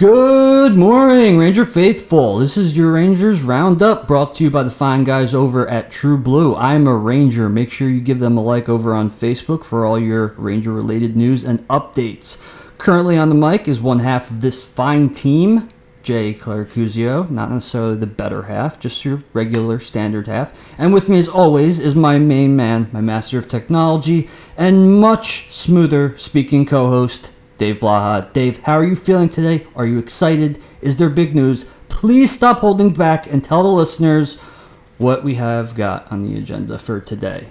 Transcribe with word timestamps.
Good 0.00 0.78
morning, 0.78 1.36
Ranger 1.36 1.66
Faithful. 1.66 2.38
This 2.38 2.56
is 2.56 2.74
your 2.74 2.94
Rangers 2.94 3.42
Roundup 3.42 4.08
brought 4.08 4.32
to 4.36 4.44
you 4.44 4.50
by 4.50 4.62
the 4.62 4.70
fine 4.70 5.04
guys 5.04 5.34
over 5.34 5.68
at 5.68 5.90
True 5.90 6.16
Blue. 6.16 6.56
I'm 6.56 6.86
a 6.86 6.96
Ranger. 6.96 7.50
Make 7.50 7.70
sure 7.70 7.86
you 7.86 8.00
give 8.00 8.18
them 8.18 8.38
a 8.38 8.40
like 8.40 8.66
over 8.66 8.94
on 8.94 9.10
Facebook 9.10 9.62
for 9.62 9.84
all 9.84 9.98
your 9.98 10.28
Ranger 10.38 10.72
related 10.72 11.16
news 11.16 11.44
and 11.44 11.68
updates. 11.68 12.38
Currently 12.78 13.18
on 13.18 13.28
the 13.28 13.34
mic 13.34 13.68
is 13.68 13.82
one 13.82 13.98
half 13.98 14.30
of 14.30 14.40
this 14.40 14.66
fine 14.66 15.10
team, 15.10 15.68
Jay 16.02 16.32
Claricuzio, 16.32 17.28
not 17.28 17.50
necessarily 17.50 17.96
the 17.96 18.06
better 18.06 18.44
half, 18.44 18.80
just 18.80 19.04
your 19.04 19.22
regular 19.34 19.78
standard 19.78 20.28
half. 20.28 20.74
And 20.80 20.94
with 20.94 21.10
me, 21.10 21.18
as 21.18 21.28
always, 21.28 21.78
is 21.78 21.94
my 21.94 22.18
main 22.18 22.56
man, 22.56 22.88
my 22.90 23.02
master 23.02 23.36
of 23.36 23.48
technology, 23.48 24.30
and 24.56 24.98
much 24.98 25.52
smoother 25.52 26.16
speaking 26.16 26.64
co 26.64 26.86
host, 26.86 27.32
Dave 27.60 27.78
Blaha. 27.78 28.32
Dave, 28.32 28.56
how 28.62 28.72
are 28.72 28.84
you 28.86 28.96
feeling 28.96 29.28
today? 29.28 29.66
Are 29.76 29.84
you 29.84 29.98
excited? 29.98 30.58
Is 30.80 30.96
there 30.96 31.10
big 31.10 31.34
news? 31.34 31.70
Please 31.90 32.30
stop 32.30 32.60
holding 32.60 32.90
back 32.94 33.30
and 33.30 33.44
tell 33.44 33.62
the 33.62 33.68
listeners 33.68 34.40
what 34.96 35.22
we 35.22 35.34
have 35.34 35.74
got 35.74 36.10
on 36.10 36.22
the 36.22 36.38
agenda 36.38 36.78
for 36.78 37.00
today. 37.00 37.48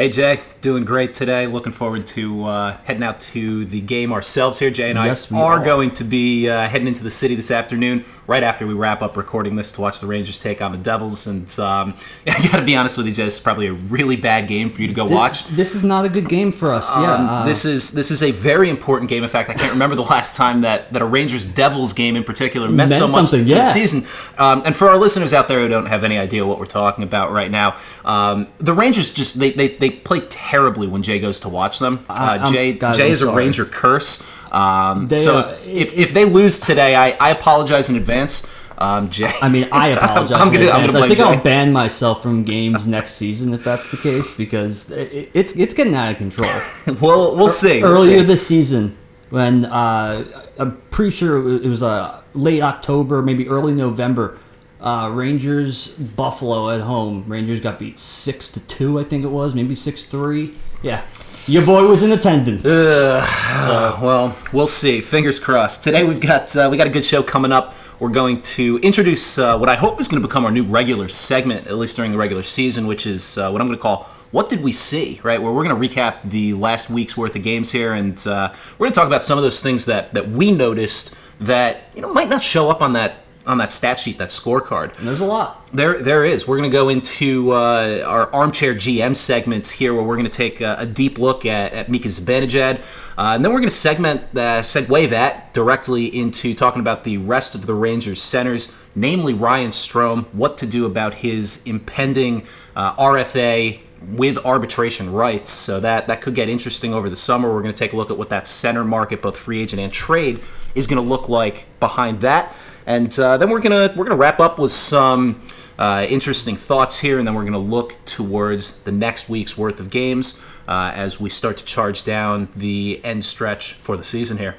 Hey 0.00 0.08
Jay, 0.08 0.40
doing 0.62 0.86
great 0.86 1.12
today. 1.12 1.46
Looking 1.46 1.72
forward 1.72 2.06
to 2.06 2.44
uh, 2.46 2.76
heading 2.84 3.02
out 3.02 3.20
to 3.20 3.66
the 3.66 3.82
game 3.82 4.14
ourselves 4.14 4.58
here. 4.58 4.70
Jay 4.70 4.88
and 4.88 4.98
I 4.98 5.04
Yes, 5.04 5.30
we 5.30 5.36
are, 5.36 5.58
are. 5.58 5.62
going 5.62 5.90
to 5.90 6.04
be 6.04 6.48
uh, 6.48 6.66
heading 6.68 6.88
into 6.88 7.02
the 7.02 7.10
city 7.10 7.34
this 7.34 7.50
afternoon, 7.50 8.06
right 8.26 8.42
after 8.42 8.66
we 8.66 8.72
wrap 8.72 9.02
up 9.02 9.18
recording 9.18 9.56
this 9.56 9.70
to 9.72 9.82
watch 9.82 10.00
the 10.00 10.06
Rangers 10.06 10.38
take 10.38 10.62
on 10.62 10.72
the 10.72 10.78
Devils. 10.78 11.26
And 11.26 11.46
um, 11.60 11.94
I 12.26 12.48
got 12.50 12.60
to 12.60 12.64
be 12.64 12.76
honest 12.76 12.96
with 12.96 13.08
you, 13.08 13.12
Jay, 13.12 13.24
this 13.24 13.34
is 13.34 13.40
probably 13.40 13.66
a 13.66 13.74
really 13.74 14.16
bad 14.16 14.48
game 14.48 14.70
for 14.70 14.80
you 14.80 14.88
to 14.88 14.94
go 14.94 15.04
This, 15.04 15.14
watch. 15.14 15.44
this 15.48 15.74
is 15.74 15.84
not 15.84 16.06
a 16.06 16.08
good 16.08 16.30
game 16.30 16.50
for 16.50 16.72
us. 16.72 16.90
yeah. 16.96 17.12
Um, 17.12 17.28
uh, 17.28 17.44
this 17.44 17.66
is 17.66 17.90
this 17.92 18.10
is 18.10 18.22
a 18.22 18.30
very 18.30 18.70
important 18.70 19.10
game. 19.10 19.22
In 19.22 19.28
fact, 19.28 19.50
I 19.50 19.54
can't 19.54 19.72
remember 19.72 19.96
the 19.96 20.02
last 20.02 20.34
time 20.34 20.62
that, 20.62 20.90
that 20.94 21.02
a 21.02 21.06
Rangers 21.06 21.44
Devils 21.44 21.92
game 21.92 22.16
in 22.16 22.24
particular 22.24 22.68
meant, 22.68 22.88
Meant 22.90 22.92
so 22.94 23.08
much 23.08 23.32
to 23.32 23.42
yeah. 23.42 23.56
the 23.56 23.64
season. 23.64 24.00
Um, 24.38 24.62
and 24.64 24.74
for 24.74 24.88
our 24.88 24.96
listeners 24.96 25.34
out 25.34 25.48
there 25.48 25.60
who 25.60 25.68
don't 25.68 25.86
have 25.86 26.04
any 26.04 26.16
idea 26.16 26.46
what 26.46 26.58
we're 26.58 26.64
talking 26.64 27.04
about 27.04 27.32
right 27.32 27.50
now, 27.50 27.76
um, 28.06 28.48
the 28.56 28.72
Rangers 28.72 29.10
just 29.10 29.38
they, 29.38 29.50
they, 29.50 29.76
they 29.76 29.89
play 29.90 30.20
terribly 30.28 30.86
when 30.86 31.02
Jay 31.02 31.18
goes 31.18 31.40
to 31.40 31.48
watch 31.48 31.78
them. 31.78 32.04
Uh, 32.08 32.38
I'm- 32.40 32.52
Jay 32.52 32.72
guys, 32.72 32.96
Jay 32.96 33.06
I'm 33.06 33.12
is 33.12 33.22
a. 33.22 33.32
Ranger 33.32 33.64
curse. 33.64 34.26
Um, 34.52 35.08
They, 35.08 35.16
so 35.16 35.38
uh, 35.38 35.56
if, 35.64 35.96
if 35.96 36.12
they 36.12 36.24
lose 36.24 36.58
today, 36.58 36.96
I, 36.96 37.10
I 37.20 37.30
apologize 37.30 37.88
in 37.88 37.96
advance. 37.96 38.52
Um, 38.78 39.10
Jay, 39.10 39.30
I 39.42 39.48
mean, 39.50 39.68
I 39.70 39.88
apologize. 39.96 40.32
I'm 40.40 40.48
in 40.48 40.54
gonna- 40.54 40.70
I'm 40.70 40.86
gonna 40.86 41.04
I 41.04 41.06
think 41.08 41.18
blame 41.18 41.36
I'll 41.38 41.42
ban 41.44 41.72
myself 41.72 42.22
from 42.22 42.42
games 42.44 42.86
next 42.86 43.12
season 43.16 43.52
if 43.52 43.62
that's 43.62 43.88
the 43.90 43.96
case 43.98 44.32
because 44.34 44.90
it, 44.90 45.30
it's 45.34 45.54
it's 45.54 45.74
getting 45.74 45.94
out 45.94 46.10
of 46.12 46.16
control. 46.16 46.48
we'll 47.00 47.36
we'll 47.36 47.48
see. 47.50 47.82
We'll 47.82 47.92
Earlier 47.92 48.20
see. 48.20 48.24
this 48.24 48.46
season, 48.46 48.96
when 49.28 49.66
uh, 49.66 50.24
I'm 50.58 50.80
pretty 50.90 51.10
sure 51.10 51.36
it 51.38 51.42
was, 51.42 51.64
it 51.66 51.68
was 51.68 51.82
uh, 51.82 52.22
late 52.34 52.62
October, 52.62 53.20
maybe 53.22 53.46
early 53.48 53.74
November, 53.74 54.38
uh, 54.80 55.10
Rangers 55.12 55.88
Buffalo 55.88 56.70
at 56.70 56.80
home. 56.82 57.24
Rangers 57.26 57.60
got 57.60 57.78
beat 57.78 57.98
six 57.98 58.50
to 58.52 58.60
two, 58.60 58.98
I 58.98 59.04
think 59.04 59.24
it 59.24 59.28
was, 59.28 59.54
maybe 59.54 59.74
six 59.74 60.04
three. 60.04 60.54
Yeah, 60.82 61.04
your 61.46 61.64
boy 61.66 61.86
was 61.86 62.02
in 62.02 62.12
attendance. 62.12 62.66
Uh, 62.66 63.98
well, 64.02 64.36
we'll 64.52 64.66
see. 64.66 65.00
Fingers 65.00 65.38
crossed. 65.38 65.84
Today 65.84 66.04
we've 66.04 66.20
got 66.20 66.56
uh, 66.56 66.68
we 66.70 66.76
got 66.76 66.86
a 66.86 66.90
good 66.90 67.04
show 67.04 67.22
coming 67.22 67.52
up. 67.52 67.74
We're 67.98 68.08
going 68.08 68.40
to 68.42 68.78
introduce 68.78 69.38
uh, 69.38 69.58
what 69.58 69.68
I 69.68 69.74
hope 69.74 70.00
is 70.00 70.08
going 70.08 70.22
to 70.22 70.26
become 70.26 70.46
our 70.46 70.50
new 70.50 70.64
regular 70.64 71.08
segment, 71.08 71.66
at 71.66 71.76
least 71.76 71.96
during 71.96 72.12
the 72.12 72.18
regular 72.18 72.42
season, 72.42 72.86
which 72.86 73.06
is 73.06 73.36
uh, 73.36 73.50
what 73.50 73.60
I'm 73.60 73.66
going 73.66 73.78
to 73.78 73.82
call 73.82 74.04
"What 74.30 74.48
Did 74.48 74.62
We 74.62 74.72
See?" 74.72 75.20
Right, 75.22 75.40
where 75.42 75.52
we're 75.52 75.64
going 75.64 75.78
to 75.78 75.88
recap 75.88 76.22
the 76.22 76.54
last 76.54 76.88
week's 76.88 77.16
worth 77.16 77.36
of 77.36 77.42
games 77.42 77.72
here, 77.72 77.92
and 77.92 78.16
uh, 78.26 78.54
we're 78.78 78.86
going 78.86 78.92
to 78.92 78.96
talk 78.96 79.06
about 79.06 79.22
some 79.22 79.36
of 79.36 79.44
those 79.44 79.60
things 79.60 79.84
that 79.84 80.14
that 80.14 80.28
we 80.28 80.50
noticed 80.50 81.14
that 81.40 81.90
you 81.94 82.00
know 82.00 82.12
might 82.12 82.30
not 82.30 82.42
show 82.42 82.70
up 82.70 82.80
on 82.80 82.94
that 82.94 83.16
on 83.46 83.58
that 83.58 83.72
stat 83.72 83.98
sheet, 83.98 84.18
that 84.18 84.28
scorecard. 84.28 84.96
And 84.98 85.08
there's 85.08 85.20
a 85.20 85.26
lot. 85.26 85.66
There, 85.72 85.98
there 85.98 86.24
is. 86.24 86.46
We're 86.46 86.56
going 86.56 86.70
to 86.70 86.76
go 86.76 86.88
into 86.88 87.52
uh, 87.52 88.04
our 88.06 88.32
armchair 88.34 88.74
GM 88.74 89.16
segments 89.16 89.70
here, 89.70 89.94
where 89.94 90.02
we're 90.02 90.16
going 90.16 90.28
to 90.28 90.36
take 90.36 90.60
a, 90.60 90.76
a 90.80 90.86
deep 90.86 91.18
look 91.18 91.46
at, 91.46 91.72
at 91.72 91.88
Mika 91.88 92.08
Zibanejad, 92.08 92.80
uh, 93.16 93.34
and 93.34 93.44
then 93.44 93.52
we're 93.52 93.58
going 93.58 93.68
to 93.68 93.74
segment, 93.74 94.22
uh, 94.34 94.60
segue 94.60 95.08
that 95.10 95.52
directly 95.54 96.06
into 96.06 96.54
talking 96.54 96.80
about 96.80 97.04
the 97.04 97.18
rest 97.18 97.54
of 97.54 97.66
the 97.66 97.74
Rangers 97.74 98.20
centers, 98.20 98.76
namely 98.94 99.34
Ryan 99.34 99.70
Strome, 99.70 100.26
what 100.32 100.58
to 100.58 100.66
do 100.66 100.86
about 100.86 101.14
his 101.14 101.62
impending 101.64 102.46
uh, 102.74 102.94
RFA 102.96 103.80
with 104.02 104.38
arbitration 104.44 105.12
rights. 105.12 105.50
So 105.50 105.80
that 105.80 106.06
that 106.08 106.20
could 106.20 106.34
get 106.34 106.48
interesting 106.48 106.94
over 106.94 107.08
the 107.10 107.16
summer. 107.16 107.52
We're 107.52 107.62
going 107.62 107.74
to 107.74 107.78
take 107.78 107.92
a 107.92 107.96
look 107.96 108.10
at 108.10 108.16
what 108.18 108.30
that 108.30 108.46
center 108.46 108.84
market, 108.84 109.22
both 109.22 109.36
free 109.36 109.60
agent 109.62 109.80
and 109.80 109.92
trade, 109.92 110.40
is 110.74 110.86
going 110.86 111.02
to 111.02 111.08
look 111.08 111.28
like 111.28 111.66
behind 111.80 112.20
that, 112.22 112.54
and 112.86 113.16
uh, 113.18 113.36
then 113.36 113.50
we're 113.50 113.60
gonna 113.60 113.92
we're 113.96 114.04
gonna 114.04 114.16
wrap 114.16 114.40
up 114.40 114.58
with 114.58 114.72
some 114.72 115.40
uh, 115.78 116.06
interesting 116.08 116.56
thoughts 116.56 117.00
here, 117.00 117.18
and 117.18 117.26
then 117.26 117.34
we're 117.34 117.44
gonna 117.44 117.58
look 117.58 117.96
towards 118.04 118.80
the 118.80 118.92
next 118.92 119.28
week's 119.28 119.56
worth 119.56 119.80
of 119.80 119.90
games 119.90 120.42
uh, 120.68 120.92
as 120.94 121.20
we 121.20 121.28
start 121.30 121.56
to 121.58 121.64
charge 121.64 122.04
down 122.04 122.48
the 122.56 123.00
end 123.04 123.24
stretch 123.24 123.74
for 123.74 123.96
the 123.96 124.02
season 124.02 124.38
here. 124.38 124.56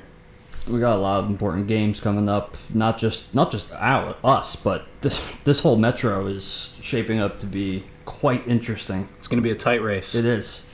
we 0.68 0.80
got 0.80 0.96
a 0.96 1.00
lot 1.01 1.24
of 1.24 1.30
important 1.30 1.68
games 1.68 2.00
coming 2.00 2.30
up. 2.30 2.57
Not 2.74 2.97
just 2.97 3.34
not 3.34 3.51
just 3.51 3.72
our 3.74 4.16
us, 4.24 4.56
but 4.56 4.85
this 5.01 5.22
this 5.44 5.62
whole 5.62 5.75
metro 5.78 6.28
is 6.28 6.75
shaping 6.81 7.19
up 7.19 7.40
to 7.40 7.46
be 7.46 7.84
quite 8.06 8.46
interesting. 8.47 9.07
It's 9.31 9.36
gonna 9.38 9.42
be 9.44 9.52
a 9.52 9.56
tight 9.56 9.81
race. 9.81 10.14
It 10.14 10.25
is. 10.25 10.66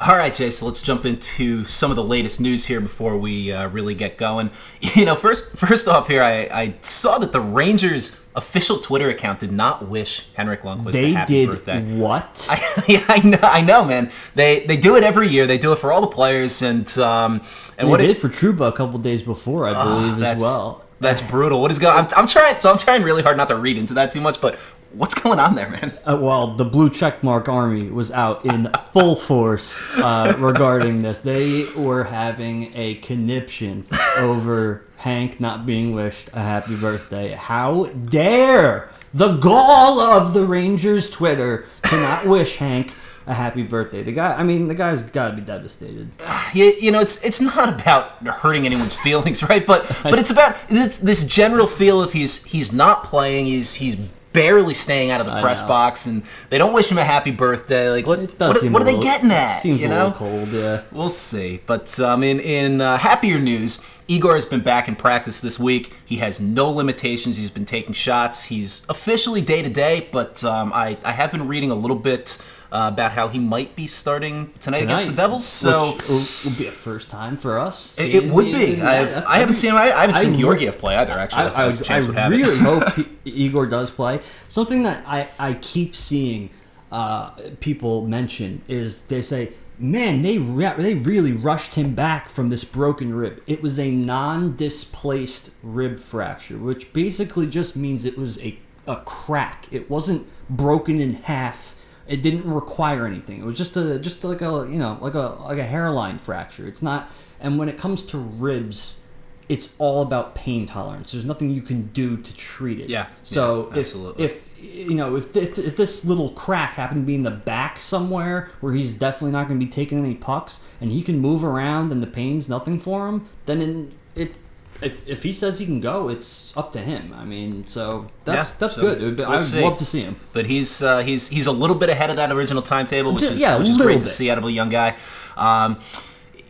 All 0.00 0.16
right, 0.16 0.34
Jay. 0.34 0.50
So 0.50 0.66
let's 0.66 0.82
jump 0.82 1.06
into 1.06 1.64
some 1.66 1.90
of 1.92 1.96
the 1.96 2.02
latest 2.02 2.40
news 2.40 2.66
here 2.66 2.80
before 2.80 3.16
we 3.16 3.52
uh, 3.52 3.68
really 3.68 3.94
get 3.94 4.18
going. 4.18 4.50
You 4.96 5.04
know, 5.04 5.14
first 5.14 5.56
first 5.56 5.86
off, 5.86 6.08
here 6.08 6.22
I, 6.24 6.48
I 6.52 6.74
saw 6.80 7.18
that 7.18 7.30
the 7.30 7.40
Rangers 7.40 8.24
official 8.34 8.78
Twitter 8.80 9.08
account 9.08 9.38
did 9.38 9.52
not 9.52 9.88
wish 9.88 10.32
Henrik 10.34 10.62
Lundqvist 10.62 10.88
a 10.88 10.92
They 10.92 11.12
happy 11.12 11.32
did 11.46 11.50
birthday. 11.50 11.82
what? 11.96 12.46
I, 12.50 12.84
yeah, 12.88 13.04
I 13.08 13.18
know, 13.20 13.38
I 13.42 13.60
know, 13.60 13.84
man. 13.84 14.10
They 14.34 14.66
they 14.66 14.76
do 14.76 14.96
it 14.96 15.04
every 15.04 15.28
year. 15.28 15.46
They 15.46 15.58
do 15.58 15.72
it 15.72 15.78
for 15.78 15.92
all 15.92 16.00
the 16.00 16.06
players, 16.08 16.60
and 16.62 16.88
um, 16.98 17.42
and 17.78 17.86
they 17.86 17.90
what 17.90 18.00
it- 18.00 18.06
did 18.08 18.18
for 18.18 18.28
Trouba 18.28 18.68
a 18.68 18.72
couple 18.72 18.98
days 18.98 19.22
before, 19.22 19.68
I 19.68 19.74
believe, 19.74 20.20
as 20.22 20.40
well. 20.42 20.82
That's 20.98 21.20
brutal. 21.20 21.60
What 21.60 21.70
is 21.70 21.78
going? 21.78 21.94
I'm, 21.94 22.08
I'm 22.16 22.26
trying. 22.26 22.56
So 22.58 22.72
I'm 22.72 22.78
trying 22.78 23.02
really 23.02 23.22
hard 23.22 23.36
not 23.36 23.48
to 23.48 23.56
read 23.56 23.76
into 23.76 23.92
that 23.94 24.10
too 24.12 24.22
much. 24.22 24.40
But 24.40 24.58
what's 24.96 25.14
going 25.14 25.38
on 25.38 25.54
there, 25.54 25.68
man? 25.68 25.96
Uh, 26.04 26.16
well, 26.20 26.54
the 26.54 26.64
blue 26.64 26.88
checkmark 26.88 27.48
army 27.48 27.90
was 27.90 28.10
out 28.10 28.44
in 28.44 28.70
full 28.92 29.16
force 29.16 29.82
uh, 29.98 30.34
regarding 30.38 31.02
this. 31.02 31.20
They 31.20 31.66
were 31.76 32.04
having 32.04 32.72
a 32.74 32.94
conniption 32.96 33.86
over 34.16 34.84
Hank 34.98 35.40
not 35.40 35.66
being 35.66 35.94
wished 35.94 36.30
a 36.32 36.40
happy 36.40 36.76
birthday. 36.76 37.32
How 37.32 37.86
dare 37.86 38.88
the 39.12 39.36
gall 39.36 40.00
of 40.00 40.32
the 40.32 40.46
Rangers 40.46 41.10
Twitter 41.10 41.66
to 41.84 41.96
not 41.96 42.26
wish 42.26 42.56
Hank 42.56 42.94
a 43.26 43.34
happy 43.34 43.62
birthday? 43.62 44.02
The 44.02 44.12
guy, 44.12 44.34
I 44.34 44.42
mean, 44.42 44.68
the 44.68 44.74
guy's 44.74 45.02
got 45.02 45.30
to 45.30 45.36
be 45.36 45.42
devastated. 45.42 46.10
You, 46.54 46.72
you 46.80 46.90
know, 46.92 47.00
it's 47.00 47.22
it's 47.24 47.40
not 47.40 47.68
about 47.68 48.24
hurting 48.24 48.66
anyone's 48.66 48.94
feelings, 48.94 49.42
right? 49.42 49.66
But 49.66 49.82
but 50.04 50.18
it's 50.18 50.30
about 50.30 50.56
this, 50.70 50.96
this 50.98 51.26
general 51.26 51.66
feel 51.66 52.00
of 52.00 52.12
he's 52.12 52.44
he's 52.44 52.72
not 52.72 53.02
playing, 53.02 53.46
he's 53.46 53.74
he's 53.74 53.96
barely 54.36 54.74
staying 54.74 55.10
out 55.10 55.20
of 55.20 55.26
the 55.26 55.32
I 55.32 55.40
press 55.40 55.62
know. 55.62 55.68
box, 55.68 56.06
and 56.06 56.22
they 56.50 56.58
don't 56.58 56.72
wish 56.74 56.90
him 56.92 56.98
a 56.98 57.04
happy 57.04 57.30
birthday. 57.32 57.90
Like 57.90 58.06
what 58.06 58.20
what, 58.20 58.38
what 58.40 58.56
are 58.56 58.84
they 58.84 58.92
little- 58.92 59.02
getting 59.02 59.30
it 59.30 59.34
at? 59.34 59.48
Seems 59.48 59.80
you 59.80 59.88
a 59.88 59.90
little 59.90 60.12
cold, 60.12 60.48
yeah. 60.52 60.82
We'll 60.92 61.08
see. 61.08 61.60
But 61.66 61.98
um, 61.98 62.22
in 62.22 62.38
in 62.40 62.80
uh, 62.80 62.98
happier 62.98 63.38
news, 63.40 63.82
Igor 64.08 64.34
has 64.34 64.46
been 64.46 64.60
back 64.60 64.86
in 64.88 64.94
practice 64.94 65.40
this 65.40 65.58
week. 65.58 65.92
He 66.04 66.16
has 66.16 66.38
no 66.40 66.68
limitations. 66.70 67.36
He's 67.38 67.50
been 67.50 67.64
taking 67.64 67.94
shots. 67.94 68.44
He's 68.44 68.84
officially 68.88 69.40
day 69.40 69.62
to 69.62 69.68
day, 69.70 70.08
but 70.12 70.44
um, 70.44 70.70
I 70.74 70.98
I 71.04 71.12
have 71.12 71.32
been 71.32 71.48
reading 71.48 71.70
a 71.70 71.74
little 71.74 71.96
bit 71.98 72.38
uh, 72.76 72.88
about 72.88 73.12
how 73.12 73.28
he 73.28 73.38
might 73.38 73.74
be 73.74 73.86
starting 73.86 74.52
tonight, 74.60 74.82
against 74.82 75.06
the 75.06 75.14
Devils. 75.14 75.46
So. 75.46 75.94
which 75.94 76.08
will, 76.08 76.16
will 76.44 76.58
be 76.58 76.66
a 76.66 76.72
first 76.72 77.08
time 77.08 77.38
for 77.38 77.58
us. 77.58 77.98
It, 77.98 78.14
it 78.14 78.30
would 78.30 78.44
be. 78.44 78.82
I've. 78.82 79.24
I 79.24 79.38
haven't 79.38 79.54
seen 79.54 79.70
him. 79.70 79.76
I, 79.76 79.84
I 79.84 80.00
haven't 80.02 80.16
I 80.16 80.22
seen 80.22 80.32
re- 80.32 80.40
Georgiev 80.40 80.78
play 80.78 80.94
either. 80.96 81.12
Actually, 81.12 81.44
I, 81.44 81.62
I, 81.62 81.64
That's 81.64 81.88
a 81.88 81.94
I 81.94 82.00
would 82.00 82.38
really 82.38 82.58
hope 82.58 82.92
he, 83.24 83.30
Igor 83.30 83.66
does 83.66 83.90
play. 83.90 84.20
Something 84.48 84.82
that 84.82 85.02
I, 85.06 85.28
I 85.38 85.54
keep 85.54 85.96
seeing 85.96 86.50
uh, 86.92 87.30
people 87.60 88.06
mention 88.06 88.60
is 88.68 89.00
they 89.02 89.22
say, 89.22 89.54
"Man, 89.78 90.20
they 90.20 90.36
re- 90.36 90.74
they 90.76 90.92
really 90.92 91.32
rushed 91.32 91.76
him 91.76 91.94
back 91.94 92.28
from 92.28 92.50
this 92.50 92.64
broken 92.64 93.14
rib. 93.14 93.42
It 93.46 93.62
was 93.62 93.80
a 93.80 93.90
non-displaced 93.90 95.50
rib 95.62 95.98
fracture, 95.98 96.58
which 96.58 96.92
basically 96.92 97.46
just 97.46 97.74
means 97.74 98.04
it 98.04 98.18
was 98.18 98.38
a 98.44 98.58
a 98.86 98.96
crack. 98.96 99.66
It 99.70 99.88
wasn't 99.88 100.26
broken 100.50 101.00
in 101.00 101.14
half." 101.14 101.75
It 102.08 102.22
didn't 102.22 102.50
require 102.50 103.06
anything. 103.06 103.40
It 103.40 103.44
was 103.44 103.56
just 103.56 103.76
a 103.76 103.98
just 103.98 104.22
like 104.24 104.42
a 104.42 104.66
you 104.70 104.78
know 104.78 104.98
like 105.00 105.14
a 105.14 105.36
like 105.42 105.58
a 105.58 105.64
hairline 105.64 106.18
fracture. 106.18 106.66
It's 106.66 106.82
not. 106.82 107.10
And 107.40 107.58
when 107.58 107.68
it 107.68 107.76
comes 107.76 108.02
to 108.06 108.18
ribs, 108.18 109.02
it's 109.48 109.72
all 109.78 110.02
about 110.02 110.34
pain 110.34 110.66
tolerance. 110.66 111.12
There's 111.12 111.24
nothing 111.24 111.50
you 111.50 111.62
can 111.62 111.88
do 111.88 112.16
to 112.16 112.36
treat 112.36 112.80
it. 112.80 112.88
Yeah, 112.88 113.08
So 113.22 113.70
yeah, 113.72 113.80
if 113.80 113.94
if 114.18 114.88
you 114.88 114.94
know, 114.94 115.16
if, 115.16 115.36
if, 115.36 115.58
if 115.58 115.76
this 115.76 116.04
little 116.04 116.30
crack 116.30 116.72
happened 116.72 117.02
to 117.02 117.06
be 117.06 117.14
in 117.14 117.22
the 117.22 117.30
back 117.30 117.78
somewhere 117.78 118.50
where 118.60 118.72
he's 118.72 118.94
definitely 118.94 119.32
not 119.32 119.48
going 119.48 119.60
to 119.60 119.64
be 119.64 119.70
taking 119.70 119.98
any 119.98 120.14
pucks 120.14 120.66
and 120.80 120.90
he 120.90 121.02
can 121.02 121.18
move 121.18 121.44
around 121.44 121.92
and 121.92 122.02
the 122.02 122.06
pain's 122.06 122.48
nothing 122.48 122.80
for 122.80 123.08
him, 123.08 123.28
then 123.46 123.60
in, 123.62 123.92
it. 124.14 124.34
If, 124.82 125.08
if 125.08 125.22
he 125.22 125.32
says 125.32 125.58
he 125.58 125.64
can 125.64 125.80
go, 125.80 126.08
it's 126.08 126.54
up 126.56 126.72
to 126.74 126.80
him. 126.80 127.12
I 127.14 127.24
mean, 127.24 127.64
so 127.66 128.06
that's 128.24 128.50
Yeah, 128.50 128.56
that's 128.58 128.74
so 128.74 128.82
good. 128.82 129.00
Would 129.00 129.16
be- 129.16 129.22
we'll 129.22 129.32
I'd 129.32 129.40
see. 129.40 129.62
love 129.62 129.76
to 129.78 129.84
see 129.84 130.02
him. 130.02 130.16
But 130.32 130.46
he's 130.46 130.82
uh, 130.82 131.00
he's 131.00 131.28
he's 131.28 131.46
a 131.46 131.52
little 131.52 131.76
bit 131.76 131.88
ahead 131.88 132.10
of 132.10 132.16
that 132.16 132.30
original 132.30 132.62
timetable, 132.62 133.12
which 133.14 133.22
is 133.22 133.40
yeah, 133.40 133.56
which 133.58 133.68
is 133.68 133.78
great 133.78 134.00
to 134.00 134.06
see 134.06 134.30
out 134.30 134.38
of 134.38 134.44
a 134.44 134.52
young 134.52 134.68
guy. 134.68 134.96
Um, 135.36 135.78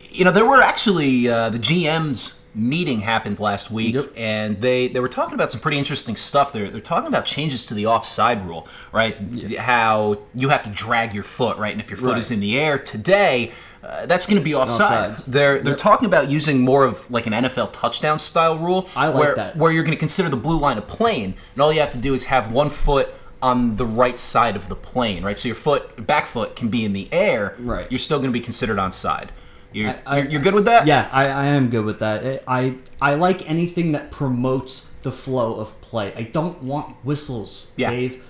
you 0.09 0.25
know, 0.25 0.31
there 0.31 0.45
were 0.45 0.61
actually 0.61 1.27
uh, 1.29 1.49
the 1.49 1.59
GMs 1.59 2.33
meeting 2.55 3.01
happened 3.01 3.39
last 3.39 3.69
week, 3.69 3.93
Yep. 3.93 4.13
and 4.17 4.59
they 4.61 4.87
they 4.87 4.99
were 4.99 5.07
talking 5.09 5.35
about 5.35 5.51
some 5.51 5.61
pretty 5.61 5.77
interesting 5.77 6.15
stuff. 6.15 6.51
They're 6.51 6.69
they're 6.69 6.81
talking 6.81 7.07
about 7.07 7.25
changes 7.25 7.65
to 7.67 7.73
the 7.75 7.85
offside 7.85 8.45
rule, 8.47 8.67
right? 8.91 9.15
How 9.59 10.19
you 10.33 10.49
have 10.49 10.63
to 10.63 10.69
drag 10.71 11.13
your 11.13 11.23
foot, 11.23 11.57
right? 11.57 11.71
And 11.71 11.79
if 11.81 11.89
your 11.89 11.97
foot 11.97 12.09
Right. 12.13 12.17
is 12.19 12.31
in 12.31 12.39
the 12.39 12.59
air 12.59 12.77
today. 12.79 13.51
Uh, 13.87 14.05
that's 14.05 14.25
going 14.27 14.37
to 14.37 14.43
be 14.43 14.53
offside. 14.53 15.11
Offsides. 15.13 15.25
They're 15.25 15.59
they're 15.59 15.71
Yep. 15.71 15.77
talking 15.77 16.05
about 16.07 16.29
using 16.29 16.59
more 16.61 16.83
of 16.85 17.09
like 17.09 17.25
an 17.25 17.33
NFL 17.33 17.71
touchdown 17.71 18.19
style 18.19 18.57
rule, 18.57 18.89
I 18.97 19.07
like 19.07 19.15
where, 19.15 19.35
that. 19.35 19.55
where 19.55 19.71
you're 19.71 19.83
going 19.85 19.95
to 19.95 19.99
consider 19.99 20.27
the 20.27 20.35
blue 20.35 20.59
line 20.59 20.77
a 20.77 20.81
plane, 20.81 21.35
and 21.53 21.61
all 21.61 21.71
you 21.71 21.79
have 21.79 21.91
to 21.91 21.97
do 21.97 22.13
is 22.13 22.25
have 22.25 22.51
one 22.51 22.69
foot 22.69 23.07
on 23.41 23.77
the 23.77 23.85
right 23.85 24.19
side 24.19 24.55
of 24.57 24.67
the 24.67 24.75
plane, 24.75 25.23
right? 25.23 25.37
So 25.37 25.47
your 25.47 25.55
foot, 25.55 26.05
back 26.05 26.25
foot, 26.25 26.55
can 26.55 26.67
be 26.69 26.83
in 26.83 26.91
the 26.93 27.07
air. 27.13 27.55
Right. 27.59 27.89
You're 27.89 27.99
still 27.99 28.17
going 28.17 28.29
to 28.29 28.33
be 28.33 28.41
considered 28.41 28.77
onside. 28.77 29.29
You're, 29.71 29.91
I- 29.91 30.01
I- 30.05 30.17
you're, 30.17 30.27
you're 30.31 30.41
good 30.41 30.55
with 30.55 30.65
that? 30.65 30.85
Yeah, 30.87 31.07
I, 31.11 31.27
I 31.27 31.45
am 31.45 31.69
good 31.69 31.85
with 31.85 31.99
that. 31.99 32.43
I 32.47 32.75
I 33.01 33.13
like 33.13 33.47
anything 33.49 33.91
that 33.93 34.11
promotes 34.11 34.89
the 35.03 35.11
flow 35.11 35.55
of 35.55 35.79
play. 35.81 36.11
I 36.15 36.23
don't 36.23 36.61
want 36.63 36.95
whistles, 37.05 37.71
Yeah. 37.77 37.91
Dave. 37.91 38.23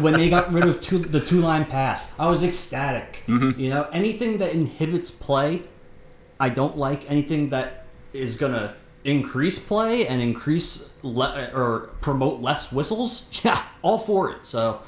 When 0.00 0.14
they 0.14 0.30
got 0.30 0.52
rid 0.52 0.64
of 0.64 0.80
two, 0.80 0.98
the 0.98 1.20
two 1.20 1.40
line 1.40 1.64
pass, 1.64 2.18
I 2.18 2.28
was 2.28 2.42
ecstatic. 2.44 3.24
Mm-hmm. 3.26 3.58
You 3.58 3.70
know, 3.70 3.88
anything 3.92 4.38
that 4.38 4.54
inhibits 4.54 5.10
play, 5.10 5.62
I 6.40 6.48
don't 6.48 6.76
like. 6.76 7.10
Anything 7.10 7.50
that 7.50 7.84
is 8.12 8.36
gonna 8.36 8.74
increase 9.04 9.58
play 9.58 10.06
and 10.06 10.20
increase 10.20 10.88
le- 11.02 11.50
or 11.54 11.94
promote 12.00 12.40
less 12.40 12.72
whistles, 12.72 13.26
yeah, 13.44 13.64
all 13.82 13.98
for 13.98 14.30
it. 14.30 14.46
So 14.46 14.80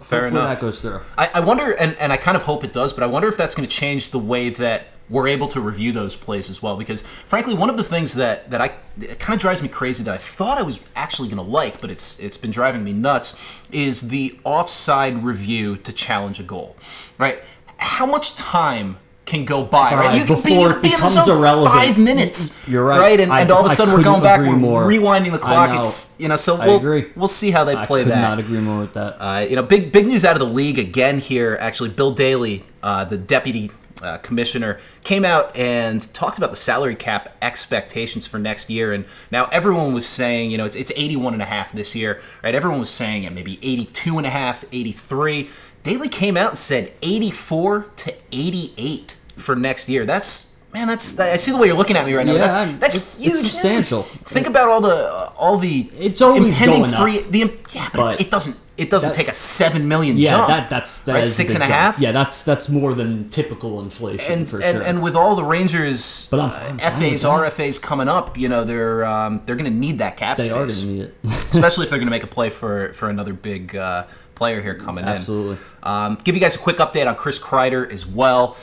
Fair 0.00 0.26
enough. 0.26 0.48
that 0.48 0.60
goes 0.60 0.80
through. 0.80 1.00
I, 1.18 1.30
I 1.34 1.40
wonder, 1.40 1.72
and, 1.72 1.96
and 1.98 2.12
I 2.12 2.16
kind 2.16 2.36
of 2.36 2.42
hope 2.42 2.64
it 2.64 2.72
does, 2.72 2.92
but 2.92 3.02
I 3.02 3.06
wonder 3.06 3.28
if 3.28 3.36
that's 3.36 3.54
going 3.54 3.68
to 3.68 3.74
change 3.74 4.10
the 4.10 4.18
way 4.18 4.48
that 4.50 4.88
we're 5.10 5.26
able 5.28 5.48
to 5.48 5.60
review 5.60 5.92
those 5.92 6.14
plays 6.16 6.48
as 6.48 6.62
well. 6.62 6.76
Because 6.76 7.02
frankly, 7.02 7.52
one 7.54 7.68
of 7.68 7.76
the 7.76 7.84
things 7.84 8.14
that 8.14 8.50
that 8.50 8.60
I 8.60 8.72
it 9.00 9.18
kind 9.18 9.34
of 9.34 9.40
drives 9.40 9.62
me 9.62 9.68
crazy 9.68 10.04
that 10.04 10.14
I 10.14 10.18
thought 10.18 10.56
I 10.58 10.62
was 10.62 10.84
actually 10.96 11.28
going 11.28 11.44
to 11.44 11.50
like, 11.50 11.80
but 11.80 11.90
it's 11.90 12.18
it's 12.20 12.36
been 12.36 12.50
driving 12.52 12.84
me 12.84 12.92
nuts, 12.92 13.38
is 13.72 14.08
the 14.08 14.38
offside 14.44 15.22
review 15.24 15.76
to 15.78 15.92
challenge 15.92 16.38
a 16.40 16.44
goal. 16.44 16.76
Right? 17.18 17.42
How 17.78 18.06
much 18.06 18.36
time? 18.36 18.98
Can 19.26 19.44
go 19.44 19.62
by, 19.62 19.94
right? 19.94 20.06
Right, 20.06 20.18
You 20.18 20.24
can 20.24 20.34
be, 20.34 20.42
before 20.42 20.50
you 20.50 20.66
it 20.70 20.72
can 20.72 20.82
be 20.82 20.88
becomes 20.90 21.12
zone 21.14 21.38
irrelevant. 21.38 21.72
five 21.84 21.96
minutes. 21.98 22.66
You're 22.68 22.84
right. 22.84 23.20
And, 23.20 23.30
I- 23.32 23.42
and 23.42 23.52
all 23.52 23.60
of 23.64 23.66
a 23.66 23.68
sudden 23.72 23.94
we're 23.94 24.02
going 24.02 24.24
back, 24.24 24.40
we're 24.40 24.56
more. 24.56 24.82
rewinding 24.82 25.30
the 25.30 25.38
clock. 25.38 25.78
It's 25.78 26.18
you 26.18 26.26
know, 26.26 26.34
so 26.34 26.56
we'll 26.58 26.78
agree. 26.78 27.12
we'll 27.14 27.28
see 27.28 27.52
how 27.52 27.62
they 27.62 27.76
play 27.86 28.02
that. 28.02 28.10
I 28.10 28.16
could 28.16 28.22
that. 28.24 28.28
not 28.28 28.38
agree 28.40 28.58
more 28.58 28.80
with 28.80 28.94
that. 28.94 29.16
Uh, 29.20 29.46
you 29.48 29.54
know, 29.54 29.62
big 29.62 29.92
big 29.92 30.06
news 30.08 30.24
out 30.24 30.32
of 30.32 30.40
the 30.40 30.52
league 30.52 30.80
again 30.80 31.20
here. 31.20 31.56
Actually, 31.60 31.90
Bill 31.90 32.10
Daly, 32.12 32.64
uh, 32.82 33.04
the 33.04 33.16
deputy 33.18 33.70
uh, 34.02 34.18
commissioner, 34.18 34.78
came 35.04 35.24
out 35.24 35.54
and 35.56 36.12
talked 36.14 36.38
about 36.38 36.50
the 36.50 36.56
salary 36.56 36.94
cap 36.94 37.36
expectations 37.42 38.26
for 38.26 38.38
next 38.38 38.70
year. 38.70 38.92
And 38.92 39.04
now 39.30 39.46
everyone 39.52 39.92
was 39.94 40.06
saying, 40.06 40.50
you 40.50 40.58
know, 40.58 40.64
it's 40.64 40.76
it's 40.76 40.92
81 40.96 41.32
and 41.34 41.42
a 41.42 41.46
half 41.46 41.72
this 41.72 41.94
year, 41.96 42.20
right? 42.42 42.54
Everyone 42.54 42.78
was 42.80 42.90
saying 42.90 43.24
it 43.24 43.32
maybe 43.32 43.58
82 43.62 44.18
and 44.18 44.26
a 44.26 44.30
half, 44.30 44.64
83. 44.72 45.50
Daly 45.82 46.08
came 46.08 46.36
out 46.36 46.50
and 46.50 46.58
said 46.58 46.92
84 47.02 47.86
to 47.96 48.14
88 48.32 49.16
for 49.36 49.56
next 49.56 49.88
year. 49.88 50.04
That's 50.04 50.56
man, 50.72 50.86
that's 50.88 51.18
I 51.18 51.36
see 51.36 51.52
the 51.52 51.58
way 51.58 51.66
you're 51.68 51.76
looking 51.76 51.96
at 51.96 52.06
me 52.06 52.14
right 52.14 52.26
now. 52.26 52.32
Yeah, 52.34 52.38
that's 52.48 52.78
that's 52.78 52.94
it's- 52.96 53.18
huge. 53.18 53.32
it's 53.32 53.50
substantial. 53.52 54.02
Think 54.02 54.46
about 54.46 54.68
all 54.68 54.80
the 54.80 55.30
all 55.38 55.56
the 55.58 55.88
It's 55.94 56.20
always 56.22 56.44
impending 56.44 56.82
going 56.82 56.94
up. 56.94 57.02
free 57.02 57.20
the 57.20 57.42
im- 57.42 57.58
yeah, 57.72 57.88
but, 57.92 57.96
But 57.96 58.14
it, 58.20 58.26
it 58.26 58.30
doesn't 58.30 58.56
it 58.80 58.90
doesn't 58.90 59.10
that- 59.10 59.16
take 59.16 59.28
a 59.28 59.34
seven 59.34 59.86
million 59.88 60.16
Yeah, 60.16 60.30
jump. 60.30 60.48
that 60.48 60.70
that's 60.70 61.02
that 61.02 61.14
right? 61.14 61.22
is 61.24 61.38
a 61.38 61.42
and 61.54 61.62
a 61.62 61.66
half. 61.66 61.98
Yeah, 61.98 62.12
that's 62.12 62.42
that's 62.44 62.68
more 62.68 62.94
than 62.94 63.28
typical 63.28 63.80
inflation 63.80 64.32
and 64.32 64.50
for 64.50 64.60
and, 64.62 64.78
sure. 64.78 64.86
and 64.86 65.02
with 65.02 65.14
all 65.14 65.36
the 65.36 65.44
Rangers 65.44 66.28
But 66.30 66.40
I'm- 66.40 66.50
uh, 66.50 66.68
I'm 66.68 66.76
with 66.76 67.12
FAs. 67.12 67.24
RFAs 67.24 67.80
coming 67.82 68.08
up, 68.08 68.36
you 68.38 68.48
know 68.48 68.64
they're 68.64 69.04
um, 69.04 69.42
they're 69.46 69.56
going 69.56 69.72
to 69.72 69.78
need 69.78 69.98
that 69.98 70.16
cap 70.16 70.38
they 70.38 70.50
are 70.50 70.68
space, 70.68 70.84
going 70.84 70.96
to 70.96 71.02
need 71.02 71.04
it. 71.04 71.14
especially 71.54 71.84
if 71.84 71.90
they're 71.90 71.98
going 71.98 72.06
to 72.06 72.10
make 72.10 72.22
a 72.24 72.26
play 72.26 72.50
for 72.50 72.92
for 72.94 73.08
another 73.10 73.32
big 73.32 73.76
uh, 73.76 74.04
player 74.34 74.60
here 74.62 74.74
coming 74.74 75.04
Absolutely. 75.04 75.52
in. 75.54 75.58
Um, 75.82 76.18
give 76.24 76.34
you 76.34 76.40
guys 76.40 76.54
a 76.56 76.58
quick 76.58 76.78
update 76.78 77.06
on 77.06 77.14
Chris 77.16 77.38
Kreider 77.38 77.90
as 77.92 78.06
well. 78.06 78.56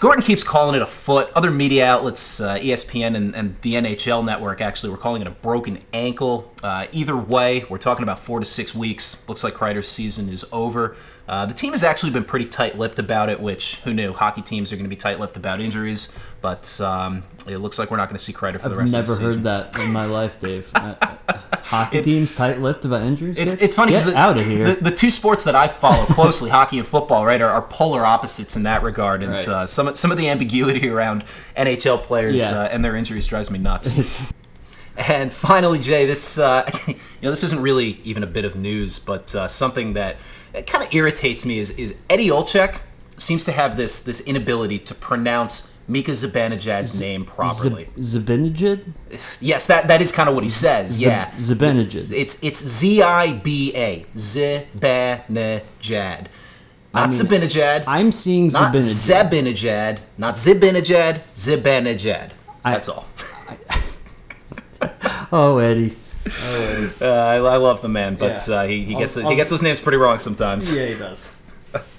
Gorton 0.00 0.22
keeps 0.22 0.42
calling 0.42 0.74
it 0.74 0.82
a 0.82 0.86
foot. 0.86 1.30
Other 1.34 1.50
media 1.50 1.86
outlets, 1.86 2.40
uh, 2.40 2.56
ESPN 2.56 3.14
and, 3.14 3.34
and 3.36 3.56
the 3.60 3.74
NHL 3.74 4.24
Network, 4.24 4.60
actually, 4.62 4.90
were 4.90 4.96
calling 4.96 5.20
it 5.20 5.28
a 5.28 5.32
broken 5.32 5.78
ankle. 5.92 6.50
Uh, 6.62 6.86
either 6.90 7.16
way, 7.16 7.64
we're 7.68 7.78
talking 7.78 8.02
about 8.02 8.18
four 8.18 8.38
to 8.38 8.46
six 8.46 8.74
weeks. 8.74 9.28
Looks 9.28 9.44
like 9.44 9.52
Kreider's 9.52 9.88
season 9.88 10.30
is 10.30 10.46
over. 10.52 10.96
Uh, 11.32 11.46
the 11.46 11.54
team 11.54 11.72
has 11.72 11.82
actually 11.82 12.10
been 12.12 12.24
pretty 12.24 12.44
tight-lipped 12.44 12.98
about 12.98 13.30
it, 13.30 13.40
which 13.40 13.76
who 13.84 13.94
knew? 13.94 14.12
Hockey 14.12 14.42
teams 14.42 14.70
are 14.70 14.76
going 14.76 14.84
to 14.84 14.90
be 14.90 14.96
tight-lipped 14.96 15.34
about 15.34 15.62
injuries, 15.62 16.14
but 16.42 16.78
um, 16.82 17.22
it 17.48 17.56
looks 17.56 17.78
like 17.78 17.90
we're 17.90 17.96
not 17.96 18.10
going 18.10 18.18
to 18.18 18.22
see 18.22 18.34
Kreider 18.34 18.60
for 18.60 18.68
the 18.68 18.74
I've 18.74 18.92
rest 18.92 18.94
of 18.94 19.06
the 19.06 19.14
season. 19.14 19.42
Never 19.42 19.64
heard 19.64 19.72
that 19.72 19.80
in 19.82 19.92
my 19.94 20.04
life, 20.04 20.38
Dave. 20.38 20.70
Hockey 20.76 22.02
teams 22.02 22.36
tight-lipped 22.36 22.84
about 22.84 23.00
injuries. 23.00 23.38
It's, 23.38 23.54
it's 23.62 23.74
funny 23.74 23.92
Get 23.92 24.00
because 24.04 24.14
out 24.14 24.36
of 24.36 24.44
here. 24.44 24.74
The, 24.74 24.90
the 24.90 24.94
two 24.94 25.10
sports 25.10 25.44
that 25.44 25.54
I 25.54 25.68
follow 25.68 26.04
closely, 26.04 26.50
hockey 26.58 26.76
and 26.76 26.86
football, 26.86 27.24
right, 27.24 27.40
are, 27.40 27.48
are 27.48 27.62
polar 27.62 28.04
opposites 28.04 28.54
in 28.54 28.64
that 28.64 28.82
regard. 28.82 29.22
And 29.22 29.32
Right. 29.32 29.48
uh, 29.48 29.66
some 29.66 29.94
some 29.94 30.12
of 30.12 30.18
the 30.18 30.28
ambiguity 30.28 30.86
around 30.90 31.24
NHL 31.56 32.02
players 32.02 32.40
Yeah. 32.40 32.50
uh, 32.60 32.68
and 32.70 32.84
their 32.84 32.94
injuries 32.94 33.26
drives 33.26 33.50
me 33.50 33.58
nuts. 33.58 33.98
and 35.08 35.32
finally, 35.32 35.78
Jay, 35.78 36.04
this 36.04 36.38
uh, 36.38 36.70
you 36.86 36.94
know 37.22 37.30
this 37.30 37.42
isn't 37.44 37.62
really 37.62 38.00
even 38.04 38.22
a 38.22 38.26
bit 38.26 38.44
of 38.44 38.54
news, 38.54 38.98
but 38.98 39.34
uh, 39.34 39.48
something 39.48 39.94
that 39.94 40.16
kind 40.66 40.84
of 40.84 40.92
irritates 40.94 41.44
me 41.46 41.58
is 41.58 41.70
is 41.78 41.94
Eddie 42.10 42.28
Olczyk 42.28 42.80
seems 43.16 43.44
to 43.44 43.52
have 43.52 43.76
this 43.76 44.02
this 44.02 44.20
inability 44.20 44.78
to 44.80 44.94
pronounce 44.94 45.72
Mika 45.88 46.12
Zibanejad's 46.12 47.00
name 47.00 47.24
properly. 47.24 47.88
Z- 48.00 48.20
Zabinajid? 48.20 48.92
Yes, 49.40 49.66
that 49.66 49.88
that 49.88 50.00
is 50.00 50.12
kind 50.12 50.28
of 50.28 50.34
what 50.34 50.44
he 50.44 50.50
says. 50.50 50.98
Zib- 50.98 51.08
yeah, 51.08 51.30
Zibanejad. 51.32 52.12
It's 52.12 52.38
it's 52.42 52.64
Z 52.64 53.02
I 53.02 53.32
B 53.32 53.72
A 53.74 54.06
Zibanejad, 54.14 56.26
not 56.94 57.10
mean, 57.10 57.20
Zibanejad, 57.20 57.84
I'm 57.86 58.12
seeing 58.12 58.46
not 58.48 58.74
Zabinajid. 58.74 59.28
Zebinejad, 59.28 59.98
not 60.18 60.36
Zibanejad. 60.36 61.20
I- 62.64 62.72
That's 62.72 62.88
all. 62.88 63.06
Oh, 65.34 65.56
Eddie. 65.58 65.96
Uh, 66.24 67.04
I, 67.04 67.34
I 67.36 67.56
love 67.56 67.82
the 67.82 67.88
man, 67.88 68.14
but 68.14 68.46
Yeah. 68.48 68.54
uh, 68.54 68.66
he, 68.66 68.84
he 68.84 68.94
gets 68.94 69.16
I'll- 69.16 69.22
he 69.24 69.28
I'll- 69.30 69.36
gets 69.36 69.50
those 69.50 69.62
names 69.62 69.80
pretty 69.80 69.98
wrong 69.98 70.18
sometimes. 70.18 70.74
Yeah, 70.74 70.86
he 70.86 70.94
does. 70.94 71.34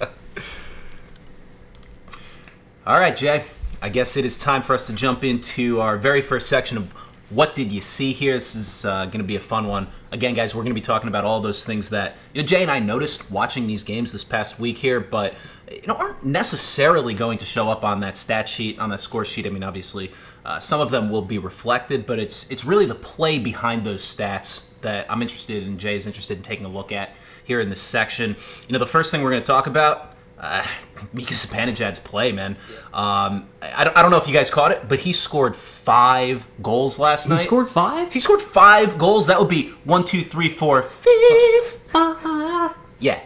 All 2.86 2.98
right, 2.98 3.16
Jay. 3.16 3.44
I 3.82 3.88
guess 3.88 4.16
it 4.16 4.24
is 4.24 4.38
time 4.38 4.62
for 4.62 4.72
us 4.74 4.86
to 4.86 4.92
jump 4.94 5.24
into 5.24 5.80
our 5.80 5.96
very 5.98 6.22
first 6.22 6.48
section 6.48 6.78
of 6.78 6.90
what 7.30 7.54
did 7.54 7.72
you 7.72 7.80
see 7.80 8.12
here. 8.12 8.34
This 8.34 8.54
is 8.54 8.84
uh, 8.84 9.06
going 9.06 9.18
to 9.18 9.24
be 9.24 9.36
a 9.36 9.40
fun 9.40 9.66
one. 9.66 9.88
Again, 10.12 10.34
guys, 10.34 10.54
we're 10.54 10.62
going 10.62 10.74
to 10.74 10.80
be 10.80 10.84
talking 10.84 11.08
about 11.08 11.24
all 11.24 11.40
those 11.40 11.64
things 11.64 11.88
that 11.90 12.14
you 12.32 12.42
know 12.42 12.46
Jay 12.46 12.62
and 12.62 12.70
I 12.70 12.78
noticed 12.78 13.30
watching 13.30 13.66
these 13.66 13.82
games 13.82 14.12
this 14.12 14.24
past 14.24 14.58
week 14.60 14.78
here, 14.78 15.00
but 15.00 15.34
you 15.70 15.86
know 15.86 15.94
aren't 15.94 16.24
necessarily 16.24 17.14
going 17.14 17.38
to 17.38 17.44
show 17.44 17.68
up 17.68 17.84
on 17.84 18.00
that 18.00 18.16
stat 18.16 18.48
sheet, 18.48 18.78
on 18.78 18.90
that 18.90 19.00
score 19.00 19.24
sheet. 19.24 19.46
I 19.46 19.50
mean, 19.50 19.62
obviously, 19.62 20.10
uh, 20.44 20.58
some 20.58 20.80
of 20.80 20.90
them 20.90 21.10
will 21.10 21.22
be 21.22 21.38
reflected, 21.38 22.06
but 22.06 22.18
it's 22.18 22.50
it's 22.50 22.64
really 22.64 22.86
the 22.86 22.94
play 22.94 23.38
behind 23.38 23.84
those 23.84 24.02
stats 24.02 24.70
that 24.82 25.10
I'm 25.10 25.22
interested 25.22 25.62
in. 25.62 25.78
Jay 25.78 25.96
is 25.96 26.06
interested 26.06 26.36
in 26.36 26.42
taking 26.42 26.66
a 26.66 26.68
look 26.68 26.92
at 26.92 27.10
here 27.44 27.60
in 27.60 27.70
this 27.70 27.80
section. 27.80 28.36
You 28.68 28.72
know, 28.72 28.78
the 28.78 28.86
first 28.86 29.10
thing 29.10 29.22
we're 29.22 29.30
going 29.30 29.42
to 29.42 29.46
talk 29.46 29.66
about 29.66 30.14
uh, 30.38 30.64
Mika 31.12 31.34
Zibanejad's 31.34 31.98
play, 31.98 32.32
man. 32.32 32.56
Um, 32.92 33.48
I, 33.62 33.84
don't, 33.84 33.96
I 33.96 34.02
don't 34.02 34.10
know 34.10 34.18
if 34.18 34.28
you 34.28 34.34
guys 34.34 34.50
caught 34.50 34.72
it, 34.72 34.88
but 34.88 35.00
he 35.00 35.12
scored 35.12 35.56
five 35.56 36.46
goals 36.62 36.98
last 36.98 37.24
He 37.24 37.30
night. 37.30 37.40
He 37.40 37.46
scored 37.46 37.68
five? 37.68 38.12
He 38.12 38.20
scored 38.20 38.40
five 38.40 38.98
goals. 38.98 39.26
That 39.26 39.38
would 39.38 39.48
be 39.48 39.70
one, 39.84 40.04
two, 40.04 40.20
three, 40.22 40.48
four, 40.48 40.82
five. 40.82 42.76
Yeah, 43.00 43.20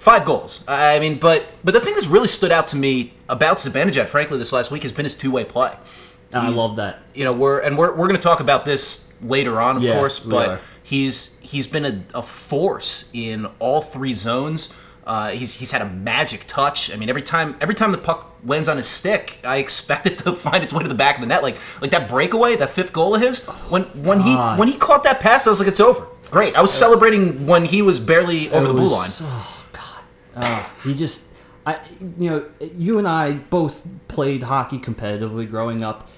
five 0.00 0.24
goals. 0.24 0.64
I 0.66 0.98
mean, 0.98 1.18
but 1.18 1.44
but 1.62 1.72
the 1.74 1.80
thing 1.80 1.94
that's 1.94 2.08
really 2.08 2.28
stood 2.28 2.50
out 2.50 2.66
to 2.68 2.76
me 2.76 3.12
about 3.28 3.58
Zibanejad, 3.58 4.06
frankly, 4.08 4.38
this 4.38 4.52
last 4.52 4.70
week 4.72 4.82
has 4.82 4.92
been 4.92 5.04
his 5.04 5.14
two-way 5.14 5.44
play. 5.44 5.70
I 6.32 6.46
He's- 6.46 6.56
love 6.56 6.76
that. 6.76 7.02
You 7.14 7.24
know, 7.24 7.32
we're 7.32 7.60
and 7.60 7.76
we're, 7.78 7.90
we're 7.90 8.06
going 8.08 8.16
to 8.16 8.22
talk 8.22 8.40
about 8.40 8.64
this 8.64 9.12
later 9.22 9.60
on, 9.60 9.76
of 9.76 9.82
Yeah, 9.82 9.94
course, 9.94 10.18
but 10.20 10.60
he's 10.82 11.38
he's 11.40 11.66
been 11.66 11.84
a, 11.84 12.02
a 12.18 12.22
force 12.22 13.10
in 13.12 13.46
all 13.58 13.80
three 13.80 14.14
zones. 14.14 14.72
Uh, 15.06 15.30
he's 15.30 15.54
he's 15.56 15.70
had 15.72 15.82
a 15.82 15.88
magic 15.88 16.44
touch. 16.46 16.92
I 16.92 16.96
mean, 16.96 17.08
every 17.08 17.22
time 17.22 17.56
every 17.60 17.74
time 17.74 17.90
the 17.90 17.98
puck 17.98 18.36
lands 18.44 18.68
on 18.68 18.76
his 18.76 18.86
stick, 18.86 19.38
I 19.44 19.56
expect 19.56 20.06
it 20.06 20.18
to 20.18 20.32
find 20.46 20.62
its 20.62 20.72
way 20.72 20.82
to 20.84 20.88
the 20.88 20.94
back 20.94 21.16
of 21.16 21.20
the 21.20 21.26
net. 21.26 21.42
Like 21.42 21.56
like 21.82 21.90
that 21.90 22.08
breakaway, 22.08 22.54
that 22.56 22.70
fifth 22.70 22.92
goal 22.92 23.14
of 23.16 23.20
his. 23.20 23.44
When 23.68 23.82
when 24.04 24.18
God. 24.18 24.54
he 24.56 24.60
when 24.60 24.68
he 24.68 24.74
caught 24.78 25.02
that 25.04 25.18
pass, 25.20 25.46
I 25.46 25.50
was 25.50 25.58
like, 25.58 25.68
it's 25.68 25.80
over. 25.80 26.06
great. 26.30 26.54
I 26.56 26.60
was 26.62 26.72
celebrating 26.72 27.46
when 27.46 27.64
he 27.64 27.82
was 27.82 27.98
barely 27.98 28.48
over 28.50 28.68
the 28.68 28.72
blue 28.74 28.84
was- 28.84 29.20
line. 29.20 29.30
Oh 29.32 29.56
uh, 30.36 30.68
he 30.84 30.94
just, 30.94 31.30
I, 31.66 31.80
you 32.18 32.30
know, 32.30 32.46
you 32.74 32.98
and 32.98 33.06
I 33.08 33.32
both 33.32 33.86
played 34.08 34.44
hockey 34.44 34.78
competitively 34.78 35.48
growing 35.48 35.82
up. 35.82 36.08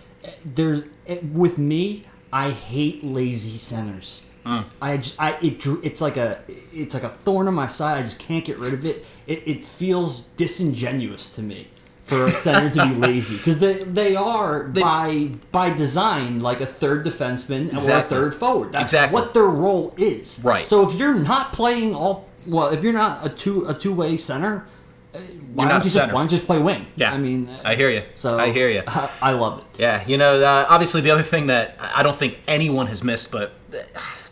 There's 0.44 0.84
with 1.32 1.58
me, 1.58 2.02
I 2.32 2.50
hate 2.50 3.02
lazy 3.04 3.58
centers. 3.58 4.22
Mm. 4.46 4.64
I 4.80 4.96
just, 4.96 5.20
I 5.20 5.32
it, 5.42 5.64
it's 5.84 6.00
like 6.00 6.16
a, 6.16 6.40
it's 6.48 6.94
like 6.94 7.04
a 7.04 7.08
thorn 7.08 7.46
on 7.48 7.54
my 7.54 7.66
side. 7.68 7.98
I 7.98 8.02
just 8.02 8.18
can't 8.18 8.44
get 8.44 8.58
rid 8.58 8.74
of 8.74 8.84
it. 8.84 9.04
It, 9.26 9.46
it 9.46 9.64
feels 9.64 10.22
disingenuous 10.36 11.30
to 11.36 11.42
me 11.42 11.68
for 12.02 12.24
a 12.26 12.30
center 12.30 12.68
to 12.70 12.88
be 12.88 12.94
lazy 12.96 13.36
because 13.36 13.60
they 13.60 13.74
they 13.84 14.16
are 14.16 14.64
by 14.64 15.30
by 15.52 15.70
design 15.70 16.40
like 16.40 16.60
a 16.60 16.66
third 16.66 17.06
defenseman 17.06 17.72
or 17.72 17.90
a 17.96 18.02
third 18.02 18.34
forward. 18.34 18.72
That's 18.72 18.92
Exactly. 18.92 19.20
what 19.20 19.34
their 19.34 19.44
role 19.46 19.94
is. 19.96 20.40
Right. 20.42 20.66
So 20.66 20.88
if 20.88 20.98
you're 20.98 21.14
not 21.14 21.52
playing 21.52 21.94
all 21.94 22.28
well, 22.46 22.68
if 22.68 22.82
you're 22.82 22.92
not 22.92 23.24
a 23.24 23.28
two 23.28 23.64
a 23.66 23.74
two 23.74 23.94
way 23.94 24.16
center, 24.16 24.66
uh, 25.14 25.18
why 25.54 25.68
don't 25.68 25.84
you 25.84 25.90
just 25.90 26.12
why 26.12 26.20
don't 26.20 26.30
you 26.30 26.36
just 26.38 26.46
play 26.46 26.60
wing? 26.60 26.86
Yeah, 26.96 27.12
I 27.12 27.18
mean, 27.18 27.48
I 27.64 27.74
hear 27.74 27.90
you. 27.90 28.02
So 28.14 28.38
I 28.38 28.50
hear 28.50 28.68
you. 28.68 28.82
I, 28.86 29.10
I 29.20 29.30
love 29.32 29.58
it. 29.58 29.80
Yeah, 29.80 30.04
you 30.06 30.16
know, 30.16 30.42
uh, 30.42 30.66
obviously 30.68 31.00
the 31.00 31.10
other 31.10 31.22
thing 31.22 31.46
that 31.48 31.76
I 31.80 32.02
don't 32.02 32.16
think 32.16 32.40
anyone 32.46 32.86
has 32.86 33.04
missed, 33.04 33.30
but 33.32 33.52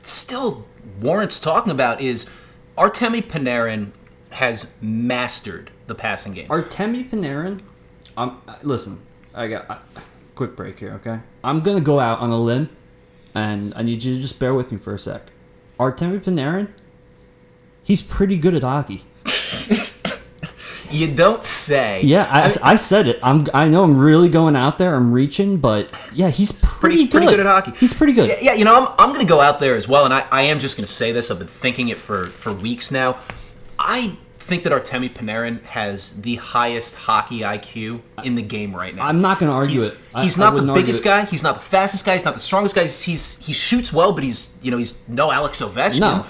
still 0.03 0.67
warrants 1.01 1.41
talking 1.41 1.73
about 1.73 2.01
is 2.01 2.35
Artemi 2.77 3.23
Panarin 3.23 3.93
has 4.31 4.75
mastered 4.81 5.71
the 5.87 5.95
passing 5.95 6.33
game. 6.33 6.49
Artemi 6.49 7.09
Panarin, 7.09 7.61
um, 8.17 8.41
listen, 8.63 9.01
I 9.35 9.49
got 9.49 9.71
uh, 9.71 9.79
quick 10.35 10.57
break 10.57 10.79
here, 10.79 10.93
okay? 10.95 11.21
I'm 11.45 11.61
gonna 11.61 11.81
go 11.81 12.01
out 12.01 12.21
on 12.21 12.31
a 12.31 12.39
limb, 12.39 12.71
and 13.35 13.73
I 13.77 13.83
need 13.83 14.03
you 14.05 14.15
to 14.17 14.23
just 14.23 14.39
bear 14.39 14.55
with 14.55 14.73
me 14.73 14.79
for 14.79 14.95
a 14.95 14.99
sec. 14.99 15.31
Artemi 15.79 16.21
Panarin, 16.23 16.69
he's 17.91 18.03
pretty 18.03 18.39
good 18.39 18.55
at 18.55 18.63
hockey. 18.63 19.03
you 20.93 21.13
don't 21.13 21.43
say. 21.45 22.03
Yeah, 22.05 22.29
I, 22.31 22.47
mean, 22.49 22.57
I, 22.63 22.77
said 22.77 23.09
it. 23.09 23.19
I'm. 23.21 23.49
I 23.53 23.67
know 23.67 23.83
I'm 23.83 23.99
really 23.99 24.29
going 24.29 24.55
out 24.55 24.79
there. 24.79 24.95
I'm 24.95 25.13
reaching, 25.13 25.59
but 25.59 25.93
yeah, 26.13 26.31
he's 26.31 26.53
pretty, 26.65 26.99
pretty, 26.99 27.09
pretty 27.09 27.27
good 27.27 27.41
at 27.41 27.47
hockey. 27.47 27.73
He's 27.73 27.93
pretty 27.93 28.13
good. 28.13 28.29
Yeah, 28.29 28.37
yeah, 28.41 28.55
you 28.55 28.65
know, 28.65 28.77
I'm, 28.77 28.95
I'm 28.97 29.09
going 29.13 29.27
to 29.27 29.29
go 29.29 29.41
out 29.41 29.59
there 29.59 29.75
as 29.75 29.89
well, 29.89 30.05
and 30.05 30.15
I, 30.15 30.25
I 30.31 30.43
am 30.43 30.61
just 30.61 30.77
going 30.77 30.87
to 30.87 30.93
say 30.93 31.11
this. 31.11 31.33
I've 31.33 31.39
been 31.39 31.49
thinking 31.49 31.89
it 31.89 31.99
for, 31.99 32.27
for 32.27 32.53
weeks 32.53 32.93
now. 32.93 33.19
I 33.77 34.17
think 34.39 34.65
that 34.65 34.73
Artemi 34.73 35.09
Panarin 35.11 35.63
has 35.65 36.21
the 36.21 36.37
highest 36.37 36.95
hockey 36.95 37.41
IQ 37.41 38.03
in 38.25 38.37
the 38.37 38.43
game 38.43 38.75
right 38.75 38.95
now. 38.95 39.07
I'm 39.07 39.21
not 39.21 39.39
gonna 39.39 39.53
argue 39.53 39.75
he's, 39.75 39.87
it. 39.87 40.01
I- 40.15 40.23
He's 40.25 40.37
not 40.37 40.57
the 40.57 40.73
biggest 40.73 41.05
guy. 41.05 41.25
He's 41.25 41.43
not 41.43 41.55
the 41.57 41.61
fastest 41.63 42.05
guy. 42.05 42.15
He's 42.15 42.25
not 42.25 42.35
the 42.35 42.41
strongest 42.41 42.75
guy. 42.75 42.83
He's, 42.83 43.03
he's 43.03 43.47
he 43.47 43.53
shoots 43.53 43.93
well, 43.93 44.13
but 44.13 44.25
he's 44.25 44.59
you 44.61 44.71
know 44.71 44.79
he's 44.79 45.07
no 45.09 45.31
Alex 45.31 45.63
Ovechkin. 45.63 46.01
No. 46.01 46.27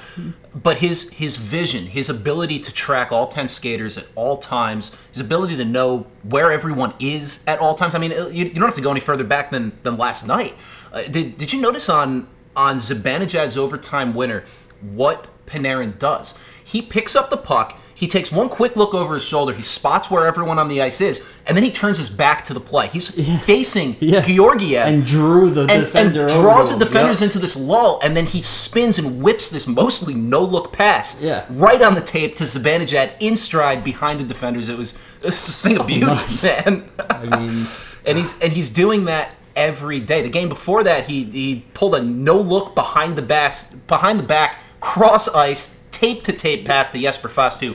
But 0.54 0.78
his 0.78 1.12
his 1.12 1.36
vision, 1.36 1.86
his 1.86 2.08
ability 2.08 2.58
to 2.60 2.74
track 2.74 3.12
all 3.12 3.28
ten 3.28 3.48
skaters 3.48 3.96
at 3.96 4.06
all 4.16 4.36
times, 4.36 5.00
his 5.12 5.20
ability 5.20 5.56
to 5.56 5.64
know 5.64 6.06
where 6.24 6.50
everyone 6.50 6.94
is 6.98 7.44
at 7.46 7.60
all 7.60 7.76
times. 7.76 7.94
I 7.94 7.98
mean, 7.98 8.10
you, 8.10 8.46
you 8.46 8.54
don't 8.54 8.64
have 8.64 8.74
to 8.74 8.80
go 8.80 8.90
any 8.90 9.00
further 9.00 9.22
back 9.22 9.52
than 9.52 9.72
than 9.84 9.96
last 9.96 10.26
night. 10.26 10.54
Uh, 10.92 11.02
did 11.02 11.36
did 11.36 11.52
you 11.52 11.60
notice 11.60 11.88
on 11.88 12.26
on 12.56 12.76
Zibanejad's 12.76 13.56
overtime 13.56 14.12
winner 14.12 14.42
what 14.80 15.28
Panarin 15.46 15.96
does? 15.98 16.36
He 16.64 16.82
picks 16.82 17.14
up 17.14 17.30
the 17.30 17.36
puck. 17.36 17.79
He 18.00 18.06
takes 18.08 18.32
one 18.32 18.48
quick 18.48 18.76
look 18.76 18.94
over 18.94 19.12
his 19.14 19.24
shoulder. 19.24 19.52
He 19.52 19.62
spots 19.62 20.10
where 20.10 20.26
everyone 20.26 20.58
on 20.58 20.68
the 20.68 20.80
ice 20.80 21.02
is, 21.02 21.30
and 21.46 21.54
then 21.54 21.62
he 21.64 21.70
turns 21.70 21.98
his 21.98 22.08
back 22.08 22.44
to 22.46 22.54
the 22.54 22.60
play. 22.60 22.86
He's 22.88 23.08
facing 23.44 23.96
Yeah. 24.00 24.22
Georgiev 24.22 24.86
And 24.86 25.04
drew 25.04 25.50
the 25.50 25.62
and, 25.62 25.70
and 25.72 25.80
defender 25.82 26.22
over 26.24 26.40
draws 26.42 26.72
the 26.72 26.82
defenders 26.82 27.20
Yep. 27.20 27.26
into 27.28 27.38
this 27.38 27.56
lull, 27.56 28.00
and 28.02 28.16
then 28.16 28.24
he 28.24 28.40
spins 28.40 28.98
and 28.98 29.22
whips 29.22 29.48
this 29.48 29.66
mostly 29.68 30.14
no 30.14 30.42
look 30.42 30.72
pass 30.72 31.20
Yeah. 31.20 31.44
right 31.50 31.82
on 31.82 31.94
the 31.94 32.00
tape 32.00 32.36
to 32.36 32.44
Zibanejad 32.44 33.12
in 33.20 33.36
stride 33.36 33.84
behind 33.84 34.18
the 34.18 34.24
defenders. 34.24 34.70
It 34.70 34.78
was, 34.78 34.94
it 35.18 35.26
was 35.26 35.48
a 35.48 35.52
thing 35.68 35.74
So 35.76 35.80
of 35.82 35.86
beauty, 35.86 36.06
nice. 36.06 36.66
man. 36.66 36.88
I 37.10 37.24
mean, 37.26 37.66
and 38.06 38.16
he's 38.16 38.40
and 38.40 38.52
he's 38.54 38.70
doing 38.70 39.04
that 39.04 39.34
every 39.54 40.00
day. 40.00 40.22
The 40.22 40.30
game 40.30 40.48
before 40.48 40.82
that, 40.84 41.04
he 41.06 41.24
he 41.24 41.66
pulled 41.74 41.94
a 41.96 42.02
no 42.02 42.38
look 42.38 42.74
behind 42.74 43.16
the 43.16 43.22
bass 43.22 43.74
behind 43.74 44.18
the 44.18 44.24
back 44.24 44.58
cross 44.80 45.28
ice 45.34 45.79
tape 46.00 46.22
to 46.24 46.32
tape 46.32 46.64
pass 46.66 46.88
to 46.90 46.98
Jesper 46.98 47.28
Fast, 47.28 47.60
who, 47.60 47.74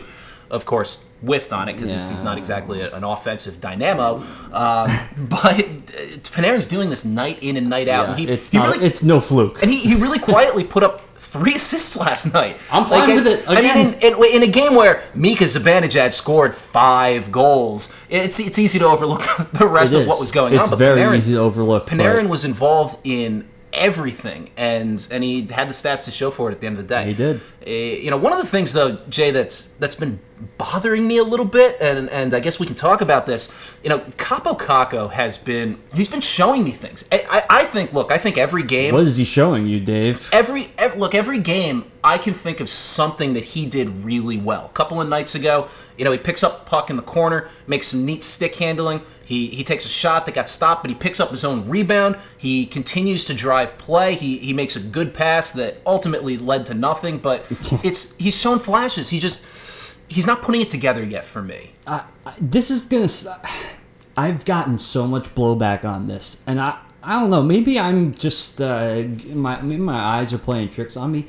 of 0.49 0.65
course, 0.65 1.05
whiffed 1.21 1.51
on 1.53 1.69
it 1.69 1.73
because 1.73 1.91
he's, 1.91 2.09
he's 2.09 2.21
not 2.23 2.37
exactly 2.37 2.81
a- 2.81 2.93
an 2.95 3.03
offensive 3.03 3.59
dynamo. 3.61 4.17
Um, 4.51 4.87
but 5.17 5.59
uh, 5.59 5.61
Panarin's 6.35 6.65
doing 6.65 6.89
this 6.89 7.05
night 7.05 7.37
in 7.41 7.57
and 7.57 7.69
night 7.69 7.87
out. 7.87 8.03
yeah, 8.05 8.09
and 8.11 8.19
he, 8.19 8.27
it's 8.27 8.49
he 8.51 8.57
not. 8.57 8.73
really, 8.73 8.85
it's 8.85 9.03
no 9.03 9.19
fluke. 9.19 9.61
and 9.61 9.71
he, 9.71 9.79
he 9.79 9.95
really 9.95 10.19
quietly 10.19 10.63
put 10.63 10.83
up 10.83 11.01
three 11.17 11.55
assists 11.55 11.97
last 11.97 12.33
night. 12.33 12.57
I'm 12.71 12.85
fine 12.85 13.09
I- 13.11 13.15
with 13.15 13.27
it. 13.27 13.43
I 13.47 13.61
mean, 13.61 13.95
in, 14.01 14.13
in, 14.15 14.35
in 14.35 14.43
a 14.43 14.51
game 14.51 14.75
where 14.75 15.03
Mika 15.15 15.45
Zibanejad 15.45 16.13
scored 16.13 16.53
five 16.53 17.31
goals, 17.31 17.97
it's 18.09 18.39
it's 18.39 18.59
easy 18.59 18.79
to 18.79 18.85
overlook 18.85 19.21
the 19.53 19.67
rest 19.67 19.93
of 19.93 20.05
what 20.07 20.19
was 20.19 20.31
going 20.31 20.53
it's 20.53 20.65
on. 20.65 20.69
But 20.71 20.79
very 20.79 21.01
Panarin, 21.01 21.17
easy 21.17 21.33
to 21.33 21.39
overlook. 21.39 21.87
Panarin 21.87 22.27
was 22.29 22.43
involved 22.45 22.97
in 23.03 23.47
everything, 23.75 24.49
and 24.57 25.05
and 25.11 25.23
he 25.23 25.41
had 25.47 25.69
the 25.69 25.73
stats 25.73 26.05
to 26.05 26.11
show 26.11 26.31
for 26.31 26.49
it 26.49 26.53
at 26.53 26.61
the 26.61 26.67
end 26.67 26.77
of 26.77 26.87
the 26.87 26.93
day. 26.93 27.05
He 27.05 27.13
did. 27.13 27.41
Eh, 27.65 27.97
you 27.97 28.11
know, 28.11 28.17
one 28.17 28.33
of 28.33 28.39
the 28.39 28.47
things 28.47 28.73
though, 28.73 28.97
Jay, 29.09 29.31
that's 29.31 29.65
that's 29.79 29.95
been 29.95 30.19
bothering 30.57 31.07
me 31.07 31.17
a 31.17 31.23
little 31.23 31.45
bit, 31.45 31.77
and 31.81 32.09
and 32.09 32.33
I 32.33 32.39
guess 32.39 32.59
we 32.59 32.65
can 32.65 32.75
talk 32.75 33.01
about 33.01 33.25
this. 33.25 33.53
You 33.83 33.89
know, 33.89 33.99
Kaapo 34.17 34.57
Kakko 34.59 35.11
has 35.11 35.37
been 35.37 35.79
he's 35.93 36.09
been 36.09 36.21
showing 36.21 36.63
me 36.63 36.71
things. 36.71 37.07
I, 37.11 37.25
I, 37.29 37.59
I 37.61 37.63
think, 37.63 37.93
look, 37.93 38.11
I 38.11 38.17
think 38.17 38.37
every 38.37 38.63
game 38.63 38.93
What 38.93 39.03
is 39.03 39.17
he 39.17 39.25
showing 39.25 39.67
you, 39.67 39.79
Dave? 39.79 40.29
every, 40.33 40.69
ev 40.77 40.97
look 40.97 41.15
every 41.15 41.39
game 41.39 41.85
I 42.03 42.17
can 42.17 42.33
think 42.33 42.59
of 42.59 42.69
something 42.69 43.33
that 43.33 43.43
he 43.43 43.65
did 43.65 43.87
really 43.89 44.37
well. 44.37 44.65
A 44.65 44.69
couple 44.69 45.01
of 45.01 45.09
nights 45.09 45.33
ago, 45.35 45.67
you 45.97 46.05
know, 46.05 46.11
he 46.11 46.17
picks 46.17 46.43
up 46.43 46.63
the 46.65 46.69
puck 46.69 46.89
in 46.89 46.97
the 46.97 47.01
corner, 47.03 47.49
makes 47.65 47.87
some 47.87 48.05
neat 48.05 48.23
stick 48.23 48.55
handling. 48.55 49.01
He 49.25 49.47
he 49.47 49.63
takes 49.63 49.85
a 49.85 49.89
shot 49.89 50.27
that 50.27 50.35
got 50.35 50.47
stopped, 50.47 50.83
but 50.83 50.89
he 50.91 50.95
picks 50.95 51.19
up 51.19 51.31
his 51.31 51.43
own 51.43 51.67
rebound. 51.67 52.17
He 52.37 52.67
continues 52.67 53.25
to 53.25 53.33
drive 53.33 53.77
play. 53.79 54.13
He 54.13 54.37
he 54.37 54.53
makes 54.53 54.75
a 54.75 54.79
good 54.79 55.15
pass 55.15 55.51
that 55.53 55.77
ultimately 55.85 56.37
led 56.37 56.67
to 56.67 56.75
nothing, 56.75 57.17
but 57.17 57.45
it's 57.83 58.15
he's 58.17 58.39
shown 58.39 58.59
flashes. 58.59 59.09
He 59.09 59.19
just 59.19 59.97
he's 60.07 60.27
not 60.27 60.43
putting 60.43 60.61
it 60.61 60.69
together 60.69 61.03
yet 61.03 61.25
for 61.25 61.41
me. 61.41 61.71
I, 61.87 62.05
this 62.39 62.69
is 62.69 62.85
gonna. 62.85 63.09
I've 64.15 64.45
gotten 64.45 64.77
so 64.77 65.07
much 65.07 65.33
blowback 65.35 65.83
on 65.83 66.07
this, 66.07 66.43
and 66.45 66.61
I 66.61 66.77
I 67.01 67.19
don't 67.19 67.29
know. 67.31 67.41
Maybe 67.41 67.79
I'm 67.79 68.13
just 68.13 68.61
uh, 68.61 69.03
my 69.29 69.59
maybe 69.61 69.81
my 69.81 69.99
eyes 69.99 70.33
are 70.33 70.37
playing 70.37 70.69
tricks 70.69 70.95
on 70.95 71.11
me. 71.11 71.27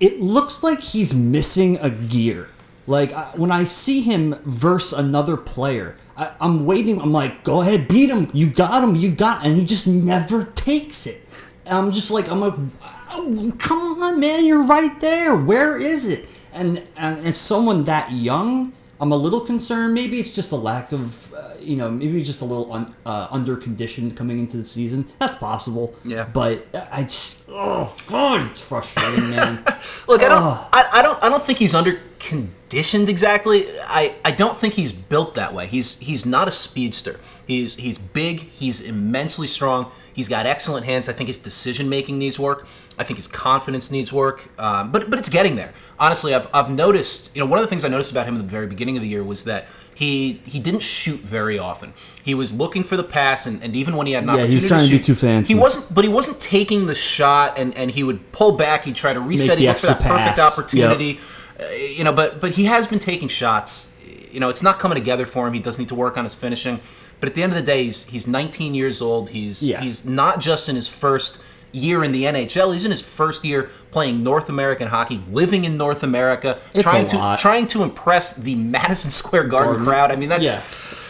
It 0.00 0.20
looks 0.20 0.62
like 0.62 0.80
he's 0.80 1.14
missing 1.14 1.76
a 1.78 1.90
gear. 1.90 2.48
Like 2.86 3.12
I, 3.12 3.30
when 3.36 3.52
I 3.52 3.64
see 3.64 4.00
him 4.00 4.34
verse 4.44 4.92
another 4.92 5.36
player, 5.36 5.96
I, 6.18 6.34
I'm 6.40 6.66
waiting. 6.66 7.00
I'm 7.00 7.12
like, 7.12 7.44
go 7.44 7.62
ahead, 7.62 7.86
beat 7.86 8.10
him. 8.10 8.28
You 8.34 8.48
got 8.48 8.82
him. 8.82 8.96
You 8.96 9.10
got, 9.12 9.46
and 9.46 9.56
he 9.56 9.64
just 9.64 9.86
never 9.86 10.44
takes 10.44 11.06
it. 11.06 11.24
And 11.64 11.78
I'm 11.78 11.92
just 11.92 12.10
like, 12.10 12.28
I'm 12.28 12.40
like, 12.40 12.54
oh, 13.12 13.52
come 13.58 14.02
on, 14.02 14.18
man, 14.18 14.44
you're 14.44 14.64
right 14.64 15.00
there. 15.00 15.36
Where 15.36 15.78
is 15.78 16.08
it? 16.08 16.26
And 16.52 16.82
and 16.96 17.24
as 17.24 17.36
someone 17.38 17.84
that 17.84 18.10
young, 18.10 18.72
I'm 19.00 19.12
a 19.12 19.16
little 19.16 19.40
concerned. 19.40 19.94
Maybe 19.94 20.18
it's 20.18 20.32
just 20.32 20.50
a 20.50 20.56
lack 20.56 20.90
of, 20.90 21.32
uh, 21.32 21.54
you 21.60 21.76
know, 21.76 21.88
maybe 21.88 22.20
just 22.24 22.40
a 22.40 22.44
little 22.44 22.72
un, 22.72 22.94
uh, 23.06 23.28
under 23.30 23.56
conditioned 23.56 24.16
coming 24.16 24.40
into 24.40 24.56
the 24.56 24.64
season. 24.64 25.06
That's 25.20 25.36
possible. 25.36 25.94
Yeah. 26.04 26.24
But 26.24 26.66
I 26.90 27.04
just, 27.04 27.44
oh 27.48 27.94
god, 28.08 28.40
it's 28.40 28.66
frustrating, 28.66 29.30
man. 29.30 29.56
Look, 30.08 30.22
I 30.22 30.28
don't. 30.28 30.42
I, 30.72 30.88
I 30.94 31.02
don't, 31.02 31.22
I 31.22 31.28
don't 31.28 31.42
think 31.42 31.60
he's 31.60 31.76
under 31.76 32.00
conditioned 32.18 32.57
exactly. 33.08 33.66
I, 33.82 34.14
I 34.24 34.30
don't 34.30 34.56
think 34.56 34.74
he's 34.74 34.92
built 34.92 35.34
that 35.34 35.54
way. 35.54 35.66
He's, 35.66 35.98
he's 35.98 36.26
not 36.26 36.48
a 36.48 36.50
speedster. 36.50 37.20
He's, 37.46 37.76
he's 37.76 37.98
big. 37.98 38.40
He's 38.40 38.80
immensely 38.80 39.46
strong. 39.46 39.90
He's 40.12 40.28
got 40.28 40.46
excellent 40.46 40.84
hands. 40.84 41.08
I 41.08 41.12
think 41.12 41.28
his 41.28 41.38
decision 41.38 41.88
making 41.88 42.18
needs 42.18 42.38
work. 42.38 42.66
I 42.98 43.04
think 43.04 43.16
his 43.16 43.28
confidence 43.28 43.90
needs 43.90 44.12
work. 44.12 44.48
Um, 44.58 44.90
but, 44.90 45.08
but 45.08 45.18
it's 45.18 45.28
getting 45.28 45.56
there. 45.56 45.72
Honestly, 45.98 46.34
I've, 46.34 46.48
I've 46.52 46.70
noticed. 46.70 47.34
You 47.34 47.42
know, 47.42 47.46
one 47.46 47.58
of 47.58 47.64
the 47.64 47.68
things 47.68 47.84
I 47.84 47.88
noticed 47.88 48.10
about 48.10 48.26
him 48.26 48.34
in 48.34 48.42
the 48.42 48.46
very 48.48 48.66
beginning 48.66 48.96
of 48.96 49.02
the 49.02 49.08
year 49.08 49.22
was 49.22 49.44
that 49.44 49.66
he, 49.94 50.40
he 50.44 50.60
didn't 50.60 50.82
shoot 50.82 51.20
very 51.20 51.58
often. 51.58 51.92
He 52.22 52.34
was 52.34 52.52
looking 52.52 52.84
for 52.84 52.96
the 52.96 53.02
pass, 53.04 53.46
and, 53.46 53.62
and 53.62 53.74
even 53.74 53.96
when 53.96 54.06
he 54.06 54.12
had 54.12 54.24
an 54.24 54.30
Yeah, 54.30 54.46
he 54.46 54.56
was 54.56 54.64
opportunity 54.64 54.68
trying 54.68 54.80
to 54.82 54.88
to 54.88 54.98
be 54.98 55.02
too 55.02 55.14
fancy. 55.14 55.54
he 55.54 55.58
wasn't 55.58 55.94
but 55.94 56.04
he 56.04 56.10
wasn't 56.10 56.40
taking 56.40 56.86
the 56.86 56.94
shot 56.94 57.58
and, 57.58 57.76
and 57.76 57.90
he 57.90 58.04
would 58.04 58.30
pull 58.30 58.56
back 58.56 58.84
he'd 58.84 58.94
try 58.94 59.12
to 59.12 59.20
reset 59.20 59.56
the 59.56 59.62
he'd 59.62 59.68
look 59.68 59.78
for 59.78 59.86
that 59.86 59.96
extra 59.96 60.16
perfect 60.16 60.38
opportunity 60.38 61.18
uh, 61.18 61.20
Uh, 61.60 61.64
you 61.70 62.04
know 62.04 62.12
but 62.12 62.40
but 62.40 62.52
he 62.52 62.64
has 62.66 62.86
been 62.86 62.98
taking 62.98 63.28
shots. 63.28 63.96
You 64.30 64.40
know 64.40 64.48
it's 64.48 64.62
not 64.62 64.78
coming 64.78 64.96
together 64.96 65.26
for 65.26 65.46
him. 65.46 65.54
He 65.54 65.60
does 65.60 65.78
need 65.78 65.88
to 65.88 65.94
work 65.94 66.16
on 66.16 66.24
his 66.24 66.34
finishing. 66.34 66.80
But 67.20 67.28
at 67.28 67.34
the 67.34 67.42
end 67.42 67.52
of 67.52 67.58
the 67.58 67.64
day 67.64 67.84
he's 67.84 68.06
he's 68.08 68.26
19 68.28 68.74
years 68.74 69.02
old. 69.02 69.30
He's 69.30 69.62
Yeah. 69.62 69.80
he's 69.80 70.04
not 70.04 70.40
just 70.40 70.68
in 70.68 70.76
his 70.76 70.88
first 70.88 71.42
year 71.70 72.02
in 72.02 72.12
the 72.12 72.24
NHL 72.24 72.72
he's 72.72 72.86
in 72.86 72.90
his 72.90 73.02
first 73.02 73.44
year 73.44 73.68
playing 73.90 74.24
North 74.24 74.48
American 74.48 74.88
hockey 74.88 75.20
living 75.30 75.64
in 75.64 75.76
North 75.76 76.02
America 76.02 76.58
It's 76.72 76.82
trying 76.82 77.06
to 77.08 77.36
trying 77.38 77.66
to 77.68 77.82
impress 77.82 78.34
the 78.36 78.54
Madison 78.54 79.10
Square 79.22 79.48
Garden, 79.48 79.68
Garden. 79.72 79.86
crowd. 79.86 80.10
I 80.10 80.16
mean 80.16 80.30
that's 80.30 80.46
Yeah. 80.46 80.62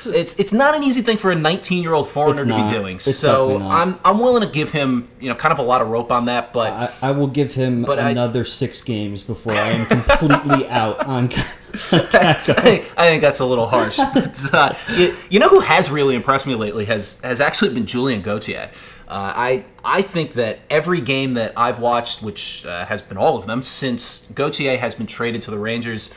It's 0.07 0.39
it's 0.39 0.53
not 0.53 0.75
an 0.77 0.85
easy 0.85 1.03
thing 1.03 1.17
for 1.17 1.31
a 1.31 1.35
19 1.35 1.83
year 1.83 1.93
old 1.93 2.09
foreigner 2.09 2.45
to 2.45 2.65
be 2.67 2.73
doing. 2.73 2.97
It's 2.97 3.17
so. 3.17 3.61
I'm 3.63 3.99
I'm 4.05 4.19
willing 4.19 4.43
to 4.43 4.49
give 4.53 4.71
him 4.73 5.09
you 5.21 5.29
know 5.29 5.35
kind 5.35 5.53
of 5.53 5.59
a 5.59 5.63
lot 5.63 5.83
of 5.83 5.89
rope 5.89 6.13
on 6.13 6.27
that, 6.27 6.53
but 6.53 6.73
I, 7.03 7.09
I 7.09 7.11
will 7.13 7.27
give 7.27 7.55
him 7.55 7.83
But 7.83 7.99
I- 7.99 8.11
another 8.11 8.45
six 8.45 8.83
games 8.83 9.23
before 9.23 9.53
I 9.55 9.69
am 9.71 9.87
completely 9.87 10.69
out 10.83 11.05
on. 11.07 11.31
I 11.73 12.33
think, 12.33 12.93
I 12.97 13.09
think 13.09 13.21
that's 13.23 13.41
a 13.41 13.45
little 13.45 13.67
harsh. 13.67 13.99
But, 14.15 14.55
uh, 14.55 14.75
you, 14.97 15.15
you 15.31 15.39
know 15.39 15.49
who 15.49 15.61
has 15.61 15.91
really 15.91 16.15
impressed 16.15 16.47
me 16.47 16.55
lately 16.55 16.87
has 16.87 17.21
has 17.23 17.41
actually 17.41 17.75
been 17.75 17.87
Julien 17.87 18.23
Gauthier. 18.23 18.71
Uh, 19.07 19.33
I 19.35 19.65
I 19.85 20.03
think 20.03 20.35
that 20.35 20.59
every 20.71 21.01
game 21.01 21.35
that 21.35 21.53
I've 21.57 21.79
watched, 21.79 22.23
which 22.23 22.65
uh, 22.67 22.85
has 22.87 23.01
been 23.03 23.17
all 23.17 23.37
of 23.37 23.47
them 23.47 23.63
since 23.63 24.31
Gauthier 24.35 24.77
has 24.79 24.95
been 24.95 25.07
traded 25.07 25.43
to 25.43 25.51
the 25.51 25.59
Rangers, 25.59 26.15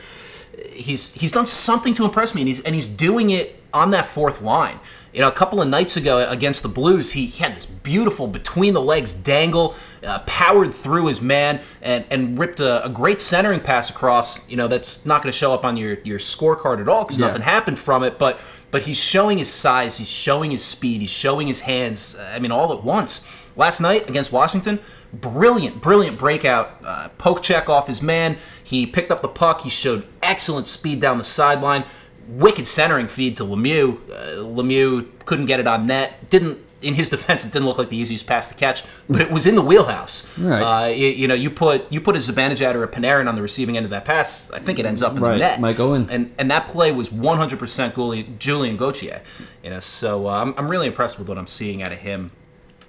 he's 0.72 1.14
he's 1.14 1.32
done 1.32 1.46
something 1.46 1.94
to 1.94 2.04
impress 2.04 2.34
me, 2.34 2.42
and 2.42 2.48
he's 2.48 2.60
and 2.62 2.74
he's 2.74 2.86
doing 2.86 3.30
it 3.30 3.58
on 3.74 3.90
that 3.92 4.06
fourth 4.06 4.42
line. 4.42 4.78
You 5.12 5.20
know, 5.20 5.28
a 5.28 5.32
couple 5.32 5.60
of 5.60 5.68
nights 5.68 5.96
ago 5.98 6.26
against 6.30 6.62
the 6.62 6.70
Blues, 6.70 7.12
he, 7.12 7.26
he 7.26 7.42
had 7.42 7.54
this 7.54 7.66
beautiful 7.66 8.26
between 8.26 8.72
the 8.72 8.80
legs 8.80 9.12
dangle, 9.12 9.74
uh, 10.02 10.20
powered 10.26 10.72
through 10.72 11.06
his 11.08 11.20
man, 11.20 11.60
and, 11.82 12.06
and 12.10 12.38
ripped 12.38 12.60
a, 12.60 12.82
a 12.84 12.88
great 12.88 13.20
centering 13.20 13.60
pass 13.60 13.90
across. 13.90 14.48
You 14.48 14.56
know, 14.56 14.68
that's 14.68 15.04
not 15.04 15.22
going 15.22 15.30
to 15.30 15.36
show 15.36 15.52
up 15.52 15.66
on 15.66 15.76
your, 15.76 15.98
your 16.04 16.18
scorecard 16.18 16.80
at 16.80 16.88
all 16.88 17.04
because 17.04 17.18
Yeah. 17.18 17.26
nothing 17.26 17.42
happened 17.42 17.78
from 17.78 18.02
it. 18.04 18.18
But 18.18 18.40
but 18.70 18.82
he's 18.82 18.96
showing 18.98 19.36
his 19.36 19.52
size, 19.52 19.98
he's 19.98 20.08
showing 20.08 20.50
his 20.50 20.64
speed, 20.64 21.02
he's 21.02 21.10
showing 21.10 21.46
his 21.46 21.60
hands. 21.60 22.18
I 22.18 22.38
mean, 22.38 22.50
all 22.52 22.72
at 22.72 22.82
once. 22.82 23.28
Last 23.54 23.80
night 23.82 24.08
against 24.08 24.32
Washington, 24.32 24.80
brilliant, 25.12 25.82
brilliant 25.82 26.18
breakout. 26.18 26.78
Uh, 26.82 27.08
poke 27.18 27.42
check 27.42 27.68
off 27.68 27.86
his 27.86 28.00
man. 28.02 28.38
He 28.64 28.86
picked 28.86 29.10
up 29.10 29.20
the 29.20 29.28
puck. 29.28 29.60
He 29.60 29.68
showed 29.68 30.06
excellent 30.22 30.68
speed 30.68 31.02
down 31.02 31.18
the 31.18 31.24
sideline. 31.24 31.84
Wicked 32.28 32.66
centering 32.66 33.08
feed 33.08 33.36
to 33.36 33.44
Lemieux. 33.44 33.98
Uh, 34.10 34.36
Lemieux 34.42 35.06
couldn't 35.24 35.46
get 35.46 35.60
it 35.60 35.66
on 35.66 35.86
net. 35.86 36.30
Didn't, 36.30 36.58
in 36.80 36.94
his 36.94 37.10
defense, 37.16 37.44
it 37.44 37.52
didn't 37.52 37.66
look 37.66 37.78
like 37.78 37.90
the 37.90 37.96
easiest 37.96 38.26
pass 38.26 38.48
to 38.48 38.54
catch, 38.54 38.84
but 39.08 39.20
it 39.20 39.30
was 39.30 39.46
in 39.46 39.54
the 39.54 39.62
wheelhouse. 39.62 40.36
Right. 40.38 40.60
Uh, 40.62 40.86
you, 40.88 41.08
you 41.08 41.28
know, 41.28 41.34
you 41.34 41.50
put 41.50 41.90
you 41.92 42.00
put 42.00 42.16
a 42.16 42.18
Zibanejad 42.18 42.74
or 42.74 42.82
a 42.84 42.88
Panarin 42.88 43.28
on 43.28 43.34
the 43.36 43.42
receiving 43.42 43.76
end 43.76 43.84
of 43.84 43.90
that 43.90 44.04
pass. 44.04 44.50
I 44.50 44.58
think 44.58 44.78
it 44.78 44.84
ends 44.86 45.02
up 45.02 45.14
in 45.16 45.20
Right, 45.22 45.32
the 45.32 45.38
net. 45.38 45.60
might 45.60 45.76
go 45.76 45.94
in. 45.94 46.08
And 46.10 46.32
and 46.38 46.50
that 46.50 46.66
play 46.68 46.90
was 46.92 47.10
100% 47.10 47.94
Julien, 47.94 48.36
Julien 48.38 48.76
Gauthier. 48.76 49.22
You 49.62 49.70
know, 49.70 49.80
so 49.80 50.26
uh, 50.28 50.42
I'm, 50.42 50.54
I'm 50.56 50.68
really 50.70 50.86
impressed 50.86 51.18
with 51.18 51.28
what 51.28 51.38
I'm 51.38 51.46
seeing 51.46 51.82
out 51.82 51.92
of 51.92 51.98
him. 51.98 52.30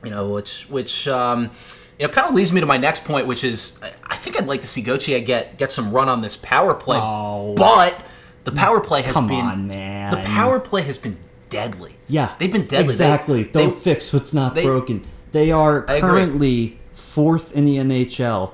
You 0.03 0.09
know, 0.09 0.29
which 0.31 0.69
which 0.69 1.07
um, 1.07 1.51
you 1.99 2.07
know 2.07 2.13
kind 2.13 2.27
of 2.27 2.33
leads 2.33 2.51
me 2.53 2.59
to 2.61 2.65
my 2.67 2.77
next 2.77 3.05
point, 3.05 3.27
which 3.27 3.43
is 3.43 3.79
I- 3.83 3.93
I 4.13 4.15
think 4.15 4.39
I'd 4.41 4.47
like 4.47 4.61
to 4.61 4.67
see 4.67 4.81
Gauthier 4.81 5.19
get 5.19 5.57
get 5.57 5.71
some 5.71 5.91
run 5.91 6.07
on 6.09 6.21
this 6.21 6.37
power 6.37 6.73
play. 6.73 6.99
Oh. 7.01 7.55
But 7.55 7.99
the 8.43 8.51
power 8.51 8.79
play 8.79 9.01
has 9.03 9.13
Come 9.15 9.27
been 9.27 9.45
on, 9.45 9.67
man. 9.67 10.11
the 10.11 10.17
power 10.17 10.59
play 10.59 10.81
has 10.83 10.97
been 10.97 11.17
deadly. 11.49 11.95
Yeah, 12.07 12.35
they've 12.39 12.51
been 12.51 12.65
deadly. 12.67 12.85
Exactly. 12.85 13.43
they- 13.43 13.65
Don't 13.65 13.79
fix 13.79 14.11
what's 14.13 14.33
not 14.33 14.55
they- 14.55 14.63
broken. 14.65 15.03
They 15.31 15.51
are 15.51 15.81
currently 15.81 16.79
fourth 16.93 17.55
in 17.55 17.65
the 17.65 17.77
NHL 17.77 18.51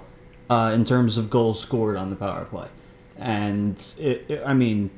uh, 0.49 0.71
in 0.73 0.85
terms 0.85 1.17
of 1.17 1.29
goals 1.29 1.59
scored 1.59 1.97
on 1.97 2.09
the 2.09 2.15
power 2.15 2.45
play, 2.45 2.67
and 3.17 3.75
it, 3.99 4.25
it- 4.29 4.43
I 4.45 4.53
mean, 4.53 4.89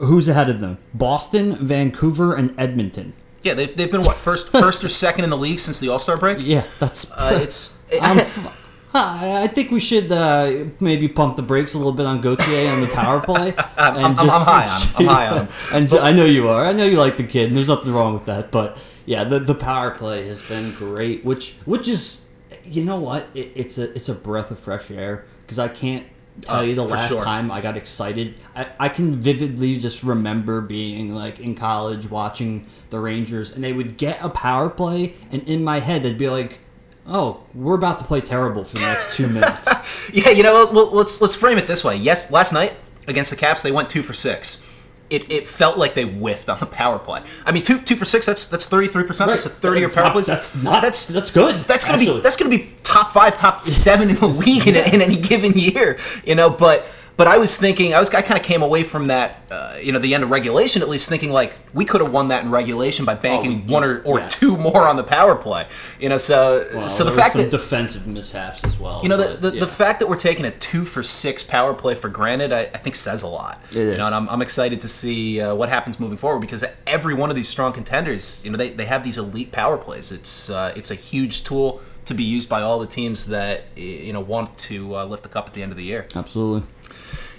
who's 0.00 0.28
ahead 0.28 0.48
of 0.50 0.60
them? 0.60 0.78
Boston, 0.94 1.54
Vancouver, 1.56 2.34
and 2.34 2.52
Edmonton. 2.58 3.12
yeah, 3.42 3.54
they've, 3.54 3.74
they've 3.76 3.90
been 3.90 4.02
what 4.02 4.16
first 4.16 4.48
first 4.50 4.82
or 4.84 4.88
second 5.04 5.24
in 5.24 5.30
the 5.30 5.36
league 5.38 5.58
since 5.60 5.78
the 5.80 5.88
All 5.88 5.98
Star 5.98 6.16
break. 6.16 6.38
Yeah, 6.40 6.64
that's. 6.80 7.10
Uh, 7.12 7.38
it's 7.42 7.78
I'm 8.02 8.18
f- 8.26 8.67
I 8.98 9.42
I 9.44 9.46
think 9.46 9.70
we 9.70 9.80
should 9.80 10.10
uh, 10.12 10.64
maybe 10.80 11.08
pump 11.08 11.36
the 11.36 11.42
brakes 11.42 11.74
a 11.74 11.78
little 11.78 11.92
bit 11.92 12.06
on 12.06 12.20
Gauthier 12.20 12.70
on 12.72 12.80
the 12.80 12.88
power 12.88 13.20
play. 13.20 13.54
I'm- 13.76 13.96
and 13.96 14.04
I'm- 14.04 14.16
I'm 14.18 14.28
high 14.28 14.66
on. 14.68 14.80
I'm 14.96 15.06
high 15.06 15.28
on 15.28 15.48
and 15.74 15.88
ju- 15.88 15.98
I 15.98 16.12
know 16.12 16.24
you 16.24 16.48
are. 16.48 16.64
I 16.64 16.72
know 16.72 16.84
you 16.84 16.98
like 16.98 17.16
the 17.16 17.24
kid. 17.24 17.48
And 17.48 17.56
there's 17.56 17.68
nothing 17.68 17.92
wrong 17.92 18.14
with 18.14 18.26
that. 18.26 18.50
But 18.50 18.76
yeah, 19.06 19.24
the, 19.24 19.38
the 19.38 19.54
power 19.54 19.90
play 19.92 20.26
has 20.26 20.46
been 20.48 20.72
great. 20.72 21.24
Which 21.24 21.54
which 21.64 21.88
is, 21.88 22.24
you 22.64 22.84
know 22.84 23.00
what? 23.00 23.28
It, 23.34 23.52
it's 23.56 23.78
a 23.78 23.90
it's 23.92 24.08
a 24.08 24.14
breath 24.14 24.50
of 24.50 24.58
fresh 24.58 24.90
air 24.90 25.24
because 25.44 25.58
I 25.58 25.68
can't 25.68 26.06
tell 26.42 26.58
Oh, 26.58 26.60
you 26.62 26.74
the 26.76 26.84
last 26.84 27.08
sure. 27.10 27.24
time 27.24 27.50
I 27.50 27.60
got 27.60 27.76
excited. 27.76 28.36
I, 28.54 28.68
I 28.78 28.88
can 28.88 29.12
vividly 29.14 29.78
just 29.80 30.04
remember 30.04 30.60
being 30.60 31.14
like 31.14 31.40
in 31.40 31.54
college 31.56 32.08
watching 32.10 32.66
the 32.90 33.00
Rangers 33.00 33.52
and 33.54 33.64
they 33.64 33.72
would 33.72 33.96
get 33.96 34.22
a 34.22 34.28
power 34.28 34.68
play 34.70 35.14
and 35.32 35.42
in 35.48 35.64
my 35.64 35.80
head 35.80 36.04
they'd 36.04 36.16
be 36.18 36.28
like, 36.28 36.60
"Oh, 37.08 37.40
we're 37.54 37.74
about 37.74 37.98
to 38.00 38.04
play 38.04 38.20
terrible 38.20 38.64
for 38.64 38.76
the 38.76 38.82
next 38.82 39.16
two 39.16 39.26
minutes." 39.38 40.10
Yeah, 40.12 40.30
you 40.30 40.42
know, 40.42 40.68
well, 40.72 40.90
let's 40.92 41.20
let's 41.20 41.34
frame 41.34 41.58
it 41.58 41.66
this 41.66 41.82
way. 41.84 41.96
Yes, 41.96 42.30
last 42.30 42.52
night 42.52 42.74
against 43.06 43.30
the 43.30 43.36
Caps, 43.36 43.62
they 43.62 43.72
went 43.72 43.90
two 43.90 44.02
for 44.02 44.12
six. 44.14 44.64
It, 45.10 45.32
it 45.32 45.48
felt 45.48 45.78
like 45.78 45.94
they 45.94 46.04
whiffed 46.04 46.50
on 46.50 46.60
the 46.60 46.66
power 46.66 46.98
play. 46.98 47.22
I 47.46 47.52
mean, 47.52 47.62
two 47.62 47.80
two 47.80 47.96
for 47.96 48.04
six. 48.04 48.26
That's 48.26 48.46
that's 48.46 48.66
thirty 48.66 48.88
three 48.88 49.04
percent. 49.04 49.30
That's 49.30 49.46
a 49.46 49.48
thirty 49.48 49.80
year 49.80 49.88
power 49.88 50.04
not- 50.04 50.12
play. 50.12 50.22
That's 50.22 50.62
not. 50.62 50.82
That's 50.82 51.06
That's 51.06 51.30
good. 51.30 51.60
that's 51.62 51.86
gonna 51.86 51.98
actually. 51.98 52.16
be 52.16 52.20
that's 52.20 52.36
gonna 52.36 52.50
be 52.50 52.68
top 52.82 53.12
five, 53.12 53.34
top 53.36 53.64
seven 53.64 54.10
in 54.10 54.16
the 54.16 54.26
league 54.28 54.66
in, 54.66 54.76
in 54.94 55.00
any 55.00 55.16
given 55.18 55.52
year. 55.52 55.98
You 56.24 56.34
know, 56.34 56.50
but 56.50 56.86
but 57.18 57.26
I 57.26 57.36
was 57.36 57.56
thinking, 57.58 57.92
I 57.94 57.98
was 57.98 58.14
I 58.14 58.22
kind 58.22 58.38
of 58.40 58.46
came 58.46 58.62
away 58.62 58.84
from 58.84 59.08
that, 59.08 59.42
uh, 59.50 59.76
you 59.82 59.90
know, 59.92 59.98
the 59.98 60.14
end 60.14 60.22
of 60.22 60.30
regulation 60.30 60.82
at 60.82 60.88
least 60.88 61.08
thinking 61.08 61.30
like 61.32 61.58
we 61.74 61.84
could 61.84 62.00
have 62.00 62.12
won 62.12 62.28
that 62.28 62.44
in 62.44 62.50
regulation 62.52 63.04
by 63.04 63.16
banking 63.16 63.64
Oh, 63.68 63.72
one 63.72 63.82
or, 63.84 64.00
or 64.04 64.20
yes. 64.20 64.38
two 64.38 64.56
more 64.56 64.86
on 64.86 64.94
the 64.96 65.02
power 65.02 65.34
play. 65.34 65.66
You 65.98 66.08
know, 66.10 66.16
so 66.16 66.64
Well, 66.72 66.88
so 66.88 67.02
the 67.02 67.10
fact 67.10 67.34
that 67.34 67.50
defensive 67.50 68.06
mishaps 68.06 68.64
as 68.64 68.78
well. 68.78 69.00
you 69.02 69.08
know, 69.08 69.16
the, 69.16 69.24
but, 69.32 69.40
the, 69.42 69.54
yeah. 69.54 69.60
the 69.60 69.66
fact 69.66 69.98
that 69.98 70.08
we're 70.08 70.16
taking 70.16 70.44
a 70.44 70.52
two 70.52 70.84
for 70.84 71.02
six 71.02 71.42
power 71.42 71.74
play 71.74 71.96
for 71.96 72.08
granted, 72.08 72.52
I, 72.52 72.60
I 72.60 72.78
think 72.78 72.94
says 72.94 73.22
a 73.24 73.28
lot. 73.28 73.60
It 73.72 73.74
You 73.74 73.80
is. 73.90 73.98
know, 73.98 74.06
and 74.06 74.14
I'm, 74.14 74.28
I'm 74.28 74.40
excited 74.40 74.80
to 74.82 74.88
see 74.88 75.40
uh, 75.40 75.56
what 75.56 75.68
happens 75.70 75.98
moving 75.98 76.18
forward 76.18 76.38
because 76.40 76.64
every 76.86 77.14
one 77.14 77.30
of 77.30 77.36
these 77.36 77.48
strong 77.48 77.72
contenders, 77.72 78.44
you 78.44 78.52
know, 78.52 78.56
they, 78.56 78.70
they 78.70 78.86
have 78.86 79.02
these 79.02 79.18
elite 79.18 79.50
power 79.50 79.76
plays. 79.76 80.12
It's 80.12 80.50
uh, 80.50 80.72
it's 80.76 80.92
a 80.92 80.94
huge 80.94 81.42
tool 81.42 81.80
to 82.04 82.14
be 82.14 82.24
used 82.24 82.48
by 82.48 82.62
all 82.62 82.78
the 82.78 82.86
teams 82.86 83.26
that 83.26 83.64
you 83.76 84.12
know 84.14 84.20
want 84.20 84.56
to 84.58 84.96
uh, 84.96 85.04
lift 85.04 85.24
the 85.24 85.28
cup 85.28 85.46
at 85.46 85.52
the 85.52 85.62
end 85.62 85.72
of 85.72 85.76
the 85.76 85.84
year. 85.84 86.06
absolutely. 86.16 86.66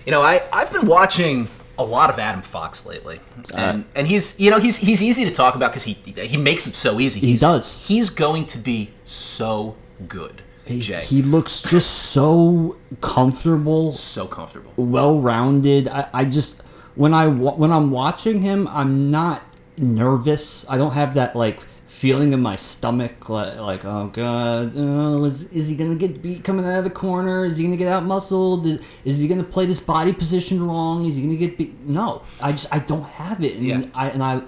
You 0.05 0.11
know, 0.11 0.21
I 0.21 0.41
I've 0.51 0.71
been 0.71 0.87
watching 0.87 1.47
a 1.77 1.83
lot 1.83 2.09
of 2.09 2.19
Adam 2.19 2.41
Fox 2.41 2.85
lately, 2.85 3.19
and 3.53 3.85
and 3.95 4.07
he's 4.07 4.39
you 4.39 4.49
know 4.51 4.59
he's 4.59 4.77
he's 4.77 5.01
easy 5.03 5.25
to 5.25 5.31
talk 5.31 5.55
about 5.55 5.71
because 5.71 5.83
he 5.83 5.93
he 5.93 6.37
makes 6.37 6.67
it 6.67 6.73
so 6.73 6.99
easy. 6.99 7.19
He 7.19 7.37
does. 7.37 7.85
He's 7.87 8.09
going 8.09 8.45
to 8.47 8.57
be 8.57 8.91
so 9.03 9.75
good, 10.07 10.41
He, 10.65 10.79
Jay. 10.81 11.01
he 11.01 11.21
looks 11.21 11.61
just 11.61 11.89
so 11.89 12.77
comfortable, 13.01 13.91
so 13.91 14.27
comfortable. 14.27 14.73
well 14.77 15.19
rounded. 15.19 15.87
I, 15.87 16.07
I 16.13 16.25
just 16.25 16.61
when 16.95 17.13
I 17.13 17.27
when 17.27 17.71
I'm 17.71 17.91
watching 17.91 18.41
him, 18.41 18.67
I'm 18.69 19.09
not 19.09 19.43
nervous. 19.77 20.65
I 20.69 20.77
don't 20.77 20.91
have 20.93 21.13
that 21.13 21.35
like 21.35 21.61
feeling 21.99 22.31
in 22.31 22.39
my 22.41 22.55
stomach 22.55 23.27
like, 23.27 23.57
like 23.59 23.83
oh 23.83 24.07
god 24.07 24.67
uh, 24.75 25.21
is, 25.25 25.43
is 25.51 25.67
he 25.67 25.75
gonna 25.75 25.95
get 25.95 26.21
beat 26.21 26.41
coming 26.45 26.65
out 26.65 26.77
of 26.77 26.83
the 26.85 26.89
corner 26.89 27.43
is 27.43 27.57
he 27.57 27.63
gonna 27.65 27.75
get 27.75 27.91
out 27.91 28.03
muscled 28.03 28.65
is, 28.65 28.81
is 29.03 29.19
he 29.19 29.27
gonna 29.27 29.43
play 29.43 29.65
this 29.65 29.81
body 29.81 30.13
position 30.13 30.65
wrong 30.65 31.05
is 31.05 31.17
he 31.17 31.21
gonna 31.23 31.35
get 31.35 31.57
beat 31.57 31.77
no 31.81 32.23
i 32.41 32.51
just 32.53 32.73
i 32.73 32.79
don't 32.79 33.03
have 33.03 33.43
it 33.43 33.57
and 33.57 33.65
Yeah. 33.65 33.81
i 33.93 34.09
and 34.09 34.23
i 34.23 34.41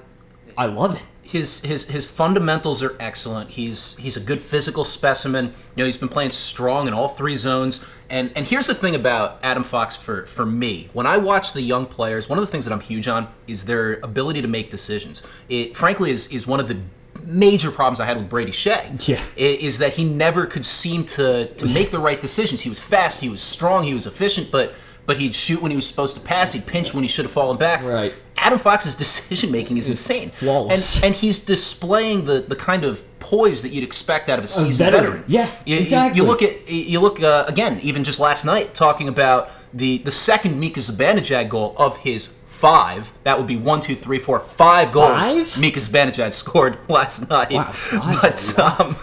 i 0.58 0.66
love 0.66 0.96
it 0.96 1.04
his 1.24 1.62
his 1.62 1.88
his 1.90 2.06
fundamentals 2.12 2.84
are 2.84 2.94
excellent. 3.00 3.52
He's 3.52 3.96
he's 3.96 4.18
a 4.18 4.20
good 4.20 4.42
physical 4.42 4.84
specimen. 4.84 5.46
You 5.46 5.78
know, 5.78 5.86
he's 5.86 5.98
been 5.98 6.10
playing 6.10 6.32
strong 6.32 6.90
in 6.90 6.94
all 6.94 7.08
three 7.08 7.38
zones. 7.38 7.88
And 8.10 8.34
and 8.36 8.46
here's 8.46 8.68
the 8.68 8.76
thing 8.76 8.96
about 8.96 9.40
Adam 9.42 9.64
Fox 9.64 9.96
for 9.96 10.26
for 10.26 10.46
me. 10.46 10.90
When 10.92 11.06
I 11.06 11.16
watch 11.16 11.54
the 11.54 11.62
young 11.62 11.86
players, 11.86 12.28
one 12.28 12.38
of 12.38 12.46
the 12.46 12.52
things 12.52 12.66
that 12.66 12.74
I'm 12.74 12.82
huge 12.82 13.08
on 13.08 13.30
is 13.48 13.64
their 13.64 13.94
ability 14.04 14.42
to 14.42 14.50
make 14.50 14.72
decisions. 14.72 15.26
It 15.48 15.74
frankly 15.74 16.12
is 16.12 16.28
is 16.34 16.46
one 16.46 16.60
of 16.60 16.68
the 16.68 16.80
major 17.26 17.72
problems 17.72 18.00
I 18.00 18.06
had 18.06 18.18
with 18.18 18.30
Brady 18.30 18.52
Skjei. 18.52 19.08
Yeah. 19.08 19.22
Is 19.36 19.80
that 19.80 19.94
he 19.94 20.04
never 20.04 20.46
could 20.46 20.66
seem 20.66 21.06
to 21.06 21.48
to 21.48 21.66
make 21.68 21.92
the 21.92 22.00
right 22.00 22.20
decisions. 22.20 22.62
He 22.62 22.70
was 22.70 22.80
fast, 22.80 23.22
he 23.22 23.30
was 23.30 23.42
strong, 23.42 23.84
he 23.84 23.94
was 23.94 24.08
efficient, 24.08 24.52
but 24.52 24.74
but 25.06 25.18
he'd 25.20 25.34
shoot 25.36 25.62
when 25.62 25.72
he 25.72 25.76
was 25.76 25.88
supposed 25.88 26.16
to 26.18 26.22
pass, 26.24 26.54
he'd 26.54 26.66
pinch 26.66 26.94
when 26.94 27.04
he 27.04 27.08
should 27.08 27.26
have 27.26 27.32
fallen 27.32 27.58
back. 27.58 27.84
Right. 27.84 28.14
Adam 28.38 28.58
Fox's 28.58 28.96
decision 28.96 29.52
making 29.52 29.78
is 29.78 29.88
insane. 29.90 30.30
flawless. 30.30 30.96
And 30.98 31.06
and 31.06 31.16
he's 31.16 31.44
displaying 31.46 32.26
the, 32.26 32.42
the 32.42 32.56
kind 32.56 32.84
of 32.84 33.06
poise 33.20 33.62
that 33.62 33.70
you'd 33.70 33.84
expect 33.84 34.30
out 34.30 34.40
of 34.40 34.46
a 34.46 34.48
seasoned 34.48 34.90
veteran. 34.92 35.04
veteran. 35.12 35.24
Yeah, 35.28 35.48
you, 35.66 35.76
you- 35.76 35.82
exactly. 35.82 36.22
You, 36.22 36.28
look 36.28 36.42
at 36.42 36.70
you 36.70 37.00
look 37.00 37.22
uh, 37.22 37.46
again, 37.48 37.80
even 37.84 38.04
just 38.04 38.20
last 38.20 38.44
night, 38.46 38.74
talking 38.74 39.08
about 39.08 39.52
the 39.74 40.00
the 40.00 40.12
second 40.12 40.60
Mika 40.60 40.80
Zibanejad 40.80 41.50
goal 41.50 41.76
of 41.78 41.98
his 41.98 42.38
five. 42.48 43.12
That 43.24 43.38
would 43.38 43.48
be 43.48 43.58
one, 43.58 43.80
two, 43.82 43.96
three, 43.96 44.18
four, 44.20 44.40
five 44.40 44.92
goals. 44.92 45.24
Five? 45.26 45.60
Mika 45.60 45.80
Zibanejad 45.80 46.34
scored 46.34 46.80
last 46.90 47.30
night. 47.30 47.52
Wow, 47.52 47.72
five 47.72 48.22
but 48.22 48.60
um, 48.80 48.96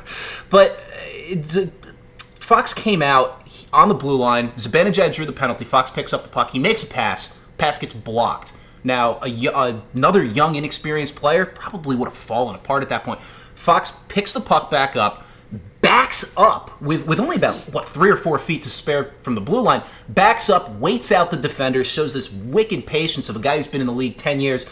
but 0.50 0.70
uh, 0.72 1.30
it's- 1.30 1.68
Fox 2.34 2.72
came 2.72 3.02
out 3.02 3.38
on 3.72 3.88
the 3.88 3.94
blue 3.94 4.16
line. 4.16 4.50
Zibanejad 4.52 5.14
drew 5.14 5.26
the 5.26 5.33
penalty. 5.33 5.64
Fox 5.64 5.90
picks 5.90 6.12
up 6.12 6.22
the 6.22 6.28
puck. 6.28 6.50
He 6.50 6.59
makes 6.59 6.83
a 6.83 6.87
pass. 6.87 7.42
Pass 7.59 7.78
gets 7.78 7.94
blocked. 7.94 8.54
Now, 8.85 9.18
a, 9.22 9.83
another 9.94 10.22
young, 10.22 10.54
inexperienced 10.54 11.16
player 11.16 11.44
probably 11.44 11.96
would 11.96 12.07
have 12.07 12.16
fallen 12.16 12.54
apart 12.54 12.83
at 12.83 12.88
that 12.90 13.04
point. 13.04 13.20
Fox 13.22 13.98
picks 14.09 14.33
the 14.33 14.40
puck 14.40 14.70
back 14.70 14.94
up, 14.96 15.24
backs 15.81 16.33
up 16.37 16.81
with, 16.81 17.07
with 17.07 17.18
only 17.18 17.37
about, 17.37 17.57
what, 17.72 17.87
three 17.87 18.11
or 18.11 18.16
four 18.16 18.38
feet 18.38 18.62
to 18.62 18.70
spare 18.70 19.12
from 19.20 19.35
the 19.35 19.40
blue 19.40 19.62
line, 19.62 19.83
backs 20.09 20.48
up, 20.48 20.70
waits 20.76 21.11
out 21.11 21.31
the 21.31 21.37
defender, 21.37 21.83
shows 21.83 22.12
this 22.12 22.33
wicked 22.33 22.87
patience 22.87 23.28
of 23.28 23.37
a 23.37 23.40
guy 23.40 23.57
who's 23.57 23.66
been 23.66 23.81
in 23.81 23.87
the 23.87 23.92
league 23.92 24.16
10 24.16 24.40
years, 24.40 24.64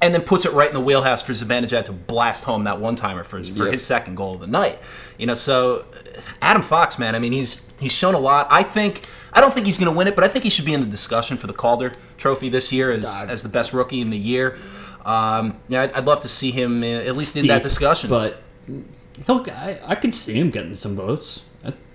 and 0.00 0.14
then 0.14 0.22
puts 0.22 0.44
it 0.44 0.52
right 0.52 0.68
in 0.68 0.74
the 0.74 0.80
wheelhouse 0.80 1.22
for 1.24 1.32
Zibanejad 1.32 1.84
to 1.86 1.92
blast 1.92 2.44
home 2.44 2.64
that 2.64 2.80
one 2.80 2.94
timer 2.96 3.24
for 3.24 3.38
his, 3.38 3.48
for 3.50 3.64
Yeah. 3.64 3.72
his 3.72 3.84
second 3.84 4.14
goal 4.16 4.34
of 4.34 4.40
the 4.40 4.46
night. 4.46 4.78
You 5.18 5.26
know, 5.26 5.34
so 5.34 5.84
uh, 5.92 6.20
Adam 6.40 6.62
Fox, 6.62 6.98
man, 6.98 7.14
I 7.14 7.18
mean, 7.18 7.32
he's 7.32 7.66
he's 7.80 7.92
shown 7.92 8.14
a 8.14 8.18
lot. 8.20 8.46
I 8.50 8.62
think 8.62 9.02
I 9.32 9.40
don't 9.40 9.52
think 9.52 9.66
he's 9.66 9.78
going 9.78 9.90
to 9.92 9.96
win 9.96 10.06
it, 10.08 10.14
but 10.14 10.24
I 10.24 10.28
think 10.28 10.44
he 10.44 10.50
should 10.50 10.64
be 10.64 10.74
in 10.74 10.80
the 10.80 10.86
discussion 10.86 11.36
for 11.36 11.46
the 11.46 11.52
Calder 11.52 11.92
Trophy 12.16 12.48
this 12.48 12.72
year 12.72 12.90
as, 12.92 13.04
God. 13.04 13.30
as 13.30 13.42
the 13.42 13.48
best 13.48 13.72
rookie 13.72 14.00
in 14.00 14.10
the 14.10 14.18
year. 14.18 14.56
Um, 15.04 15.58
yeah, 15.68 15.82
I'd, 15.82 15.92
I'd 15.92 16.04
love 16.06 16.20
to 16.20 16.28
see 16.28 16.50
him 16.50 16.82
in, 16.82 17.06
at 17.06 17.16
least 17.16 17.36
in 17.36 17.46
that 17.48 17.62
discussion. 17.62 18.10
But 18.10 18.42
he'll. 19.26 19.44
I, 19.50 19.78
I 19.86 19.94
could 19.94 20.14
see 20.14 20.34
him 20.34 20.50
getting 20.50 20.74
some 20.74 20.96
votes. 20.96 21.42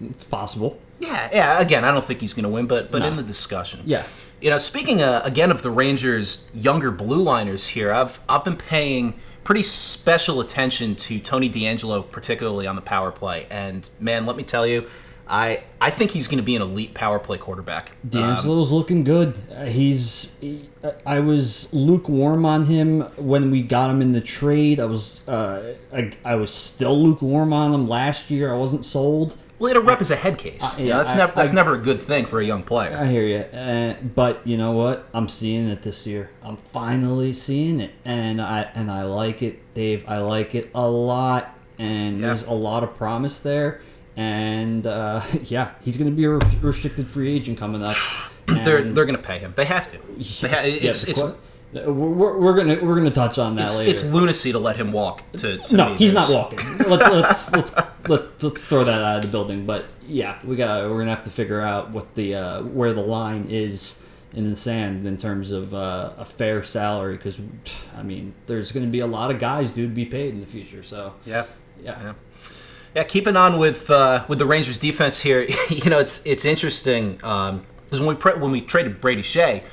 It's 0.02 0.24
possible. 0.24 0.80
Yeah, 1.00 1.30
yeah. 1.34 1.60
Again, 1.60 1.84
I 1.86 1.92
don't 1.92 2.04
think 2.06 2.22
he's 2.22 2.34
going 2.34 2.44
to 2.44 2.50
win, 2.50 2.66
but 2.68 2.92
but 2.92 3.00
No. 3.00 3.08
in 3.08 3.16
the 3.18 3.24
discussion. 3.24 3.82
Yeah. 3.86 4.04
You 4.44 4.50
know, 4.50 4.58
speaking 4.58 5.02
uh, 5.02 5.22
again 5.24 5.52
of 5.52 5.62
the 5.62 5.72
Rangers' 5.72 6.52
younger 6.54 6.92
blue 6.92 7.24
liners 7.24 7.70
here, 7.70 7.94
I've 7.94 8.20
I've 8.28 8.44
been 8.44 8.58
paying 8.58 9.18
pretty 9.46 9.62
special 9.62 10.42
attention 10.42 10.96
to 10.96 11.18
Tony 11.18 11.50
DeAngelo, 11.50 12.12
particularly 12.12 12.68
on 12.68 12.76
the 12.76 12.82
power 12.82 13.10
play. 13.10 13.48
And 13.50 13.90
man, 14.02 14.26
let 14.26 14.36
me 14.36 14.44
tell 14.44 14.68
you, 14.68 14.90
I 15.30 15.64
I 15.80 15.92
think 15.92 16.12
he's 16.12 16.28
going 16.28 16.40
to 16.40 16.44
be 16.44 16.58
an 16.58 16.62
elite 16.62 16.94
power 16.94 17.20
play 17.20 17.38
quarterback. 17.38 17.92
Um, 18.04 18.10
DeAngelo's 18.10 18.74
looking 18.74 19.06
good. 19.06 19.36
Uh, 19.50 19.64
he's. 19.64 20.36
He, 20.42 20.70
I 21.06 21.22
was 21.22 21.74
lukewarm 21.74 22.46
on 22.46 22.66
him 22.66 23.04
when 23.16 23.50
we 23.50 23.64
got 23.64 23.90
him 23.90 24.02
in 24.02 24.12
the 24.12 24.20
trade. 24.20 24.78
I 24.78 24.86
was. 24.86 25.26
Uh, 25.26 25.74
I, 25.94 26.12
I 26.26 26.36
was 26.36 26.54
still 26.54 27.02
lukewarm 27.02 27.54
on 27.54 27.74
him 27.74 27.88
last 27.88 28.30
year. 28.30 28.54
I 28.54 28.58
wasn't 28.58 28.84
sold. 28.84 29.38
Well, 29.64 29.72
it'll 29.72 29.84
rep 29.84 30.02
as 30.02 30.12
a 30.12 30.16
head 30.16 30.38
case. 30.38 30.78
You 30.78 30.86
know, 30.86 30.90
yeah, 30.92 30.98
that's 30.98 31.14
I- 31.14 31.18
never 31.18 31.34
that's 31.34 31.52
I- 31.52 31.56
never 31.56 31.74
a 31.76 31.78
good 31.78 32.02
thing 32.02 32.26
for 32.26 32.40
a 32.40 32.46
young 32.46 32.64
player. 32.64 32.96
I 32.98 33.06
hear 33.08 33.24
you, 33.24 33.38
uh, 33.58 33.96
but 34.16 34.46
you 34.46 34.58
know 34.58 34.72
what? 34.74 35.08
I'm 35.14 35.30
seeing 35.30 35.68
it 35.70 35.82
this 35.84 36.06
year. 36.06 36.30
I'm 36.44 36.58
finally 36.58 37.32
seeing 37.34 37.80
it, 37.80 37.92
and 38.06 38.42
I 38.42 38.70
and 38.76 38.92
I 38.92 39.04
like 39.04 39.42
it, 39.42 39.74
Dave. 39.74 40.04
I 40.08 40.18
like 40.18 40.54
it 40.54 40.70
a 40.76 40.88
lot, 40.88 41.58
and 41.80 42.20
Yeah. 42.20 42.28
there's 42.28 42.44
a 42.46 42.52
lot 42.54 42.84
of 42.84 42.94
promise 42.96 43.40
there. 43.40 43.82
And 44.16 44.86
uh, 44.86 45.22
yeah, 45.46 45.72
he's 45.82 45.98
going 45.98 46.10
to 46.12 46.16
be 46.16 46.26
a 46.26 46.32
restricted 46.62 47.08
free 47.08 47.34
agent 47.36 47.58
coming 47.58 47.82
up. 47.84 47.96
they're 48.46 48.84
they're 48.84 49.06
going 49.06 49.16
to 49.18 49.24
pay 49.24 49.40
him. 49.40 49.54
They 49.56 49.66
have 49.66 49.92
to. 49.92 49.98
They 49.98 50.50
ha- 50.50 50.62
yeah, 50.62 50.90
it's, 50.90 51.04
the 51.06 51.12
it's, 51.12 51.22
que- 51.22 51.36
we're, 51.74 52.40
we're, 52.40 52.56
gonna 52.56 52.84
we're 52.84 52.96
gonna 52.96 53.10
touch 53.12 53.38
on 53.38 53.56
that 53.56 53.66
it's, 53.66 53.80
later. 53.80 53.92
it's 53.92 54.04
lunacy 54.06 54.52
to 54.52 54.60
let 54.60 54.76
him 54.76 54.92
walk. 54.92 55.24
To, 55.34 55.58
to 55.58 55.76
no, 55.78 55.96
he's 55.96 56.14
not 56.14 56.32
walking. 56.32 56.60
let's 56.88 57.10
let's 57.12 57.52
let's 57.54 57.76
let, 58.08 58.44
let's 58.44 58.68
throw 58.68 58.84
that 58.84 59.02
out 59.02 59.18
of 59.18 59.22
the 59.24 59.28
building. 59.30 59.66
But 59.66 59.86
yeah, 60.06 60.38
we 60.44 60.56
got 60.56 60.90
we're 60.90 61.00
gonna 61.00 61.10
have 61.16 61.24
to 61.24 61.30
figure 61.30 61.62
out 61.62 61.90
what 61.92 62.16
the 62.16 62.36
uh, 62.36 62.64
where 62.64 62.94
the 62.94 63.02
line 63.02 63.48
is 63.50 64.00
in 64.34 64.50
the 64.50 64.56
sand 64.56 65.06
in 65.06 65.16
terms 65.18 65.52
of 65.52 65.74
uh, 65.74 66.12
a 66.18 66.26
fair 66.26 66.64
salary 66.64 67.18
because 67.18 67.40
I 67.96 68.04
mean 68.04 68.34
there's 68.48 68.72
gonna 68.72 68.88
be 68.88 69.00
a 69.00 69.08
lot 69.08 69.32
of 69.32 69.40
guys 69.40 69.72
due 69.72 69.88
to 69.88 69.94
be 69.94 70.06
paid 70.06 70.34
in 70.34 70.40
the 70.40 70.48
future. 70.48 70.84
So 70.84 71.14
Yeah. 71.26 71.46
yeah, 71.84 72.02
Yeah. 72.02 72.14
Yeah, 72.96 73.04
keeping 73.06 73.36
on 73.36 73.58
with 73.58 73.90
uh, 73.90 74.24
with 74.28 74.38
the 74.38 74.46
Rangers 74.46 74.78
defense 74.78 75.22
here, 75.22 75.42
you 75.70 75.90
know 75.90 75.98
it's 76.00 76.24
it's 76.26 76.46
interesting 76.46 77.14
because 77.16 78.00
when 78.00 78.10
we 78.10 78.16
pre- 78.16 78.36
when 78.36 78.52
we 78.52 78.62
traded 78.62 79.02
Brady 79.02 79.24
Skjei, 79.24 79.64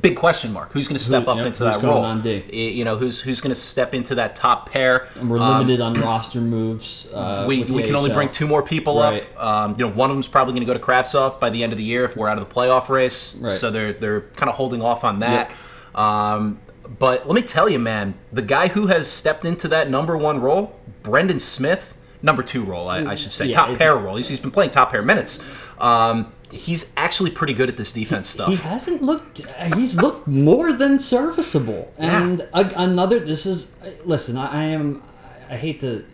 big 0.00 0.16
question 0.16 0.52
mark: 0.52 0.72
who's 0.72 0.86
going 0.88 0.98
to 0.98 1.02
step 1.04 1.26
up 1.28 1.36
yep, 1.38 1.46
into 1.46 1.64
that 1.64 1.82
role? 1.82 2.04
on 2.04 2.20
D? 2.22 2.44
Y- 2.48 2.56
You 2.58 2.84
know 2.84 2.96
who's 2.96 3.20
who's 3.20 3.40
going 3.40 3.50
to 3.52 3.60
step 3.60 3.92
into 3.94 4.14
that 4.16 4.36
top 4.36 4.70
pair? 4.70 5.08
and 5.18 5.28
we're 5.30 5.38
Um, 5.38 5.58
limited 5.58 5.80
on 5.80 5.94
roster 5.94 6.40
moves. 6.40 7.06
Uh, 7.12 7.44
we, 7.48 7.64
we 7.64 7.82
can 7.82 7.94
only 7.96 8.12
bring 8.12 8.30
two 8.30 8.46
more 8.46 8.62
people 8.62 8.98
Right. 9.00 9.26
up. 9.36 9.42
Um, 9.42 9.74
you 9.78 9.86
know, 9.86 9.92
one 9.92 10.10
of 10.10 10.16
them's 10.16 10.28
probably 10.28 10.54
going 10.54 10.66
to 10.66 10.72
go 10.72 10.78
to 10.78 10.84
Kravtsov 10.84 11.40
by 11.40 11.50
the 11.50 11.62
end 11.64 11.72
of 11.72 11.78
the 11.78 11.84
year 11.84 12.04
if 12.04 12.16
we're 12.16 12.28
out 12.28 12.38
of 12.38 12.48
the 12.48 12.54
playoff 12.54 12.88
race. 12.88 13.36
Right. 13.36 13.50
So 13.52 13.70
they're 13.70 13.92
they're 13.92 14.20
kind 14.36 14.48
of 14.48 14.56
holding 14.56 14.82
off 14.82 15.02
on 15.04 15.20
that. 15.20 15.50
Um, 15.94 16.60
but 16.98 17.26
let 17.26 17.34
me 17.34 17.42
tell 17.42 17.68
you, 17.68 17.78
man, 17.78 18.14
the 18.32 18.42
guy 18.42 18.68
who 18.68 18.88
has 18.88 19.10
stepped 19.10 19.44
into 19.44 19.68
that 19.68 19.88
number 19.90 20.16
one 20.16 20.40
role, 20.40 20.78
Brendan 21.02 21.38
Smith, 21.40 21.94
number 22.22 22.42
two 22.42 22.62
role, 22.62 22.88
I, 22.88 22.98
I 23.04 23.14
should 23.14 23.32
say, 23.32 23.46
Yeah, 23.46 23.56
top 23.56 23.78
pair 23.78 23.96
role. 23.96 24.16
He's, 24.16 24.28
he's 24.28 24.40
been 24.40 24.50
playing 24.50 24.70
top 24.70 24.90
pair 24.90 25.02
minutes. 25.02 25.42
Um, 25.80 26.32
he's 26.54 26.92
actually 26.96 27.30
pretty 27.30 27.52
good 27.52 27.68
at 27.68 27.76
this 27.76 27.92
defense 27.92 28.28
stuff. 28.28 28.48
He 28.48 28.56
hasn't 28.56 29.02
looked. 29.02 29.46
He's 29.74 29.96
looked 30.00 30.26
more 30.26 30.72
than 30.72 31.00
serviceable. 31.00 31.92
And 31.98 32.40
a, 32.52 32.70
another. 32.76 33.18
This 33.18 33.46
is. 33.46 33.74
Listen, 34.04 34.36
I, 34.36 34.46
I 34.46 34.64
am. 34.64 35.02
I 35.50 35.56
hate 35.56 35.80
to. 35.80 36.04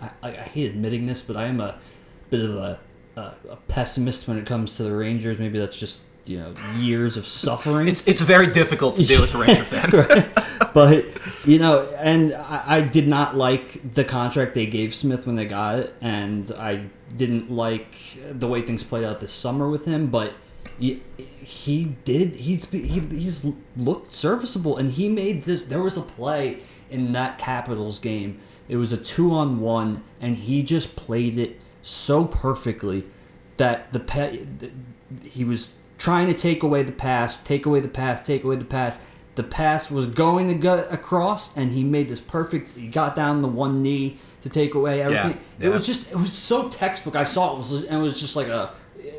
I, 0.00 0.08
I 0.22 0.32
hate 0.32 0.70
admitting 0.70 1.06
this, 1.06 1.20
but 1.20 1.36
I 1.36 1.44
am 1.44 1.60
a 1.60 1.78
bit 2.30 2.40
of 2.40 2.56
a, 2.56 2.80
a, 3.16 3.34
a 3.50 3.56
pessimist 3.68 4.28
when 4.28 4.38
it 4.38 4.46
comes 4.46 4.76
to 4.76 4.82
the 4.82 4.94
Rangers. 4.94 5.38
Maybe 5.38 5.58
that's 5.58 5.78
just 5.78 6.04
you 6.24 6.38
know 6.38 6.54
years 6.76 7.16
of 7.16 7.26
suffering. 7.26 7.88
it's 7.88 8.06
it's 8.06 8.20
very 8.20 8.46
difficult 8.46 8.96
to 8.96 9.04
do 9.04 9.22
as 9.22 9.34
a 9.34 9.38
Ranger 9.46 9.64
fan. 9.64 10.30
but 10.74 11.04
you 11.46 11.58
know, 11.58 11.88
and 11.98 12.34
I, 12.34 12.62
I 12.66 12.80
did 12.82 13.08
not 13.08 13.36
like 13.36 13.94
the 13.94 14.04
contract 14.04 14.54
they 14.54 14.66
gave 14.66 14.94
Smith 14.94 15.26
when 15.26 15.36
they 15.36 15.46
got 15.46 15.78
it, 15.78 15.94
and 16.00 16.50
I 16.52 16.86
didn't 17.16 17.50
like 17.50 18.18
the 18.30 18.46
way 18.46 18.62
things 18.62 18.84
played 18.84 19.04
out 19.04 19.20
this 19.20 19.32
summer 19.32 19.68
with 19.68 19.86
him. 19.86 20.08
But 20.08 20.34
he, 20.78 21.02
he 21.16 21.96
did. 22.04 22.36
He's 22.36 22.70
he, 22.70 23.00
he's 23.00 23.46
looked 23.76 24.12
serviceable, 24.12 24.76
and 24.76 24.90
he 24.90 25.08
made 25.08 25.42
this. 25.42 25.64
There 25.64 25.82
was 25.82 25.96
a 25.96 26.02
play 26.02 26.60
in 26.90 27.12
that 27.12 27.38
Capitals 27.38 27.98
game. 27.98 28.40
It 28.68 28.76
was 28.76 28.92
a 28.92 28.96
two 28.96 29.32
on 29.32 29.60
one, 29.60 30.04
and 30.20 30.36
he 30.36 30.62
just 30.62 30.94
played 30.94 31.38
it 31.38 31.60
so 31.80 32.24
perfectly 32.26 33.04
that 33.56 33.92
the 33.92 34.00
pe- 34.00 34.46
he 35.30 35.44
was 35.44 35.74
trying 35.96 36.26
to 36.26 36.34
take 36.34 36.62
away 36.62 36.82
the 36.82 36.92
pass, 36.92 37.36
take 37.42 37.66
away 37.66 37.80
the 37.80 37.88
pass, 37.88 38.24
take 38.26 38.44
away 38.44 38.56
the 38.56 38.64
pass. 38.64 39.04
The 39.34 39.42
pass 39.44 39.90
was 39.90 40.06
going 40.06 40.48
to 40.48 40.54
go 40.54 40.84
across, 40.90 41.56
and 41.56 41.72
he 41.72 41.84
made 41.84 42.08
this 42.08 42.20
perfect. 42.20 42.76
He 42.76 42.88
got 42.88 43.14
down 43.14 43.40
the 43.40 43.48
one 43.48 43.82
knee 43.82 44.18
to 44.48 44.54
take 44.60 44.74
away 44.74 45.02
everything. 45.02 45.40
Yeah, 45.58 45.68
It 45.68 45.72
was 45.72 45.86
just, 45.86 46.10
it 46.10 46.16
was 46.16 46.32
so 46.32 46.68
textbook. 46.68 47.16
I 47.16 47.24
saw 47.24 47.52
it 47.52 47.56
was, 47.56 47.84
and 47.84 47.98
it 47.98 48.02
was 48.02 48.18
just 48.18 48.36
like 48.36 48.48
a, 48.48 48.72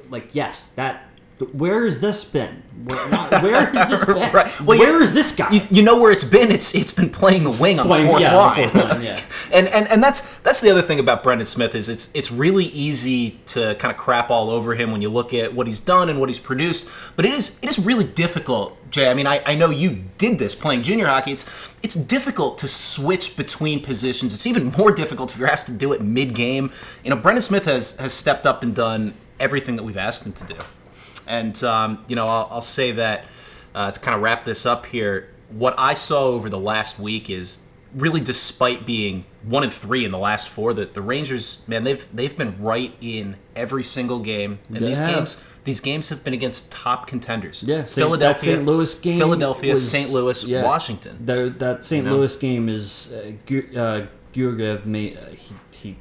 like 0.10 0.34
yes, 0.34 0.70
that. 0.70 1.09
But 1.40 1.56
where 1.56 1.86
has 1.86 2.02
this 2.02 2.26
been? 2.26 2.64
Where, 2.84 3.12
not, 3.12 3.32
where 3.44 3.66
has 3.66 3.90
this 3.90 4.06
been? 4.06 4.16
Right. 4.34 4.62
Well, 4.62 4.78
where 4.78 5.02
is 5.02 5.14
this 5.14 5.34
guy? 5.36 5.50
You, 5.52 5.62
you 5.72 5.82
know 5.84 6.00
where 6.00 6.12
it's 6.12 6.24
been? 6.26 6.52
It's 6.52 6.76
it's 6.76 6.94
been 6.94 7.10
playing 7.10 7.46
the 7.46 7.52
wing 7.52 7.80
on 7.80 7.88
Playing- 7.88 8.06
the 8.08 8.12
fourth 8.12 8.22
yeah, 8.22 8.38
on 8.38 8.50
the 8.62 8.68
fourth 8.68 8.76
line, 8.92 9.02
yeah. 9.04 9.20
and, 9.54 9.68
and 9.70 9.88
and 9.88 10.04
that's 10.04 10.38
that's 10.40 10.60
the 10.60 10.70
other 10.70 10.82
thing 10.82 11.00
about 11.00 11.24
Brendan 11.24 11.46
Smith 11.46 11.76
is 11.76 11.88
it's 11.88 12.14
it's 12.14 12.30
really 12.32 12.66
easy 12.66 13.40
to 13.48 13.76
kind 13.76 13.90
of 13.92 13.98
crap 13.98 14.30
all 14.30 14.50
over 14.50 14.76
him 14.76 14.92
when 14.92 15.02
you 15.02 15.08
look 15.10 15.34
at 15.34 15.54
what 15.54 15.66
he's 15.66 15.80
done 15.80 16.10
and 16.10 16.20
what 16.20 16.28
he's 16.30 16.40
produced. 16.40 16.90
But 17.16 17.24
it 17.26 17.34
is 17.34 17.58
it 17.62 17.70
is 17.70 17.80
really 17.80 18.06
difficult, 18.06 18.78
Jay. 18.92 19.10
I 19.10 19.14
mean, 19.14 19.26
I, 19.28 19.42
I 19.46 19.56
know 19.56 19.70
you 19.70 20.04
did 20.18 20.40
this 20.40 20.56
playing 20.56 20.84
junior 20.84 21.08
hockey. 21.08 21.32
It's 21.32 21.50
it's 21.82 21.96
difficult 21.96 22.58
to 22.60 22.68
switch 22.68 23.38
between 23.38 23.82
positions. 23.82 24.34
It's 24.34 24.46
even 24.46 24.74
more 24.78 24.92
difficult 24.92 25.32
if 25.32 25.40
you're 25.40 25.50
asked 25.50 25.68
to 25.68 25.72
do 25.74 25.94
it 25.94 26.02
mid 26.02 26.36
game. 26.36 26.72
You 27.04 27.12
know, 27.12 27.16
Brendan 27.16 27.44
Smith 27.44 27.64
has 27.66 27.98
has 27.98 28.12
stepped 28.14 28.46
up 28.46 28.62
and 28.62 28.76
done 28.76 29.14
everything 29.40 29.78
that 29.78 29.84
we've 29.84 29.96
asked 29.96 30.26
him 30.26 30.34
to 30.34 30.44
do. 30.46 30.56
And 31.30 31.64
um, 31.64 32.04
you 32.10 32.18
know, 32.18 32.28
I'll, 32.28 32.48
I'll 32.52 32.62
say 32.62 32.92
that 32.92 33.26
uh, 33.74 33.92
to 33.92 34.00
kind 34.00 34.16
of 34.16 34.22
wrap 34.22 34.44
this 34.44 34.66
up 34.66 34.88
here. 34.88 35.30
What 35.50 35.76
I 35.78 35.94
saw 35.94 36.26
over 36.26 36.50
the 36.50 36.60
last 36.60 37.00
week 37.00 37.30
is 37.30 37.66
really, 37.96 38.20
despite 38.20 38.86
being 38.86 39.26
one 39.44 39.64
and 39.64 39.72
three 39.72 40.04
in 40.06 40.12
the 40.12 40.18
last 40.18 40.50
four, 40.50 40.74
that 40.74 40.94
the 40.94 41.02
Rangers, 41.02 41.66
man, 41.68 41.84
they've 41.86 42.06
they've 42.14 42.36
been 42.36 42.56
right 42.62 42.94
in 43.00 43.38
every 43.56 43.84
single 43.84 44.20
game, 44.20 44.60
and 44.68 44.78
They 44.78 44.88
these 44.88 45.00
have. 45.00 45.16
games 45.16 45.44
these 45.64 45.82
games 45.82 46.10
have 46.10 46.24
been 46.24 46.34
against 46.34 46.72
top 46.72 47.06
contenders. 47.06 47.64
Yeah, 47.64 47.86
Saint, 47.86 48.20
that 48.20 48.40
St. 48.40 48.64
Louis 48.66 48.96
game. 49.00 49.20
Philadelphia, 49.20 49.78
St. 49.78 50.10
Louis, 50.10 50.46
yeah. 50.46 50.64
Washington. 50.64 51.24
The, 51.24 51.54
that 51.60 51.86
St. 51.86 52.04
You 52.04 52.10
know? 52.10 52.18
Louis 52.18 52.36
game 52.38 52.70
is 52.70 53.14
uh, 53.14 53.34
Gu- 53.46 53.70
uh, 53.78 54.82
made 54.86 55.18
uh, 55.18 55.26
he, 55.28 55.56
he 55.74 55.98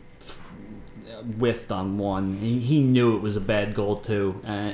whiffed 1.38 1.72
on 1.72 1.98
one. 1.98 2.34
He, 2.34 2.60
he 2.60 2.82
knew 2.82 3.16
it 3.16 3.20
was 3.20 3.36
a 3.36 3.40
bad 3.40 3.74
goal 3.74 3.96
too. 3.96 4.40
Uh, 4.46 4.72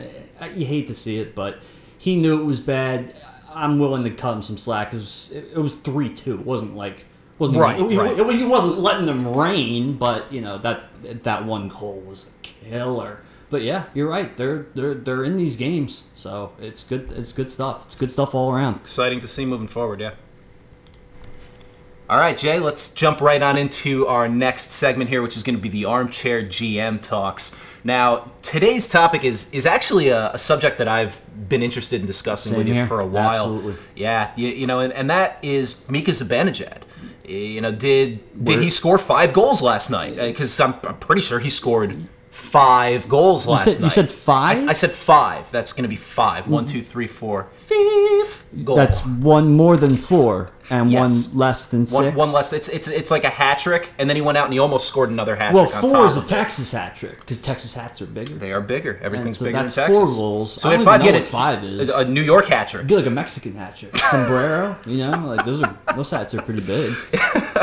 you 0.55 0.67
hate 0.67 0.87
to 0.89 0.95
see 0.95 1.19
it, 1.19 1.35
but 1.35 1.59
he 1.97 2.17
knew 2.17 2.41
it 2.41 2.45
was 2.45 2.61
bad. 2.61 3.13
I'm 3.53 3.79
willing 3.79 4.05
to 4.05 4.11
cut 4.11 4.35
him 4.35 4.43
some 4.43 4.57
slack. 4.59 4.91
'cause 4.91 5.31
It 5.33 5.43
was, 5.45 5.53
it 5.55 5.59
was 5.61 5.75
three 5.77 6.09
two. 6.11 6.35
It 6.35 6.45
wasn't 6.47 6.77
like 6.77 7.07
wasn't 7.39 7.59
Right, 7.59 7.77
He, 7.77 7.97
right. 7.99 8.19
It, 8.19 8.35
he 8.35 8.45
wasn't 8.45 8.79
letting 8.79 9.07
them 9.07 9.27
rain, 9.37 9.95
but 9.95 10.33
you 10.33 10.41
know 10.41 10.59
that 10.59 11.23
that 11.25 11.45
one 11.45 11.69
goal 11.69 12.01
was 12.01 12.27
a 12.27 12.43
killer. 12.43 13.21
But 13.51 13.63
yeah, 13.63 13.85
you're 13.95 14.09
right. 14.09 14.37
They're 14.37 14.67
they're 14.75 14.95
they're 14.95 15.23
in 15.25 15.37
these 15.37 15.57
games, 15.57 16.05
so 16.15 16.53
it's 16.61 16.83
good. 16.83 17.13
It's 17.13 17.33
good 17.33 17.51
stuff. 17.51 17.85
It's 17.87 17.95
good 17.95 18.11
stuff 18.11 18.35
all 18.35 18.53
around. 18.53 18.77
Exciting 18.77 19.21
to 19.21 19.29
see 19.29 19.45
moving 19.45 19.69
forward, 19.69 20.01
yeah. 20.01 20.13
All 22.11 22.19
right, 22.19 22.37
Jay, 22.37 22.59
let's 22.59 22.93
jump 22.93 23.21
right 23.23 23.41
on 23.41 23.57
into 23.57 24.07
our 24.07 24.29
next 24.29 24.73
segment 24.73 25.09
here, 25.09 25.23
which 25.23 25.37
is 25.39 25.43
going 25.43 25.57
to 25.57 25.63
be 25.63 25.71
the 25.71 25.87
armchair 25.87 26.43
GM 26.43 27.01
talks. 27.01 27.74
Now, 27.85 28.31
today's 28.41 28.89
topic 28.89 29.25
is 29.25 29.53
is 29.53 29.67
actually 29.67 30.09
a, 30.09 30.31
a 30.33 30.39
subject 30.39 30.79
that 30.79 30.89
I've 30.89 31.21
been 31.49 31.63
interested 31.63 32.01
in 32.01 32.07
discussing 32.07 32.51
Same 32.53 32.59
with 32.59 32.69
you 32.69 32.75
here. 32.75 32.87
for 32.87 33.01
a 33.01 33.07
while. 33.07 33.45
Absolutely. 33.55 33.75
Yeah, 33.95 34.33
you, 34.37 34.49
you 34.49 34.67
know, 34.67 34.81
and, 34.81 34.93
and 34.95 35.11
that 35.11 35.39
is 35.43 35.89
Mika 35.91 36.11
Zibanejad. 36.13 36.79
Eh, 37.29 37.33
you 37.33 37.61
know, 37.61 37.73
did 37.73 38.21
did 38.43 38.55
Where- 38.57 38.63
he 38.63 38.71
score 38.71 38.97
five 38.99 39.35
goals 39.35 39.61
last 39.61 39.91
night? 39.91 40.19
Eh, 40.19 40.29
because 40.31 40.59
I'm, 40.61 40.75
I'm 40.85 40.97
pretty 40.99 41.21
sure 41.21 41.39
he 41.39 41.51
scored 41.51 41.95
five 42.31 43.07
goals 43.09 43.47
last 43.47 43.65
said- 43.65 43.77
you 43.77 43.83
night. 43.83 43.93
said 43.93 44.11
five? 44.11 44.59
I, 44.67 44.71
I 44.71 44.73
said 44.73 44.91
five. 44.91 45.51
That's 45.51 45.75
going 45.75 45.85
to 45.85 45.89
be 45.89 45.97
five. 45.97 46.49
One, 46.49 46.65
mm-hmm. 46.65 46.73
two, 46.73 46.83
three, 46.83 47.07
four, 47.07 47.49
five. 47.53 48.45
Goal. 48.65 48.77
That's 48.77 49.05
one 49.05 49.53
more 49.53 49.77
than 49.77 49.95
four 49.97 50.51
and 50.71 50.91
Yes. 50.91 51.29
one 51.29 51.39
less 51.39 51.67
than 51.69 51.87
six. 51.87 52.15
one 52.17 52.33
less. 52.33 52.53
It's 52.53 52.69
it's 52.69 52.89
it's 52.89 53.11
like 53.11 53.25
a 53.25 53.29
hat 53.31 53.59
trick, 53.59 53.93
and 53.99 54.09
then 54.09 54.17
he 54.17 54.23
went 54.23 54.39
out 54.39 54.45
and 54.45 54.53
he 54.53 54.59
almost 54.59 54.89
scored 54.89 55.11
another 55.11 55.37
hat 55.37 55.53
Well, 55.53 55.67
four 55.67 56.07
is 56.07 56.17
a. 56.17 56.23
Texas 56.23 56.73
hat 56.73 56.97
trick 56.97 57.21
because 57.21 57.41
Texas 57.43 57.75
hats 57.75 58.01
are 58.03 58.07
bigger. 58.07 58.35
They 58.35 58.53
are 58.53 58.61
bigger. 58.61 58.99
Everything's 59.03 59.39
so 59.39 59.45
bigger 59.45 59.59
in 59.59 59.69
Texas. 59.69 59.97
four 59.97 60.07
goals. 60.07 60.53
So 60.61 60.71
I 60.71 60.77
don't 60.77 60.85
five. 60.85 61.03
know 61.05 61.25
five 61.25 61.65
is. 61.65 61.91
A, 61.95 62.09
New 62.09 62.23
York 62.23 62.47
hat 62.47 62.69
trick. 62.69 62.87
Be 62.87 62.97
like 62.97 63.07
a 63.07 63.11
Mexican 63.11 63.55
hat 63.55 63.77
trick, 63.77 63.97
sombrero. 63.97 64.77
you 64.87 64.99
know, 64.99 65.11
like 65.27 65.45
those 65.45 65.63
are 65.63 65.79
those 65.95 66.11
hats 66.11 66.35
are 66.35 66.43
pretty 66.43 66.63
big. 66.63 66.93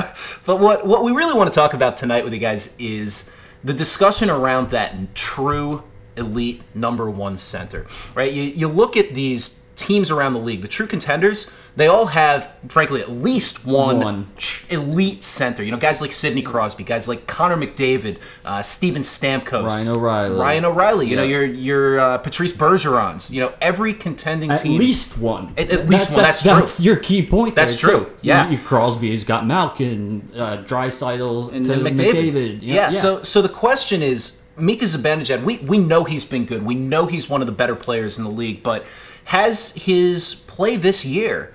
But 0.43 0.59
what 0.59 0.85
what 0.87 1.03
we 1.03 1.11
really 1.11 1.33
want 1.37 1.51
to 1.51 1.55
talk 1.55 1.73
about 1.73 1.97
tonight 1.97 2.23
with 2.23 2.33
you 2.33 2.39
guys 2.39 2.75
is 2.79 3.35
the 3.63 3.73
discussion 3.73 4.29
around 4.29 4.69
that 4.71 5.13
true 5.13 5.83
elite 6.17 6.61
number 6.75 7.09
one 7.09 7.37
center. 7.37 7.85
Right? 8.15 8.31
You 8.33 8.43
you 8.43 8.67
look 8.67 8.97
at 8.97 9.13
these 9.13 9.60
teams 9.81 10.11
around 10.11 10.33
the 10.33 10.39
league, 10.39 10.61
the 10.61 10.67
true 10.67 10.87
contenders, 10.87 11.51
they 11.75 11.87
all 11.87 12.07
have, 12.07 12.51
frankly, 12.67 13.01
at 13.01 13.09
least 13.09 13.65
one, 13.65 13.99
One. 13.99 14.27
elite 14.69 15.23
center. 15.23 15.63
You 15.63 15.71
know, 15.71 15.77
guys 15.77 16.01
like 16.01 16.11
Sidney 16.11 16.41
Crosby, 16.41 16.83
guys 16.83 17.07
like 17.07 17.27
Connor 17.27 17.57
McDavid, 17.57 18.17
uh, 18.45 18.61
Steven 18.61 19.01
Stamkos, 19.01 19.67
Ryan 19.67 19.87
O'Reilly. 19.89 20.35
Ryan 20.39 20.65
O'Reilly. 20.65 21.07
You 21.07 21.15
know, 21.15 21.23
your 21.23 21.45
your 21.45 21.99
uh, 21.99 22.17
Patrice 22.19 22.53
Bergerons. 22.53 23.31
You 23.31 23.41
know, 23.41 23.53
every 23.61 23.93
contending 23.93 24.49
team 24.49 24.55
At 24.57 24.61
team. 24.63 24.79
least 24.79 25.17
one. 25.17 25.53
At- 25.57 25.71
at 25.71 25.87
least 25.89 26.11
one, 26.11 26.23
that's 26.23 26.41
true. 26.43 26.51
That's 26.55 26.79
your 26.79 26.97
key 26.97 27.25
point. 27.25 27.55
That's 27.55 27.77
true, 27.77 28.05
too. 28.05 28.11
yeah. 28.21 28.45
You, 28.49 28.57
you- 28.57 28.63
Crosby's 28.63 29.23
got 29.23 29.45
Malkin, 29.47 30.27
uh, 30.35 30.57
Draisaitl, 30.65 31.53
and 31.53 31.65
McDavid. 31.65 32.31
McDavid. 32.33 32.59
Yeah, 32.61 32.75
Yeah, 32.75 32.89
So 32.89 33.23
so 33.23 33.41
the 33.41 33.49
question 33.49 34.01
is, 34.01 34.37
Mika 34.57 34.85
Zibanejad. 34.85 35.43
We 35.43 35.57
we 35.59 35.77
know 35.77 36.03
he's 36.03 36.25
been 36.25 36.45
good. 36.45 36.63
We 36.63 36.75
know 36.75 37.05
he's 37.07 37.29
one 37.29 37.39
of 37.41 37.47
the 37.47 37.53
better 37.53 37.75
players 37.75 38.17
in 38.17 38.23
the 38.25 38.29
league. 38.29 38.61
But 38.61 38.85
has 39.25 39.75
his 39.75 40.35
play 40.47 40.75
this 40.75 41.05
year? 41.05 41.53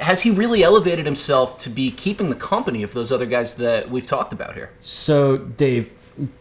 Has 0.00 0.22
he 0.22 0.30
really 0.30 0.62
elevated 0.62 1.04
himself 1.04 1.58
to 1.58 1.70
be 1.70 1.90
keeping 1.90 2.30
the 2.30 2.36
company 2.36 2.82
of 2.82 2.94
those 2.94 3.12
other 3.12 3.26
guys 3.26 3.56
that 3.56 3.90
we've 3.90 4.06
talked 4.06 4.32
about 4.32 4.54
here? 4.54 4.70
So, 4.80 5.36
Dave, 5.36 5.92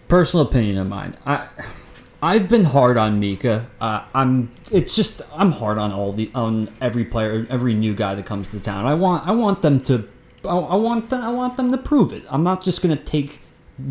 personal 0.07 0.45
opinion 0.45 0.77
of 0.77 0.88
mine. 0.88 1.17
I 1.25 1.47
I've 2.23 2.47
been 2.47 2.63
hard 2.63 2.95
on 2.95 3.19
Mika. 3.19 3.67
Uh, 3.81 4.05
I'm. 4.15 4.49
It's 4.71 4.95
just 4.95 5.21
I'm 5.36 5.51
hard 5.51 5.77
on 5.77 5.91
all 5.91 6.13
the 6.13 6.31
on 6.33 6.73
every 6.79 7.03
player, 7.03 7.45
every 7.49 7.73
new 7.73 7.93
guy 7.93 8.15
that 8.15 8.25
comes 8.25 8.51
to 8.51 8.62
town. 8.62 8.86
I 8.86 8.93
want 8.93 9.27
I 9.27 9.31
want 9.31 9.62
them 9.62 9.81
to. 9.81 10.07
I, 10.45 10.55
I 10.55 10.75
want 10.75 11.09
them, 11.09 11.21
I 11.21 11.29
want 11.29 11.57
them 11.57 11.69
to 11.73 11.77
prove 11.77 12.13
it. 12.13 12.23
I'm 12.31 12.43
not 12.43 12.63
just 12.63 12.81
gonna 12.81 12.95
take 12.95 13.41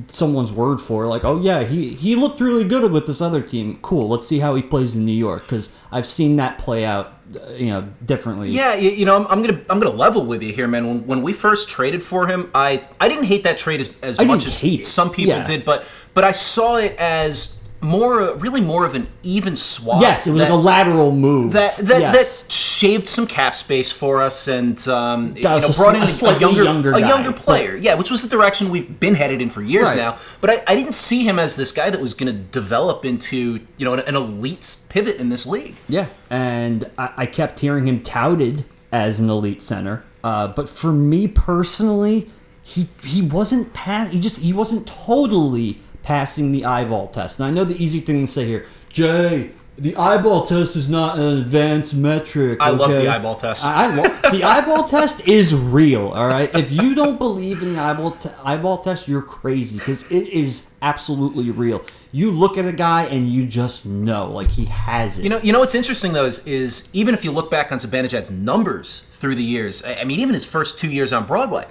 someone's 0.07 0.53
word 0.53 0.81
for 0.81 1.09
like 1.09 1.25
oh 1.25 1.41
yeah 1.43 1.65
he 1.65 1.89
he 1.95 2.15
looked 2.15 2.41
really 2.41 2.63
good 2.63 2.91
with 2.93 3.05
this 3.07 3.21
other 3.21 3.41
team 3.41 3.79
cool 3.83 4.09
let's 4.09 4.29
see 4.29 4.39
how 4.39 4.55
he 4.55 4.63
plays 4.63 4.95
in 4.95 5.05
new 5.05 5.11
york 5.13 5.43
because 5.43 5.75
i've 5.91 6.07
seen 6.07 6.37
that 6.37 6.57
play 6.57 6.85
out 6.85 7.15
uh, 7.35 7.53
you 7.55 7.67
know 7.67 7.89
differently 8.05 8.49
Yeah, 8.51 8.75
you, 8.75 8.91
you 8.91 9.05
know, 9.07 9.17
I'm, 9.17 9.27
I'm 9.27 9.43
gonna 9.43 9.61
I'm 9.71 9.81
gonna 9.81 9.97
level 9.97 10.27
with 10.27 10.43
you 10.43 10.53
here, 10.53 10.69
man. 10.69 10.87
When, 10.87 11.07
when 11.07 11.23
we 11.23 11.33
first 11.33 11.69
traded 11.69 12.03
for 12.03 12.27
him, 12.27 12.51
I 12.55 12.87
I 13.01 13.09
didn't 13.09 13.25
hate 13.25 13.43
that 13.45 13.57
trade 13.57 13.81
as, 13.81 13.99
as 14.03 14.19
I 14.19 14.25
much 14.25 14.45
as 14.45 14.87
some 14.87 15.11
people 15.11 15.37
Yeah. 15.37 15.45
did, 15.45 15.65
but 15.65 15.87
but 16.13 16.25
I 16.25 16.33
saw 16.33 16.77
it 16.77 16.95
as 16.99 17.62
more 17.83 18.35
really 18.37 18.61
more 18.61 18.87
of 18.87 18.95
an 18.95 19.09
even 19.23 19.57
swap. 19.57 20.01
yes 20.01 20.27
it 20.27 20.31
was 20.31 20.41
that- 20.41 20.51
like 20.51 20.59
a 20.59 20.63
lateral 20.63 21.13
move 21.15 21.53
that 21.53 21.77
that, 21.79 22.01
yes. 22.01 22.43
that 22.43 22.53
shaved 22.53 23.07
some 23.07 23.27
cap 23.27 23.55
space 23.55 23.91
for 23.93 24.21
us 24.23 24.49
and 24.49 24.87
um, 24.89 25.37
you 25.37 25.43
know 25.43 25.61
brought 25.77 25.95
in 25.95 26.03
a 26.03 26.07
a, 26.07 26.39
younger 26.39 26.65
younger 26.65 26.91
a 26.93 27.01
guy, 27.01 27.09
younger 27.09 27.31
but- 27.31 27.41
player. 27.41 27.77
Yeah, 27.77 27.95
which 27.95 28.11
was 28.11 28.23
the 28.23 28.29
direction 28.29 28.71
we've 28.71 28.99
been 29.01 29.15
headed 29.15 29.41
in 29.43 29.51
for 29.51 29.63
years 29.63 29.87
Right. 29.89 29.97
now. 29.97 30.19
But 30.41 30.51
I, 30.51 30.63
I 30.67 30.75
didn't 30.77 30.95
see 30.95 31.25
him 31.25 31.39
as 31.39 31.57
this 31.57 31.71
guy 31.73 31.91
that 31.91 32.01
was 32.01 32.15
going 32.15 32.33
to 32.33 32.39
develop 32.39 33.05
into 33.05 33.61
you 33.77 33.85
know 33.85 33.95
an, 33.95 34.01
an 34.01 34.17
elite 34.17 34.79
pivot 34.89 35.17
in 35.17 35.29
this 35.29 35.47
league. 35.47 35.77
Yeah, 35.89 36.07
and 36.31 36.91
I, 36.99 37.13
I 37.19 37.27
kept 37.27 37.61
hearing 37.61 37.87
him 37.87 38.03
touted 38.03 38.65
as 38.93 39.21
an 39.21 39.31
elite 39.31 39.63
center, 39.63 40.05
uh, 40.25 40.49
but 40.49 40.69
for 40.69 40.93
me 40.93 41.29
personally, 41.29 42.29
he 42.65 42.87
he 43.05 43.23
wasn't 43.23 43.73
pass. 43.73 44.13
He 44.13 44.21
just 44.21 44.39
he 44.39 44.53
wasn't 44.53 44.87
totally 44.89 45.79
passing 46.03 46.53
the 46.53 46.65
eyeball 46.65 47.09
test. 47.09 47.41
And 47.41 47.47
I 47.47 47.51
know 47.51 47.65
the 47.65 47.83
easy 47.83 48.01
thing 48.01 48.27
to 48.27 48.27
say 48.27 48.47
here, 48.47 48.67
Jay. 48.91 49.53
The 49.79 49.97
eyeball 49.97 50.45
test 50.45 50.77
is 50.77 50.87
not 50.87 51.19
an 51.19 51.39
advanced 51.39 51.95
metric. 51.95 52.59
I 52.61 52.71
love 52.71 52.91
the 52.91 52.99
okay? 52.99 53.09
eyeball 53.09 53.37
test. 53.37 53.65
I, 53.65 53.85
I 53.85 53.95
lo- 53.95 54.31
the 54.31 54.45
eyeball 54.45 54.85
test 54.85 55.27
is 55.27 55.55
real. 55.55 56.09
All 56.09 56.29
right. 56.29 56.55
If 56.55 56.71
you 56.71 56.95
don't 56.95 57.19
believe 57.19 57.63
in 57.63 57.73
the 57.73 57.81
eyeball 57.81 58.11
te- 58.13 58.29
eyeball 58.45 58.79
test, 58.79 59.09
you're 59.09 59.23
crazy 59.23 59.79
because 59.79 60.13
it 60.13 60.29
is 60.29 60.71
absolutely 60.83 61.51
real. 61.51 61.83
You 62.13 62.31
look 62.33 62.59
at 62.59 62.67
a 62.67 62.73
guy 62.73 63.05
and 63.05 63.27
you 63.31 63.47
just 63.47 63.87
know, 63.87 64.31
like 64.31 64.51
he 64.51 64.67
has 64.67 65.19
it. 65.19 65.23
You 65.23 65.31
know, 65.31 65.39
you 65.39 65.53
know 65.53 65.61
what's 65.61 65.75
interesting 65.75 66.13
though 66.13 66.27
is, 66.27 66.47
is 66.47 66.91
even 66.93 67.15
if 67.15 67.25
you 67.25 67.33
look 67.33 67.51
back 67.51 67.73
on 67.73 67.79
Zibanejad's 67.79 68.31
numbers 68.31 69.09
through 69.23 69.37
the 69.37 69.45
years, 69.45 69.83
I 69.85 70.03
mean, 70.03 70.19
even 70.19 70.35
his 70.35 70.45
first 70.45 70.81
two 70.81 70.91
years 70.91 71.13
on 71.13 71.27
Broadway, 71.27 71.65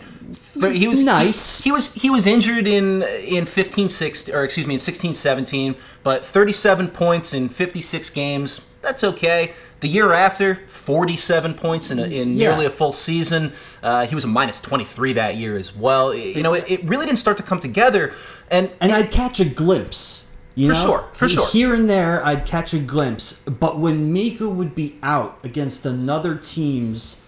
he 0.56 0.88
was 0.88 1.04
Nice. 1.04 1.64
He, 1.64 1.70
he 1.70 1.72
was 1.74 1.94
he 1.94 2.10
was 2.10 2.26
injured 2.26 2.66
in 2.66 3.04
in 3.04 3.46
15 3.46 3.90
16 3.90 4.34
or 4.34 4.44
excuse 4.46 4.66
me 4.66 4.76
in 4.76 4.80
16 4.80 5.14
17, 5.14 5.76
but 6.02 6.24
37 6.26 6.88
points 6.88 7.34
in 7.34 7.50
56 7.50 8.10
games. 8.12 8.72
That's 8.82 9.04
okay. 9.04 9.52
The 9.82 9.88
year 9.90 10.14
after, 10.14 10.56
47 10.68 11.54
points 11.56 11.92
in, 11.92 12.00
a, 12.00 12.04
in 12.04 12.30
Yeah. 12.38 12.50
nearly 12.50 12.66
a 12.66 12.70
full 12.70 12.92
season. 12.92 13.52
Uh, 13.84 14.06
he 14.06 14.16
was 14.16 14.24
a 14.24 14.28
minus 14.28 14.62
23 14.62 15.14
that 15.14 15.36
year 15.36 15.56
as 15.58 15.76
well. 15.76 16.14
You 16.14 16.42
know, 16.44 16.54
it, 16.54 16.70
it 16.72 16.84
really 16.86 17.06
didn't 17.06 17.20
start 17.20 17.38
to 17.38 17.44
come 17.44 17.60
together. 17.60 18.14
And 18.50 18.72
and 18.80 18.92
I'd 18.94 19.12
catch 19.12 19.40
a 19.40 19.46
glimpse. 19.46 20.30
You 20.56 20.68
For 20.68 20.74
know? 20.74 20.86
sure, 20.86 21.10
for 21.14 21.28
sure. 21.30 21.48
Here 21.50 21.74
and 21.74 21.90
there, 21.90 22.26
I'd 22.26 22.46
catch 22.46 22.74
a 22.74 22.80
glimpse. 22.80 23.40
But 23.44 23.80
when 23.80 24.12
Mika 24.14 24.50
would 24.50 24.74
be 24.76 24.98
out 25.02 25.38
against 25.44 25.86
another 25.86 26.36
team's 26.36 27.21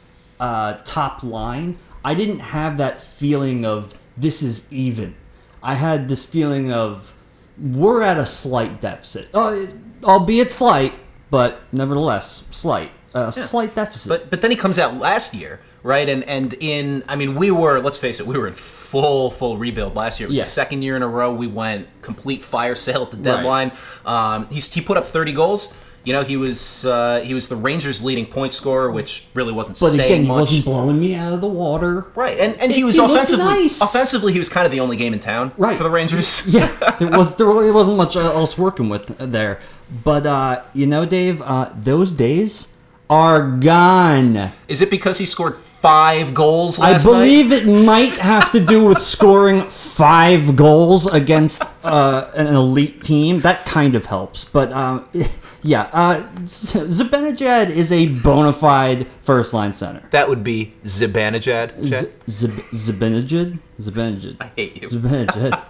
uh, 0.43 0.73
top 0.83 1.23
line, 1.23 1.77
I 2.03 2.13
didn't 2.13 2.39
have 2.39 2.77
that 2.77 3.01
feeling 3.01 3.65
of 3.65 3.95
this 4.17 4.41
is 4.41 4.71
even. 4.71 5.15
I 5.63 5.75
had 5.75 6.09
this 6.09 6.25
feeling 6.25 6.69
of 6.71 7.15
we're 7.57 8.01
at 8.01 8.17
a 8.17 8.25
slight 8.25 8.81
deficit, 8.81 9.29
uh, 9.33 9.67
albeit 10.03 10.51
slight, 10.51 10.93
but 11.31 11.61
nevertheless 11.71 12.45
slight. 12.51 12.91
A 13.15 13.31
slight 13.31 13.73
deficit. 13.75 14.09
But 14.09 14.29
but 14.31 14.41
then 14.41 14.51
he 14.51 14.57
comes 14.57 14.77
out 14.79 14.97
last 14.97 15.33
year, 15.33 15.61
right? 15.83 16.09
And 16.09 16.23
and 16.25 16.53
in 16.59 17.03
I 17.07 17.15
mean 17.15 17.35
we 17.35 17.51
were 17.51 17.79
let's 17.79 17.97
face 17.99 18.19
it, 18.19 18.25
we 18.27 18.37
were 18.37 18.47
in 18.47 18.53
full 18.53 19.29
full 19.31 19.57
rebuild 19.57 19.95
last 19.95 20.19
year. 20.19 20.25
It 20.27 20.29
was 20.31 20.37
Yeah. 20.37 20.43
the 20.43 20.49
second 20.49 20.81
year 20.81 20.95
in 20.97 21.03
a 21.03 21.07
row 21.07 21.31
we 21.31 21.47
went 21.47 21.87
complete 22.01 22.41
fire 22.41 22.75
sale 22.75 23.03
at 23.03 23.11
the 23.11 23.17
deadline. 23.17 23.71
Um, 24.05 24.47
he's 24.49 24.73
he 24.73 24.81
put 24.81 24.97
up 24.97 25.05
30 25.05 25.31
goals. 25.31 25.73
You 26.05 26.11
know 26.11 26.23
he 26.23 26.35
was 26.35 26.85
uh, 26.85 27.21
he 27.21 27.33
was 27.33 27.47
the 27.47 27.55
Rangers' 27.55 28.03
leading 28.03 28.25
point 28.25 28.51
scorer, 28.53 28.91
which 28.91 29.25
really 29.33 29.53
wasn't 29.53 29.79
but 29.79 29.93
again, 29.93 30.23
he 30.23 30.27
much. 30.27 30.37
wasn't 30.39 30.65
blowing 30.65 30.99
me 30.99 31.15
out 31.15 31.31
of 31.33 31.39
the 31.39 31.47
water. 31.47 32.11
Right, 32.13 32.37
and 32.37 32.55
and 32.61 32.71
he 32.71 32.79
He- 32.79 32.83
was 32.83 32.97
offensively 32.97 33.45
nice. 33.45 33.79
offensively 33.81 34.33
he 34.33 34.39
was 34.39 34.49
kind 34.49 34.65
of 34.65 34.71
the 34.73 34.81
only 34.81 34.97
game 34.97 35.13
in 35.13 35.19
town 35.21 35.53
Right. 35.57 35.77
for 35.77 35.83
the 35.83 35.89
Rangers. 35.89 36.45
yeah, 36.53 36.67
there 36.99 37.07
was 37.09 37.37
there 37.37 37.47
really 37.47 37.71
wasn't 37.71 37.95
much 37.97 38.15
else 38.17 38.57
working 38.57 38.89
with 38.89 39.17
there. 39.17 39.61
But 40.03 40.25
uh, 40.25 40.63
you 40.73 40.87
know, 40.87 41.05
Dave, 41.05 41.41
uh, 41.41 41.69
those 41.73 42.11
days 42.11 42.72
are 43.13 43.43
gone. 43.43 44.51
Is 44.67 44.81
it 44.81 44.89
because 44.89 45.19
he 45.19 45.27
scored 45.27 45.55
five 45.55 46.33
goals 46.33 46.79
I 46.79 46.93
last 46.93 47.05
night? 47.05 47.11
believe 47.11 47.51
it 47.51 47.67
might 47.67 48.17
have 48.17 48.51
to 48.53 48.59
do 48.59 48.83
with 48.85 49.03
scoring 49.03 49.69
five 49.69 50.55
goals 50.55 51.05
against 51.05 51.61
uh, 51.83 52.31
an 52.35 52.47
elite 52.47 53.03
team. 53.03 53.41
That 53.41 53.67
kind 53.67 53.93
of 53.93 54.07
helps, 54.07 54.45
but 54.45 54.73
um, 54.73 55.07
yeah, 55.61 55.89
uh, 55.93 56.27
Zibanejad 56.39 57.69
is 57.69 57.91
a 57.91 58.07
bona 58.07 58.51
fide 58.51 59.05
first 59.21 59.53
line 59.53 59.73
center. 59.73 60.01
That 60.09 60.27
would 60.27 60.43
be 60.43 60.73
Zibanejad. 60.83 61.85
Z- 61.85 62.07
Zibanejad, 62.25 63.59
Zibanejad. 63.79 64.37
I 64.41 64.51
hate 64.55 64.81
you. 64.81 64.87
Zibanejad. 64.87 65.61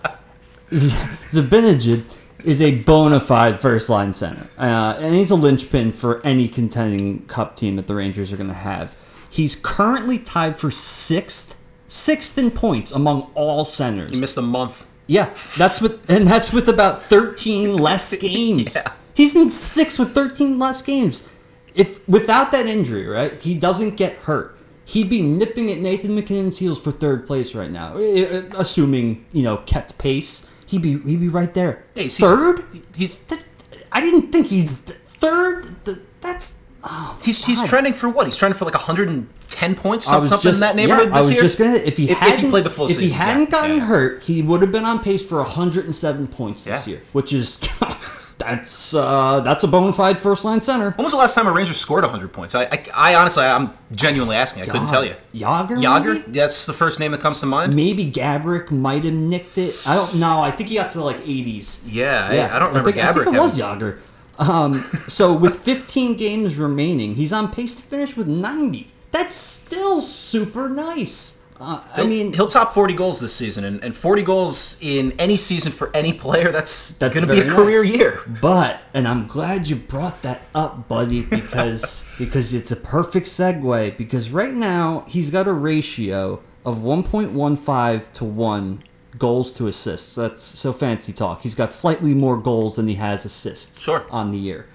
Zibanejad 0.72 2.04
is 2.44 2.62
a 2.62 2.80
bona 2.80 3.20
fide 3.20 3.60
first 3.60 3.90
line 3.90 4.14
center, 4.14 4.48
uh, 4.58 4.98
and 5.00 5.16
he's 5.16 5.32
a 5.32 5.36
linchpin 5.36 5.92
for 5.92 6.26
any 6.26 6.48
contending 6.48 7.26
cup 7.26 7.56
team 7.56 7.76
that 7.76 7.88
the 7.88 7.96
Rangers 7.96 8.32
are 8.32 8.38
going 8.38 8.50
to 8.50 8.54
have. 8.54 8.96
He's 9.30 9.56
currently 9.56 10.20
tied 10.20 10.60
for 10.60 10.70
sixth, 10.70 11.56
sixth 11.88 12.38
in 12.38 12.52
points 12.52 12.92
among 12.92 13.32
all 13.34 13.66
centers. 13.66 14.12
He 14.12 14.20
missed 14.20 14.38
a 14.38 14.42
month. 14.42 14.86
Yeah, 15.08 15.34
that's 15.58 15.82
with 15.82 16.10
and 16.10 16.28
that's 16.28 16.54
with 16.54 16.70
about 16.70 17.02
13 17.02 17.74
less 17.78 18.16
games. 18.16 18.76
Yeah. 18.76 18.94
He's 19.16 19.36
in 19.36 19.50
six 19.50 20.00
with 20.00 20.14
13 20.14 20.60
less 20.60 20.82
games. 20.82 21.30
If 21.76 22.08
without 22.08 22.52
that 22.52 22.68
injury, 22.68 23.08
right, 23.08 23.34
he 23.42 23.56
doesn't 23.56 23.96
get 23.96 24.18
hurt. 24.20 24.58
He'd 24.86 25.10
be 25.10 25.22
nipping 25.22 25.72
at 25.72 25.80
Nathan 25.80 26.14
MacKinnon's 26.14 26.60
heels 26.60 26.80
for 26.80 26.92
third 26.92 27.26
place 27.26 27.56
right 27.56 27.72
now, 27.72 27.96
assuming 27.96 29.26
you 29.32 29.44
know 29.44 29.58
kept 29.58 29.98
pace. 29.98 30.50
He'd 30.74 30.82
be 30.82 30.98
he'd 31.08 31.20
be 31.20 31.28
right 31.28 31.54
there. 31.54 31.84
Yeah, 31.94 32.02
he's- 32.04 32.18
he's- 32.18 32.28
third? 32.30 32.66
He's 32.96 33.18
That- 33.30 33.44
I 33.92 34.02
didn't 34.02 34.32
think 34.32 34.48
he's 34.48 34.72
third. 34.74 35.68
Th- 35.86 35.98
That's 36.20 36.62
oh, 36.84 37.16
he's 37.22 37.46
he's 37.46 37.60
God. 37.60 37.70
trending 37.70 37.94
for 37.94 38.10
what? 38.10 38.26
He's 38.26 38.36
trending 38.36 38.58
for 38.58 38.66
like 38.66 38.74
110 38.74 39.76
points, 39.76 40.08
I 40.08 40.12
some- 40.14 40.22
was 40.22 40.30
something 40.30 40.50
just 40.50 40.58
in 40.58 40.62
that 40.62 40.76
neighborhood 40.76 41.10
yeah, 41.10 41.16
I 41.16 41.18
this 41.20 41.26
was 41.28 41.34
year. 41.36 41.42
just 41.44 41.58
gonna 41.60 41.76
if 41.76 41.98
he 41.98 42.06
If- 42.06 42.12
if 42.14 42.20
he 42.20 42.30
hadn't 42.32 42.50
played 42.50 42.64
the 42.64 42.72
full 42.72 42.86
if 42.86 42.94
he 42.98 43.04
season, 43.04 43.10
yeah, 43.20 43.24
hadn't 43.26 43.50
gotten 43.52 43.78
yeah. 43.78 43.86
hurt, 43.86 44.24
he 44.24 44.42
would 44.42 44.62
have 44.62 44.72
been 44.72 44.84
on 44.86 44.98
pace 45.00 45.24
for 45.24 45.40
107 45.44 46.26
points 46.28 46.64
this 46.64 46.88
year, 46.88 47.04
which 47.12 47.32
is 47.32 47.60
that's 48.44 48.94
uh, 48.94 49.40
that's 49.42 49.64
a 49.64 49.68
bona 49.68 49.94
fide 49.94 50.20
first 50.20 50.46
line 50.46 50.62
center. 50.62 50.92
When 50.92 51.04
was 51.04 51.12
the 51.14 51.18
last 51.18 51.36
time 51.36 51.48
a 51.48 51.52
Ranger 51.52 51.74
scored 51.74 52.04
100 52.04 52.32
points? 52.34 52.56
I, 52.56 52.64
I, 52.66 52.86
I 52.96 53.16
honestly, 53.16 53.44
I'm 53.44 53.72
genuinely 53.94 54.36
asking. 54.36 54.64
I 54.64 54.66
couldn't 54.68 54.88
tell 54.88 55.06
you. 55.06 55.16
Jagr, 55.34 55.70
Jagr? 55.82 56.14
maybe? 56.16 56.32
That's 56.40 56.66
the 56.66 56.74
first 56.74 57.00
name 57.00 57.12
that 57.12 57.22
comes 57.22 57.40
to 57.40 57.46
mind. 57.46 57.76
Maybe 57.76 58.10
Gaborik 58.12 58.72
might 58.72 59.04
have 59.04 59.14
nicked 59.14 59.58
it. 59.58 59.76
I 59.86 59.96
don't 59.96 60.16
know. 60.20 60.42
I 60.42 60.52
think 60.52 60.70
he 60.70 60.76
got 60.76 60.92
to 60.92 61.04
like 61.04 61.18
80s. 61.18 61.82
Yeah, 61.86 62.28
I, 62.30 62.56
I 62.56 62.60
don't 62.60 62.70
remember 62.70 62.92
think, 62.92 63.06
I 63.06 63.14
think 63.14 63.28
it 63.28 63.40
was 63.40 63.58
having- 63.58 63.80
Jagr. 63.80 64.00
Um, 64.40 64.80
so 65.08 65.32
with 65.32 65.60
15 65.60 66.16
games 66.18 66.58
remaining, 66.58 67.16
he's 67.16 67.32
on 67.32 67.52
pace 67.52 67.76
to 67.76 67.84
finish 67.84 68.18
with 68.18 68.28
90. 68.28 68.92
That's 69.12 69.36
still 69.36 70.02
super 70.02 70.68
nice. 70.70 71.40
Uh, 71.66 71.84
I 71.96 72.06
mean, 72.06 72.34
he'll 72.34 72.48
top 72.48 72.74
40 72.74 72.94
goals 72.94 73.20
this 73.22 73.34
season, 73.34 73.64
and, 73.64 73.84
and 73.84 73.96
40 73.96 74.22
goals 74.24 74.78
in 74.82 75.14
any 75.18 75.38
season 75.38 75.72
for 75.72 75.90
any 75.96 76.12
player, 76.12 76.52
that's, 76.52 76.98
that's 76.98 77.16
going 77.18 77.26
to 77.28 77.34
be 77.34 77.40
a 77.40 77.50
career 77.50 77.84
nice. 77.84 77.96
year. 77.96 78.22
But 78.42 78.82
and 78.94 79.08
I'm 79.08 79.28
glad 79.28 79.68
you 79.70 79.78
brought 79.78 80.22
that 80.24 80.42
up, 80.54 80.88
buddy, 80.88 81.22
because 81.24 82.06
because 82.18 82.54
it's 82.54 82.72
a 82.72 82.76
perfect 82.76 83.28
segue. 83.28 83.98
Because 83.98 84.30
right 84.30 84.54
now 84.54 85.06
he's 85.08 85.30
got 85.30 85.48
a 85.48 85.54
ratio 85.54 86.42
of 86.66 86.80
1.15 86.80 88.12
to 88.14 88.26
one 88.26 88.84
goals 89.18 89.52
to 89.54 89.68
assists. 89.68 90.16
That's 90.16 90.42
so 90.44 90.74
fancy 90.74 91.14
talk. 91.14 91.42
He's 91.44 91.56
got 91.56 91.72
slightly 91.72 92.14
more 92.14 92.38
goals 92.38 92.76
than 92.76 92.88
he 92.88 92.96
has 92.96 93.26
assists 93.26 93.80
Sure. 93.80 94.06
on 94.12 94.32
the 94.32 94.38
year. 94.38 94.68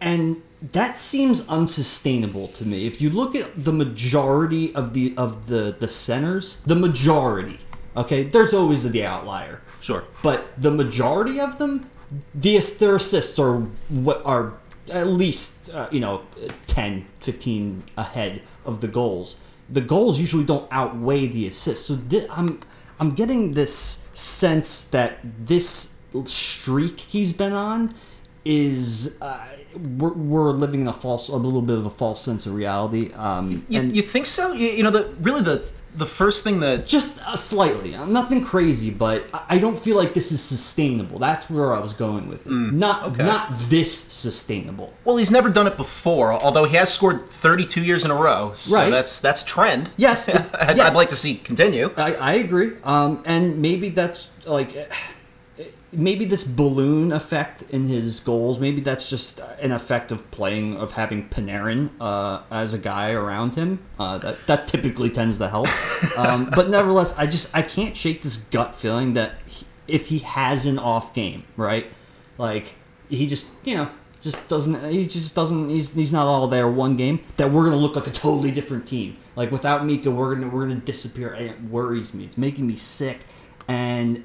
And 0.00 0.42
that 0.70 0.96
seems 0.96 1.46
unsustainable 1.48 2.46
to 2.48 2.64
me. 2.64 2.86
If 2.86 3.00
you 3.00 3.10
look 3.10 3.34
at 3.34 3.64
the 3.64 3.72
majority 3.72 4.74
of 4.74 4.94
the 4.94 5.14
of 5.16 5.46
the 5.46 5.74
the 5.78 5.88
centers, 5.88 6.60
the 6.60 6.76
majority, 6.76 7.58
okay, 7.96 8.22
there's 8.22 8.54
always 8.54 8.88
the 8.90 9.04
outlier. 9.04 9.60
Sure. 9.80 10.04
But 10.22 10.52
the 10.56 10.70
majority 10.70 11.40
of 11.40 11.58
them, 11.58 11.90
the, 12.32 12.56
their 12.78 12.94
assists 12.96 13.38
are 13.40 13.58
what 13.88 14.24
are 14.24 14.54
at 14.92 15.08
least 15.08 15.70
uh, 15.70 15.88
you 15.90 16.00
know 16.00 16.22
10, 16.68 17.06
15 17.20 17.82
ahead 17.96 18.42
of 18.64 18.80
the 18.80 18.88
goals. 18.88 19.40
The 19.68 19.80
goals 19.80 20.20
usually 20.20 20.44
don't 20.44 20.68
outweigh 20.70 21.26
the 21.26 21.48
assists. 21.48 21.86
So 21.86 21.96
thi- 21.96 22.26
I'm 22.30 22.60
I'm 23.00 23.10
getting 23.10 23.54
this 23.54 24.06
sense 24.14 24.84
that 24.84 25.18
this 25.22 25.96
streak 26.26 27.00
he's 27.00 27.32
been 27.32 27.52
on 27.52 27.92
is 28.44 29.16
uh, 29.20 29.46
we're, 29.76 30.12
we're 30.12 30.50
living 30.50 30.80
in 30.82 30.88
a 30.88 30.92
false 30.92 31.28
a 31.28 31.36
little 31.36 31.62
bit 31.62 31.78
of 31.78 31.86
a 31.86 31.90
false 31.90 32.20
sense 32.22 32.46
of 32.46 32.54
reality. 32.54 33.10
Um, 33.14 33.64
You, 33.68 33.80
and 33.80 33.96
you 33.96 34.02
think 34.02 34.26
so? 34.26 34.52
You, 34.52 34.68
you 34.68 34.82
know, 34.82 34.90
the 34.90 35.08
really 35.20 35.42
the 35.42 35.62
the 35.94 36.06
first 36.06 36.42
thing 36.42 36.60
that 36.60 36.86
just 36.86 37.18
uh, 37.28 37.36
slightly, 37.36 37.94
uh, 37.94 38.06
nothing 38.06 38.42
crazy, 38.42 38.90
but 38.90 39.26
I 39.34 39.40
I 39.56 39.58
don't 39.58 39.78
feel 39.78 39.96
like 39.98 40.14
this 40.14 40.32
is 40.32 40.40
sustainable. 40.42 41.18
That's 41.18 41.50
where 41.50 41.74
I 41.74 41.80
was 41.80 41.92
going 41.92 42.28
with 42.28 42.46
it. 42.46 42.50
not 42.50 43.04
okay. 43.08 43.24
not 43.24 43.50
this 43.68 43.92
sustainable. 43.94 44.94
well, 45.04 45.18
he's 45.18 45.30
never 45.30 45.50
done 45.50 45.66
it 45.66 45.76
before. 45.76 46.32
Although 46.32 46.64
he 46.64 46.76
has 46.76 46.90
scored 46.92 47.28
32 47.28 47.82
years 47.84 48.04
in 48.06 48.10
a 48.10 48.14
row, 48.14 48.52
so 48.54 48.76
Right. 48.76 48.90
that's 48.90 49.20
that's 49.20 49.42
a 49.42 49.46
trend. 49.46 49.90
Yes, 49.98 50.28
I'd, 50.54 50.76
yeah. 50.78 50.86
I'd 50.86 50.94
like 50.94 51.10
to 51.10 51.16
see 51.16 51.34
continue. 51.34 51.90
I, 51.98 52.14
I 52.14 52.32
agree. 52.34 52.70
Um, 52.84 53.22
and 53.26 53.60
maybe 53.60 53.90
that's 53.90 54.30
like 54.46 54.70
maybe 55.92 56.24
this 56.24 56.44
balloon 56.44 57.12
effect 57.12 57.62
in 57.70 57.86
his 57.86 58.20
goals. 58.20 58.58
Maybe 58.58 58.80
that's 58.80 59.10
just 59.10 59.40
an 59.60 59.72
effect 59.72 60.10
of 60.10 60.30
playing 60.30 60.76
of 60.76 60.92
having 60.92 61.28
Panarin 61.28 61.90
uh, 62.00 62.42
as 62.50 62.74
a 62.74 62.78
guy 62.78 63.12
around 63.12 63.54
him. 63.54 63.80
Uh, 63.98 64.18
that 64.18 64.46
that 64.46 64.66
typically 64.66 65.10
tends 65.10 65.38
to 65.38 65.48
help. 65.48 65.68
Um, 66.18 66.50
but 66.54 66.70
nevertheless, 66.70 67.16
I 67.18 67.26
just 67.26 67.54
I 67.54 67.62
can't 67.62 67.96
shake 67.96 68.22
this 68.22 68.36
gut 68.36 68.74
feeling 68.74 69.12
that 69.14 69.34
he, 69.46 69.66
if 69.86 70.08
he 70.08 70.20
has 70.20 70.66
an 70.66 70.78
off 70.78 71.14
game, 71.14 71.44
right, 71.56 71.92
like 72.38 72.74
he 73.08 73.26
just 73.26 73.50
you 73.64 73.76
know. 73.76 73.90
Just 74.20 74.46
doesn't. 74.46 74.88
He 74.92 75.04
just 75.04 75.34
doesn't. 75.34 75.68
He's, 75.68 75.94
he's 75.94 76.12
not 76.12 76.28
all 76.28 76.46
there 76.46 76.68
one 76.68 76.94
game. 76.94 77.18
That 77.38 77.50
we're 77.50 77.64
gonna 77.64 77.74
look 77.74 77.96
like 77.96 78.06
a 78.06 78.12
totally 78.12 78.52
different 78.52 78.86
team. 78.86 79.16
Like 79.34 79.50
without 79.50 79.84
Mika, 79.84 80.12
we're 80.12 80.36
gonna 80.36 80.46
we're 80.46 80.68
gonna 80.68 80.76
disappear. 80.76 81.32
And 81.32 81.50
it 81.50 81.60
worries 81.60 82.14
me. 82.14 82.26
It's 82.26 82.38
making 82.38 82.68
me 82.68 82.76
sick. 82.76 83.22
And 83.66 84.24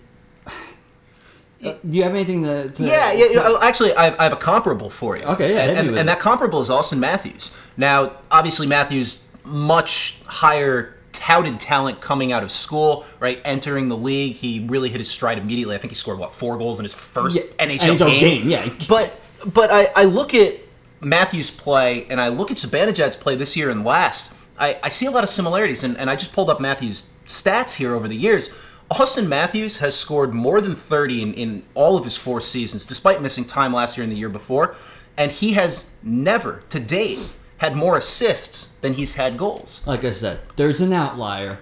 Uh, 1.63 1.73
do 1.87 1.97
you 1.97 2.03
have 2.03 2.13
anything 2.13 2.43
to? 2.43 2.69
to 2.69 2.83
Yeah, 2.83 3.11
yeah. 3.11 3.25
You 3.25 3.39
uh, 3.39 3.49
know, 3.49 3.61
actually, 3.61 3.93
I 3.95 4.05
have, 4.05 4.19
I 4.19 4.23
have 4.23 4.33
a 4.33 4.37
comparable 4.37 4.89
for 4.89 5.17
you. 5.17 5.23
Okay, 5.23 5.53
yeah, 5.53 5.61
and, 5.61 5.89
and, 5.89 5.97
and 5.99 6.09
that 6.09 6.19
comparable 6.19 6.61
is 6.61 6.69
Auston 6.69 6.99
Matthews. 6.99 7.59
Now, 7.75 8.13
obviously, 8.29 8.67
Matthews 8.67 9.27
much 9.43 10.21
higher 10.25 10.97
touted 11.13 11.59
talent 11.59 11.99
coming 11.99 12.31
out 12.31 12.43
of 12.43 12.51
school, 12.51 13.05
right? 13.19 13.41
Entering 13.43 13.89
the 13.89 13.97
league, 13.97 14.35
he 14.35 14.65
really 14.67 14.89
hit 14.89 14.99
his 14.99 15.09
stride 15.09 15.37
immediately. 15.39 15.75
I 15.75 15.79
think 15.79 15.91
he 15.91 15.95
scored 15.95 16.19
what 16.19 16.31
four 16.31 16.57
goals 16.57 16.79
in 16.79 16.83
his 16.83 16.93
first 16.93 17.35
Yeah, 17.35 17.65
NHL, 17.65 17.97
NHL 17.97 17.97
game. 17.97 18.19
game, 18.19 18.49
yeah. 18.49 18.69
But 18.87 19.19
but 19.53 19.71
I, 19.71 19.87
I 19.95 20.03
look 20.03 20.33
at 20.33 20.55
Matthews' 21.01 21.51
play 21.51 22.05
and 22.09 22.21
I 22.21 22.27
look 22.29 22.51
at 22.51 22.57
Zibanejad's 22.57 23.17
play 23.17 23.35
this 23.35 23.57
year 23.57 23.69
and 23.69 23.83
last. 23.83 24.35
I, 24.59 24.79
I 24.83 24.89
see 24.89 25.05
a 25.05 25.11
lot 25.11 25.23
of 25.23 25.29
similarities, 25.29 25.83
and, 25.83 25.97
and 25.97 26.09
I 26.09 26.15
just 26.15 26.33
pulled 26.33 26.49
up 26.49 26.59
Matthews' 26.59 27.11
stats 27.25 27.75
here 27.77 27.93
over 27.93 28.07
the 28.07 28.15
years. 28.15 28.59
Auston 28.91 29.27
Matthews 29.27 29.79
has 29.79 29.95
scored 29.97 30.33
more 30.33 30.61
than 30.61 30.75
30 30.75 31.21
in, 31.21 31.33
in 31.33 31.63
all 31.73 31.97
of 31.97 32.03
his 32.03 32.17
four 32.17 32.39
seasons, 32.41 32.85
despite 32.85 33.21
missing 33.21 33.43
time 33.45 33.73
last 33.73 33.97
year 33.97 34.03
and 34.03 34.11
the 34.11 34.17
year 34.17 34.29
before. 34.29 34.75
And 35.17 35.31
he 35.31 35.53
has 35.53 35.95
never, 36.03 36.63
to 36.69 36.79
date, 36.79 37.19
had 37.57 37.75
more 37.75 37.97
assists 37.97 38.77
than 38.77 38.93
he's 38.93 39.15
had 39.15 39.37
goals. 39.37 39.85
like 39.87 40.03
I 40.05 40.11
said, 40.11 40.39
there's 40.55 40.79
an 40.79 40.93
outlier. 40.93 41.59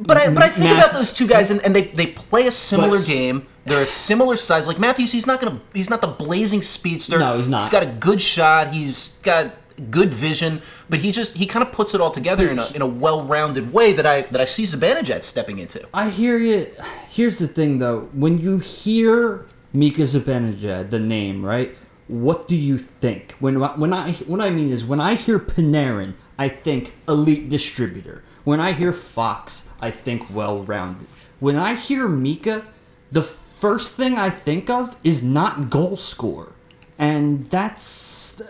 But 0.00 0.16
I, 0.16 0.32
but 0.32 0.42
I 0.44 0.48
think 0.48 0.64
Math- 0.70 0.84
about 0.84 0.92
those 0.92 1.12
two 1.12 1.26
guys, 1.26 1.50
and, 1.50 1.64
and 1.64 1.74
they, 1.74 1.82
they 1.82 2.06
play 2.06 2.46
a 2.46 2.50
similar 2.52 2.98
But- 2.98 3.06
game. 3.08 3.42
They're 3.64 3.82
a 3.82 3.86
similar 3.86 4.36
size. 4.36 4.66
Like 4.66 4.78
Matthews, 4.78 5.12
he's 5.12 5.26
not 5.26 5.40
gonna 5.42 5.60
he's 5.74 5.90
not 5.90 6.00
the 6.00 6.06
blazing 6.06 6.62
speedster. 6.62 7.18
No, 7.18 7.36
he's 7.36 7.50
not. 7.50 7.60
He's 7.60 7.68
got 7.70 7.82
a 7.82 7.86
good 7.86 8.18
shot. 8.18 8.68
He's 8.72 9.18
got 9.22 9.52
good 9.90 10.12
vision, 10.12 10.62
but 10.88 11.00
he 11.00 11.12
just 11.12 11.36
he 11.36 11.46
kind 11.46 11.64
of 11.66 11.72
puts 11.72 11.94
it 11.94 12.00
all 12.00 12.10
together 12.10 12.50
in 12.50 12.58
a, 12.58 12.66
in 12.74 12.82
a 12.82 12.86
well-rounded 12.86 13.72
way 13.72 13.92
that 13.92 14.06
I 14.06 14.22
that 14.22 14.40
I 14.40 14.44
see 14.44 14.64
Zibanejad 14.64 15.22
stepping 15.24 15.58
into. 15.58 15.86
I 15.92 16.10
hear 16.10 16.38
you. 16.38 16.66
Here's 17.08 17.38
the 17.38 17.48
thing, 17.48 17.78
though. 17.78 18.08
When 18.12 18.38
you 18.38 18.58
hear 18.58 19.46
Mika 19.72 20.02
Zibanejad, 20.02 20.90
the 20.90 20.98
name, 20.98 21.44
right? 21.44 21.76
What 22.08 22.48
do 22.48 22.56
you 22.56 22.78
think? 22.78 23.32
When 23.40 23.60
when 23.60 23.92
I 23.92 24.12
what 24.12 24.40
I 24.40 24.50
mean 24.50 24.70
is 24.70 24.84
when 24.84 25.00
I 25.00 25.14
hear 25.14 25.38
Panarin, 25.38 26.14
I 26.38 26.48
think 26.48 26.96
elite 27.06 27.48
distributor. 27.48 28.22
When 28.44 28.60
I 28.60 28.72
hear 28.72 28.92
Fox, 28.92 29.68
I 29.80 29.90
think 29.90 30.34
well-rounded. 30.34 31.06
When 31.38 31.56
I 31.56 31.74
hear 31.74 32.08
Mika, 32.08 32.64
the 33.10 33.22
first 33.22 33.94
thing 33.94 34.16
I 34.16 34.30
think 34.30 34.70
of 34.70 34.96
is 35.04 35.22
not 35.22 35.68
goal 35.68 35.96
score, 35.96 36.54
and 36.98 37.48
that's 37.50 38.42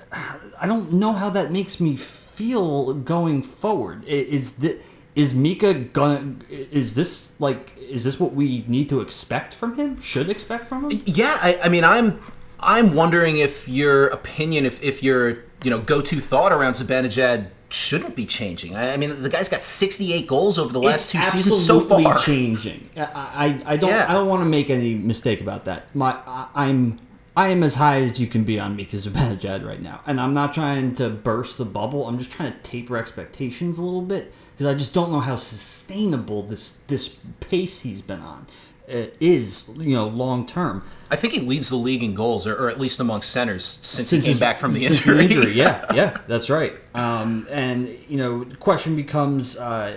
I 0.61 0.67
don't 0.67 0.93
know 0.95 1.13
how 1.13 1.31
that 1.31 1.51
makes 1.53 1.81
me 1.81 1.97
feel 1.97 2.95
going 2.95 3.43
forward. 3.43 4.05
Is 4.05 4.55
that 4.57 4.81
is 5.15 5.35
Mika 5.35 5.75
gonna? 5.75 6.37
Is 6.51 6.95
this 6.95 7.33
like? 7.39 7.77
Is 7.79 8.05
this 8.05 8.21
what 8.21 8.35
we 8.35 8.65
need 8.69 8.89
to 8.91 9.01
expect 9.01 9.55
from 9.55 9.75
him? 9.77 10.01
Should 10.01 10.29
expect 10.31 10.69
from 10.69 10.91
him? 10.91 11.03
Yeah, 11.07 11.37
I, 11.43 11.59
I 11.65 11.69
mean, 11.69 11.83
I'm 11.85 12.21
I'm 12.61 12.95
wondering 12.95 13.37
if 13.39 13.69
your 13.69 14.07
opinion, 14.09 14.65
if 14.65 14.83
if 14.83 15.03
your 15.03 15.31
you 15.65 15.71
know 15.71 15.81
go-to 15.81 16.21
thought 16.21 16.53
around 16.53 16.75
Zibanejad 16.75 17.49
shouldn't 17.69 18.15
be 18.17 18.27
changing. 18.27 18.77
I, 18.77 18.93
I 18.93 18.97
mean, 18.97 19.23
the 19.23 19.29
guy's 19.29 19.49
got 19.49 19.63
68 19.63 20.27
goals 20.27 20.59
over 20.59 20.73
the 20.73 20.81
last 20.81 21.11
two 21.11 21.19
It's 21.19 21.33
seasons 21.33 21.67
so 21.67 21.81
far. 21.81 22.17
changing. 22.17 22.89
I, 22.97 23.61
I, 23.67 23.73
I 23.73 23.77
don't 23.77 23.91
Yeah. 23.91 24.07
I 24.09 24.13
don't 24.15 24.29
want 24.29 24.43
to 24.43 24.49
make 24.49 24.71
any 24.71 24.95
mistake 24.95 25.41
about 25.41 25.65
that. 25.67 25.95
My 25.95 26.17
I, 26.27 26.47
I'm 26.55 26.97
I 27.39 27.51
am 27.51 27.63
as 27.63 27.77
high 27.77 28.01
as 28.01 28.19
you 28.19 28.27
can 28.27 28.43
be 28.43 28.59
on 28.59 28.75
Mika 28.75 28.97
Zibanejad 28.97 29.65
right 29.65 29.81
now, 29.81 30.01
and 30.09 30.21
I'm 30.21 30.33
not 30.33 30.53
trying 30.53 30.93
to 30.95 31.09
burst 31.09 31.57
the 31.57 31.65
bubble. 31.65 32.09
I'm 32.09 32.19
just 32.19 32.33
trying 32.33 32.51
to 32.51 32.59
taper 32.63 32.97
expectations 32.97 33.79
a 33.79 33.83
little 33.85 34.03
bit 34.03 34.35
because 34.51 34.67
I 34.67 34.77
just 34.77 34.93
don't 34.93 35.13
know 35.13 35.21
how 35.21 35.37
sustainable 35.37 36.43
this 36.43 36.81
this 36.89 37.17
pace 37.39 37.83
he's 37.83 38.03
been 38.03 38.23
on 38.23 38.49
uh, 38.93 39.07
is. 39.21 39.71
You 39.77 39.95
know, 39.95 40.09
long 40.09 40.47
term. 40.47 40.83
I 41.13 41.15
think 41.15 41.33
he 41.33 41.39
leads 41.39 41.69
the 41.69 41.77
league 41.77 42.03
in 42.03 42.13
goals, 42.13 42.45
or, 42.45 42.57
or 42.57 42.71
at 42.71 42.81
least 42.81 42.99
among 42.99 43.23
centers, 43.23 43.65
since, 43.65 44.11
he 44.11 44.21
came 44.21 44.41
back 44.41 44.59
from 44.59 44.73
the 44.75 44.81
since 44.81 45.07
injury. 45.07 45.53
yeah, 45.53 45.87
yeah, 45.95 46.19
that's 46.27 46.51
right. 46.51 46.75
Um, 46.93 47.47
and 47.53 47.87
you 48.09 48.17
know, 48.17 48.43
the 48.43 48.57
question 48.57 48.97
becomes 48.97 49.57
uh, 49.57 49.97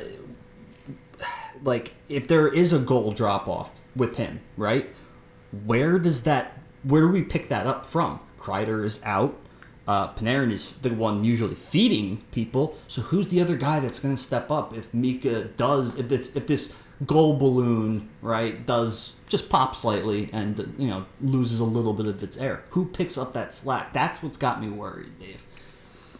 like 1.64 1.96
if 2.08 2.28
there 2.28 2.48
is 2.48 2.72
a 2.72 2.78
goal 2.78 3.14
drop 3.14 3.48
off 3.48 3.82
with 3.96 4.18
him, 4.18 4.42
right? 4.58 4.94
Where 5.66 5.98
does 5.98 6.22
that? 6.22 6.60
Where 6.84 7.02
do 7.02 7.10
we 7.10 7.22
pick 7.24 7.50
that 7.50 7.68
up 7.68 7.86
from? 7.86 8.20
Kreider 8.38 8.84
is 8.84 9.02
out. 9.04 9.38
Uh, 9.88 10.14
Panarin 10.14 10.52
is 10.52 10.74
the 10.74 10.94
one 10.94 11.24
usually 11.24 11.56
feeding 11.56 12.24
people. 12.32 12.78
So 12.88 13.02
who's 13.02 13.28
the 13.28 13.42
other 13.42 13.58
guy 13.58 13.80
that's 13.80 14.00
going 14.00 14.16
to 14.16 14.22
step 14.22 14.50
up 14.52 14.76
if 14.76 14.94
Mika 14.94 15.46
does? 15.46 15.98
If 15.98 16.10
this 16.10 16.36
if 16.36 16.48
this 16.48 16.74
goal 17.06 17.36
balloon 17.36 18.10
right 18.22 18.64
does 18.66 19.14
just 19.28 19.50
pop 19.50 19.76
slightly 19.76 20.30
and 20.32 20.74
you 20.78 20.88
know 20.88 21.06
loses 21.20 21.60
a 21.60 21.64
little 21.66 21.94
bit 21.94 22.06
of 22.06 22.22
its 22.22 22.38
air? 22.38 22.64
Who 22.72 22.86
picks 22.86 23.18
up 23.18 23.34
that 23.34 23.54
slack? 23.54 23.94
That's 23.94 24.22
what's 24.22 24.38
got 24.38 24.62
me 24.62 24.70
worried, 24.70 25.18
Dave. 25.20 25.44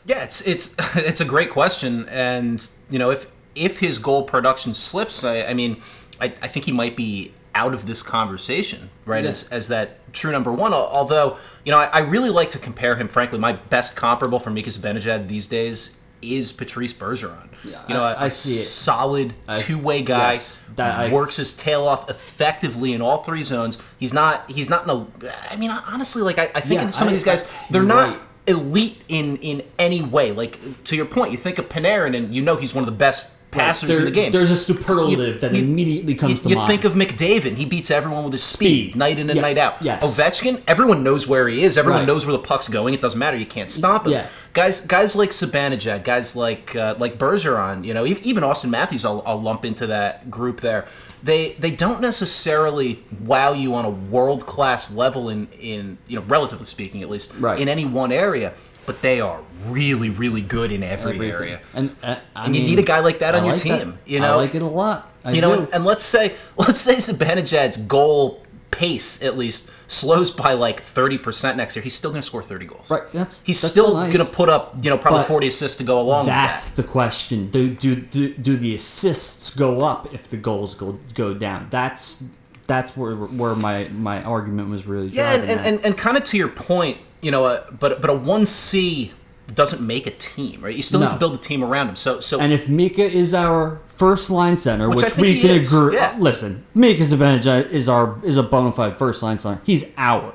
Yeah, 0.06 0.24
it's 0.24 0.46
it's 0.48 0.76
it's 0.96 1.22
a 1.22 1.26
great 1.26 1.52
question, 1.52 2.08
and 2.10 2.68
you 2.90 3.00
know 3.00 3.12
if 3.12 3.32
if 3.56 3.80
his 3.80 4.00
goal 4.00 4.24
production 4.24 4.74
slips, 4.74 5.24
I, 5.24 5.44
I 5.44 5.54
mean, 5.54 5.82
I, 6.20 6.26
I 6.26 6.48
think 6.48 6.66
he 6.66 6.72
might 6.72 6.96
be 6.96 7.34
out 7.54 7.74
of 7.74 7.86
this 7.86 8.02
conversation, 8.02 8.90
right? 9.06 9.24
Yeah. 9.24 9.30
As 9.30 9.50
as 9.50 9.68
that 9.68 10.00
true 10.14 10.32
number 10.32 10.52
one. 10.52 10.74
Although 10.74 11.38
you 11.66 11.72
know, 11.72 11.78
I, 11.78 11.86
I 11.86 12.00
really 12.00 12.30
like 12.30 12.50
to 12.52 12.60
compare 12.60 12.96
him. 12.96 13.08
Frankly, 13.08 13.40
my 13.40 13.54
best 13.54 13.96
comparable 13.96 14.40
for 14.40 14.50
Mika 14.50 14.70
Zibanejad 14.70 15.28
these 15.28 15.48
days 15.48 16.00
is 16.22 16.52
Patrice 16.52 16.94
Bergeron. 16.94 17.48
Yeah, 17.64 17.82
you 17.88 17.94
know, 17.96 18.04
I- 18.04 18.14
a 18.14 18.18
I 18.26 18.28
see 18.28 18.54
it. 18.60 18.64
solid 18.64 19.34
two-way 19.58 20.04
guy, 20.04 20.34
yes, 20.34 20.64
that 20.76 21.12
works 21.12 21.36
his 21.38 21.56
tail 21.56 21.88
off 21.88 22.10
effectively 22.10 22.94
in 22.94 23.02
all 23.02 23.20
three 23.20 23.42
zones. 23.44 23.82
He's 23.98 24.14
not 24.14 24.50
he's 24.50 24.70
not 24.70 24.84
in 24.84 24.90
a. 24.92 25.08
I 25.50 25.56
mean, 25.56 25.70
honestly, 25.72 26.22
like 26.22 26.38
I, 26.38 26.52
I 26.56 26.62
think 26.62 26.80
Yeah, 26.80 26.84
in 26.84 26.92
some 26.92 27.08
of 27.08 27.14
these 27.14 27.24
guys, 27.26 27.52
they're 27.72 27.82
not 27.84 28.10
right. 28.10 28.20
elite 28.48 29.02
in 29.08 29.38
in 29.38 29.64
any 29.80 30.02
way. 30.04 30.32
Like 30.32 30.60
to 30.86 30.96
your 30.96 31.06
point, 31.06 31.32
you 31.32 31.38
think 31.38 31.58
of 31.58 31.70
Panarin, 31.70 32.16
and 32.16 32.34
you 32.34 32.42
know 32.44 32.56
he's 32.56 32.74
one 32.76 32.84
of 32.84 32.88
the 32.88 32.98
best 32.98 33.36
passers 33.52 33.90
in 33.90 33.96
There- 33.98 34.06
the 34.06 34.12
game. 34.12 34.32
There's 34.32 34.50
a 34.52 34.56
superlative 34.58 35.42
that 35.42 35.54
You- 35.54 35.64
immediately 35.64 36.16
comes 36.16 36.32
you, 36.32 36.38
to 36.44 36.50
you 36.50 36.56
mind. 36.56 36.72
You 36.72 36.78
think 36.78 36.86
of 36.86 36.94
McDavid. 37.18 37.56
He 37.58 37.66
beats 37.66 37.92
everyone 37.92 38.24
with 38.24 38.34
his 38.34 38.44
speed, 38.44 38.92
Speed. 38.92 38.96
night 38.96 39.20
in 39.20 39.30
and 39.30 39.36
Yeah. 39.36 39.42
night 39.42 39.58
out. 39.58 39.76
Yes. 39.82 40.04
Ovechkin, 40.04 40.62
everyone 40.68 41.04
knows 41.04 41.28
where 41.28 41.48
he 41.48 41.64
is. 41.64 41.78
Everyone 41.78 42.02
Right. 42.02 42.08
knows 42.08 42.26
where 42.26 42.34
the 42.34 42.40
puck's 42.40 42.68
going. 42.70 42.94
It 42.94 43.02
doesn't 43.02 43.20
matter. 43.20 43.36
You 43.38 43.46
can't 43.46 43.70
stop 43.70 44.06
him. 44.08 44.14
Yeah. 44.14 44.28
Guys, 44.54 44.82
guys 44.82 45.16
like 45.16 45.32
Zibanejad, 45.32 46.04
guys 46.04 46.36
like 46.36 46.76
uh, 46.76 46.96
like 47.00 47.18
Bergeron, 47.18 47.86
you 47.86 47.94
know, 47.94 48.06
even 48.06 48.44
Auston 48.44 48.70
Matthews, 48.70 49.06
I'll, 49.06 49.24
I'll 49.26 49.42
lump 49.42 49.66
into 49.66 49.88
that 49.88 50.30
group 50.32 50.62
there. 50.62 50.86
They 51.24 51.56
they 51.60 51.72
don't 51.72 52.02
necessarily 52.02 53.00
wow 53.26 53.54
you 53.54 53.76
on 53.76 53.86
a 53.86 53.90
world 53.90 54.46
class 54.46 54.92
level 54.92 55.30
in 55.30 55.48
in 55.62 55.98
you 56.08 56.18
know 56.18 56.26
relatively 56.28 56.66
speaking 56.66 57.02
at 57.04 57.10
least 57.10 57.34
Right. 57.40 57.60
in 57.60 57.68
any 57.70 57.86
one 57.86 58.12
area, 58.12 58.54
but 58.86 59.02
they 59.02 59.22
are 59.22 59.44
really 59.68 60.10
really 60.10 60.42
good 60.42 60.72
in 60.72 60.84
every 60.84 61.14
Everything. 61.14 61.36
area. 61.36 61.62
And, 61.74 61.96
uh, 62.04 62.20
I 62.36 62.46
And 62.46 62.56
you 62.56 62.62
mean, 62.62 62.70
need 62.72 62.80
a 62.80 62.84
guy 62.84 63.00
like 63.00 63.20
that 63.20 63.36
I 63.36 63.40
on 63.40 63.46
your 63.46 63.54
like 63.56 63.64
that. 63.64 63.80
team, 63.80 64.00
you 64.06 64.18
I 64.20 64.22
know? 64.22 64.38
like 64.38 64.56
it 64.56 64.62
a 64.62 64.68
lot. 64.68 65.10
I 65.24 65.34
you 65.34 65.42
know, 65.42 65.56
do. 65.56 65.62
and, 65.64 65.74
and 65.76 65.86
let's 65.86 66.04
say 66.04 66.36
let's 66.58 66.80
say 66.82 66.96
Zibanejad's 66.96 67.78
goal 67.78 68.44
pace 68.72 69.22
at 69.22 69.38
least 69.38 69.70
slows 69.92 70.32
by 70.32 70.54
like 70.54 70.80
thirty 70.80 71.18
percent 71.18 71.58
next 71.58 71.76
year. 71.76 71.84
He's 71.84 71.94
still 71.94 72.10
going 72.12 72.22
to 72.22 72.26
score 72.26 72.42
thirty 72.42 72.66
goals. 72.66 72.90
right, 72.90 73.08
that's 73.12 73.44
He's 73.44 73.62
that's 73.62 73.72
still 73.74 73.94
nice. 73.94 74.14
going 74.14 74.26
to 74.26 74.34
put 74.34 74.50
up 74.50 74.76
you 74.82 74.90
know 74.90 74.98
probably 74.98 75.20
But 75.20 75.28
forty 75.28 75.48
assists 75.48 75.78
to 75.78 75.84
go 75.84 76.00
along 76.00 76.26
That's 76.26 76.76
with 76.76 76.86
the 76.86 76.92
question. 76.92 77.50
Do, 77.52 77.74
do 77.76 77.96
do 77.98 78.34
do 78.34 78.58
the 78.58 78.74
assists 78.76 79.54
go 79.54 79.82
up 79.84 80.12
if 80.14 80.28
the 80.30 80.38
goals 80.38 80.74
go 80.76 80.98
go 81.14 81.34
down? 81.34 81.68
That's 81.70 82.24
that's 82.66 82.96
where 82.96 83.16
where 83.16 83.54
my 83.56 83.90
my 83.90 84.24
argument 84.24 84.70
was 84.70 84.88
really. 84.88 85.08
Yeah, 85.10 85.34
and, 85.34 85.44
and, 85.44 85.60
and, 85.68 85.86
and 85.86 85.98
kind 85.98 86.16
of 86.18 86.24
to 86.26 86.38
your 86.38 86.48
point, 86.48 86.98
you 87.22 87.32
know, 87.32 87.46
uh, 87.46 87.64
but 87.80 88.02
but 88.02 88.10
a 88.10 88.14
one 88.14 88.46
C 88.46 89.12
doesn't 89.54 89.86
make 89.86 90.08
a 90.08 90.12
team, 90.12 90.62
right? 90.62 90.76
You 90.76 90.82
still 90.82 91.00
No. 91.02 91.10
to 91.10 91.18
build 91.18 91.34
a 91.36 91.38
team 91.38 91.64
around 91.64 91.90
him. 91.90 91.96
So 91.96 92.20
so 92.20 92.40
And 92.40 92.54
if 92.54 92.70
Mika 92.70 93.04
is 93.04 93.34
our 93.34 93.82
first 93.86 94.30
line 94.30 94.56
center, 94.58 94.90
Which 94.90 95.04
which, 95.04 95.18
we 95.18 95.42
can 95.42 95.52
is, 95.52 95.74
agree, 95.74 95.96
yeah. 95.96 96.16
listen, 96.18 96.64
Mika 96.74 97.02
Zibanejad 97.04 97.70
is 97.72 97.90
our 97.90 98.18
is 98.24 98.38
a 98.38 98.44
bona 98.44 98.72
fide 98.72 98.98
first 98.98 99.22
line 99.22 99.38
center. 99.38 99.62
He's 99.66 99.86
our 99.98 100.34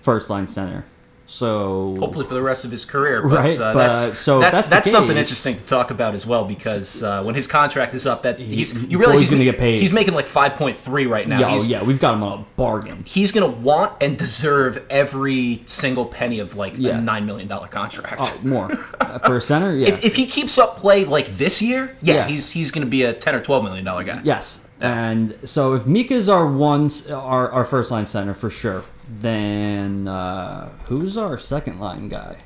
first 0.00 0.28
line 0.30 0.46
center. 0.46 0.84
So 1.30 1.94
hopefully 2.00 2.24
for 2.24 2.32
the 2.32 2.40
rest 2.40 2.64
of 2.64 2.70
his 2.70 2.86
career. 2.86 3.20
But, 3.22 3.30
Right, 3.32 3.54
uh, 3.54 3.74
but, 3.74 3.92
that's 3.92 4.18
so 4.18 4.40
that's, 4.40 4.56
that's 4.56 4.70
that's 4.70 4.90
something 4.90 5.14
interesting 5.14 5.56
to 5.56 5.64
talk 5.66 5.90
about 5.90 6.14
as 6.14 6.26
well 6.26 6.46
because 6.46 7.02
uh, 7.02 7.22
when 7.22 7.34
his 7.34 7.46
contract 7.46 7.92
is 7.92 8.06
up, 8.06 8.22
that 8.22 8.38
he's 8.38 8.72
you 8.90 8.96
realize 8.98 9.16
boy's 9.16 9.20
he's 9.20 9.30
gonna 9.30 9.44
get 9.44 9.58
paid. 9.58 9.78
He's 9.78 9.92
making 9.92 10.14
like 10.14 10.24
five 10.24 10.54
point 10.54 10.78
three 10.78 11.06
right 11.06 11.28
now. 11.28 11.38
yeah, 11.40 11.46
oh, 11.48 11.52
he's, 11.52 11.68
yeah, 11.68 11.82
we've 11.84 12.00
got 12.00 12.14
him 12.14 12.22
on 12.22 12.38
a 12.38 12.44
bargain. 12.56 13.04
he's 13.04 13.30
gonna 13.30 13.46
want 13.46 14.02
and 14.02 14.16
deserve 14.18 14.86
every 14.88 15.62
single 15.66 16.06
penny 16.06 16.40
of 16.40 16.56
like 16.56 16.74
Yeah. 16.78 16.96
a 16.96 17.00
nine 17.02 17.26
million 17.26 17.46
dollar 17.46 17.68
contract. 17.68 18.16
Oh, 18.20 18.40
more 18.42 18.68
for 19.26 19.36
a 19.36 19.40
center. 19.42 19.74
Yeah, 19.76 19.88
If, 19.88 20.06
if 20.06 20.16
he 20.16 20.24
keeps 20.24 20.56
up 20.56 20.76
play 20.78 21.04
like 21.04 21.26
this 21.26 21.60
year, 21.60 21.94
yeah, 22.00 22.14
Yeah. 22.14 22.28
he's 22.28 22.52
he's 22.52 22.70
gonna 22.70 22.86
be 22.86 23.02
a 23.02 23.12
ten 23.12 23.34
or 23.34 23.42
twelve 23.42 23.64
million 23.64 23.84
dollar 23.84 24.02
guy. 24.02 24.22
Yes. 24.24 24.64
And 24.80 25.36
so 25.46 25.74
if 25.74 25.86
Mika's 25.86 26.28
our 26.30 26.46
one, 26.46 26.88
our, 27.12 27.50
our 27.50 27.64
first 27.66 27.90
line 27.90 28.06
center 28.06 28.32
for 28.32 28.48
sure, 28.48 28.84
then 29.08 30.06
uh, 30.06 30.68
who's 30.84 31.16
our 31.16 31.38
second 31.38 31.80
line 31.80 32.08
guy? 32.08 32.38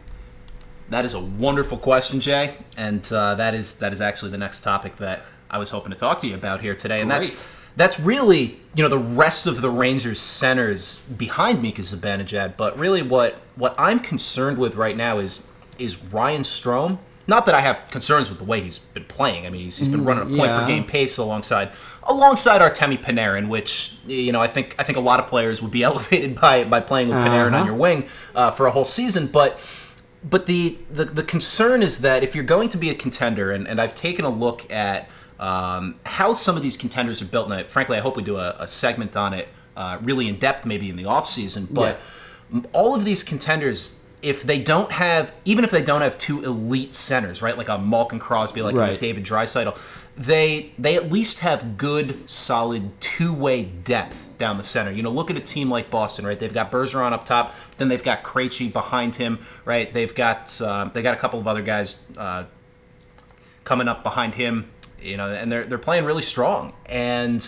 That 0.89 1.05
is 1.05 1.15
a 1.15 1.21
wonderful 1.21 1.79
question, 1.79 2.21
Jay, 2.21 2.57
and 2.77 3.09
uh, 3.13 3.35
that 3.37 3.55
is 3.55 3.77
that 3.79 3.93
is 3.93 4.01
actually 4.01 4.31
the 4.31 4.39
next 4.39 4.61
topic 4.61 4.97
that 4.97 5.25
I 5.51 5.59
was 5.59 5.71
hoping 5.71 5.91
to 5.91 5.99
talk 5.99 6.19
to 6.21 6.27
you 6.27 6.35
about 6.35 6.61
here 6.61 6.75
today, 6.75 7.01
and 7.01 7.11
that's 7.11 7.31
Great. 7.31 7.49
that's 7.77 8.01
really 8.01 8.61
you 8.75 8.83
know 8.83 8.89
the 8.89 8.99
rest 8.99 9.47
of 9.47 9.63
the 9.63 9.71
Rangers 9.71 10.21
centers 10.21 11.07
behind 11.07 11.63
Mika 11.63 11.83
Zibanejad, 11.83 12.57
but 12.57 12.79
really 12.79 13.03
what 13.03 13.37
what 13.57 13.75
I'm 13.79 14.01
concerned 14.01 14.59
with 14.59 14.77
right 14.77 14.97
now 14.97 15.19
is 15.19 15.51
is 15.79 16.05
Ryan 16.05 16.43
Strome. 16.43 16.99
Not 17.33 17.47
that 17.47 17.55
I 17.55 17.63
have 17.69 17.79
concerns 17.91 18.29
with 18.31 18.39
the 18.39 18.45
way 18.53 18.61
he's 18.61 18.79
been 18.79 19.07
playing. 19.19 19.47
I 19.47 19.51
mean, 19.51 19.63
he's, 19.63 19.79
he's 19.79 19.89
been 19.89 20.05
running 20.05 20.25
a 20.25 20.37
point 20.39 20.53
per 20.53 20.61
yeah. 20.61 20.67
game 20.73 20.85
pace 20.85 21.17
alongside 21.19 21.69
alongside 22.15 22.61
Artemi 22.61 22.99
Panarin, 23.07 23.49
which 23.49 23.97
you 24.07 24.33
know 24.35 24.41
I 24.41 24.49
think 24.49 24.67
I 24.79 24.83
think 24.87 24.99
a 24.99 25.07
lot 25.11 25.19
of 25.19 25.27
players 25.29 25.63
would 25.63 25.73
be 25.73 25.83
elevated 25.91 26.39
by 26.39 26.65
by 26.65 26.81
playing 26.81 27.09
with 27.09 27.17
Panarin 27.19 27.47
on 27.47 27.55
Uh-huh. 27.55 27.65
your 27.71 27.79
wing 27.87 28.01
uh, 28.35 28.51
for 28.57 28.67
a 28.67 28.71
whole 28.71 28.85
season, 28.85 29.27
but 29.29 29.51
but 30.23 30.47
the, 30.47 30.77
the 30.91 31.05
the 31.07 31.23
concern 31.25 31.83
is 31.83 31.99
that 32.03 32.23
if 32.23 32.35
you're 32.35 32.45
going 32.57 32.69
to 32.69 32.79
be 32.79 32.91
a 32.91 32.95
contender, 32.95 33.51
and, 33.51 33.67
and 33.67 33.81
I've 33.81 33.95
taken 33.95 34.25
a 34.25 34.31
look 34.31 34.71
at 34.71 35.09
um, 35.41 35.97
how 36.07 36.35
some 36.35 36.55
of 36.57 36.63
these 36.63 36.77
contenders 36.77 37.23
are 37.23 37.31
built, 37.35 37.47
and 37.47 37.55
I, 37.55 37.63
frankly, 37.65 37.97
I 37.97 38.01
hope 38.01 38.15
we 38.17 38.23
do 38.23 38.37
a, 38.37 38.55
a 38.61 38.69
segment 38.69 39.17
on 39.17 39.33
it 39.35 39.49
uh, 39.77 39.99
really 40.03 40.29
in 40.29 40.37
depth, 40.39 40.65
maybe 40.67 40.89
in 40.91 40.97
the 40.97 41.07
off 41.07 41.27
season. 41.27 41.67
But 41.71 41.99
m- 42.53 42.67
all 42.75 42.95
of 42.95 43.05
these 43.05 43.25
contenders, 43.25 44.02
if 44.23 44.45
they 44.45 44.63
don't 44.63 44.93
have, 44.93 45.35
even 45.45 45.65
if 45.65 45.73
they 45.73 45.83
don't 45.83 46.01
have 46.01 46.17
two 46.17 46.43
elite 46.45 46.95
centers, 46.95 47.43
right, 47.43 47.59
like 47.59 47.69
a 47.69 47.77
Malkin 47.77 48.21
Crosby, 48.21 48.63
like 48.63 48.75
a 48.77 48.97
David 48.99 49.25
Draisaitl, 49.25 49.77
they 50.17 50.73
they 50.79 50.95
at 50.95 51.11
least 51.11 51.41
have 51.41 51.77
good, 51.77 52.31
solid 52.31 53.01
two 53.01 53.33
way 53.35 53.65
depth 53.65 54.29
down 54.39 54.59
the 54.59 54.65
center. 54.65 54.93
You 54.93 55.03
know, 55.03 55.11
look 55.11 55.31
at 55.31 55.37
a 55.37 55.41
team 55.41 55.71
like 55.71 55.91
Boston, 55.91 56.25
right? 56.25 56.39
They've 56.39 56.53
got 56.53 56.71
Bergeron 56.71 57.13
up 57.13 57.25
top, 57.25 57.55
then 57.79 57.89
they've 57.89 58.03
got 58.03 58.23
Krejci 58.23 58.73
behind 58.73 59.17
him, 59.17 59.41
right? 59.65 59.93
They've 59.93 60.15
got 60.15 60.61
um, 60.63 60.93
they 60.95 61.03
got 61.03 61.15
a 61.15 61.19
couple 61.19 61.41
of 61.41 61.49
other 61.49 61.63
guys 61.63 62.05
uh, 62.17 62.45
coming 63.65 63.89
up 63.89 64.03
behind 64.03 64.35
him, 64.35 64.71
you 65.01 65.17
know, 65.17 65.33
and 65.33 65.51
they're 65.51 65.65
they're 65.65 65.79
playing 65.79 66.05
really 66.05 66.23
strong. 66.23 66.75
And 66.87 67.43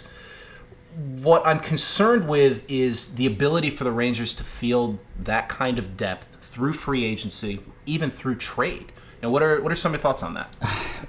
what 0.96 1.44
I'm 1.46 1.60
concerned 1.60 2.28
with 2.28 2.64
is 2.68 3.16
the 3.16 3.26
ability 3.26 3.70
for 3.70 3.84
the 3.84 3.92
Rangers 3.92 4.32
to 4.34 4.44
field 4.44 4.98
that 5.18 5.48
kind 5.48 5.78
of 5.78 5.96
depth 5.96 6.33
through 6.54 6.72
free 6.72 7.04
agency, 7.04 7.58
even 7.84 8.10
through 8.10 8.36
trade. 8.36 8.92
Now, 9.20 9.30
what 9.30 9.42
are 9.42 9.60
what 9.60 9.72
are 9.72 9.74
some 9.74 9.92
of 9.92 9.98
your 9.98 10.02
thoughts 10.02 10.22
on 10.22 10.34
that? 10.34 10.54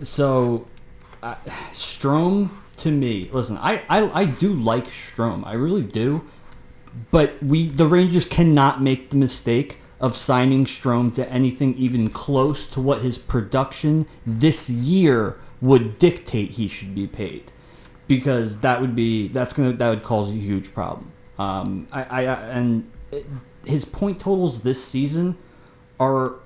So, 0.00 0.68
uh, 1.24 1.34
Strome 1.72 2.50
to 2.76 2.92
me, 2.92 3.28
listen, 3.32 3.58
I, 3.58 3.82
I 3.88 4.20
I 4.20 4.24
do 4.26 4.52
like 4.52 4.86
Strome, 4.86 5.44
I 5.44 5.54
really 5.54 5.82
do, 5.82 6.24
but 7.10 7.42
we 7.42 7.68
the 7.68 7.84
Rangers 7.84 8.24
cannot 8.24 8.80
make 8.80 9.10
the 9.10 9.16
mistake 9.16 9.80
of 10.00 10.16
signing 10.16 10.66
Strome 10.66 11.12
to 11.14 11.28
anything 11.32 11.74
even 11.74 12.10
close 12.10 12.64
to 12.66 12.80
what 12.80 13.02
his 13.02 13.18
production 13.18 14.06
this 14.24 14.70
year 14.70 15.40
would 15.60 15.98
dictate 15.98 16.52
he 16.52 16.68
should 16.68 16.94
be 16.94 17.08
paid, 17.08 17.50
because 18.06 18.60
that 18.60 18.80
would 18.80 18.94
be 18.94 19.26
that's 19.26 19.52
gonna 19.52 19.72
that 19.72 19.88
would 19.88 20.04
cause 20.04 20.28
a 20.28 20.32
huge 20.34 20.72
problem. 20.72 21.10
Um, 21.40 21.88
I, 21.90 22.04
I 22.04 22.22
and 22.56 22.88
his 23.66 23.84
point 23.84 24.20
totals 24.20 24.62
this 24.62 24.84
season 24.84 25.36
are 26.00 26.36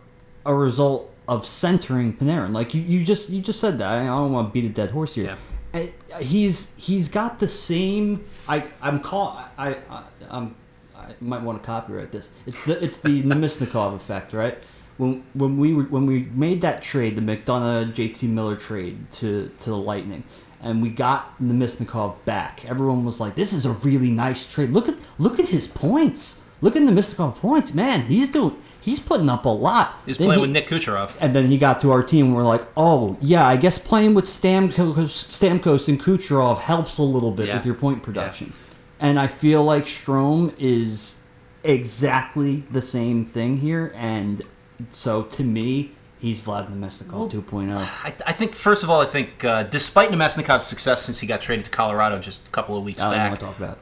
a 0.45 0.55
result 0.55 1.13
of 1.29 1.47
centering 1.47 2.13
Panarin. 2.15 2.53
Like 2.53 2.75
you, 2.75 2.83
you 2.83 3.05
just 3.05 3.31
you 3.31 3.41
just 3.41 3.61
said 3.61 3.79
that. 3.79 4.03
I 4.03 4.07
don't 4.07 4.33
want 4.33 4.49
to 4.49 4.53
beat 4.53 4.69
a 4.69 4.73
dead 4.73 4.91
horse 4.91 5.15
here. 5.15 5.37
Uh, 5.75 5.87
He's 6.21 6.75
he's 6.79 7.09
got 7.09 7.39
the 7.39 7.49
same. 7.49 8.25
I 8.49 8.69
I'm 8.83 9.01
call 9.01 9.41
I, 9.57 9.77
I 9.89 10.03
I'm 10.31 10.55
I 10.97 11.15
might 11.21 11.43
want 11.43 11.63
to 11.63 11.67
copyright 11.67 12.13
this. 12.13 12.31
It's 12.47 12.65
the 12.65 12.83
it's 12.83 12.99
the 12.99 13.23
Namestnikov 13.31 13.95
effect, 13.95 14.33
right? 14.33 14.59
When 14.99 15.25
when 15.33 15.57
we 15.57 15.73
were, 15.73 15.85
when 15.85 16.07
we 16.07 16.25
made 16.35 16.61
that 16.61 16.83
trade, 16.83 17.17
the 17.17 17.23
McDonagh 17.23 17.95
JT 17.95 18.29
Miller 18.29 18.57
trade 18.57 19.11
to 19.13 19.51
to 19.59 19.71
the 19.71 19.77
Lightning, 19.77 20.25
and 20.61 20.83
we 20.83 20.91
got 20.91 21.39
Namestnikov 21.41 22.23
back. 22.27 22.67
Everyone 22.67 23.05
was 23.05 23.19
like, 23.19 23.35
"This 23.35 23.55
is 23.55 23.65
a 23.65 23.73
really 23.73 24.11
nice 24.11 24.47
trade. 24.53 24.71
Look 24.71 24.89
at 24.89 24.97
look 25.19 25.41
at 25.41 25.49
his 25.49 25.67
points. 25.67 26.42
Look 26.63 26.77
at 26.77 26.87
the 26.87 26.93
mystical 26.93 27.33
points, 27.33 27.75
man. 27.75 28.03
He's 28.03 28.31
doing 28.31 28.57
he's 28.81 28.99
putting 29.01 29.29
up 29.29 29.45
a 29.45 29.49
lot." 29.51 29.97
He's 30.07 30.17
Then 30.17 30.29
playing 30.29 30.39
he- 30.41 30.47
with 30.47 30.51
Nick 30.53 30.69
Kucherov. 30.69 31.11
and 31.21 31.35
then 31.37 31.49
he 31.49 31.59
got 31.59 31.81
to 31.83 31.91
our 31.91 32.03
team. 32.03 32.27
and 32.27 32.35
We're 32.37 32.45
like, 32.45 32.67
oh 32.77 33.17
yeah, 33.21 33.47
I 33.47 33.57
guess 33.57 33.79
playing 33.79 34.15
with 34.15 34.25
Stamkos, 34.25 35.29
Stamkos 35.29 35.89
and 35.89 36.01
Kucherov 36.01 36.59
helps 36.61 36.97
a 36.99 37.03
little 37.03 37.33
bit 37.33 37.49
Yeah. 37.49 37.57
with 37.57 37.67
your 37.67 37.75
point 37.75 38.03
production. 38.03 38.53
And 39.01 39.19
I 39.19 39.27
feel 39.27 39.63
like 39.65 39.85
Strome 39.87 40.55
is 40.59 41.21
exactly 41.65 42.57
the 42.71 42.83
same 42.83 43.25
thing 43.25 43.57
here. 43.59 43.93
And 43.97 44.43
so 44.91 45.23
to 45.23 45.43
me, 45.43 45.91
he's 46.21 46.41
Vlad 46.43 46.71
Namestnikov 46.71 47.31
2.0. 47.33 47.77
I, 48.05 48.15
I 48.27 48.33
think 48.33 48.55
first 48.55 48.85
of 48.85 48.91
all, 48.91 49.01
I 49.01 49.07
think 49.07 49.45
uh, 49.45 49.65
despite 49.65 50.11
Namestnikov's 50.11 50.65
success 50.67 51.03
since 51.03 51.19
he 51.19 51.27
got 51.27 51.41
traded 51.43 51.65
to 51.65 51.71
Colorado 51.73 52.21
just 52.21 52.47
a 52.47 52.51
couple 52.51 52.77
of 52.77 52.85
weeks 52.85 53.01
I 53.03 53.05
don't 53.05 53.15
back, 53.15 53.31
want 53.31 53.41
to 53.41 53.47
talk 53.47 53.59
about. 53.59 53.79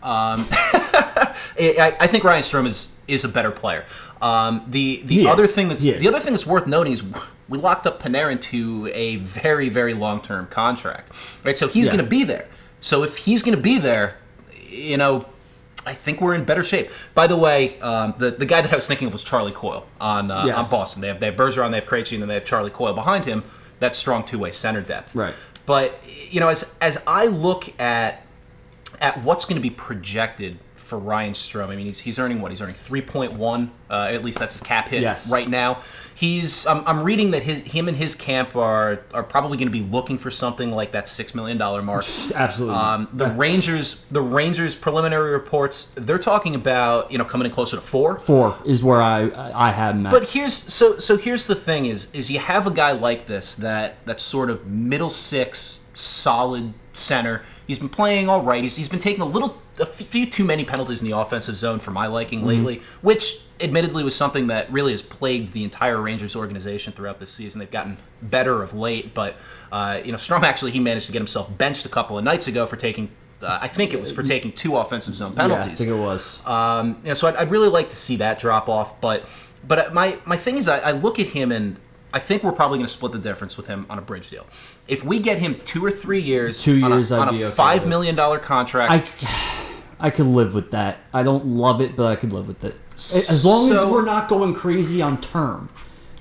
I, 1.58 1.96
I 2.00 2.06
think 2.06 2.24
Ryan 2.24 2.42
Strome 2.42 2.66
is 2.66 2.98
is 3.08 3.24
a 3.24 3.28
better 3.28 3.50
player. 3.50 3.84
Um, 4.22 4.64
the 4.68 5.02
the 5.04 5.14
He 5.14 5.26
other 5.26 5.44
is. 5.44 5.54
thing 5.54 5.68
that's 5.68 5.82
the 5.82 6.08
other 6.08 6.18
thing 6.20 6.32
that's 6.32 6.46
worth 6.46 6.66
noting 6.66 6.92
is 6.92 7.04
we 7.48 7.58
locked 7.58 7.86
up 7.86 8.02
Panarin 8.02 8.40
to 8.42 8.90
a 8.94 9.16
very 9.16 9.68
very 9.68 9.94
long 9.94 10.20
term 10.20 10.46
contract, 10.46 11.10
right? 11.44 11.56
So 11.58 11.68
he's 11.68 11.86
Yeah. 11.86 11.92
going 11.94 12.04
to 12.04 12.10
be 12.10 12.24
there. 12.24 12.46
So 12.80 13.02
if 13.02 13.16
he's 13.18 13.42
going 13.42 13.56
to 13.56 13.62
be 13.62 13.78
there, 13.78 14.16
you 14.68 14.96
know. 14.96 15.26
I 15.86 15.94
think 15.94 16.20
we're 16.20 16.34
in 16.34 16.44
better 16.44 16.62
shape. 16.62 16.90
By 17.14 17.26
the 17.26 17.38
way, 17.38 17.80
um, 17.80 18.12
the 18.18 18.30
the 18.32 18.44
guy 18.44 18.60
that 18.60 18.70
I 18.70 18.76
was 18.76 18.86
thinking 18.86 19.06
of 19.06 19.14
was 19.14 19.24
Charlie 19.24 19.50
Coyle 19.50 19.86
on 19.98 20.30
uh, 20.30 20.44
Yes. 20.44 20.56
on 20.58 20.70
Boston. 20.70 21.00
They 21.00 21.08
have 21.08 21.20
they 21.20 21.26
have 21.26 21.36
Bergeron, 21.36 21.70
they 21.70 21.78
have 21.80 21.86
Krejci, 21.86 22.12
and 22.12 22.20
then 22.22 22.28
they 22.28 22.34
have 22.34 22.44
Charlie 22.44 22.68
Coyle 22.70 22.92
behind 22.92 23.24
him. 23.24 23.42
That's 23.78 23.96
strong 23.96 24.22
two 24.22 24.38
way 24.38 24.50
center 24.50 24.82
depth. 24.82 25.16
Right. 25.16 25.32
But 25.64 25.98
you 26.30 26.38
know, 26.38 26.48
as 26.48 26.76
as 26.82 27.02
I 27.06 27.28
look 27.28 27.72
at 27.80 28.26
at 29.00 29.22
what's 29.24 29.46
going 29.46 29.56
to 29.56 29.62
be 29.62 29.70
projected 29.74 30.58
for 30.90 30.98
Ryan 30.98 31.32
Strome, 31.32 31.68
I 31.68 31.76
mean, 31.76 31.86
he's, 31.86 32.00
he's 32.00 32.18
earning 32.18 32.42
what? 32.42 32.50
He's 32.50 32.60
earning 32.60 32.74
three 32.74 33.00
point 33.00 33.32
one. 33.32 33.70
Uh, 33.88 34.08
at 34.12 34.22
least 34.22 34.38
that's 34.38 34.54
his 34.54 34.62
cap 34.62 34.88
hit 34.88 35.00
Yes. 35.00 35.30
right 35.32 35.48
now. 35.48 35.80
He's 36.20 36.66
I'm, 36.66 36.86
I'm 36.86 37.02
reading 37.02 37.30
that 37.30 37.44
his 37.44 37.62
him 37.62 37.88
and 37.88 37.96
his 37.96 38.14
camp 38.14 38.54
are 38.54 39.00
are 39.14 39.22
probably 39.22 39.56
going 39.56 39.68
to 39.68 39.72
be 39.72 39.80
looking 39.80 40.18
for 40.18 40.30
something 40.30 40.70
like 40.70 40.92
that 40.92 41.08
six 41.08 41.34
million 41.34 41.56
dollar 41.56 41.80
mark. 41.80 42.04
Absolutely. 42.34 42.76
Um, 42.76 43.08
the 43.10 43.24
That's- 43.24 43.38
Rangers, 43.38 44.04
the 44.04 44.20
Rangers 44.20 44.76
preliminary 44.76 45.30
reports, 45.32 45.94
they're 45.96 46.18
talking 46.18 46.54
about 46.54 47.10
you 47.10 47.16
know 47.16 47.24
coming 47.24 47.46
in 47.46 47.52
closer 47.52 47.76
to 47.76 47.82
four. 47.82 48.18
Four 48.18 48.54
is 48.66 48.84
where 48.84 49.00
I 49.00 49.30
I 49.54 49.70
had 49.70 49.94
him 49.94 50.04
at. 50.04 50.12
But 50.12 50.28
here's 50.28 50.52
so 50.52 50.98
so 50.98 51.16
here's 51.16 51.46
the 51.46 51.54
thing 51.54 51.86
is 51.86 52.14
is 52.14 52.30
you 52.30 52.38
have 52.38 52.66
a 52.66 52.70
guy 52.70 52.92
like 52.92 53.24
this 53.24 53.54
that 53.54 54.04
that's 54.04 54.22
sort 54.22 54.50
of 54.50 54.66
middle 54.66 55.08
six 55.08 55.88
solid 55.94 56.74
center. 56.92 57.40
He's 57.66 57.78
been 57.78 57.88
playing 57.88 58.28
all 58.28 58.42
right. 58.42 58.62
He's, 58.62 58.76
he's 58.76 58.90
been 58.90 58.98
taking 58.98 59.22
a 59.22 59.26
little 59.26 59.56
a 59.80 59.86
few 59.86 60.26
too 60.26 60.44
many 60.44 60.66
penalties 60.66 61.00
in 61.00 61.08
the 61.08 61.16
offensive 61.16 61.56
zone 61.56 61.78
for 61.78 61.92
my 61.92 62.06
liking 62.06 62.44
lately, 62.44 62.82
which 63.00 63.46
admittedly 63.62 64.02
was 64.04 64.14
something 64.14 64.46
that 64.48 64.70
really 64.72 64.92
has 64.92 65.02
plagued 65.02 65.52
the 65.52 65.64
entire 65.64 66.00
Rangers 66.00 66.34
organization 66.36 66.92
throughout 66.92 67.18
this 67.20 67.32
season. 67.32 67.58
They've 67.58 67.70
gotten 67.70 67.98
better 68.22 68.62
of 68.62 68.74
late, 68.74 69.14
but 69.14 69.36
uh, 69.72 70.00
you 70.04 70.12
know 70.12 70.18
Strome 70.18 70.42
actually 70.42 70.70
he 70.70 70.80
managed 70.80 71.06
to 71.06 71.12
get 71.12 71.18
himself 71.18 71.56
benched 71.56 71.86
a 71.86 71.88
couple 71.88 72.18
of 72.18 72.24
nights 72.24 72.48
ago 72.48 72.66
for 72.66 72.76
taking. 72.76 73.10
Uh, 73.42 73.58
I 73.62 73.68
think 73.68 73.94
it 73.94 74.00
was 74.00 74.12
for 74.12 74.22
taking 74.22 74.52
two 74.52 74.76
offensive 74.76 75.14
zone 75.14 75.34
penalties. 75.34 75.66
yeah, 75.66 75.72
I 75.72 75.74
think 75.76 75.90
it 75.90 76.04
was. 76.04 76.46
Um, 76.46 76.98
you 77.02 77.08
know, 77.08 77.14
so 77.14 77.26
I'd, 77.28 77.36
I'd 77.36 77.50
really 77.50 77.70
like 77.70 77.88
to 77.88 77.96
see 77.96 78.16
that 78.16 78.38
drop 78.38 78.68
off. 78.68 79.00
But 79.00 79.24
but 79.66 79.94
my 79.94 80.18
my 80.26 80.36
thing 80.36 80.56
is, 80.58 80.68
I, 80.68 80.78
I 80.78 80.90
look 80.90 81.18
at 81.18 81.28
him 81.28 81.50
and 81.50 81.76
I 82.12 82.18
think 82.18 82.42
we're 82.42 82.52
probably 82.52 82.78
going 82.78 82.86
to 82.86 82.92
split 82.92 83.12
the 83.12 83.18
difference 83.18 83.56
with 83.56 83.66
him 83.66 83.86
on 83.88 83.98
a 83.98 84.02
bridge 84.02 84.28
deal. 84.30 84.46
If 84.88 85.04
we 85.04 85.20
get 85.20 85.38
him 85.38 85.54
two 85.64 85.84
or 85.84 85.90
three 85.90 86.20
years, 86.20 86.62
Two 86.62 86.82
on 86.82 86.90
years, 86.92 87.12
a, 87.12 87.16
I'd 87.16 87.28
on 87.28 87.34
a 87.34 87.50
five 87.50 87.86
million 87.86 88.14
dollar 88.14 88.38
contract. 88.38 88.92
I, 89.20 90.06
I 90.06 90.10
could 90.10 90.26
live 90.26 90.54
with 90.54 90.72
that. 90.72 90.98
I 91.14 91.22
don't 91.22 91.46
love 91.46 91.80
it, 91.80 91.94
but 91.96 92.06
I 92.06 92.16
could 92.16 92.32
live 92.32 92.48
with 92.48 92.64
it. 92.64 92.76
As 93.00 93.44
long 93.44 93.70
as 93.72 93.84
we're 93.84 94.04
not 94.04 94.28
going 94.28 94.54
crazy 94.54 95.00
on 95.02 95.20
term. 95.20 95.68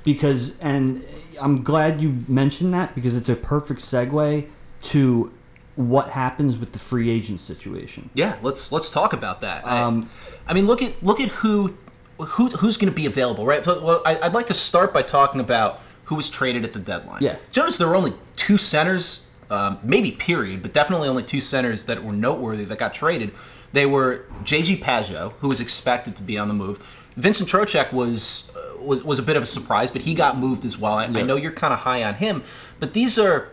Because, 0.03 0.57
and 0.59 1.05
I'm 1.41 1.61
glad 1.61 1.99
you 2.01 2.23
mentioned 2.27 2.73
that 2.73 2.95
because 2.95 3.15
it's 3.15 3.29
a 3.29 3.35
perfect 3.35 3.81
segue 3.81 4.47
to 4.81 5.33
what 5.75 6.11
happens 6.11 6.57
with 6.57 6.71
the 6.71 6.79
free 6.79 7.09
agent 7.09 7.39
situation. 7.39 8.09
yeah, 8.13 8.37
let's 8.41 8.71
let's 8.71 8.89
talk 8.89 9.13
about 9.13 9.41
that. 9.41 9.65
Um, 9.65 10.09
I, 10.47 10.51
I 10.51 10.53
mean, 10.53 10.67
look 10.67 10.81
at 10.81 11.01
look 11.03 11.19
at 11.19 11.29
who 11.29 11.75
who 12.17 12.49
who's 12.49 12.77
going 12.77 12.91
to 12.91 12.95
be 12.95 13.05
available, 13.05 13.45
right? 13.45 13.63
So, 13.63 13.83
well, 13.83 14.01
I, 14.05 14.19
I'd 14.19 14.33
like 14.33 14.47
to 14.47 14.53
start 14.53 14.93
by 14.93 15.03
talking 15.03 15.39
about 15.39 15.81
who 16.05 16.15
was 16.15 16.29
traded 16.29 16.63
at 16.63 16.73
the 16.73 16.79
deadline. 16.79 17.21
Yeah. 17.21 17.37
Jonas, 17.51 17.77
there 17.77 17.87
were 17.87 17.95
only 17.95 18.13
two 18.35 18.57
centers, 18.57 19.29
um, 19.49 19.79
maybe 19.83 20.11
period, 20.11 20.61
but 20.61 20.73
definitely 20.73 21.07
only 21.07 21.23
two 21.23 21.39
centers 21.41 21.85
that 21.85 22.03
were 22.03 22.13
noteworthy 22.13 22.65
that 22.65 22.79
got 22.79 22.93
traded. 22.93 23.31
They 23.73 23.85
were 23.85 24.25
JG 24.43 24.79
Pageau, 24.81 25.33
who 25.39 25.47
was 25.49 25.59
expected 25.59 26.15
to 26.17 26.23
be 26.23 26.37
on 26.37 26.47
the 26.47 26.53
move. 26.53 26.79
Vincent 27.15 27.49
Trocheck 27.49 27.91
was, 27.91 28.55
uh, 28.55 28.81
was 28.81 29.03
was 29.03 29.19
a 29.19 29.23
bit 29.23 29.35
of 29.37 29.43
a 29.43 29.45
surprise, 29.45 29.91
but 29.91 30.01
he 30.03 30.13
got 30.13 30.37
moved 30.37 30.65
as 30.65 30.77
well. 30.77 30.93
I, 30.93 31.05
I 31.05 31.21
know 31.23 31.35
you're 31.35 31.51
kind 31.51 31.73
of 31.73 31.79
high 31.81 32.03
on 32.03 32.15
him, 32.15 32.43
but 32.79 32.93
these 32.93 33.19
are 33.19 33.49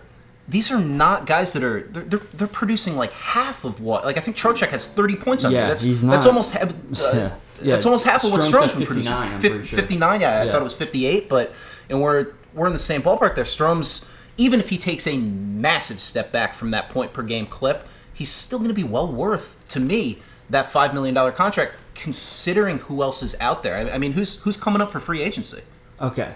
these 0.48 0.70
are 0.70 0.78
not 0.78 1.26
guys 1.26 1.52
that 1.54 1.64
are 1.64 1.80
they're, 1.82 2.04
they're, 2.04 2.18
they're 2.34 2.46
producing 2.48 2.96
like 2.96 3.10
half 3.12 3.64
of 3.64 3.80
what 3.80 4.04
like 4.04 4.16
I 4.16 4.20
think 4.20 4.36
Trocheck 4.36 4.68
has 4.68 4.86
30 4.86 5.16
points 5.16 5.44
on 5.44 5.50
Yeah, 5.52 5.62
you. 5.62 5.68
That's 5.68 5.82
he's 5.82 6.02
that's 6.02 6.26
almost 6.26 6.54
uh, 6.56 6.68
Yeah. 6.92 7.34
Yeah. 7.60 7.72
that's 7.74 7.86
almost 7.86 8.04
half 8.06 8.22
of 8.24 8.30
what 8.32 8.42
Strome's 8.42 8.72
been 8.72 8.86
producing. 8.86 9.12
59, 9.12 9.32
I'm 9.32 9.40
sure. 9.64 9.76
59, 9.78 10.20
yeah, 10.20 10.28
I 10.40 10.44
Yeah. 10.44 10.52
thought 10.52 10.60
it 10.60 10.64
was 10.64 10.76
58, 10.76 11.28
but 11.28 11.52
and 11.90 12.00
we're 12.00 12.28
we're 12.54 12.66
in 12.68 12.72
the 12.72 12.78
same 12.78 13.02
ballpark 13.02 13.34
there. 13.34 13.44
Strome's 13.44 14.10
even 14.38 14.60
if 14.60 14.68
he 14.68 14.78
takes 14.78 15.06
a 15.08 15.16
massive 15.16 15.98
step 15.98 16.30
back 16.30 16.54
from 16.54 16.70
that 16.70 16.90
point 16.90 17.12
per 17.12 17.22
game 17.22 17.46
clip, 17.46 17.88
he's 18.16 18.30
still 18.30 18.58
going 18.58 18.70
to 18.70 18.74
be 18.74 18.82
well 18.82 19.12
worth 19.12 19.62
to 19.68 19.78
me 19.78 20.18
that 20.48 20.66
five 20.66 20.94
million 20.94 21.14
dollar 21.14 21.32
contract, 21.32 21.74
considering 21.94 22.78
who 22.78 23.02
else 23.02 23.22
is 23.22 23.36
out 23.40 23.62
there. 23.62 23.76
I, 23.76 23.90
I 23.94 23.98
mean, 23.98 24.12
who's 24.12 24.42
who's 24.42 24.56
coming 24.56 24.80
up 24.80 24.90
for 24.90 25.00
free 25.00 25.22
agency? 25.22 25.62
Okay. 26.00 26.34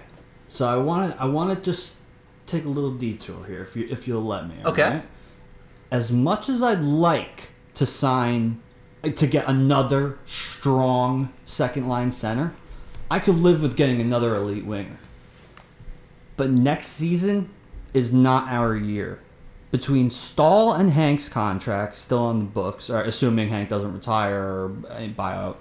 So 0.49 0.69
I 0.69 0.77
want 0.77 1.13
to 1.13 1.21
I 1.21 1.25
want 1.25 1.57
to 1.57 1.65
just 1.65 1.97
take 2.47 2.65
a 2.65 2.69
little 2.69 2.93
detour 2.93 3.47
here 3.47 3.63
if 3.63 3.77
you 3.77 3.87
if 3.89 4.07
you'll 4.07 4.23
let 4.23 4.47
me. 4.47 4.57
Okay. 4.65 4.85
alright? 4.85 5.05
As 5.91 6.13
much 6.13 6.49
as 6.49 6.63
I'd 6.63 6.81
like 6.81 7.51
to 7.75 7.87
sign 7.87 8.61
to 9.03 9.27
get 9.27 9.49
another 9.49 10.19
strong 10.27 11.33
second 11.45 11.89
line 11.89 12.13
center, 12.13 12.55
I 13.11 13.19
could 13.19 13.37
live 13.37 13.63
with 13.63 13.77
getting 13.77 14.01
another 14.01 14.37
elite 14.37 14.67
winger. 14.67 14.99
But 16.37 16.51
next 16.51 16.89
season 16.89 17.49
is 17.95 18.13
not 18.13 18.49
our 18.53 18.77
year. 18.77 19.21
Between 19.71 20.11
Staal 20.11 20.73
and 20.73 20.91
Hank's 20.91 21.29
contract 21.29 21.95
still 21.95 22.25
on 22.25 22.39
the 22.41 22.45
books, 22.45 22.91
assuming 22.91 23.51
Hank 23.51 23.69
doesn't 23.69 23.93
retire 23.93 24.41
or 24.41 24.69
buyout, 24.71 25.57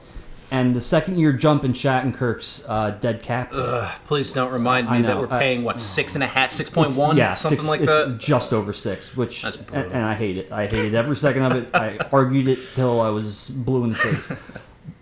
and 0.51 0.75
the 0.75 0.81
second 0.81 1.19
year 1.19 1.31
jump 1.31 1.63
in 1.63 1.73
Shattenkirk's 1.73 2.67
uh, 2.67 2.91
dead 2.91 3.21
cap. 3.21 3.51
hit. 3.53 3.85
Please 4.05 4.33
don't 4.33 4.51
remind 4.51 4.89
me 4.89 5.03
that 5.03 5.19
we're 5.19 5.27
paying 5.27 5.63
what 5.63 5.79
six 5.79 6.15
and 6.15 6.23
a 6.23 6.27
half, 6.27 6.49
six 6.49 6.71
point 6.71 6.95
one, 6.95 7.17
yeah, 7.17 7.33
something 7.33 7.59
six, 7.59 7.69
like 7.69 7.81
it's 7.81 7.95
that. 7.95 8.17
just 8.17 8.51
over 8.51 8.73
six, 8.73 9.15
which 9.15 9.43
and, 9.43 9.59
and 9.73 10.05
I 10.05 10.15
hate 10.15 10.37
it. 10.37 10.51
I 10.51 10.65
hated 10.65 10.95
every 10.95 11.15
second 11.15 11.43
of 11.43 11.51
it. 11.55 11.69
I 11.75 11.99
argued 12.11 12.47
it 12.47 12.57
till 12.73 12.99
I 13.01 13.09
was 13.09 13.49
blue 13.49 13.83
in 13.83 13.89
the 13.91 13.95
face. 13.95 14.33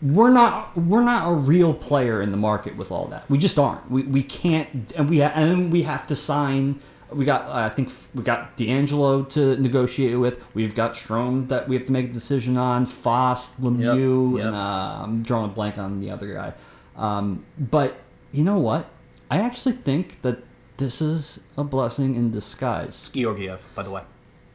We're 0.01 0.31
not 0.31 0.75
we're 0.75 1.05
not 1.05 1.31
a 1.31 1.33
real 1.33 1.73
player 1.73 2.21
in 2.21 2.31
the 2.31 2.37
market 2.37 2.75
with 2.75 2.91
all 2.91 3.05
that. 3.07 3.29
We 3.29 3.37
just 3.37 3.57
aren't. 3.57 3.89
We, 3.89 4.03
we 4.03 4.23
can't 4.23 4.91
and 4.97 5.09
we 5.09 5.21
ha- 5.21 5.31
and 5.33 5.71
we 5.71 5.83
have 5.83 6.05
to 6.07 6.15
sign. 6.15 6.81
We 7.11 7.25
got 7.25 7.47
I 7.49 7.69
think 7.69 7.91
we 8.13 8.23
got 8.23 8.57
DeAngelo 8.57 9.29
to 9.29 9.57
negotiate 9.57 10.19
with. 10.19 10.53
We've 10.53 10.75
got 10.75 10.93
Strome 10.93 11.47
that 11.47 11.67
we 11.67 11.75
have 11.75 11.85
to 11.85 11.91
make 11.91 12.05
a 12.05 12.11
decision 12.11 12.57
on. 12.57 12.85
Fast, 12.85 13.61
Lemieux, 13.61 14.37
yep. 14.37 14.47
and 14.47 14.55
uh, 14.55 15.03
I'm 15.03 15.23
drawing 15.23 15.45
a 15.45 15.53
blank 15.53 15.77
on 15.77 15.99
the 15.99 16.11
other 16.11 16.33
guy. 16.33 16.53
Um, 16.95 17.45
but 17.57 17.97
you 18.31 18.43
know 18.43 18.59
what? 18.59 18.89
I 19.29 19.39
actually 19.39 19.73
think 19.73 20.21
that 20.21 20.43
this 20.77 21.01
is 21.01 21.39
a 21.55 21.63
blessing 21.63 22.15
in 22.15 22.31
disguise. 22.31 23.09
Georgiev, 23.09 23.67
by 23.75 23.83
the 23.83 23.89
way. 23.89 24.03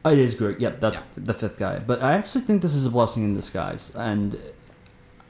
It 0.05 0.19
is 0.19 0.35
great. 0.35 0.59
Yep, 0.59 0.79
that's 0.79 1.05
the 1.05 1.33
fifth 1.33 1.57
guy. 1.57 1.79
But 1.79 2.01
I 2.01 2.13
actually 2.13 2.41
think 2.41 2.61
this 2.61 2.75
is 2.75 2.85
a 2.85 2.89
blessing 2.89 3.23
in 3.23 3.33
disguise. 3.33 3.95
And 3.95 4.33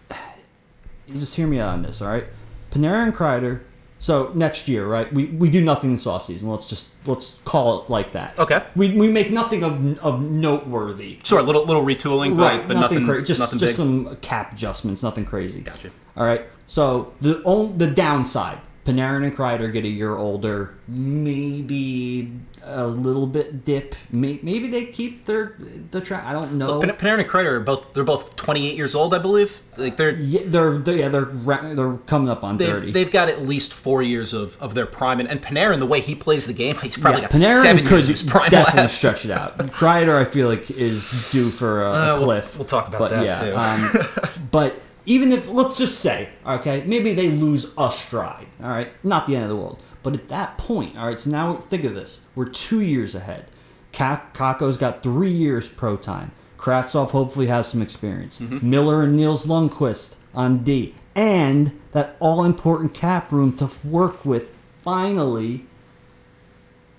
you 1.06 1.20
just 1.20 1.36
hear 1.36 1.48
me 1.48 1.60
out 1.60 1.70
on 1.70 1.82
this, 1.84 2.02
all 2.02 2.10
right? 2.10 2.26
Panarin 2.72 3.06
and 3.06 3.14
Kreider. 3.14 3.62
So 4.04 4.34
next 4.34 4.68
year, 4.68 4.86
right? 4.86 5.12
We, 5.14 5.28
we 5.28 5.50
do 5.50 5.64
nothing 5.64 5.94
this 5.94 6.04
offseason. 6.04 6.44
Let's 6.44 6.68
just 6.68 6.92
let's 7.06 7.38
call 7.46 7.82
it 7.82 7.90
like 7.90 8.12
that. 8.12 8.38
Okay. 8.38 8.62
We, 8.76 8.92
we 9.00 9.10
make 9.10 9.32
nothing 9.32 9.64
of 9.64 9.98
of 10.00 10.22
noteworthy. 10.22 11.20
Sure, 11.24 11.40
a 11.40 11.42
little 11.42 11.66
little 11.66 11.86
retooling, 11.86 12.36
but, 12.36 12.44
Right, 12.44 12.68
but 12.68 12.74
nothing, 12.74 12.98
nothing, 12.98 13.06
crazy. 13.06 13.26
Just 13.26 13.40
nothing 13.40 13.60
just 13.60 13.72
big. 13.72 13.78
some 13.78 14.16
cap 14.18 14.52
adjustments, 14.52 15.04
nothing 15.04 15.24
crazy. 15.24 15.62
Gotcha. 15.62 15.90
All 16.18 16.26
right. 16.26 16.42
So 16.68 17.14
the 17.22 17.42
on, 17.44 17.78
the 17.78 17.88
downside, 17.88 18.60
Panarin 18.86 19.24
and 19.24 19.34
Kreider 19.34 19.72
get 19.72 19.86
a 19.86 19.90
year 19.90 20.16
older. 20.18 20.76
Maybe 20.88 22.32
a 22.66 22.86
little 22.86 23.28
bit 23.28 23.64
dip. 23.66 23.96
Maybe 24.12 24.68
they 24.68 24.86
keep 24.86 25.26
their 25.26 25.56
the 25.92 26.02
track. 26.02 26.26
I 26.26 26.34
don't 26.34 26.54
know. 26.58 26.82
Pan- 26.82 26.90
Panarin 26.92 27.20
and 27.22 27.30
Kreider 27.30 27.46
are 27.54 27.60
both 27.62 27.94
they're 27.94 28.04
both 28.04 28.36
28 28.36 28.76
years 28.76 28.94
old, 28.96 29.14
I 29.14 29.20
believe. 29.20 29.62
Like 29.78 29.98
they're 29.98 30.12
yeah, 30.18 30.42
they're, 30.46 30.78
they're 30.78 30.96
yeah 30.98 31.08
they're 31.10 31.26
they're 31.26 31.98
coming 32.06 32.30
up 32.30 32.44
on 32.44 32.58
thirty. 32.58 32.88
they've, 32.88 32.94
they've 32.94 33.12
got 33.12 33.30
at 33.30 33.42
least 33.44 33.74
four 33.74 34.02
years 34.02 34.34
of, 34.34 34.62
of 34.62 34.74
their 34.76 34.86
prime, 34.86 35.20
and, 35.20 35.30
and 35.30 35.42
Panarin, 35.42 35.80
the 35.80 35.86
way 35.86 36.00
he 36.02 36.14
plays 36.16 36.46
the 36.48 36.54
game, 36.54 36.76
he's 36.78 36.98
probably 36.98 37.22
yeah, 37.22 37.28
got 37.30 37.32
Panarin 37.40 37.62
seven 37.62 37.84
could 37.84 37.92
years 37.92 38.10
of 38.10 38.12
his 38.20 38.24
prime 38.24 38.50
definitely 38.50 38.82
left. 38.84 38.96
stretch 38.96 39.26
it 39.26 39.32
out. 39.32 39.58
Kreider, 39.72 40.20
I 40.20 40.26
feel 40.26 40.48
like, 40.50 40.70
is 40.72 41.32
due 41.32 41.50
for 41.50 41.84
a, 41.84 41.90
a 41.90 41.94
Uh, 41.94 42.16
we'll- 42.18 42.24
cliff. 42.26 42.58
we'll 42.58 42.66
talk 42.66 42.88
about 42.90 43.00
but 43.00 43.12
that, 43.12 43.26
yeah, 43.26 43.40
too. 43.50 43.56
um, 43.58 44.30
but 44.52 44.80
even 45.06 45.32
if 45.32 45.50
let's 45.50 45.78
just 45.78 46.00
say, 46.00 46.30
okay, 46.46 46.84
maybe 46.86 47.14
they 47.14 47.30
lose 47.30 47.74
a 47.78 47.92
stride. 47.92 48.48
All 48.62 48.70
right, 48.70 48.92
not 49.04 49.26
the 49.26 49.36
end 49.36 49.44
of 49.44 49.50
the 49.50 49.56
world. 49.56 49.82
But 50.02 50.14
at 50.14 50.30
that 50.30 50.58
point, 50.58 50.98
all 50.98 51.08
right. 51.08 51.20
So 51.20 51.30
now 51.30 51.56
think 51.56 51.84
of 51.84 51.96
this: 51.96 52.22
we're 52.36 52.50
two 52.50 52.82
years 52.82 53.16
ahead. 53.16 53.46
Ka- 53.92 54.24
Kakko's 54.34 54.78
got 54.78 55.04
three 55.04 55.32
years 55.32 55.70
pro 55.70 55.98
time. 55.98 56.32
Kravtsov 56.58 57.12
hopefully 57.12 57.48
has 57.48 57.68
some 57.68 57.82
experience. 57.82 58.40
Mm-hmm. 58.40 58.70
Miller 58.70 59.04
and 59.04 59.16
Nils 59.16 59.46
Lundkvist 59.46 60.16
on 60.34 60.64
D, 60.64 60.96
and 61.16 61.80
that 61.92 62.16
all 62.20 62.44
important 62.44 62.94
cap 62.94 63.32
room 63.32 63.56
to 63.58 63.70
work 63.84 64.26
with. 64.26 64.60
Finally, 64.82 65.66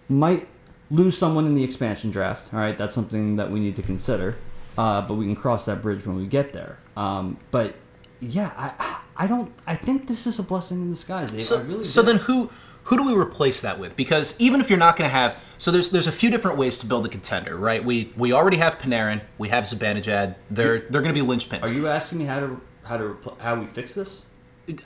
might 0.09 0.49
lose 0.91 1.19
someone 1.19 1.45
in 1.45 1.55
the 1.55 1.65
expansion 1.65 2.11
draft. 2.11 2.53
All 2.53 2.61
right, 2.61 2.77
that's 2.77 2.95
something 2.95 3.37
that 3.37 3.51
we 3.51 3.61
need 3.61 3.77
to 3.77 3.83
consider. 3.83 4.37
Uh, 4.77 5.03
but 5.03 5.15
we 5.15 5.25
can 5.25 5.35
cross 5.35 5.65
that 5.67 5.83
bridge 5.83 6.07
when 6.07 6.17
we 6.17 6.27
get 6.27 6.53
there. 6.53 6.79
Um, 6.97 7.39
but 7.51 7.77
yeah, 8.25 8.53
I 8.57 9.01
I 9.17 9.27
don't. 9.27 9.53
I 9.67 9.75
think 9.75 10.09
this 10.09 10.27
is 10.27 10.39
a 10.39 10.43
blessing 10.43 10.83
in 10.83 10.91
disguise. 10.91 11.31
They 11.31 11.39
So, 11.39 11.61
really 11.63 11.85
so 11.85 12.03
then 12.03 12.17
who 12.17 12.51
who 12.85 12.97
do 12.97 13.05
we 13.05 13.15
replace 13.15 13.61
that 13.63 13.79
with? 13.79 13.97
Because 13.97 14.39
even 14.41 14.61
if 14.61 14.69
you're 14.69 14.79
not 14.79 14.97
going 14.97 15.09
to 15.09 15.15
have, 15.15 15.39
so 15.59 15.71
there's 15.71 15.91
there's 15.91 16.07
a 16.07 16.13
few 16.13 16.31
different 16.31 16.59
ways 16.59 16.79
to 16.79 16.87
build 16.87 17.07
a 17.07 17.09
contender, 17.09 17.57
right? 17.57 17.85
We 17.85 18.13
we 18.17 18.33
already 18.33 18.59
have 18.59 18.79
Panarin, 18.79 19.23
we 19.39 19.49
have 19.49 19.65
Zibanejad. 19.65 20.37
They're 20.51 20.81
they're 20.81 21.03
going 21.03 21.15
to 21.15 21.21
be 21.21 21.27
linchpins. 21.27 21.63
Are 21.63 21.73
you 21.73 21.87
asking 21.89 22.19
me 22.19 22.25
how 22.27 22.41
to 22.41 22.61
how 22.85 22.97
to 22.97 23.05
repl- 23.05 23.41
how 23.41 23.55
we 23.59 23.67
fix 23.67 23.95
this? 23.95 24.27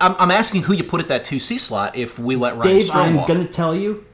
I'm, 0.00 0.16
I'm 0.18 0.30
asking 0.32 0.62
who 0.62 0.72
you 0.72 0.82
put 0.82 1.00
at 1.00 1.08
that 1.08 1.24
two 1.24 1.38
C 1.38 1.56
slot 1.56 1.96
if 1.96 2.18
we 2.18 2.36
let 2.36 2.56
Ryan 2.56 2.76
Dave, 2.76 2.90
I'm 2.92 3.26
gonna 3.26 3.46
tell 3.46 3.74
you. 3.74 4.04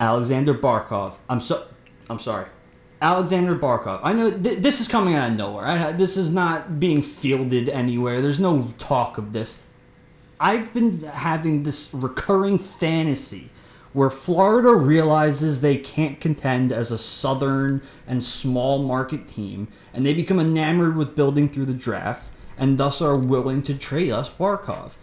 Alexander 0.00 0.54
Barkov. 0.54 1.16
I'm 1.28 1.40
so. 1.40 1.66
I'm 2.08 2.18
sorry. 2.18 2.46
Alexander 3.00 3.56
Barkov. 3.56 4.00
I 4.02 4.12
know 4.12 4.30
th- 4.30 4.58
this 4.58 4.80
is 4.80 4.88
coming 4.88 5.14
out 5.14 5.30
of 5.30 5.36
nowhere. 5.36 5.66
I, 5.66 5.92
this 5.92 6.16
is 6.16 6.30
not 6.30 6.80
being 6.80 7.02
fielded 7.02 7.68
anywhere. 7.68 8.22
There's 8.22 8.40
no 8.40 8.72
talk 8.78 9.18
of 9.18 9.32
this. 9.32 9.62
I've 10.40 10.72
been 10.72 11.02
having 11.02 11.62
this 11.62 11.92
recurring 11.92 12.58
fantasy 12.58 13.50
where 13.92 14.10
Florida 14.10 14.74
realizes 14.74 15.62
they 15.62 15.78
can't 15.78 16.20
contend 16.20 16.70
as 16.70 16.90
a 16.90 16.98
southern 16.98 17.80
and 18.06 18.22
small 18.22 18.82
market 18.82 19.26
team, 19.26 19.68
and 19.94 20.04
they 20.04 20.12
become 20.12 20.38
enamored 20.38 20.96
with 20.96 21.16
building 21.16 21.48
through 21.48 21.64
the 21.64 21.72
draft, 21.72 22.30
and 22.58 22.76
thus 22.76 23.00
are 23.00 23.16
willing 23.16 23.62
to 23.62 23.74
trade 23.74 24.10
us 24.10 24.30
Barkov. 24.30 24.96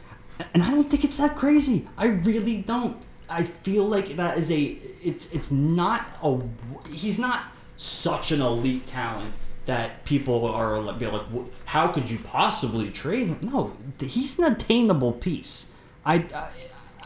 And 0.53 0.61
I 0.61 0.71
don't 0.71 0.89
think 0.89 1.03
it's 1.03 1.17
that 1.17 1.35
crazy. 1.35 1.87
I 1.97 2.05
really 2.05 2.61
don't. 2.61 2.97
I 3.29 3.43
feel 3.43 3.85
like 3.85 4.09
that 4.09 4.37
is 4.37 4.51
a. 4.51 4.61
It's 5.03 5.33
it's 5.33 5.51
not 5.51 6.05
a. 6.21 6.41
He's 6.89 7.17
not 7.17 7.45
such 7.77 8.31
an 8.31 8.41
elite 8.41 8.85
talent 8.85 9.33
that 9.65 10.03
people 10.05 10.45
are 10.45 10.79
like, 10.79 10.99
be 10.99 11.07
like, 11.07 11.21
how 11.65 11.87
could 11.87 12.09
you 12.09 12.19
possibly 12.19 12.89
trade 12.91 13.27
him? 13.27 13.39
No, 13.41 13.73
he's 13.99 14.37
an 14.39 14.51
attainable 14.51 15.13
piece. 15.13 15.71
I, 16.05 16.25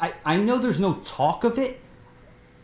I, 0.02 0.14
I 0.26 0.38
know 0.38 0.58
there's 0.58 0.80
no 0.80 0.96
talk 1.04 1.44
of 1.44 1.58
it. 1.58 1.80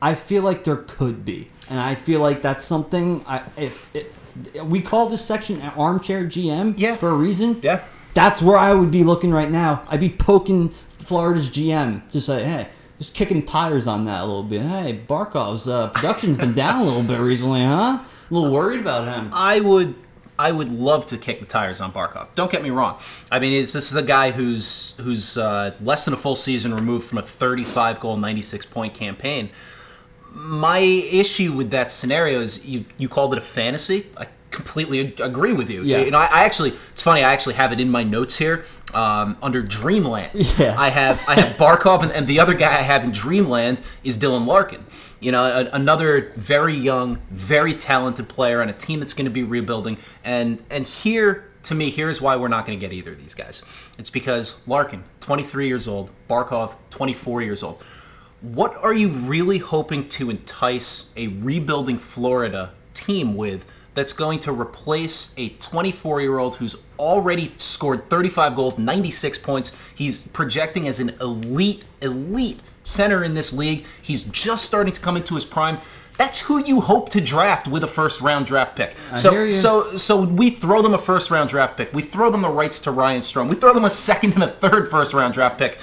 I 0.02 0.16
feel 0.16 0.44
like 0.44 0.64
there 0.66 0.76
could 0.78 1.24
be, 1.24 1.48
and 1.70 1.80
I 1.80 1.96
feel 1.96 2.20
like 2.20 2.42
that's 2.42 2.66
something. 2.66 3.24
I 3.26 3.44
if, 3.56 3.96
if 3.96 4.64
we 4.66 4.82
call 4.82 5.08
this 5.08 5.24
section 5.24 5.62
an 5.62 5.70
armchair 5.78 6.26
GM 6.26 6.74
Yeah. 6.78 6.96
for 6.98 7.10
a 7.10 7.14
reason. 7.14 7.60
Yeah. 7.62 7.84
That's 8.14 8.42
where 8.42 8.58
I 8.58 8.74
would 8.74 8.92
be 8.92 9.04
looking 9.04 9.32
right 9.32 9.50
now. 9.50 9.84
I'd 9.88 10.00
be 10.02 10.10
poking 10.10 10.70
Florida's 11.00 11.50
GM, 11.50 12.02
just 12.12 12.28
like, 12.30 12.44
hey, 12.44 12.68
just 12.98 13.16
kicking 13.16 13.44
tires 13.44 13.88
on 13.88 14.06
that 14.06 14.22
a 14.22 14.26
little 14.26 14.44
bit. 14.44 14.62
Hey, 14.64 15.02
Barkov's 15.08 15.68
uh, 15.68 15.90
production's 15.90 16.38
been 16.38 16.54
down 16.54 16.82
a 16.82 16.84
little 16.84 17.04
bit 17.04 17.20
recently, 17.20 17.62
huh? 17.62 18.00
A 18.00 18.34
little 18.34 18.52
worried 18.52 18.80
about 18.80 19.06
him. 19.06 19.30
I 19.34 19.60
would 19.60 19.96
I 20.38 20.52
would 20.52 20.72
love 20.72 21.06
to 21.08 21.18
kick 21.18 21.40
the 21.40 21.46
tires 21.46 21.80
on 21.80 21.92
Barkov. 21.92 22.34
Don't 22.34 22.52
get 22.52 22.64
me 22.64 22.72
wrong. 22.72 23.00
I 23.32 23.40
mean, 23.40 23.54
it's, 23.54 23.72
this 23.72 23.92
is 23.92 23.98
a 23.98 24.04
guy 24.04 24.32
who's 24.32 24.98
who's 24.98 25.38
uh, 25.38 25.76
less 25.82 26.06
than 26.06 26.14
a 26.14 26.18
full 26.18 26.36
season 26.36 26.74
removed 26.74 27.08
from 27.08 27.20
a 27.20 27.22
35 27.22 28.00
goal, 28.00 28.18
96 28.18 28.66
point 28.68 28.94
campaign. 28.94 29.50
My 30.32 30.80
issue 30.80 31.54
with 31.54 31.70
that 31.72 31.92
scenario 31.92 32.42
is 32.42 32.66
you 32.66 32.86
you 32.98 33.08
called 33.08 33.34
it 33.34 33.38
a 33.38 33.42
fantasy. 33.42 34.08
I 34.18 34.28
completely 34.50 35.14
agree 35.20 35.54
with 35.54 35.70
you. 35.70 35.84
Yeah. 35.84 36.00
You 36.00 36.12
know, 36.12 36.18
I, 36.18 36.30
I 36.32 36.44
actually 36.46 36.72
it's 36.92 37.04
funny. 37.04 37.24
I 37.24 37.32
actually 37.34 37.56
have 37.56 37.72
it 37.72 37.80
in 37.80 37.90
my 37.90 38.04
notes 38.04 38.38
here 38.38 38.66
um, 38.94 39.38
under 39.42 39.62
Dreamland. 39.62 40.32
Yeah. 40.58 40.76
I 40.78 40.90
have 40.90 41.24
I 41.28 41.36
have 41.36 41.58
Barkov, 41.58 42.04
and, 42.04 42.12
and 42.12 42.28
the 42.28 42.40
other 42.40 42.54
guy 42.54 42.78
I 42.78 42.84
have 42.84 43.04
in 43.04 43.12
Dreamland 43.12 43.82
is 44.04 44.20
Dylan 44.20 44.46
Larkin. 44.46 44.86
You 45.20 45.32
know, 45.32 45.44
a, 45.44 45.76
another 45.76 46.32
very 46.36 46.76
young, 46.76 47.18
very 47.32 47.74
talented 47.74 48.30
player 48.30 48.62
on 48.62 48.70
a 48.70 48.74
team 48.74 49.00
that's 49.00 49.14
going 49.14 49.26
to 49.26 49.32
be 49.32 49.44
rebuilding. 49.44 49.98
And 50.24 50.62
and 50.70 50.86
here, 50.86 51.50
to 51.64 51.76
me, 51.76 51.90
here's 51.90 52.22
why 52.22 52.36
we're 52.36 52.50
not 52.50 52.66
going 52.66 52.78
to 52.78 52.86
get 52.86 52.94
either 52.94 53.12
of 53.12 53.20
these 53.20 53.34
guys. 53.34 53.64
It's 53.98 54.10
because 54.10 54.66
Larkin, 54.68 55.04
23 55.22 55.68
years 55.68 55.88
old, 55.88 56.12
Barkov, 56.30 56.76
24 56.92 57.42
years 57.42 57.64
old. 57.64 57.82
What 58.42 58.76
are 58.76 58.94
you 58.94 59.10
really 59.10 59.58
hoping 59.58 60.10
to 60.10 60.30
entice 60.30 61.14
a 61.16 61.28
rebuilding 61.28 61.98
Florida 61.98 62.74
team 62.94 63.36
with 63.36 63.66
that's 63.94 64.14
going 64.14 64.40
to 64.42 64.52
replace 64.52 65.34
a 65.38 65.50
24 65.50 66.22
year 66.22 66.40
old 66.40 66.56
who's 66.56 66.86
already 66.98 67.54
scored 67.58 68.06
35 68.06 68.56
goals, 68.56 68.78
96 68.78 69.38
points? 69.40 69.94
He's 69.96 70.28
projecting 70.30 70.88
as 70.88 71.00
an 71.00 71.10
elite, 71.22 71.84
elite 72.02 72.60
center 72.84 73.24
in 73.24 73.34
this 73.34 73.54
league. 73.54 73.86
He's 74.02 74.24
just 74.26 74.66
starting 74.66 74.94
to 74.94 75.02
come 75.02 75.18
into 75.18 75.36
his 75.36 75.46
prime. 75.46 75.80
That's 76.18 76.42
who 76.42 76.64
you 76.64 76.82
hope 76.82 77.10
to 77.10 77.22
draft 77.22 77.68
with 77.68 77.84
a 77.84 77.88
first 77.88 78.22
round 78.22 78.46
draft 78.46 78.76
pick. 78.76 78.96
hear 79.32 79.46
So, 79.52 79.90
so, 79.90 79.98
so 79.98 80.22
we 80.22 80.52
throw 80.52 80.82
them 80.82 80.94
a 80.94 81.00
first 81.00 81.32
round 81.32 81.50
draft 81.50 81.78
pick. 81.78 81.92
We 81.94 82.04
throw 82.04 82.30
them 82.30 82.42
the 82.42 82.50
rights 82.50 82.80
to 82.82 82.92
Ryan 82.92 83.22
Strome. 83.22 83.50
We 83.50 83.56
throw 83.56 83.74
them 83.74 83.86
a 83.86 83.90
second 83.90 84.34
and 84.34 84.44
a 84.44 84.48
third 84.48 84.90
first 84.90 85.14
round 85.14 85.34
draft 85.34 85.58
pick 85.58 85.80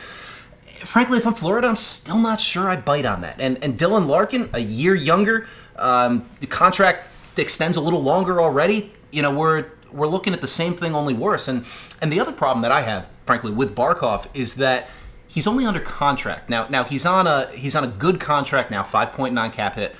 frankly, 0.80 1.18
if 1.18 1.26
I'm 1.26 1.34
Florida, 1.34 1.68
I'm 1.68 1.76
still 1.76 2.18
not 2.18 2.40
sure 2.40 2.68
I 2.68 2.76
bite 2.76 3.04
on 3.04 3.20
that. 3.20 3.40
And 3.40 3.62
and 3.62 3.78
Dylan 3.78 4.06
Larkin, 4.06 4.48
a 4.54 4.60
year 4.60 4.94
younger, 4.94 5.46
um, 5.76 6.28
the 6.40 6.46
contract 6.46 7.09
extends 7.36 7.76
a 7.76 7.80
little 7.80 8.02
longer 8.02 8.40
already. 8.40 8.92
You 9.10 9.22
know, 9.22 9.32
we're 9.36 9.66
we're 9.92 10.06
looking 10.06 10.32
at 10.32 10.40
the 10.40 10.48
same 10.48 10.74
thing, 10.74 10.94
only 10.94 11.14
worse. 11.14 11.48
And 11.48 11.64
and 12.00 12.12
the 12.12 12.20
other 12.20 12.32
problem 12.32 12.62
that 12.62 12.72
I 12.72 12.82
have, 12.82 13.08
frankly, 13.26 13.50
with 13.52 13.74
Barkov 13.74 14.26
is 14.34 14.54
that 14.56 14.88
he's 15.26 15.46
only 15.46 15.64
under 15.66 15.80
contract 15.80 16.48
now. 16.50 16.66
Now 16.68 16.84
he's 16.84 17.04
on 17.06 17.26
a 17.26 17.48
he's 17.52 17.74
on 17.76 17.84
a 17.84 17.88
good 17.88 18.20
contract 18.20 18.70
now, 18.70 18.82
5.9 18.82 19.52
cap 19.52 19.74
hit, 19.76 19.94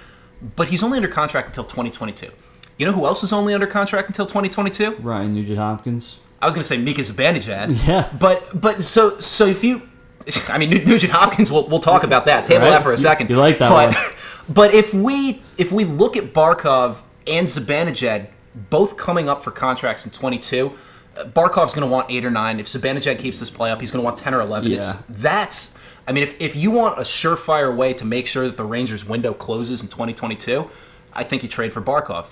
but 0.57 0.69
he's 0.69 0.83
only 0.83 0.97
under 0.97 1.09
contract 1.09 1.49
until 1.49 1.65
2022. 1.65 2.31
You 2.79 2.87
know 2.87 2.93
who 2.93 3.05
else 3.05 3.23
is 3.23 3.33
only 3.33 3.53
under 3.53 3.67
contract 3.67 4.09
until 4.09 4.27
2022? 4.27 4.97
Ryan 5.01 5.35
Nugent 5.35 5.59
Hopkins. 5.59 6.19
I 6.41 6.47
was 6.47 6.55
going 6.55 6.63
to 6.63 6.69
say 6.69 6.79
Mika 6.79 7.03
Zibanejad. 7.03 7.87
Yeah. 7.87 8.11
But 8.19 8.59
but 8.61 8.83
so 8.83 9.19
so 9.19 9.47
if 9.47 9.63
you, 9.63 9.83
I 10.49 10.57
mean 10.59 10.71
Nugent 10.71 11.13
Hopkins, 11.13 11.51
we'll, 11.51 11.67
we'll 11.69 11.81
talk 11.81 12.05
about 12.05 12.25
that. 12.27 12.47
Table 12.47 12.63
Right. 12.63 12.71
that 12.71 12.83
for 12.83 12.91
a 12.91 12.93
You- 12.93 12.97
second. 13.03 13.29
you 13.29 13.37
like 13.37 13.59
that 13.59 13.69
but, 13.71 13.95
one. 13.95 14.05
But 14.55 14.75
if 14.75 14.93
we 14.95 15.43
if 15.59 15.71
we 15.71 15.85
look 15.85 16.17
at 16.17 16.33
Barkov 16.33 17.03
and 17.31 17.47
Zibanejad 17.47 18.29
both 18.69 18.97
coming 18.97 19.29
up 19.29 19.43
for 19.45 19.51
contracts 19.53 20.05
in 20.05 20.11
22. 20.11 20.73
uh, 21.17 21.25
Barkov's 21.25 21.73
going 21.75 21.87
to 21.87 21.93
want 21.93 22.11
eight 22.11 22.25
or 22.25 22.31
nine. 22.31 22.59
If 22.61 22.67
Zibanejad 22.67 23.19
keeps 23.19 23.39
this 23.39 23.51
play 23.51 23.71
up, 23.71 23.81
he's 23.81 23.91
going 23.91 24.03
to 24.03 24.05
want 24.05 24.19
ten 24.19 24.35
or 24.35 24.41
eleven. 24.41 24.73
It's, 24.73 25.03
that's. 25.09 25.79
I 26.09 26.13
mean, 26.13 26.25
if, 26.25 26.41
if 26.41 26.57
you 26.57 26.71
want 26.73 26.99
a 26.99 27.03
surefire 27.03 27.75
way 27.77 27.93
to 27.95 28.05
make 28.05 28.27
sure 28.27 28.45
that 28.47 28.57
the 28.57 28.65
Rangers' 28.65 29.09
window 29.09 29.33
closes 29.33 29.83
in 29.83 29.89
2022, 29.89 30.69
I 31.13 31.23
think 31.23 31.43
you 31.45 31.49
trade 31.49 31.73
for 31.73 31.81
Barkov. 31.81 32.27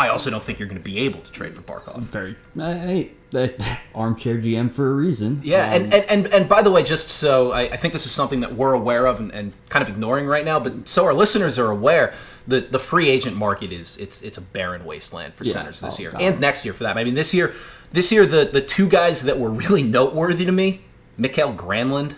I 0.00 0.08
also 0.08 0.30
don't 0.30 0.42
think 0.42 0.58
you're 0.58 0.66
going 0.68 0.80
to 0.80 0.84
be 0.84 0.98
able 1.00 1.20
to 1.20 1.30
trade 1.30 1.52
for 1.54 1.60
Barkov. 1.62 1.98
Very. 2.00 2.34
Uh, 2.58 2.72
hey, 2.72 3.10
uh, 3.34 3.48
armchair 3.94 4.38
GM 4.38 4.72
for 4.72 4.90
a 4.90 4.94
reason. 4.94 5.40
Yeah, 5.44 5.66
Um, 5.68 5.82
and, 5.84 5.94
and, 5.94 6.04
and, 6.10 6.26
and 6.34 6.48
by 6.48 6.62
the 6.62 6.70
way, 6.70 6.82
just 6.82 7.08
so 7.10 7.52
I, 7.52 7.62
I 7.62 7.76
think 7.76 7.92
this 7.92 8.06
is 8.06 8.12
something 8.12 8.40
that 8.40 8.54
we're 8.54 8.72
aware 8.72 9.06
of 9.06 9.20
and, 9.20 9.30
and 9.32 9.52
kind 9.68 9.82
of 9.82 9.88
ignoring 9.88 10.26
right 10.26 10.44
now, 10.44 10.58
but 10.58 10.88
so 10.88 11.04
our 11.04 11.12
listeners 11.14 11.58
are 11.58 11.70
aware, 11.70 12.14
the 12.48 12.60
the 12.62 12.78
free 12.78 13.08
agent 13.10 13.36
market 13.36 13.70
is 13.72 13.98
it's 13.98 14.22
it's 14.22 14.38
a 14.38 14.40
barren 14.40 14.84
wasteland 14.86 15.34
for 15.34 15.44
Yeah. 15.44 15.52
centers 15.52 15.80
this 15.82 15.98
Oh, 15.98 16.02
year 16.02 16.10
God. 16.12 16.22
and 16.22 16.40
next 16.40 16.64
year 16.64 16.72
for 16.74 16.84
that. 16.84 16.96
I 16.96 17.04
mean, 17.04 17.14
this 17.14 17.34
year, 17.34 17.52
this 17.92 18.10
year 18.10 18.24
the 18.26 18.48
the 18.50 18.62
two 18.62 18.88
guys 18.88 19.22
that 19.24 19.38
were 19.38 19.50
really 19.50 19.82
noteworthy 19.82 20.46
to 20.46 20.52
me, 20.52 20.80
Mikael 21.18 21.52
Granlund, 21.54 22.14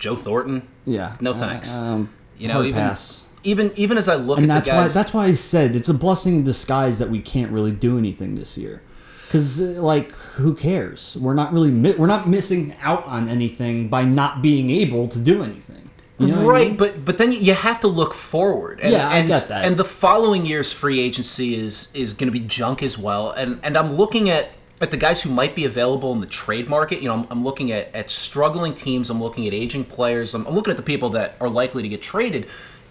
Joe 0.00 0.16
Thornton. 0.16 0.66
yeah. 0.84 1.14
No 1.20 1.30
uh, 1.30 1.38
thanks. 1.38 1.78
um, 1.78 2.10
You 2.36 2.48
know, 2.48 2.62
even 2.64 2.82
pass. 2.82 3.26
Even 3.44 3.72
even 3.76 3.96
as 3.98 4.08
I 4.08 4.16
look 4.16 4.38
and 4.38 4.50
at 4.50 4.54
that's 4.54 4.66
guys, 4.66 4.94
why 4.94 5.00
that's 5.02 5.14
why 5.14 5.24
I 5.26 5.34
said 5.34 5.74
it's 5.74 5.88
a 5.88 5.94
blessing 5.94 6.36
in 6.36 6.44
disguise 6.44 6.98
that 6.98 7.10
we 7.10 7.20
can't 7.20 7.50
really 7.50 7.72
do 7.72 7.98
anything 7.98 8.34
this 8.34 8.56
year. 8.58 8.82
Because 9.26 9.60
uh, 9.60 9.80
like, 9.80 10.10
who 10.12 10.54
cares? 10.54 11.16
We're 11.20 11.34
not 11.34 11.52
really 11.52 11.70
mi- 11.70 11.94
we're 11.94 12.06
not 12.08 12.28
missing 12.28 12.74
out 12.82 13.04
on 13.06 13.28
anything 13.28 13.88
by 13.88 14.04
not 14.04 14.42
being 14.42 14.70
able 14.70 15.08
to 15.08 15.18
do 15.18 15.42
anything. 15.42 15.90
You 16.18 16.26
know 16.26 16.44
what 16.44 16.50
I 16.50 16.58
right, 16.58 16.68
mean? 16.68 16.76
but 16.76 17.04
but 17.04 17.16
then 17.16 17.32
you 17.32 17.54
have 17.54 17.80
to 17.80 17.88
look 17.88 18.12
forward. 18.12 18.80
And, 18.80 18.92
Yeah, 18.92 19.08
I 19.08 19.18
and, 19.18 19.28
get 19.28 19.48
that. 19.48 19.64
And 19.64 19.76
the 19.78 19.84
following 19.84 20.44
year's 20.44 20.70
free 20.70 21.00
agency 21.00 21.54
is 21.54 21.90
is 21.94 22.12
going 22.12 22.30
to 22.30 22.38
be 22.38 22.44
junk 22.46 22.82
as 22.82 22.98
well. 22.98 23.30
And 23.30 23.58
and 23.62 23.76
I'm 23.78 23.94
looking 23.94 24.28
at 24.28 24.48
at 24.82 24.90
the 24.90 24.96
guys 24.96 25.22
who 25.22 25.30
might 25.30 25.54
be 25.54 25.64
available 25.64 26.12
in 26.12 26.20
the 26.20 26.26
trade 26.26 26.68
market. 26.68 27.00
You 27.00 27.08
know, 27.08 27.14
I'm, 27.14 27.26
I'm 27.30 27.44
looking 27.44 27.72
at 27.72 27.94
at 27.94 28.10
struggling 28.10 28.74
teams. 28.74 29.08
I'm 29.08 29.22
looking 29.22 29.46
at 29.46 29.54
aging 29.54 29.84
players. 29.84 30.34
I'm, 30.34 30.46
I'm 30.46 30.54
looking 30.54 30.72
at 30.72 30.76
the 30.76 30.82
people 30.82 31.08
that 31.10 31.36
are 31.40 31.48
likely 31.48 31.82
to 31.84 31.88
get 31.88 32.02
traded, 32.02 32.46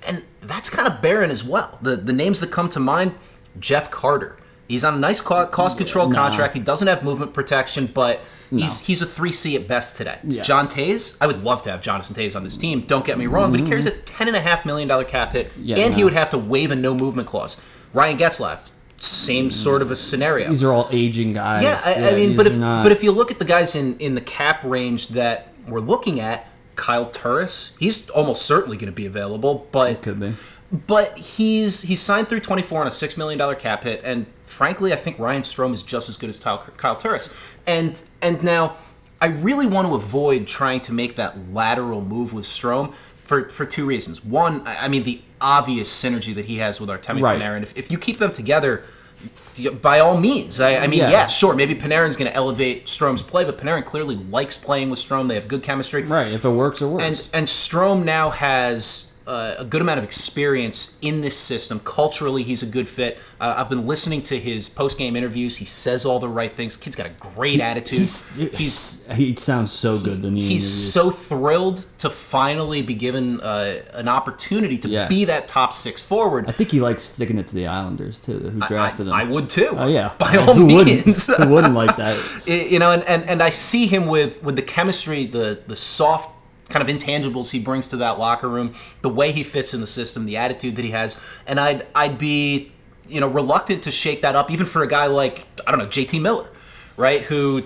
and 0.07 0.23
that's 0.41 0.69
kind 0.69 0.87
of 0.87 1.01
barren 1.01 1.29
as 1.31 1.43
well. 1.43 1.77
The 1.81 1.95
the 1.95 2.13
names 2.13 2.39
that 2.41 2.51
come 2.51 2.69
to 2.69 2.79
mind: 2.79 3.13
Jeff 3.59 3.89
Carter. 3.91 4.35
He's 4.67 4.83
on 4.83 4.93
a 4.93 4.99
nice 4.99 5.19
cost 5.19 5.77
control 5.79 6.09
Nah. 6.09 6.15
contract. 6.27 6.53
He 6.53 6.59
doesn't 6.59 6.87
have 6.87 7.03
movement 7.03 7.33
protection, 7.33 7.87
but 7.91 8.21
he's 8.51 8.81
he's 8.81 9.01
a 9.01 9.05
three 9.07 9.31
C 9.31 9.55
at 9.55 9.67
best 9.67 9.97
today. 9.97 10.19
Yes. 10.23 10.45
John 10.45 10.67
Toews, 10.67 11.17
I 11.19 11.25
would 11.25 11.43
love 11.43 11.63
to 11.63 11.71
have 11.71 11.81
Jonathan 11.81 12.15
Toews 12.15 12.35
on 12.35 12.43
this 12.43 12.55
team. 12.55 12.81
Don't 12.81 13.03
get 13.03 13.17
me 13.17 13.25
wrong, 13.25 13.49
but 13.49 13.59
he 13.59 13.65
carries 13.65 13.87
a 13.87 13.91
ten 13.91 14.27
and 14.27 14.37
a 14.37 14.41
half 14.41 14.65
million 14.67 14.87
dollar 14.87 15.05
cap 15.05 15.33
hit, 15.33 15.47
Mm-hmm. 15.53 15.65
Yeah, 15.65 15.77
and 15.77 15.95
he 15.95 16.03
would 16.03 16.13
have 16.13 16.29
to 16.31 16.37
waive 16.37 16.69
a 16.69 16.75
no 16.75 16.93
movement 16.93 17.27
clause. 17.27 17.65
Ryan 17.93 18.19
Getzlaff, 18.19 18.69
same 18.97 19.49
sort 19.49 19.81
of 19.81 19.89
a 19.89 19.95
scenario. 19.95 20.49
these 20.49 20.63
are 20.63 20.71
all 20.71 20.87
aging 20.91 21.33
guys. 21.33 21.63
yeah, 21.63 21.81
I, 21.83 22.09
I 22.09 22.15
mean, 22.15 22.37
but 22.37 22.45
if 22.45 22.55
not- 22.55 22.83
but 22.83 22.91
if 22.91 23.01
you 23.03 23.11
look 23.11 23.31
at 23.31 23.39
the 23.39 23.45
guys 23.45 23.75
in 23.75 23.97
in 23.97 24.13
the 24.13 24.21
cap 24.21 24.63
range 24.63 25.07
that 25.09 25.47
we're 25.67 25.79
looking 25.79 26.19
at, 26.19 26.45
Kyle 26.79 27.09
Turris, 27.09 27.75
he's 27.79 28.09
almost 28.11 28.43
certainly 28.43 28.77
going 28.77 28.91
to 28.91 28.95
be 28.95 29.05
available, 29.05 29.67
but 29.71 30.01
could 30.01 30.19
be. 30.19 30.33
but 30.87 31.17
he's 31.17 31.81
he's 31.83 31.99
signed 31.99 32.29
through 32.29 32.39
24 32.39 32.81
on 32.81 32.87
a 32.87 32.91
six 32.91 33.17
million 33.17 33.37
dollar 33.37 33.55
cap 33.55 33.83
hit, 33.83 34.01
and 34.03 34.25
frankly, 34.43 34.93
I 34.93 34.95
think 34.95 35.19
Ryan 35.19 35.41
Strome 35.43 35.73
is 35.73 35.83
just 35.83 36.07
as 36.09 36.15
good 36.17 36.29
as 36.29 36.39
Kyle, 36.39 36.59
Kyle 36.77 36.95
Turris. 36.95 37.55
And 37.67 38.01
and 38.21 38.41
now 38.43 38.77
I 39.21 39.27
really 39.27 39.67
want 39.67 39.87
to 39.87 39.95
avoid 39.95 40.47
trying 40.47 40.79
to 40.81 40.93
make 40.93 41.15
that 41.15 41.51
lateral 41.53 42.01
move 42.01 42.33
with 42.33 42.45
Strome 42.45 42.93
for, 43.25 43.49
for 43.49 43.65
two 43.65 43.85
reasons. 43.85 44.23
One, 44.23 44.65
I 44.65 44.85
I 44.85 44.87
mean, 44.87 45.03
the 45.03 45.21
obvious 45.41 45.89
synergy 45.91 46.33
that 46.35 46.45
he 46.45 46.57
has 46.57 46.79
with 46.81 46.89
Artemi 46.89 47.21
Right. 47.21 47.39
Panarin. 47.41 47.63
If, 47.63 47.77
if 47.77 47.91
you 47.91 47.97
keep 47.97 48.17
them 48.17 48.31
together, 48.31 48.83
by 49.81 49.99
all 49.99 50.17
means. 50.17 50.59
I, 50.59 50.77
I 50.77 50.87
mean, 50.87 50.99
Yeah. 50.99 51.11
yeah. 51.11 51.27
sure, 51.27 51.53
maybe 51.55 51.75
Panarin's 51.75 52.15
going 52.15 52.29
to 52.29 52.35
elevate 52.35 52.85
Strome's 52.85 53.23
play, 53.23 53.43
but 53.45 53.57
Panarin 53.57 53.85
clearly 53.85 54.15
likes 54.15 54.57
playing 54.57 54.89
with 54.89 54.99
Strome. 54.99 55.27
They 55.27 55.35
have 55.35 55.47
good 55.47 55.63
chemistry. 55.63 56.03
Right. 56.03 56.31
If 56.31 56.45
it 56.45 56.49
works, 56.49 56.81
it 56.81 56.87
works. 56.87 57.03
And 57.03 57.29
and 57.33 57.47
Strome 57.47 58.03
now 58.05 58.29
has 58.29 59.08
uh, 59.29 59.55
a 59.59 59.65
good 59.65 59.81
amount 59.81 59.99
of 59.99 60.03
experience 60.03 60.97
in 61.01 61.21
this 61.21 61.37
system. 61.37 61.79
Culturally, 61.81 62.43
he's 62.43 62.63
a 62.63 62.65
good 62.65 62.87
fit. 62.89 63.19
Uh, 63.39 63.53
I've 63.57 63.69
been 63.69 63.85
listening 63.85 64.23
to 64.23 64.39
his 64.39 64.67
post 64.67 64.97
game 64.97 65.15
interviews. 65.15 65.57
He 65.57 65.65
says 65.65 66.05
all 66.05 66.19
the 66.19 66.27
right 66.27 66.51
things. 66.51 66.75
Kid's 66.75 66.95
got 66.95 67.05
a 67.05 67.11
great 67.35 67.59
attitude. 67.61 67.99
he's, 67.99 68.35
he's 68.35 68.57
he's 68.57 69.05
he 69.15 69.35
sounds 69.35 69.71
so 69.71 69.99
good 69.99 70.15
in 70.15 70.21
the 70.21 70.29
He's 70.31 70.63
interviews. 70.63 70.93
so 70.93 71.11
thrilled 71.11 71.87
to 71.99 72.09
finally 72.09 72.81
be 72.81 72.95
given 72.95 73.39
uh, 73.41 73.81
an 73.93 74.07
opportunity 74.07 74.77
to 74.79 74.87
Yeah. 74.89 75.07
be 75.07 75.25
that 75.25 75.47
top 75.47 75.73
six 75.73 76.01
forward. 76.01 76.47
I 76.49 76.51
think 76.51 76.71
he 76.71 76.79
likes 76.81 77.03
sticking 77.03 77.37
it 77.37 77.47
to 77.47 77.55
the 77.55 77.67
Islanders 77.67 78.19
too, 78.19 78.39
who 78.39 78.59
I, 78.63 78.67
drafted 78.67 79.07
him. 79.07 79.13
I 79.13 79.23
would 79.25 79.47
too. 79.49 79.69
Oh 79.77 79.87
yeah, 79.87 80.13
by 80.17 80.33
Yeah, 80.33 80.39
all 80.47 80.53
who 80.55 80.65
means. 80.65 81.27
Wouldn't, 81.29 81.47
who 81.49 81.53
wouldn't 81.53 81.73
like 81.75 81.95
that? 81.97 82.15
You 82.69 82.79
know, 82.79 82.91
and, 82.91 83.03
and, 83.03 83.23
and 83.25 83.41
I 83.43 83.51
see 83.51 83.85
him 83.87 84.07
with, 84.07 84.41
with 84.43 84.55
the 84.55 84.61
chemistry, 84.61 85.25
the 85.25 85.59
the 85.67 85.75
soft 85.75 86.29
kind 86.69 86.87
of 86.87 86.95
intangibles 86.95 87.51
he 87.51 87.59
brings 87.59 87.87
to 87.87 87.97
that 87.97 88.19
locker 88.19 88.47
room, 88.47 88.73
the 89.01 89.09
way 89.09 89.31
he 89.31 89.43
fits 89.43 89.73
in 89.73 89.81
the 89.81 89.87
system, 89.87 90.25
the 90.25 90.37
attitude 90.37 90.75
that 90.75 90.85
he 90.85 90.91
has, 90.91 91.21
and 91.47 91.59
I'd 91.59 91.85
I'd 91.95 92.17
be 92.17 92.71
you 93.07 93.19
know 93.19 93.27
reluctant 93.27 93.83
to 93.83 93.91
shake 93.91 94.21
that 94.21 94.35
up, 94.35 94.51
even 94.51 94.65
for 94.65 94.83
a 94.83 94.87
guy 94.87 95.07
like 95.07 95.45
I 95.65 95.71
don't 95.71 95.79
know 95.79 95.87
JT 95.87 96.21
Miller, 96.21 96.47
right? 96.95 97.23
Who 97.23 97.63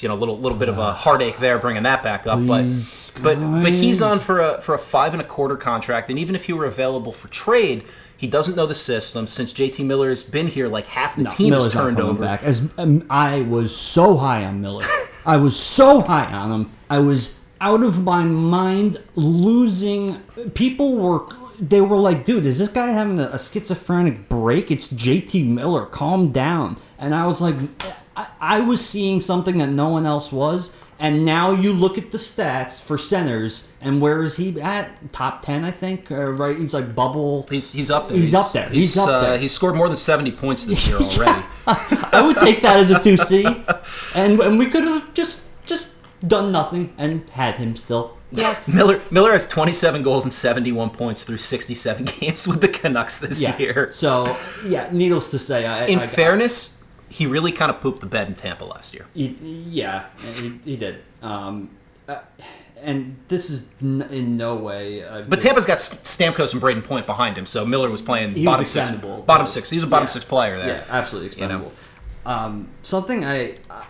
you 0.00 0.08
know 0.08 0.14
a 0.14 0.20
little 0.20 0.38
little 0.38 0.58
bit 0.58 0.68
of 0.68 0.78
a 0.78 0.92
heartache 0.92 1.38
there 1.38 1.58
bringing 1.58 1.82
that 1.84 2.02
back 2.02 2.26
up, 2.26 2.38
Please, 2.44 3.10
but 3.22 3.36
but 3.36 3.62
but 3.62 3.72
he's 3.72 4.02
on 4.02 4.18
for 4.18 4.40
a 4.40 4.60
for 4.60 4.74
a 4.74 4.78
five 4.78 5.12
and 5.14 5.22
a 5.22 5.24
quarter 5.24 5.56
contract, 5.56 6.10
and 6.10 6.18
even 6.18 6.34
if 6.34 6.44
he 6.44 6.52
were 6.52 6.66
available 6.66 7.12
for 7.12 7.28
trade. 7.28 7.84
He 8.18 8.26
doesn't 8.26 8.56
know 8.56 8.64
the 8.64 8.74
system 8.74 9.26
since 9.26 9.52
JT 9.52 9.84
Miller 9.84 10.08
has 10.08 10.24
been 10.24 10.46
here. 10.46 10.68
Like 10.68 10.86
half 10.86 11.16
the 11.16 11.24
No, 11.24 11.30
team 11.30 11.50
Miller's 11.50 11.66
is 11.66 11.74
turned 11.74 12.00
over. 12.00 12.22
Back. 12.24 12.42
As 12.44 12.66
um, 12.78 13.04
I 13.10 13.42
was 13.42 13.76
so 13.76 14.16
high 14.16 14.42
on 14.46 14.62
Miller, 14.62 14.84
I 15.26 15.36
was 15.36 15.54
so 15.54 16.00
high 16.00 16.32
on 16.32 16.50
him. 16.50 16.70
I 16.88 17.00
was 17.00 17.38
out 17.66 17.82
of 17.82 18.04
my 18.04 18.22
mind, 18.22 18.98
losing. 19.16 20.20
People 20.54 20.96
were. 20.96 21.26
They 21.58 21.80
were 21.80 21.96
like, 21.96 22.24
"Dude, 22.24 22.46
is 22.46 22.58
this 22.58 22.68
guy 22.68 22.88
having 22.88 23.18
a, 23.18 23.28
a 23.32 23.38
schizophrenic 23.38 24.28
break?" 24.28 24.70
It's 24.70 24.92
JT 24.92 25.48
Miller. 25.48 25.86
Calm 25.86 26.28
down. 26.28 26.76
And 26.98 27.14
I 27.14 27.26
was 27.26 27.40
like, 27.40 27.56
I, 28.16 28.28
I 28.40 28.60
was 28.60 28.86
seeing 28.86 29.20
something 29.20 29.58
that 29.58 29.68
no 29.68 29.88
one 29.88 30.06
else 30.06 30.30
was. 30.32 30.76
And 30.98 31.26
now 31.26 31.50
you 31.50 31.74
look 31.74 31.98
at 31.98 32.10
the 32.10 32.18
stats 32.18 32.82
for 32.82 32.96
centers, 32.96 33.68
and 33.82 34.00
where 34.00 34.22
is 34.22 34.38
he 34.38 34.58
at? 34.60 35.12
Top 35.12 35.42
ten, 35.42 35.62
I 35.62 35.70
think. 35.70 36.10
Uh, 36.10 36.30
right? 36.30 36.56
He's 36.56 36.72
like 36.72 36.94
bubble. 36.94 37.46
He's 37.50 37.72
he's 37.72 37.90
up 37.90 38.08
there. 38.08 38.16
He's 38.16 38.32
up 38.32 38.52
there. 38.52 38.68
He's 38.70 38.96
up 38.96 39.08
uh, 39.08 39.20
there. 39.20 39.38
He's 39.38 39.52
scored 39.52 39.74
more 39.74 39.88
than 39.88 39.98
seventy 39.98 40.32
points 40.32 40.64
this 40.64 40.88
year 40.88 40.96
already. 41.00 41.44
I 41.66 42.22
would 42.26 42.38
take 42.38 42.62
that 42.62 42.76
as 42.76 42.90
a 42.90 43.00
two 43.00 43.16
C, 43.16 43.44
and 44.14 44.40
and 44.40 44.58
we 44.58 44.66
could 44.68 44.84
have 44.84 45.12
just 45.12 45.42
done 46.26 46.52
nothing 46.52 46.92
and 46.98 47.28
had 47.30 47.56
him 47.56 47.76
still. 47.76 48.16
Yeah, 48.32 48.58
Miller 48.66 49.00
Miller 49.10 49.32
has 49.32 49.48
twenty 49.48 49.72
seven 49.72 50.02
goals 50.02 50.24
and 50.24 50.32
seventy 50.32 50.72
one 50.72 50.90
points 50.90 51.24
through 51.24 51.38
sixty 51.38 51.74
seven 51.74 52.04
games 52.20 52.46
with 52.48 52.60
the 52.60 52.68
Canucks 52.68 53.18
this 53.18 53.40
yeah. 53.42 53.56
year. 53.58 53.88
So 53.92 54.36
yeah, 54.66 54.88
needless 54.92 55.30
to 55.30 55.38
say, 55.38 55.64
I 55.66 55.86
In 55.86 56.00
I, 56.00 56.06
fairness, 56.06 56.84
he 57.08 57.26
really 57.26 57.52
kind 57.52 57.70
of 57.70 57.80
pooped 57.80 58.00
the 58.00 58.06
bed 58.06 58.26
in 58.28 58.34
Tampa 58.34 58.64
last 58.64 58.92
year. 58.94 59.06
he, 59.14 59.26
yeah, 59.68 60.06
he, 60.34 60.58
he 60.64 60.76
did. 60.76 61.02
Um, 61.22 61.70
uh, 62.08 62.20
and 62.82 63.16
this 63.28 63.48
is 63.48 63.70
n- 63.80 64.06
in 64.10 64.36
no 64.36 64.56
way. 64.56 65.02
Uh, 65.02 65.22
But 65.26 65.40
Tampa's 65.40 65.64
got 65.66 65.78
Stamkos 65.78 66.52
and 66.52 66.60
Brayden 66.62 66.84
Point 66.84 67.06
behind 67.06 67.38
him, 67.38 67.46
so 67.46 67.64
Miller 67.64 67.90
was 67.90 68.02
playing 68.02 68.30
He 68.34 68.40
was 68.40 68.44
bottom 68.44 68.66
six. 68.66 68.90
expendable. 68.90 69.22
Bottom 69.22 69.46
six. 69.46 69.70
He 69.70 69.76
was 69.76 69.84
a 69.84 69.86
bottom 69.86 70.04
Yeah. 70.06 70.10
six 70.10 70.24
player 70.26 70.58
there. 70.58 70.68
Yeah, 70.68 70.84
absolutely 70.90 71.40
You 71.40 71.48
know? 71.48 71.66
expendable. 71.66 71.72
Um, 72.26 72.68
something 72.82 73.24
I 73.24 73.54
I 73.70 73.84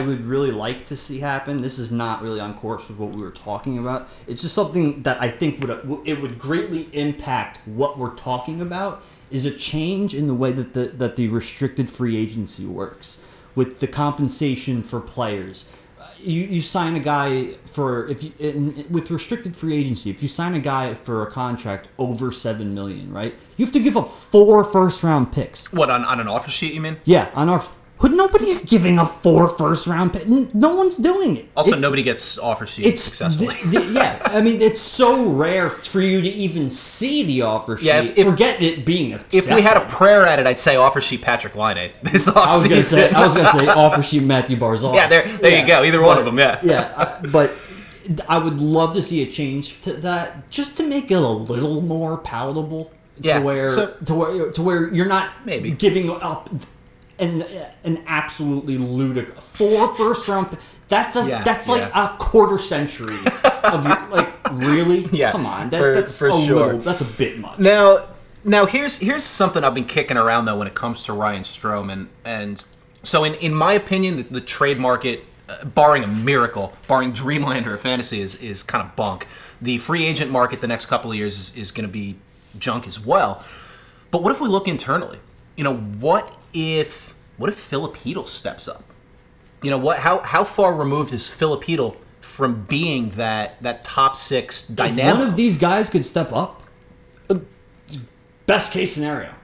would 0.00 0.24
really 0.24 0.50
like 0.50 0.86
to 0.86 0.96
see 0.96 1.20
happen. 1.20 1.60
This 1.60 1.78
is 1.78 1.92
not 1.92 2.22
really 2.22 2.40
on 2.40 2.54
course 2.54 2.88
with 2.88 2.98
what 2.98 3.10
we 3.10 3.22
were 3.22 3.30
talking 3.30 3.78
about. 3.78 4.08
It's 4.26 4.42
just 4.42 4.54
something 4.54 5.02
that 5.02 5.20
I 5.20 5.28
think 5.28 5.60
would 5.60 6.02
it 6.06 6.20
would 6.20 6.38
greatly 6.38 6.88
impact 6.92 7.60
what 7.66 7.98
we're 7.98 8.14
talking 8.14 8.60
about. 8.60 9.02
Is 9.30 9.46
a 9.46 9.50
change 9.50 10.14
in 10.14 10.26
the 10.26 10.34
way 10.34 10.52
that 10.52 10.74
the 10.74 10.86
that 10.86 11.16
the 11.16 11.28
restricted 11.28 11.90
free 11.90 12.16
agency 12.16 12.66
works 12.66 13.20
with 13.54 13.80
the 13.80 13.86
compensation 13.86 14.82
for 14.82 15.00
players. 15.00 15.68
You, 16.18 16.42
you 16.42 16.62
sign 16.62 16.94
a 16.96 17.00
guy 17.00 17.52
for 17.66 18.08
if 18.08 18.22
you 18.24 18.32
in, 18.38 18.86
with 18.90 19.10
restricted 19.10 19.56
free 19.56 19.76
agency 19.76 20.08
if 20.08 20.22
you 20.22 20.28
sign 20.28 20.54
a 20.54 20.58
guy 20.60 20.94
for 20.94 21.22
a 21.22 21.30
contract 21.30 21.88
over 21.98 22.32
seven 22.32 22.72
million 22.74 23.12
right 23.12 23.34
you 23.58 23.64
have 23.66 23.72
to 23.72 23.80
give 23.80 23.94
up 23.96 24.08
four 24.08 24.64
first 24.64 25.02
round 25.02 25.32
picks 25.32 25.70
What 25.72 25.90
on, 25.90 26.02
on 26.04 26.20
an 26.20 26.28
offer 26.28 26.50
sheet? 26.50 26.72
You 26.72 26.80
mean? 26.80 26.96
yeah, 27.04 27.30
on 27.34 27.48
our. 27.50 27.62
But 28.00 28.10
nobody's 28.12 28.64
giving 28.66 28.98
up 28.98 29.22
four 29.22 29.48
first 29.48 29.86
round 29.86 30.12
picks. 30.12 30.26
No 30.26 30.76
one's 30.76 30.96
doing 30.98 31.36
it. 31.36 31.48
Also, 31.56 31.70
It's- 31.70 31.80
nobody 31.82 32.02
gets 32.02 32.38
offer 32.38 32.66
sheets 32.66 32.88
It's 32.88 33.02
successfully. 33.02 33.54
th- 33.54 33.70
th- 33.70 33.90
yeah. 33.92 34.18
I 34.26 34.42
mean, 34.42 34.60
it's 34.60 34.80
so 34.80 35.24
rare 35.24 35.70
for 35.70 36.02
you 36.02 36.20
to 36.20 36.28
even 36.28 36.68
see 36.68 37.22
the 37.22 37.42
offer 37.42 37.78
sheet. 37.78 37.86
Yeah, 37.86 38.02
if- 38.02 38.18
if- 38.18 38.26
Forget 38.26 38.60
it 38.60 38.84
being 38.84 39.14
accepted. 39.14 39.38
if 39.38 39.54
we 39.54 39.62
had 39.62 39.76
a 39.78 39.80
prayer 39.86 40.26
at 40.26 40.38
it, 40.38 40.46
I'd 40.46 40.60
say 40.60 40.76
offer 40.76 41.00
sheet 41.00 41.22
Patrik 41.22 41.54
Laine 41.54 41.92
this 42.02 42.28
offseason. 42.28 42.34
I 42.36 42.50
was 42.56 42.68
gonna 42.68 42.82
say, 42.82 43.10
I 43.10 43.24
was 43.24 43.34
gonna 43.34 43.50
say 43.52 43.68
offer 43.68 44.02
sheet 44.02 44.22
Mathew 44.22 44.58
Barzal. 44.58 44.94
yeah, 44.94 45.06
there, 45.08 45.26
there 45.40 45.58
you 45.58 45.66
go. 45.66 45.82
Either 45.82 46.02
one 46.02 46.18
of 46.18 46.24
them. 46.26 46.38
Yeah. 46.38 46.58
yeah, 46.62 46.92
I- 46.96 47.26
but 47.28 47.52
I 48.28 48.36
would 48.38 48.60
love 48.60 48.92
to 48.94 49.02
see 49.02 49.22
a 49.22 49.26
change 49.26 49.80
to 49.82 49.92
that, 49.94 50.50
just 50.50 50.76
to 50.76 50.82
make 50.82 51.10
it 51.10 51.14
a 51.14 51.20
little 51.20 51.80
more 51.80 52.18
palatable. 52.18 52.90
Yeah, 53.20 53.38
To 53.38 53.44
where, 53.44 53.68
so- 53.68 53.92
to 54.06 54.14
where, 54.14 54.50
to 54.50 54.62
where 54.62 54.92
you're 54.92 55.06
not 55.06 55.28
Maybe. 55.46 55.70
giving 55.70 56.10
up 56.10 56.50
an 57.18 57.44
an 57.84 58.02
absolutely 58.06 58.78
ludicrous 58.78 59.38
four 59.50 59.94
first 59.96 60.26
round. 60.28 60.56
That's 60.88 61.16
a 61.16 61.26
Yeah, 61.28 61.42
that's 61.42 61.68
like 61.68 61.82
yeah. 61.82 62.14
a 62.14 62.16
quarter 62.18 62.58
century 62.58 63.16
of 63.64 63.84
like 64.10 64.30
really. 64.52 65.06
Yeah, 65.12 65.32
come 65.32 65.46
on, 65.46 65.70
that, 65.70 65.80
for- 65.80 65.94
that's 65.94 66.18
for 66.18 66.28
a 66.28 66.32
sure. 66.40 66.54
little. 66.66 66.80
That's 66.80 67.00
a 67.00 67.04
bit 67.06 67.38
much. 67.38 67.58
Now, 67.58 68.08
now 68.44 68.66
here's 68.66 68.98
here's 68.98 69.24
something 69.24 69.64
I've 69.64 69.74
been 69.74 69.86
kicking 69.86 70.16
around 70.16 70.44
though 70.44 70.58
when 70.58 70.66
it 70.66 70.74
comes 70.74 71.04
to 71.04 71.12
Ryan 71.12 71.42
Strome 71.42 71.92
and 71.92 72.08
and 72.24 72.64
so 73.02 73.24
in 73.24 73.34
in 73.34 73.54
my 73.54 73.72
opinion 73.72 74.16
the, 74.18 74.22
the 74.24 74.40
trade 74.40 74.78
market 74.78 75.24
uh, 75.48 75.64
barring 75.64 76.04
a 76.04 76.06
miracle 76.06 76.72
barring 76.88 77.12
dreamland 77.12 77.66
or 77.66 77.74
a 77.74 77.78
fantasy 77.78 78.20
is 78.20 78.42
is 78.42 78.62
kind 78.62 78.86
of 78.86 78.94
bunk 78.96 79.26
the 79.62 79.78
free 79.78 80.04
agent 80.04 80.30
market 80.30 80.60
the 80.60 80.66
next 80.66 80.86
couple 80.86 81.10
of 81.10 81.16
years 81.16 81.38
is, 81.38 81.56
is 81.56 81.70
going 81.70 81.86
to 81.86 81.92
be 81.92 82.16
junk 82.58 82.86
as 82.86 83.04
well 83.04 83.42
but 84.10 84.22
what 84.22 84.32
if 84.32 84.40
we 84.40 84.48
look 84.48 84.68
internally 84.68 85.18
you 85.56 85.64
know 85.64 85.76
what 85.76 86.34
if 86.54 87.14
what 87.36 87.50
if 87.50 87.56
Filipino 87.56 88.24
steps 88.24 88.68
up 88.68 88.82
you 89.64 89.70
know 89.70 89.78
what 89.78 89.98
how 89.98 90.20
how 90.20 90.44
far 90.44 90.74
removed 90.74 91.12
is 91.12 91.28
Filipino 91.28 91.96
from 92.20 92.64
being 92.64 93.10
that 93.10 93.62
that 93.62 93.84
top 93.84 94.16
six 94.16 94.68
If 94.68 94.76
dynamic 94.76 95.18
one 95.20 95.28
of 95.28 95.36
these 95.36 95.56
guys 95.56 95.88
could 95.88 96.04
step 96.04 96.32
up, 96.32 96.62
uh, 97.30 97.38
best 98.44 98.72
case 98.72 98.92
scenario. 98.92 99.34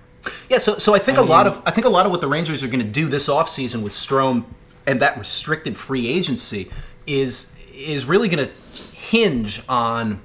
Yeah, 0.50 0.58
so 0.58 0.76
so 0.76 0.94
I 0.94 0.98
think 0.98 1.16
I 1.16 1.22
a 1.22 1.24
lot 1.24 1.46
of 1.46 1.62
I 1.64 1.70
think 1.70 1.86
a 1.86 1.90
lot 1.90 2.04
of 2.04 2.12
what 2.12 2.20
the 2.20 2.26
Rangers 2.26 2.62
are 2.62 2.68
going 2.68 2.84
to 2.84 2.90
do 2.90 3.08
this 3.08 3.28
offseason 3.28 3.82
with 3.82 3.92
Strome 3.92 4.44
and 4.86 5.00
that 5.00 5.16
restricted 5.18 5.76
free 5.76 6.08
agency 6.08 6.70
is 7.06 7.56
is 7.72 8.04
really 8.04 8.28
going 8.28 8.46
to 8.46 8.52
hinge 8.94 9.62
on 9.68 10.20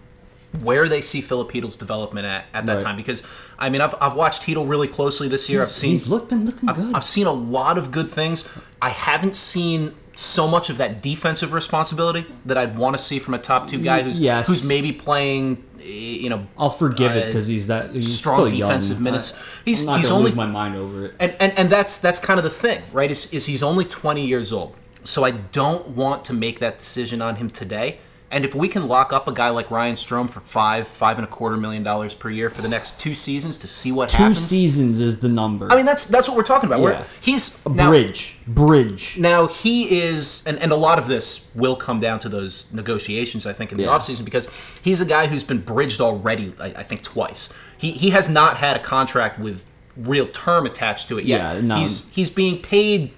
where 0.62 0.88
they 0.90 1.02
see 1.02 1.22
Filipino's 1.22 1.76
development 1.76 2.26
at 2.26 2.46
at 2.54 2.66
that 2.66 2.76
Right. 2.76 2.84
time 2.84 2.96
because 2.98 3.24
I 3.60 3.70
mean 3.70 3.82
I've, 3.82 3.96
I've 4.02 4.14
watched 4.16 4.44
Chytil 4.44 4.68
really 4.68 4.88
closely 4.88 5.28
this 5.28 5.50
year. 5.50 5.62
I've 5.62 5.70
seen 5.72 5.92
he's 5.92 6.08
look, 6.08 6.30
been 6.30 6.46
looking 6.46 6.70
good. 6.74 6.94
I've 6.96 7.04
seen 7.04 7.28
a 7.28 7.32
lot 7.34 7.78
of 7.78 7.92
good 7.92 8.08
things. 8.10 8.48
I 8.82 8.90
haven't 8.90 9.36
seen 9.36 9.94
so 10.18 10.48
much 10.48 10.70
of 10.70 10.78
that 10.78 11.02
defensive 11.02 11.52
responsibility 11.52 12.26
that 12.46 12.58
I'd 12.58 12.78
want 12.78 12.96
to 12.96 13.02
see 13.04 13.20
from 13.20 13.34
a 13.34 13.38
top 13.40 13.68
two 13.68 13.80
guy 13.82 14.02
who's 14.02 14.20
Yes. 14.20 14.48
who's 14.48 14.64
maybe 14.66 14.92
playing 14.94 15.64
you 15.80 16.30
know 16.30 16.48
I'll 16.58 16.70
forgive 16.72 17.16
it 17.16 17.24
uh, 17.24 17.28
because 17.28 17.48
he's 17.48 17.68
that 17.68 17.92
he's 17.94 18.18
strong 18.18 18.48
still 18.48 18.58
young. 18.60 18.70
defensive 18.70 19.00
minutes. 19.02 19.34
I, 19.34 19.62
He's- 19.66 19.82
he's 19.98 20.10
only- 20.10 20.26
lose 20.26 20.36
my 20.36 20.48
mind 20.48 20.76
over 20.76 21.06
it. 21.08 21.16
and, 21.20 21.36
and 21.40 21.54
and 21.60 21.70
that's 21.70 21.98
that's 22.00 22.18
kind 22.20 22.40
of 22.40 22.44
the 22.44 22.50
thing, 22.50 22.82
right? 22.92 23.12
Is 23.12 23.32
is 23.34 23.46
he's 23.46 23.62
only 23.62 23.86
20 23.86 24.26
years 24.26 24.52
old. 24.54 24.76
So 25.04 25.24
I 25.24 25.32
don't 25.32 25.90
want 25.90 26.26
to 26.26 26.34
make 26.34 26.60
that 26.62 26.80
decision 26.80 27.22
on 27.22 27.36
him 27.36 27.52
today. 27.52 28.00
And 28.36 28.44
if 28.44 28.54
we 28.54 28.68
can 28.68 28.90
lock 28.90 29.14
up 29.14 29.30
a 29.30 29.32
guy 29.32 29.50
like 29.50 29.72
Ryan 29.72 29.96
Strome 29.96 30.30
for 30.30 30.42
five, 30.42 30.90
five 30.90 31.18
and 31.18 31.26
a 31.26 31.30
quarter 31.30 31.56
million 31.56 31.84
dollars 31.84 32.14
per 32.14 32.30
year 32.30 32.50
for 32.50 32.62
the 32.62 32.68
next 32.68 33.00
two 33.00 33.14
seasons 33.14 33.56
to 33.58 33.68
see 33.68 33.94
what 33.94 34.10
Two 34.10 34.18
happens. 34.18 34.40
seasons 34.46 35.00
is 35.00 35.22
the 35.22 35.30
number. 35.30 35.72
I 35.72 35.78
mean, 35.78 35.86
that's 35.86 36.06
that's 36.06 36.28
what 36.28 36.36
we're 36.36 36.44
talking 36.44 36.68
about. 36.68 36.80
Yeah. 36.80 36.84
Where 37.00 37.06
he's 37.22 37.66
a 37.66 37.70
now, 37.70 37.88
bridge, 37.90 38.36
bridge. 38.46 39.18
now 39.18 39.48
he 39.48 40.00
is, 40.00 40.46
and, 40.46 40.60
and 40.60 40.74
a 40.74 40.76
lot 40.76 41.00
of 41.00 41.08
this 41.08 41.50
will 41.56 41.78
come 41.78 42.02
down 42.02 42.20
to 42.20 42.28
those 42.30 42.74
negotiations, 42.74 43.46
I 43.48 43.54
think, 43.54 43.72
in 43.72 43.78
the 43.78 43.86
Yeah. 43.86 43.92
offseason, 43.98 44.26
because 44.26 44.50
he's 44.84 45.00
a 45.00 45.06
guy 45.06 45.28
who's 45.28 45.46
been 45.46 45.60
bridged 45.62 46.02
already, 46.02 46.54
I, 46.60 46.66
I 46.66 46.84
think, 46.84 47.04
twice. 47.04 47.54
He 47.78 47.92
he 47.92 48.10
has 48.10 48.28
not 48.30 48.58
had 48.58 48.76
a 48.76 48.80
contract 48.82 49.40
with 49.40 49.64
real 49.96 50.28
term 50.28 50.66
attached 50.66 51.08
to 51.08 51.18
it 51.18 51.24
yet. 51.24 51.56
Yeah, 51.56 51.62
no. 51.62 51.76
He's 51.78 52.14
he's 52.14 52.30
being 52.30 52.62
paid 52.62 53.12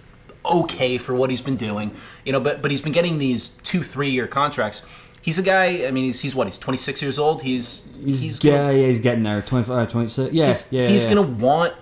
okay 0.45 0.97
for 0.99 1.13
what 1.15 1.29
he's 1.31 1.41
been 1.41 1.57
doing, 1.57 1.91
you 2.23 2.31
know. 2.31 2.39
But 2.39 2.61
but 2.61 2.69
he's 2.69 2.83
been 2.83 2.93
getting 2.93 3.17
these 3.17 3.49
two 3.63 3.81
three 3.81 4.09
year 4.11 4.27
contracts. 4.27 4.87
He's 5.27 5.37
a 5.37 5.43
guy. 5.43 5.85
I 5.85 5.91
mean, 5.91 6.05
he's 6.05 6.21
he's 6.21 6.33
what? 6.33 6.47
He's 6.47 6.57
26 6.57 7.01
years 7.01 7.19
old. 7.19 7.41
He's 7.41 7.91
he's 8.01 8.41
yeah, 8.41 8.71
yeah, 8.71 8.87
he's 8.87 9.01
getting 9.01 9.23
there. 9.23 9.41
25, 9.41 9.89
26. 9.89 10.33
Yeah, 10.33 10.47
he's, 10.47 10.71
yeah. 10.71 10.87
he's 10.87 11.03
yeah. 11.03 11.15
gonna 11.15 11.27
want 11.27 11.73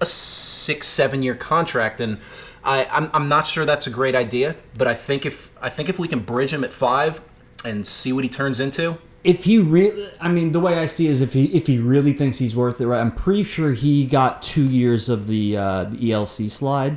a 0.00 0.04
six 0.04 0.86
seven 0.86 1.22
year 1.22 1.34
contract 1.34 2.00
and 2.00 2.18
I, 2.62 2.86
I'm, 2.90 3.10
I'm 3.12 3.28
not 3.28 3.46
sure 3.46 3.64
that's 3.64 3.86
a 3.86 3.90
great 3.90 4.14
idea 4.14 4.56
but 4.76 4.86
i 4.86 4.94
think 4.94 5.24
if 5.24 5.52
i 5.62 5.68
think 5.68 5.88
if 5.88 5.98
we 5.98 6.08
can 6.08 6.20
bridge 6.20 6.52
him 6.52 6.64
at 6.64 6.72
five 6.72 7.20
and 7.64 7.86
see 7.86 8.12
what 8.12 8.24
he 8.24 8.30
turns 8.30 8.60
into 8.60 8.98
if 9.22 9.44
he 9.44 9.58
really 9.58 10.06
i 10.20 10.28
mean 10.28 10.52
the 10.52 10.60
way 10.60 10.78
i 10.78 10.86
see 10.86 11.06
it 11.06 11.10
is 11.10 11.20
if 11.20 11.32
he 11.32 11.44
if 11.46 11.66
he 11.66 11.78
really 11.78 12.12
thinks 12.12 12.38
he's 12.38 12.56
worth 12.56 12.80
it 12.80 12.86
right 12.86 13.00
i'm 13.00 13.12
pretty 13.12 13.44
sure 13.44 13.72
he 13.72 14.06
got 14.06 14.42
two 14.42 14.68
years 14.68 15.08
of 15.08 15.26
the 15.26 15.56
uh 15.56 15.84
the 15.84 16.10
elc 16.10 16.50
slide 16.50 16.96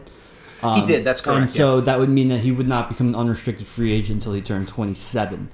he 0.75 0.85
did 0.85 1.03
that's 1.03 1.21
correct 1.21 1.37
Um, 1.37 1.43
and 1.43 1.51
yeah. 1.51 1.57
so 1.57 1.81
that 1.81 1.99
would 1.99 2.09
mean 2.09 2.29
that 2.29 2.39
he 2.39 2.51
would 2.51 2.67
not 2.67 2.89
become 2.89 3.09
an 3.09 3.15
unrestricted 3.15 3.67
free 3.67 3.93
agent 3.93 4.17
until 4.17 4.33
he 4.33 4.41
turned 4.41 4.67
27 4.67 5.49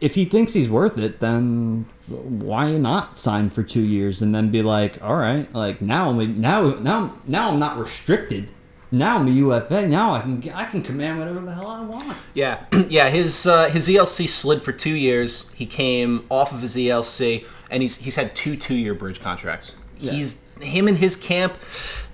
if 0.00 0.14
he 0.14 0.24
thinks 0.24 0.54
he's 0.54 0.68
worth 0.68 0.98
it 0.98 1.20
then 1.20 1.86
why 2.08 2.72
not 2.72 3.18
sign 3.18 3.50
for 3.50 3.62
two 3.62 3.82
years 3.82 4.22
and 4.22 4.34
then 4.34 4.50
be 4.50 4.62
like 4.62 5.02
all 5.02 5.16
right 5.16 5.52
like 5.54 5.80
now 5.80 6.10
I'm 6.10 6.40
now 6.40 6.70
now 6.80 7.14
now 7.26 7.50
I'm 7.50 7.58
not 7.58 7.76
restricted 7.76 8.50
now 8.90 9.18
I'm 9.18 9.28
a 9.28 9.30
UFA 9.30 9.86
now 9.86 10.14
I 10.14 10.20
can 10.20 10.42
I 10.54 10.64
can 10.64 10.82
command 10.82 11.18
whatever 11.18 11.40
the 11.40 11.54
hell 11.54 11.68
I 11.68 11.82
want 11.82 12.16
Yeah, 12.34 12.64
yeah. 12.88 13.10
His 13.10 13.46
uh, 13.46 13.68
his 13.68 13.88
ELC 13.88 14.28
slid 14.28 14.62
for 14.62 14.72
two 14.72 14.94
years. 14.94 15.52
He 15.52 15.66
came 15.66 16.24
off 16.30 16.52
of 16.52 16.62
his 16.62 16.76
ELC, 16.76 17.46
and 17.70 17.82
he's 17.82 17.98
he's 17.98 18.16
had 18.16 18.34
two 18.34 18.56
two 18.56 18.74
year 18.74 18.94
bridge 18.94 19.20
contracts. 19.20 19.82
He's 19.98 20.44
him 20.60 20.88
and 20.88 20.96
his 20.98 21.16
camp. 21.16 21.54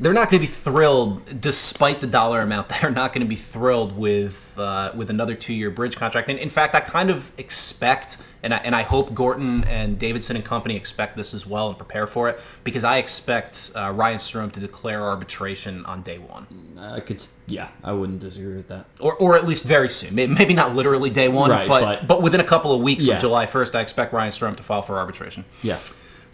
They're 0.01 0.12
not 0.12 0.28
going 0.30 0.43
to 0.43 0.47
be 0.47 0.53
thrilled, 0.53 1.41
despite 1.41 2.01
the 2.01 2.07
dollar 2.07 2.41
amount. 2.41 2.68
They're 2.80 2.91
not 2.91 3.12
going 3.12 3.24
to 3.24 3.28
be 3.28 3.37
thrilled 3.37 3.97
with 3.97 4.55
uh, 4.59 4.91
with 4.95 5.09
another 5.11 5.35
two 5.35 5.55
year 5.55 5.70
bridge 5.70 5.97
contract. 5.97 6.28
And 6.28 6.39
in 6.39 6.51
fact, 6.51 6.74
I 6.74 6.80
kind 6.80 7.11
of 7.11 7.30
expect. 7.39 8.18
And 8.43 8.53
I, 8.53 8.59
and 8.59 8.74
I 8.76 8.82
hope 8.82 9.14
Gorton 9.14 9.64
and 9.64 9.99
Davidson 9.99 10.37
and 10.37 10.45
company 10.45 10.76
expect 10.76 11.16
this 11.16 11.32
as 11.32 11.47
well 11.47 11.68
and 11.70 11.78
prepare 11.78 12.07
for 12.07 12.28
it 12.28 12.39
because 12.62 12.85
I 12.85 12.99
expect 12.99 13.72
uh, 13.74 13.91
Ryan 13.97 14.18
Strome 14.18 14.53
to 14.53 14.61
declare 14.61 15.01
arbitration 15.01 15.87
on 15.87 16.03
day 16.03 16.18
one 16.18 16.47
I 16.78 17.01
could 17.01 17.24
yeah 17.47 17.68
I 17.82 17.93
wouldn't 17.95 18.18
disagree 18.18 18.57
with 18.57 18.68
that 18.68 18.85
or, 19.01 19.14
or 19.14 19.35
at 19.35 19.47
least 19.47 19.64
very 19.64 19.89
soon. 19.89 20.14
Maybe 20.14 20.53
not 20.53 20.74
literally 20.74 21.09
day 21.09 21.28
one, 21.28 21.49
Right, 21.51 21.66
but, 21.66 21.80
but- 22.01 22.07
but 22.07 22.22
within 22.22 22.41
a 22.41 22.45
couple 22.45 22.72
of 22.74 22.82
weeks 22.82 23.07
Yeah. 23.07 23.14
of 23.14 23.22
July 23.22 23.47
first, 23.47 23.74
I 23.74 23.80
expect 23.80 24.12
Ryan 24.12 24.30
Strome 24.30 24.57
to 24.59 24.62
file 24.62 24.82
for 24.82 24.99
arbitration. 24.99 25.47
yeah 25.62 25.78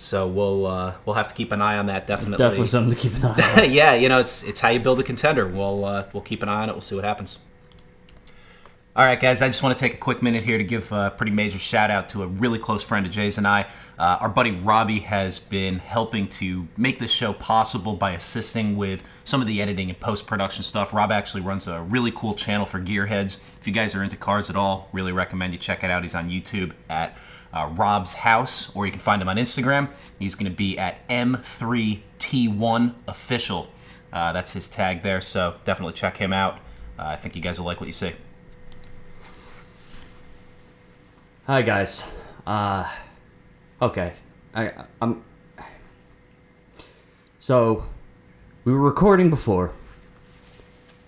So 0.01 0.26
we'll 0.26 0.66
uh, 0.66 0.94
we'll 1.05 1.16
have 1.16 1.28
to 1.28 1.34
keep 1.34 1.53
an 1.53 1.61
eye 1.61 1.76
on 1.76 1.86
that. 1.86 2.07
Definitely, 2.07 2.38
definitely 2.38 2.66
something 2.66 2.96
to 2.96 3.01
keep 3.01 3.14
an 3.22 3.24
eye 3.24 3.62
on 3.64 3.70
yeah, 3.72 3.94
you 3.94 4.09
know, 4.09 4.18
it's 4.18 4.42
it's 4.44 4.61
how 4.61 4.70
you 4.70 4.80
build 4.80 4.98
a 4.98 5.03
contender. 5.03 5.46
We'll 5.46 5.84
uh, 5.84 6.07
we'll 6.12 6.22
keep 6.22 6.42
an 6.42 6.48
eye 6.48 6.62
on 6.62 6.68
it. 6.70 6.72
We'll 6.72 6.80
see 6.80 6.94
what 6.94 7.05
happens. 7.05 7.38
All 8.96 9.05
right, 9.05 9.20
guys. 9.20 9.40
I 9.40 9.46
just 9.46 9.62
want 9.62 9.78
to 9.78 9.84
take 9.84 9.94
a 9.94 9.98
quick 9.98 10.20
minute 10.22 10.42
here 10.42 10.59
to 10.59 10.64
give 10.64 10.90
a 10.90 11.14
pretty 11.16 11.30
major 11.30 11.59
shout 11.59 11.90
out 11.90 12.09
to 12.09 12.22
a 12.22 12.26
really 12.26 12.59
close 12.59 12.82
friend 12.82 13.07
of 13.07 13.12
Jay's 13.12 13.38
and 13.38 13.46
I. 13.46 13.66
Uh, 13.98 14.18
our 14.20 14.28
buddy 14.28 14.51
Robbie 14.51 15.01
has 15.01 15.38
been 15.38 15.78
helping 15.78 16.26
to 16.28 16.66
make 16.76 16.98
this 16.98 17.12
show 17.12 17.32
possible 17.32 17.92
by 17.94 18.12
assisting 18.12 18.76
with 18.76 19.05
some 19.22 19.40
of 19.40 19.46
the 19.46 19.62
editing 19.62 19.90
and 19.90 20.01
post 20.01 20.26
production 20.26 20.64
stuff. 20.64 20.92
Rob 20.92 21.12
actually 21.12 21.42
runs 21.42 21.68
a 21.68 21.80
really 21.82 22.11
cool 22.11 22.34
channel 22.34 22.66
for 22.66 22.80
gearheads. 22.80 23.42
If 23.61 23.66
you 23.66 23.72
guys 23.72 23.94
are 23.94 24.03
into 24.03 24.16
cars 24.16 24.51
at 24.51 24.57
all, 24.57 24.88
really 24.92 25.12
recommend 25.12 25.53
you 25.53 25.59
check 25.59 25.84
it 25.84 25.90
out. 25.90 26.03
He's 26.03 26.14
on 26.14 26.28
YouTube 26.28 26.72
at 26.88 27.16
uh, 27.53 27.70
Rob's 27.72 28.14
House, 28.14 28.74
or 28.74 28.86
you 28.86 28.92
can 28.92 29.01
find 29.01 29.20
him 29.20 29.28
on 29.28 29.36
Instagram. 29.36 29.88
He's 30.18 30.34
going 30.34 30.51
to 30.51 30.57
be 30.57 30.78
at 30.78 31.07
M3T1 31.09 32.94
Official. 33.09 33.70
Uh, 34.12 34.32
that's 34.32 34.53
his 34.53 34.68
tag 34.68 35.03
there, 35.03 35.20
so 35.20 35.57
definitely 35.64 35.94
check 35.94 36.16
him 36.16 36.32
out. 36.32 36.57
Uh, 36.98 37.07
I 37.07 37.16
think 37.16 37.36
you 37.36 37.42
guys 37.42 37.59
will 37.59 37.66
like 37.66 37.80
what 37.80 37.86
you 37.86 37.92
see. 37.92 38.12
Hi 41.46 41.62
guys. 41.62 42.05
Uh 42.46 42.88
okay. 43.82 44.12
I 44.55 44.72
I'm 45.03 45.24
So 47.40 47.86
we 48.64 48.72
were 48.72 48.80
recording 48.80 49.30
before. 49.30 49.72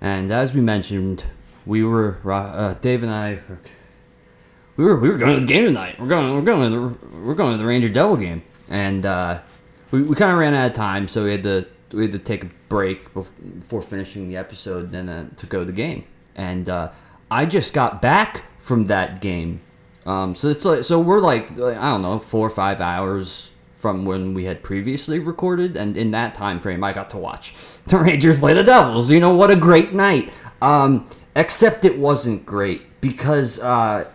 And 0.01 0.33
as 0.33 0.53
we 0.53 0.61
mentioned, 0.61 1.27
we 1.65 1.85
were 1.85 2.19
uh, 2.25 2.75
Dave 2.81 3.05
and 3.05 3.13
I 3.13 3.39
we 4.77 4.85
were 4.85 4.99
we 4.99 5.09
were 5.09 5.19
going 5.19 5.35
to 5.35 5.41
the 5.41 5.47
game 5.47 5.65
tonight. 5.65 5.99
We're 5.99 6.09
going 6.09 6.35
we're 6.35 6.43
going 6.43 6.73
to 6.73 6.79
the 6.79 7.19
we're 7.19 7.35
going 7.35 7.53
to 7.53 7.59
the 7.59 7.67
Ranger 7.67 7.89
Devil 7.89 8.17
game. 8.17 8.43
And 8.71 9.05
uh 9.07 9.41
we, 9.91 10.03
we 10.03 10.17
kind 10.17 10.33
of 10.33 10.39
ran 10.39 10.55
out 10.55 10.67
of 10.67 10.73
time, 10.73 11.09
so 11.09 11.25
we 11.25 11.33
had 11.33 11.43
to 11.43 11.67
we 11.93 12.03
had 12.03 12.13
to 12.13 12.19
take 12.19 12.45
a 12.45 12.51
break 12.69 13.13
bef- 13.13 13.31
before 13.59 13.83
finishing 13.83 14.29
the 14.29 14.37
episode 14.37 14.95
and 14.95 15.09
then 15.09 15.35
to 15.37 15.47
go 15.47 15.61
to 15.61 15.65
the 15.67 15.73
game. 15.73 16.05
And 16.35 16.69
uh, 16.71 16.91
I 17.31 17.45
just 17.45 17.75
got 17.75 18.01
back 18.01 18.45
from 18.59 18.87
that 18.87 19.21
game 19.21 19.61
um, 20.05 20.35
so 20.35 20.49
it's 20.49 20.65
like 20.65 20.85
so 20.85 21.01
we're 21.01 21.21
like 21.21 21.53
I 21.53 21.91
don't 21.91 22.03
know 22.03 22.19
four 22.19 22.47
or 22.47 22.51
five 22.51 22.81
hours 22.81 23.51
from 23.73 24.05
when 24.05 24.35
we 24.35 24.45
had 24.45 24.63
previously 24.63 25.19
recorded, 25.19 25.77
and 25.77 25.97
in 25.97 26.13
that 26.13 26.35
time 26.35 26.61
frame, 26.61 26.85
I 26.85 26.93
got 26.93 27.11
to 27.11 27.19
watch 27.19 27.55
the 27.87 27.99
Rangers 27.99 28.39
play 28.39 28.55
the 28.55 28.65
Devils. 28.65 29.11
You 29.11 29.21
know 29.21 29.35
what 29.35 29.51
a 29.51 29.57
great 29.57 29.93
night. 29.93 30.33
Um, 30.61 31.09
except 31.35 31.85
it 31.85 31.99
wasn't 31.99 32.47
great 32.47 33.01
because 33.01 33.59
uh, 33.61 34.07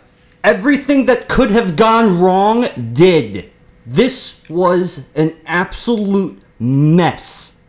everything 0.47 1.03
that 1.05 1.27
could 1.27 1.51
have 1.51 1.75
gone 1.75 2.21
wrong 2.21 2.65
did. 2.93 3.51
This 3.85 4.41
was 4.49 5.11
an 5.13 5.35
absolute 5.45 6.41
mess. 6.57 7.59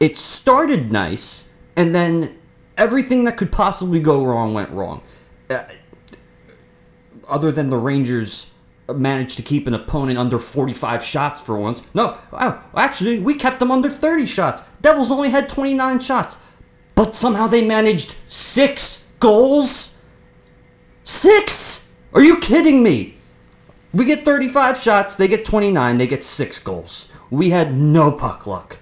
It 0.00 0.16
started 0.16 0.90
nice, 0.90 1.52
and 1.76 1.94
then 1.94 2.38
everything 2.78 3.24
that 3.24 3.36
could 3.36 3.52
possibly 3.52 4.00
go 4.00 4.24
wrong 4.24 4.54
went 4.54 4.70
wrong 4.70 5.02
uh, 5.50 5.64
other 7.28 7.52
than 7.52 7.68
the 7.68 7.76
Rangers 7.76 8.50
managed 8.88 9.36
to 9.36 9.42
keep 9.42 9.66
an 9.66 9.74
opponent 9.74 10.18
under 10.18 10.38
45 10.38 11.04
shots 11.04 11.42
for 11.42 11.58
once. 11.58 11.82
No, 11.92 12.18
wow, 12.32 12.64
actually, 12.74 13.20
we 13.20 13.34
kept 13.34 13.60
them 13.60 13.70
under 13.70 13.90
30 13.90 14.24
shots. 14.24 14.62
Devils 14.80 15.10
only 15.10 15.28
had 15.28 15.50
29 15.50 16.00
shots. 16.00 16.38
But 16.94 17.14
somehow 17.14 17.46
they 17.46 17.64
managed 17.64 18.16
six 18.26 19.12
goals? 19.20 20.02
Six? 21.02 21.69
Are 22.12 22.22
you 22.22 22.38
kidding 22.40 22.82
me? 22.82 23.16
We 23.92 24.04
get 24.04 24.24
35 24.24 24.80
shots, 24.80 25.16
they 25.16 25.26
get 25.28 25.44
29, 25.44 25.98
they 25.98 26.06
get 26.06 26.22
six 26.24 26.58
goals. 26.58 27.08
We 27.30 27.50
had 27.50 27.74
no 27.74 28.12
puck 28.12 28.46
luck. 28.46 28.78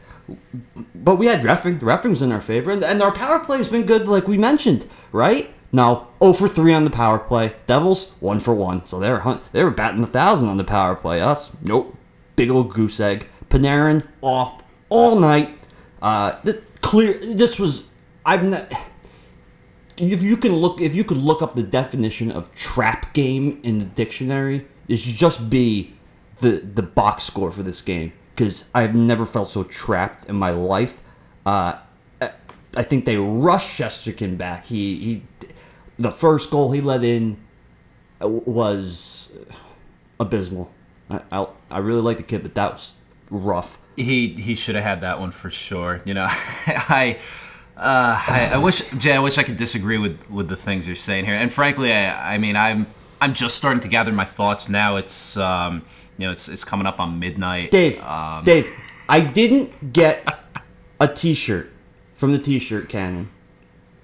But 0.94 1.16
we 1.16 1.26
had 1.26 1.40
refing. 1.40 1.80
The 1.80 1.86
refing's 1.86 2.20
in 2.20 2.32
our 2.32 2.40
favor, 2.40 2.70
and, 2.70 2.82
and 2.84 3.02
our 3.02 3.12
power 3.12 3.38
play 3.38 3.58
has 3.58 3.68
been 3.68 3.86
good, 3.86 4.06
like 4.06 4.28
we 4.28 4.36
mentioned, 4.36 4.86
right? 5.12 5.50
No, 5.72 6.08
0 6.20 6.32
for 6.34 6.48
3 6.48 6.72
on 6.74 6.84
the 6.84 6.90
power 6.90 7.18
play. 7.18 7.54
Devils, 7.66 8.10
1 8.20 8.40
for 8.40 8.54
1. 8.54 8.84
So 8.86 8.98
they 8.98 9.10
were, 9.10 9.20
hun- 9.20 9.40
they 9.52 9.64
were 9.64 9.70
batting 9.70 10.00
a 10.00 10.02
1,000 10.02 10.48
on 10.48 10.56
the 10.58 10.64
power 10.64 10.94
play. 10.94 11.20
Us, 11.20 11.56
nope. 11.62 11.96
Big 12.36 12.50
old 12.50 12.70
goose 12.72 13.00
egg. 13.00 13.28
Panarin, 13.48 14.06
off 14.20 14.62
all 14.90 15.18
night. 15.18 15.58
Uh, 16.00 16.40
th- 16.42 16.62
clear. 16.80 17.18
This 17.18 17.58
was. 17.58 17.88
I've 18.24 18.46
not. 18.46 18.70
If 19.98 20.22
you 20.22 20.36
can 20.36 20.56
look, 20.56 20.80
if 20.80 20.94
you 20.94 21.04
could 21.04 21.16
look 21.16 21.42
up 21.42 21.54
the 21.54 21.62
definition 21.62 22.30
of 22.30 22.54
trap 22.54 23.12
game 23.12 23.60
in 23.62 23.78
the 23.78 23.84
dictionary, 23.84 24.66
it 24.86 24.98
should 24.98 25.14
just 25.14 25.50
be 25.50 25.94
the 26.38 26.58
the 26.60 26.82
box 26.82 27.24
score 27.24 27.50
for 27.50 27.62
this 27.62 27.80
game 27.82 28.12
because 28.30 28.64
I've 28.74 28.94
never 28.94 29.26
felt 29.26 29.48
so 29.48 29.64
trapped 29.64 30.24
in 30.26 30.36
my 30.36 30.50
life. 30.50 31.02
Uh, 31.44 31.78
I- 32.20 32.82
think 32.82 33.06
they 33.06 33.16
rushed 33.16 33.76
Shesterkin 33.78 34.38
back. 34.38 34.66
He 34.66 34.96
he, 34.98 35.22
the 35.98 36.12
first 36.12 36.48
goal 36.50 36.70
he 36.70 36.80
let 36.80 37.02
in 37.02 37.38
was 38.20 39.32
abysmal. 40.20 40.72
I 41.10 41.22
I, 41.32 41.46
I 41.70 41.78
really 41.78 42.02
like 42.02 42.18
the 42.18 42.22
kid, 42.22 42.42
but 42.42 42.54
that 42.54 42.74
was 42.74 42.92
rough. 43.30 43.78
He 43.96 44.28
he 44.34 44.54
should 44.54 44.76
have 44.76 44.84
had 44.84 45.00
that 45.00 45.18
one 45.18 45.32
for 45.32 45.50
sure. 45.50 46.02
You 46.04 46.14
know, 46.14 46.26
I. 46.30 47.18
Uh, 47.78 48.20
I, 48.28 48.50
I 48.54 48.58
wish 48.58 48.80
Jay. 48.98 49.12
I 49.12 49.18
wish 49.20 49.38
I 49.38 49.42
could 49.44 49.56
disagree 49.56 49.98
with, 49.98 50.28
with 50.30 50.48
the 50.48 50.56
things 50.56 50.86
you're 50.86 50.96
saying 50.96 51.24
here. 51.26 51.34
And 51.34 51.52
frankly, 51.52 51.92
I, 51.92 52.34
I 52.34 52.38
mean, 52.38 52.56
I'm 52.56 52.86
I'm 53.20 53.34
just 53.34 53.56
starting 53.56 53.80
to 53.82 53.88
gather 53.88 54.12
my 54.12 54.24
thoughts 54.24 54.68
now. 54.68 54.96
It's 54.96 55.36
um, 55.36 55.84
you 56.16 56.26
know, 56.26 56.32
it's 56.32 56.48
it's 56.48 56.64
coming 56.64 56.86
up 56.86 56.98
on 56.98 57.18
midnight. 57.20 57.70
Dave, 57.70 58.02
Um, 58.02 58.44
Dave, 58.44 58.68
I 59.08 59.20
didn't 59.20 59.92
get 59.92 60.26
a 61.00 61.06
T-shirt 61.06 61.70
from 62.14 62.32
the 62.32 62.38
T-shirt 62.40 62.88
cannon. 62.88 63.30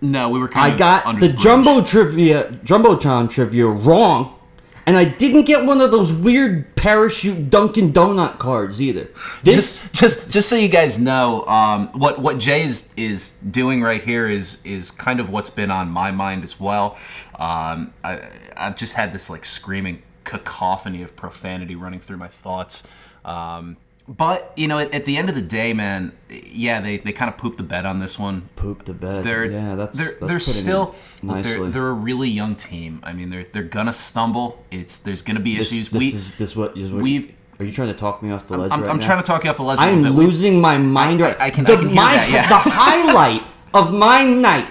no, 0.01 0.29
we 0.31 0.39
were 0.39 0.47
kind 0.49 0.67
I 0.71 0.75
of 0.75 0.79
got 0.79 1.07
under 1.07 1.21
the 1.21 1.29
bridge. 1.31 1.41
jumbo 1.43 1.83
trivia, 1.83 2.45
jumbotron 2.65 3.29
trivia 3.29 3.67
wrong, 3.67 4.39
and 4.87 4.97
I 4.97 5.05
didn't 5.05 5.45
get 5.45 5.65
one 5.65 5.81
of 5.81 5.91
those 5.91 6.13
weird 6.13 6.75
parachute 6.77 7.51
Dunkin' 7.51 7.93
Donut 7.93 8.39
cards 8.39 8.83
either. 8.83 9.09
This 9.43 9.91
just 9.93 9.95
just 9.95 10.31
just 10.31 10.49
so 10.49 10.57
you 10.57 10.69
guys 10.69 11.01
know, 11.01 11.45
um, 11.47 11.89
what 11.89 12.19
what 12.19 12.39
Jay 12.39 12.63
is, 12.63 12.93
is 12.97 13.39
doing 13.39 13.83
right 13.83 14.03
here 14.03 14.29
is 14.29 14.65
is 14.65 14.91
kind 14.91 15.21
of 15.21 15.31
what's 15.31 15.51
been 15.51 15.71
on 15.71 15.89
my 15.89 16.11
mind 16.11 16.45
as 16.45 16.61
well. 16.61 16.99
Um, 17.39 17.93
I 18.03 18.21
I've 18.57 18.77
just 18.77 18.95
had 18.95 19.13
this 19.13 19.31
like 19.31 19.45
screaming 19.45 20.03
cacophony 20.25 21.03
of 21.03 21.17
profanity 21.17 21.75
running 21.75 22.01
through 22.01 22.19
my 22.19 22.29
thoughts. 22.29 22.87
Um, 23.25 23.77
But 24.07 24.53
you 24.57 24.69
know, 24.69 24.79
at, 24.79 25.07
the 25.07 25.17
end 25.17 25.31
of 25.31 25.35
the 25.35 25.41
day, 25.41 25.73
man, 25.73 26.13
yeah, 26.29 26.81
they, 26.83 26.99
they 26.99 27.13
kind 27.13 27.31
of 27.31 27.39
pooped 27.39 27.57
the 27.57 27.63
bed 27.63 27.87
on 27.87 28.01
this 28.01 28.19
one. 28.19 28.51
Pooped 28.55 28.85
the 28.85 28.93
bed. 28.93 29.25
They're 29.25 29.47
yeah, 29.47 29.75
that's 29.77 29.97
they're, 29.97 30.07
that's 30.07 30.21
they're 30.21 30.41
still 30.41 30.95
they're, 31.23 31.71
they're 31.71 31.89
a 31.89 31.93
really 31.95 32.29
young 32.29 32.55
team. 32.55 33.01
I 33.03 33.15
mean, 33.15 33.31
they're 33.31 33.45
they're 33.45 33.63
gonna 33.63 33.95
stumble. 33.95 34.63
It's 34.71 34.99
there's 35.03 35.23
gonna 35.23 35.41
be 35.41 35.57
this, 35.57 35.73
issues. 35.73 35.89
this 35.89 35.99
we 35.99 36.09
is 36.09 36.37
this 36.37 36.55
what 36.55 36.77
is 36.77 36.93
what 36.93 37.03
we've- 37.03 37.35
Are 37.59 37.65
you 37.65 37.73
trying 37.73 37.89
to 37.89 37.95
talk 37.95 38.23
me 38.23 38.31
off 38.31 38.47
the 38.47 38.59
ledge 38.59 38.73
I'm, 38.73 38.83
right 38.83 38.91
I'm 38.91 38.99
now? 38.99 39.07
trying 39.07 39.23
to 39.23 39.27
talk 39.27 39.45
you 39.45 39.49
off 39.51 39.57
the 39.57 39.63
ledge. 39.63 39.79
a 39.79 39.83
I 39.83 39.89
am 39.89 40.03
little 40.03 40.17
bit. 40.17 40.19
We- 40.19 40.27
losing 40.27 40.61
my 40.61 40.77
mind 40.77 41.21
right. 41.21 41.41
I 41.41 41.49
can- 41.51 41.65
the, 41.65 41.73
I 41.73 41.77
can 41.77 41.87
hear 41.87 41.97
my, 41.97 42.17
that, 42.17 42.31
yeah. 42.31 42.47
The 42.49 42.57
highlight 42.57 43.43
of 43.73 43.91
my 43.95 44.23
night 44.27 44.69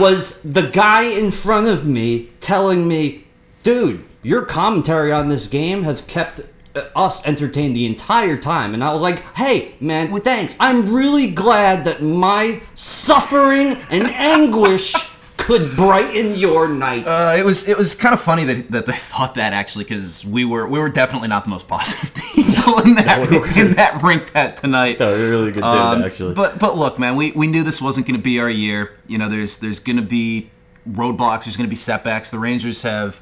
was 0.00 0.40
the 0.42 0.62
guy 0.62 1.02
in 1.02 1.30
front 1.30 1.66
of 1.66 1.86
me 1.86 2.30
telling 2.40 2.86
me, 2.86 3.24
"Dude, 3.62 4.04
your 4.22 4.42
commentary 4.42 5.10
on 5.10 5.28
this 5.30 5.48
game 5.48 5.82
has 5.82 6.00
kept." 6.00 6.42
Uh, 6.74 6.88
Us 6.96 7.26
entertained 7.26 7.74
the 7.76 7.86
entire 7.86 8.36
time, 8.36 8.74
and 8.74 8.82
I 8.84 8.92
was 8.92 9.02
like, 9.02 9.20
"Hey, 9.36 9.74
man, 9.80 10.18
thanks. 10.20 10.56
I'm 10.60 10.92
really 10.94 11.28
glad 11.28 11.84
that 11.84 12.02
my 12.02 12.60
suffering 12.74 13.76
and 13.90 14.04
anguish 14.08 14.94
could 15.36 15.74
brighten 15.76 16.34
your 16.36 16.68
night." 16.68 17.04
Uh, 17.06 17.34
it 17.38 17.44
was 17.44 17.68
it 17.68 17.78
was 17.78 17.94
kind 17.94 18.12
of 18.12 18.20
funny 18.20 18.44
that, 18.44 18.70
that 18.70 18.86
they 18.86 18.92
thought 19.12 19.34
that 19.36 19.52
actually 19.52 19.84
because 19.84 20.24
we 20.24 20.44
were 20.44 20.66
we 20.68 20.78
were 20.78 20.88
definitely 20.90 21.28
not 21.28 21.44
the 21.44 21.50
most 21.50 21.68
positive 21.68 22.14
people 22.34 22.80
in 22.80 22.94
that 22.96 23.28
we 23.30 23.36
in 23.60 23.72
that 23.72 24.02
rink 24.02 24.32
that 24.32 24.56
tonight. 24.56 24.98
No, 25.00 25.14
you're 25.16 25.30
really 25.30 25.46
good 25.52 25.62
dude, 25.62 25.64
Um, 25.64 26.02
actually. 26.02 26.34
But 26.34 26.58
but 26.58 26.76
look, 26.76 26.98
man, 26.98 27.16
we, 27.16 27.32
we 27.32 27.46
knew 27.46 27.62
this 27.62 27.80
wasn't 27.80 28.06
going 28.06 28.16
to 28.18 28.22
be 28.22 28.38
our 28.40 28.50
year. 28.50 28.96
You 29.06 29.18
know, 29.18 29.28
there's 29.28 29.58
there's 29.58 29.80
going 29.80 29.96
to 29.96 30.02
be 30.02 30.50
roadblocks. 30.88 31.44
There's 31.44 31.56
going 31.56 31.66
to 31.68 31.70
be 31.70 31.76
setbacks. 31.76 32.30
The 32.30 32.38
Rangers 32.38 32.82
have 32.82 33.20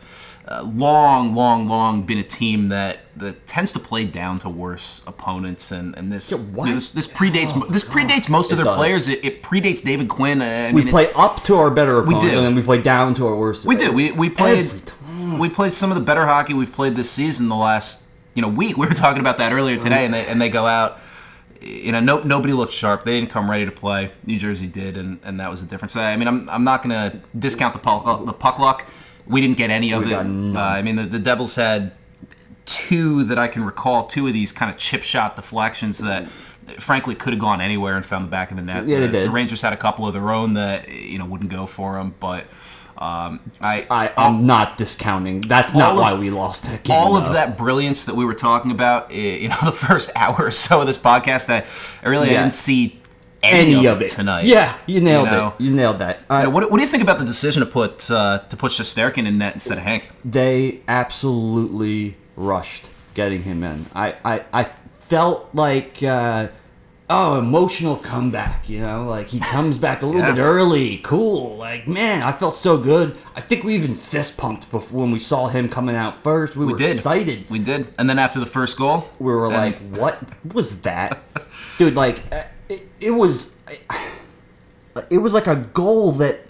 uh, 0.48 0.62
long, 0.62 1.34
long, 1.34 1.66
long 1.66 2.02
been 2.02 2.18
a 2.18 2.22
team 2.22 2.68
that, 2.68 3.00
that 3.16 3.46
tends 3.48 3.72
to 3.72 3.80
play 3.80 4.04
down 4.04 4.38
to 4.38 4.48
worse 4.48 5.04
opponents, 5.06 5.72
and 5.72 5.96
and 5.98 6.12
this 6.12 6.32
what? 6.32 6.72
this, 6.72 6.90
this 6.90 7.08
predates 7.08 7.68
this 7.70 7.84
predates 7.84 8.28
most 8.28 8.52
of 8.52 8.58
It 8.58 8.62
their 8.62 8.66
does. 8.66 8.76
players. 8.76 9.08
It, 9.08 9.24
it 9.24 9.42
predates 9.42 9.82
David 9.84 10.08
Quinn. 10.08 10.40
Uh, 10.40 10.68
I 10.70 10.72
we 10.72 10.82
mean, 10.84 10.92
play 10.92 11.06
up 11.16 11.42
to 11.44 11.56
our 11.56 11.70
better 11.70 11.98
opponents, 11.98 12.24
do. 12.26 12.30
and 12.30 12.44
then 12.46 12.54
we 12.54 12.62
play 12.62 12.80
down 12.80 13.14
to 13.14 13.26
our 13.26 13.34
worst. 13.34 13.64
we 13.64 13.74
do. 13.74 13.90
We, 13.92 14.12
we 14.12 14.30
played 14.30 14.70
we 15.38 15.48
played 15.48 15.72
some 15.72 15.90
of 15.90 15.96
the 15.96 16.04
better 16.04 16.26
hockey 16.26 16.54
we've 16.54 16.72
played 16.72 16.92
this 16.92 17.10
season. 17.10 17.48
The 17.48 17.56
last 17.56 18.08
you 18.34 18.42
know 18.42 18.48
week 18.48 18.76
we 18.78 18.86
were 18.86 18.94
talking 18.94 19.20
about 19.20 19.38
that 19.38 19.52
earlier 19.52 19.78
today, 19.78 20.04
and 20.04 20.14
they 20.14 20.26
and 20.26 20.40
they 20.40 20.48
go 20.48 20.66
out. 20.66 21.00
You 21.60 21.90
know, 21.90 22.00
no, 22.00 22.22
nobody 22.22 22.52
looked 22.52 22.72
sharp. 22.74 23.02
They 23.04 23.18
didn't 23.18 23.30
come 23.30 23.50
ready 23.50 23.64
to 23.64 23.72
play. 23.72 24.12
New 24.24 24.38
Jersey 24.38 24.68
did, 24.68 24.96
and, 24.96 25.18
and 25.24 25.40
that 25.40 25.50
was 25.50 25.62
the 25.62 25.66
difference. 25.66 25.96
I 25.96 26.14
mean, 26.14 26.28
I'm, 26.28 26.48
I'm 26.48 26.62
not 26.62 26.84
going 26.84 26.90
to 26.90 27.18
discount 27.36 27.72
the 27.74 27.80
puck, 27.80 28.04
the 28.24 28.32
puck 28.32 28.60
luck. 28.60 28.86
We 29.26 29.40
didn't 29.40 29.56
get 29.56 29.70
any 29.70 29.92
of 29.92 30.04
We 30.04 30.12
it. 30.14 30.16
Uh, 30.56 30.58
I 30.60 30.82
mean, 30.82 30.96
the, 30.96 31.04
the 31.04 31.18
Devils 31.18 31.54
had 31.56 31.92
two 32.64 33.24
that 33.24 33.38
I 33.38 33.48
can 33.48 33.64
recall, 33.64 34.06
two 34.06 34.26
of 34.26 34.32
these 34.32 34.52
kind 34.52 34.70
of 34.70 34.76
chip 34.78 35.02
shot 35.02 35.36
deflections 35.36 35.98
that 35.98 36.28
frankly 36.80 37.14
could 37.14 37.32
have 37.32 37.40
gone 37.40 37.60
anywhere 37.60 37.96
and 37.96 38.04
found 38.04 38.24
the 38.24 38.30
back 38.30 38.50
of 38.50 38.56
the 38.56 38.62
net. 38.62 38.86
Yeah, 38.86 39.00
they 39.00 39.06
the, 39.06 39.12
did. 39.12 39.26
The 39.28 39.30
Rangers 39.30 39.62
had 39.62 39.72
a 39.72 39.76
couple 39.76 40.06
of 40.06 40.14
their 40.14 40.30
own 40.30 40.54
that 40.54 40.88
you 40.92 41.18
know 41.18 41.24
wouldn't 41.26 41.50
go 41.50 41.66
for 41.66 41.94
them, 41.94 42.14
but 42.18 42.44
um, 42.98 43.40
I, 43.60 43.86
I, 43.90 44.12
I'm 44.16 44.46
not 44.46 44.76
discounting. 44.76 45.42
That's 45.42 45.74
not 45.74 45.92
of- 45.92 45.98
why 45.98 46.14
we 46.14 46.30
lost 46.30 46.64
that 46.64 46.82
game. 46.82 46.96
all 46.96 47.16
of 47.16 47.32
that 47.34 47.58
brilliance 47.58 48.04
that 48.04 48.16
we 48.16 48.24
were 48.24 48.34
talking 48.34 48.70
about, 48.70 49.12
you 49.12 49.48
know, 49.48 49.56
the 49.64 49.72
first 49.72 50.10
hour 50.16 50.36
or 50.46 50.50
so 50.50 50.80
of 50.80 50.86
this 50.86 50.98
podcast, 50.98 51.50
I, 51.50 51.66
I 52.06 52.10
really 52.10 52.30
Yeah. 52.30 52.38
didn't 52.40 52.54
see 52.54 53.00
any, 53.46 53.74
any 53.76 53.86
of, 53.86 54.00
it 54.02 54.10
tonight. 54.10 54.44
Yeah, 54.46 54.76
you 54.86 55.00
nailed 55.00 55.26
know? 55.30 55.54
it. 55.58 55.62
You 55.64 55.72
nailed 55.72 55.98
that. 56.00 56.24
Uh, 56.30 56.42
Now, 56.44 56.50
what, 56.50 56.70
what 56.70 56.76
do 56.78 56.82
you 56.82 56.88
think 56.90 57.02
about 57.02 57.18
the 57.18 57.24
decision 57.24 57.60
to 57.60 57.66
put 57.66 58.10
uh, 58.10 58.38
to 58.48 58.56
put 58.56 58.72
Shesterkin 58.72 59.26
in 59.26 59.38
net 59.38 59.54
instead 59.54 59.78
of 59.78 59.84
Hank? 59.84 60.10
they 60.24 60.80
absolutely 60.88 62.16
rushed 62.36 62.90
getting 63.14 63.42
him 63.44 63.62
in. 63.64 63.86
I, 63.94 64.14
I, 64.24 64.44
I 64.52 64.64
felt 64.64 65.48
like, 65.54 66.02
uh, 66.02 66.48
oh, 67.08 67.38
emotional 67.38 67.96
comeback, 67.96 68.68
you 68.68 68.80
know? 68.80 69.04
Like, 69.04 69.28
he 69.28 69.40
comes 69.40 69.78
back 69.78 70.02
a 70.02 70.06
little 70.06 70.20
Yeah. 70.20 70.32
bit 70.34 70.40
early. 70.40 70.98
Cool. 70.98 71.56
Like, 71.56 71.88
man, 71.88 72.22
I 72.22 72.32
felt 72.32 72.54
so 72.54 72.76
good. 72.76 73.16
I 73.34 73.40
think 73.40 73.64
we 73.64 73.74
even 73.74 73.94
fist 73.94 74.36
pumped 74.36 74.70
before 74.70 75.00
when 75.02 75.12
we 75.12 75.18
saw 75.18 75.46
him 75.46 75.68
coming 75.68 75.96
out 75.96 76.14
first. 76.14 76.56
We, 76.56 76.66
We 76.66 76.72
were 76.72 76.78
did. 76.78 76.90
excited. 76.90 77.48
We 77.48 77.58
did, 77.58 77.86
and 77.98 78.10
then 78.10 78.18
after 78.18 78.38
the 78.38 78.46
first 78.46 78.76
goal, 78.76 79.08
we 79.18 79.32
were 79.32 79.46
and- 79.46 79.54
like, 79.54 79.78
"What 79.96 80.20
was 80.52 80.82
that, 80.82 81.22
dude?" 81.78 81.94
Like, 81.94 82.22
it, 83.06 83.10
was, 83.12 83.54
it 85.10 85.18
was 85.18 85.34
like 85.34 85.46
a 85.46 85.56
goal 85.56 86.12
that 86.12 86.40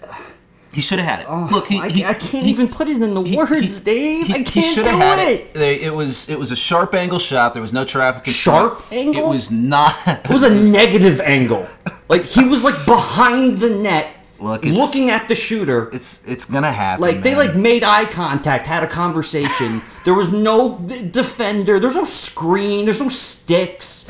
he 0.73 0.81
should 0.81 0.99
have 0.99 1.07
had 1.07 1.19
it. 1.21 1.25
Oh, 1.29 1.47
Look, 1.51 1.67
he, 1.67 1.79
I, 1.79 1.89
he- 1.89 2.05
I 2.05 2.13
can't 2.13 2.45
he- 2.45 2.51
even 2.51 2.67
put 2.67 2.87
it 2.87 3.01
in 3.01 3.13
the 3.13 3.23
he- 3.23 3.35
words, 3.35 3.81
Dave. 3.81 4.27
he- 4.27 4.33
I 4.33 4.43
can't 4.43 4.75
do 4.75 4.83
had 4.83 5.19
it. 5.19 5.55
it. 5.55 5.81
It 5.81 5.93
was 5.93 6.29
it 6.29 6.37
was 6.37 6.51
a 6.51 6.55
sharp 6.55 6.93
angle 6.93 7.19
shot. 7.19 7.53
There 7.53 7.61
was 7.61 7.73
no 7.73 7.83
traffic. 7.83 8.25
control. 8.25 8.69
Sharp 8.69 8.83
angle? 8.91 9.25
It 9.25 9.29
was 9.29 9.49
not. 9.51 9.95
It 10.07 10.29
was 10.29 10.43
a 10.43 10.71
negative 10.71 11.19
angle. 11.21 11.65
Like 12.09 12.23
he 12.25 12.45
was 12.45 12.63
like 12.63 12.85
behind 12.85 13.59
the 13.59 13.71
net, 13.71 14.13
Look, 14.39 14.65
looking 14.65 15.09
at 15.09 15.27
the 15.27 15.33
shooter. 15.35 15.89
It's 15.93 16.23
it's 16.27 16.45
gonna 16.45 16.71
happen. 16.71 17.01
Like 17.01 17.23
they 17.23 17.33
like 17.35 17.55
made 17.55 17.83
eye 17.83 18.05
contact, 18.05 18.67
had 18.67 18.83
a 18.83 18.87
conversation. 18.87 19.81
There 20.05 20.13
was 20.13 20.31
no 20.31 20.77
defender. 21.11 21.79
There's 21.79 21.95
no 21.95 22.03
screen. 22.03 22.85
There's 22.85 23.01
no 23.01 23.09
sticks. 23.09 24.05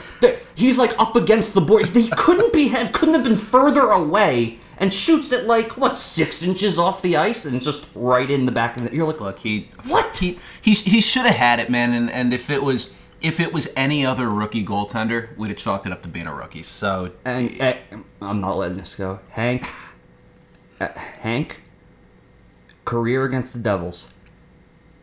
He's 0.57 0.79
like 0.79 0.97
up 0.99 1.15
against 1.15 1.53
the 1.53 1.61
board. 1.61 1.87
He 1.89 2.09
couldn't 2.09 2.51
be 2.51 2.69
have 2.69 2.91
couldn't 2.91 3.13
have 3.13 3.23
been 3.23 3.37
further 3.37 3.91
away. 3.91 4.57
And 4.79 4.93
shoots 4.93 5.31
it 5.31 5.45
like 5.45 5.75
what 5.77 5.97
six 5.97 6.43
inches 6.43 6.77
off 6.77 7.01
the 7.01 7.15
ice 7.17 7.45
and 7.45 7.61
just 7.61 7.89
right 7.95 8.29
in 8.29 8.45
the 8.47 8.51
back 8.51 8.75
of 8.77 8.83
the. 8.83 8.95
You're 8.95 9.07
like, 9.07 9.19
Look, 9.21 9.39
he 9.39 9.69
What? 9.87 10.17
he 10.17 10.37
he, 10.61 10.73
he 10.73 10.99
should 11.01 11.25
have 11.25 11.35
had 11.35 11.59
it, 11.59 11.69
man. 11.69 11.93
And 11.93 12.09
and 12.11 12.33
if 12.33 12.49
it 12.49 12.63
was 12.63 12.95
if 13.21 13.39
it 13.39 13.53
was 13.53 13.71
any 13.75 14.03
other 14.05 14.29
rookie 14.29 14.65
goaltender, 14.65 15.35
we'd 15.37 15.49
have 15.49 15.57
chalked 15.57 15.85
it 15.85 15.91
up 15.91 16.01
to 16.01 16.07
being 16.07 16.27
a 16.27 16.33
rookie. 16.33 16.63
So 16.63 17.11
and 17.23 17.59
uh, 17.61 17.75
I'm 18.21 18.41
not 18.41 18.57
letting 18.57 18.77
this 18.77 18.95
go. 18.95 19.19
Hank, 19.29 19.65
uh, 20.79 20.89
Hank, 20.95 21.61
career 22.85 23.25
against 23.25 23.53
the 23.53 23.59
Devils, 23.59 24.09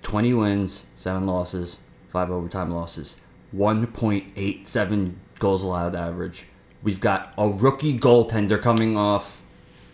20 0.02 0.34
wins, 0.34 0.86
seven 0.96 1.26
losses, 1.26 1.78
five 2.09 2.30
overtime 2.30 2.70
losses, 2.70 3.16
1.87 3.55 5.14
goals 5.39 5.62
allowed 5.62 5.95
average. 5.95 6.45
We've 6.82 7.01
got 7.01 7.32
a 7.39 7.49
rookie 7.49 7.99
goaltender 7.99 8.61
coming 8.61 8.97
off 8.97 9.43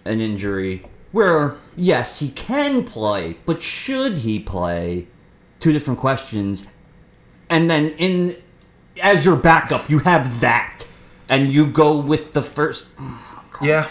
an 0.04 0.20
injury 0.20 0.82
where, 1.12 1.56
yes, 1.76 2.20
he 2.20 2.30
can 2.30 2.84
play, 2.84 3.36
but 3.46 3.62
should 3.62 4.18
he 4.18 4.38
play? 4.38 5.06
Two 5.58 5.72
different 5.72 5.98
questions. 6.00 6.68
And 7.48 7.70
then 7.70 7.90
in 7.98 8.36
as 9.02 9.24
your 9.24 9.36
backup, 9.36 9.90
you 9.90 10.00
have 10.00 10.40
that, 10.40 10.84
and 11.28 11.52
you 11.52 11.66
go 11.66 11.98
with 11.98 12.32
the 12.32 12.42
first. 12.42 12.88
yeah, 13.62 13.88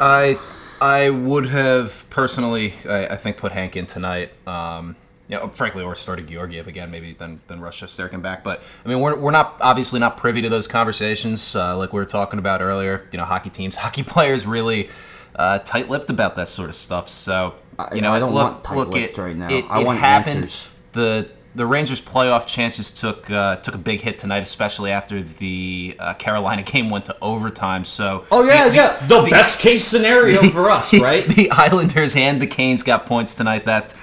I 0.00 0.38
I 0.80 1.10
would 1.10 1.46
have 1.46 2.06
personally, 2.10 2.74
I, 2.88 3.06
I 3.08 3.16
think, 3.16 3.36
put 3.36 3.52
Hank 3.52 3.76
in 3.76 3.86
tonight. 3.86 4.32
Um, 4.46 4.96
you 5.30 5.36
know, 5.36 5.48
frankly, 5.48 5.84
or 5.84 5.94
started 5.94 6.26
Georgiev 6.26 6.66
again, 6.66 6.90
maybe 6.90 7.12
then 7.12 7.40
then 7.46 7.60
rush 7.60 7.80
Shesterkin 7.82 8.20
back. 8.20 8.42
But 8.42 8.62
I 8.84 8.88
mean, 8.88 9.00
we're, 9.00 9.16
we're 9.16 9.30
not 9.30 9.56
obviously 9.60 10.00
not 10.00 10.16
privy 10.16 10.42
to 10.42 10.48
those 10.48 10.66
conversations, 10.66 11.54
uh, 11.54 11.76
like 11.76 11.92
we 11.92 12.00
were 12.00 12.06
talking 12.06 12.38
about 12.38 12.60
earlier. 12.62 13.06
You 13.12 13.18
know, 13.18 13.24
hockey 13.24 13.50
teams, 13.50 13.76
hockey 13.84 14.02
players 14.02 14.46
really 14.46 14.90
uh, 15.36 15.60
tight-lipped 15.60 16.10
about 16.10 16.34
that 16.36 16.48
sort 16.48 16.68
of 16.68 16.74
stuff. 16.74 17.08
So 17.08 17.54
I- 17.78 17.94
you 17.94 18.00
know, 18.02 18.12
I 18.12 18.18
don't 18.18 18.34
look, 18.34 18.42
want 18.44 18.54
look, 18.76 18.88
tight-lipped 18.90 19.18
it, 19.18 19.22
right 19.22 19.36
now. 19.36 19.48
It, 19.48 19.64
I 19.70 19.80
it 19.82 19.86
want 19.86 19.98
happened. 20.00 20.36
answers. 20.38 20.68
The 20.92 21.28
the 21.52 21.66
Rangers' 21.66 22.00
playoff 22.00 22.46
chances 22.46 22.92
took 22.92 23.28
uh, 23.30 23.56
took 23.56 23.74
a 23.74 23.78
big 23.78 24.00
hit 24.00 24.18
tonight, 24.20 24.42
especially 24.42 24.90
after 24.92 25.20
the 25.20 25.96
uh, 25.98 26.14
Carolina 26.14 26.62
game 26.72 26.90
went 26.90 27.06
to 27.06 27.16
overtime. 27.22 27.84
So 27.84 28.24
Oh 28.30 28.42
yeah, 28.44 28.64
the- 28.64 28.70
the- 28.70 28.76
yeah. 28.76 29.06
The, 29.06 29.28
best 29.30 29.60
case 29.60 29.84
scenario 29.84 30.42
for 30.50 30.70
us, 30.70 30.92
right? 31.00 31.26
the 31.28 31.50
Islanders 31.52 32.16
and 32.16 32.40
the 32.42 32.46
Canes 32.46 32.82
got 32.82 33.06
points 33.06 33.34
tonight. 33.34 33.64
That 33.66 33.94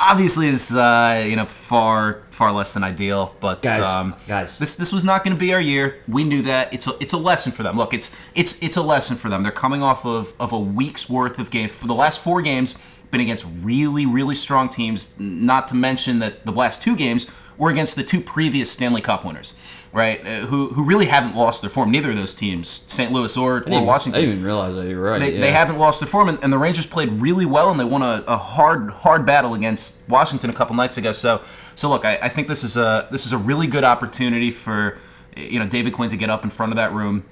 obviously 0.00 0.46
is 0.48 0.74
uh, 0.74 1.24
you 1.28 1.36
know 1.36 1.44
far 1.44 2.22
far 2.30 2.52
less 2.52 2.74
than 2.74 2.82
ideal. 2.82 3.34
But 3.40 3.62
Guys, 3.62 3.82
um, 3.82 4.14
guys. 4.26 4.58
this 4.58 4.76
this 4.76 4.92
was 4.92 5.04
not 5.04 5.24
going 5.24 5.36
to 5.36 5.40
be 5.40 5.52
our 5.54 5.60
year. 5.60 6.00
We 6.08 6.24
knew 6.24 6.42
that. 6.42 6.72
It's 6.74 6.86
a 6.86 6.92
it's 7.00 7.12
a 7.12 7.18
lesson 7.18 7.52
for 7.52 7.62
them. 7.62 7.76
Look, 7.76 7.94
it's 7.94 8.14
it's 8.34 8.62
it's 8.62 8.76
a 8.76 8.82
lesson 8.82 9.16
for 9.16 9.28
them. 9.28 9.42
They're 9.42 9.52
coming 9.52 9.82
off 9.82 10.04
of 10.04 10.34
of 10.40 10.52
a 10.52 10.58
week's 10.58 11.08
worth 11.08 11.38
of 11.38 11.50
games 11.50 11.72
for 11.72 11.86
the 11.86 11.94
last 11.94 12.22
four 12.22 12.42
games. 12.42 12.78
Been 13.14 13.20
against 13.20 13.46
really 13.62 14.06
really 14.06 14.34
strong 14.34 14.68
teams. 14.68 15.14
Not 15.20 15.68
to 15.68 15.76
mention 15.76 16.18
that 16.18 16.44
the 16.44 16.50
last 16.50 16.82
two 16.82 16.96
games 16.96 17.30
were 17.56 17.70
against 17.70 17.96
the 17.96 18.02
two 18.02 18.20
previous 18.20 18.70
Stanley 18.70 19.00
Cup 19.00 19.24
winners, 19.24 19.56
right? 19.92 20.20
Uh, 20.26 20.40
who 20.46 20.70
who 20.70 20.84
really 20.84 21.06
haven't 21.06 21.36
lost 21.36 21.60
their 21.60 21.70
form. 21.70 21.90
Neither 21.90 22.10
of 22.10 22.16
those 22.16 22.34
teams, 22.34 22.68
St. 22.68 23.12
Louis 23.12 23.36
or, 23.36 23.62
or 23.68 23.84
Washington. 23.84 24.18
I 24.18 24.22
didn't 24.22 24.36
even 24.36 24.44
realize 24.44 24.74
that. 24.74 24.88
You're 24.88 25.00
right. 25.00 25.20
They, 25.20 25.34
yeah. 25.34 25.40
they 25.42 25.52
haven't 25.52 25.78
lost 25.78 26.00
their 26.00 26.08
form, 26.08 26.28
and, 26.28 26.42
and 26.42 26.52
the 26.52 26.58
Rangers 26.58 26.86
played 26.86 27.10
really 27.10 27.46
well, 27.46 27.70
and 27.70 27.78
they 27.78 27.84
won 27.84 28.02
a, 28.02 28.24
a 28.26 28.36
hard 28.36 28.90
hard 28.90 29.24
battle 29.24 29.54
against 29.54 30.08
Washington 30.08 30.50
a 30.50 30.54
couple 30.54 30.74
nights 30.74 30.98
ago. 30.98 31.12
So, 31.12 31.40
so 31.74 31.88
look, 31.88 32.04
I, 32.04 32.18
I 32.20 32.28
think 32.28 32.48
this 32.48 32.64
is 32.64 32.76
a 32.76 33.06
this 33.12 33.26
is 33.26 33.32
a 33.32 33.38
really 33.38 33.66
good 33.68 33.84
opportunity 33.84 34.50
for 34.50 34.98
you 35.36 35.60
know 35.60 35.66
David 35.66 35.92
Quinn 35.92 36.10
to 36.10 36.16
get 36.16 36.30
up 36.30 36.42
in 36.42 36.50
front 36.50 36.72
of 36.72 36.76
that 36.76 36.92
room 36.92 37.24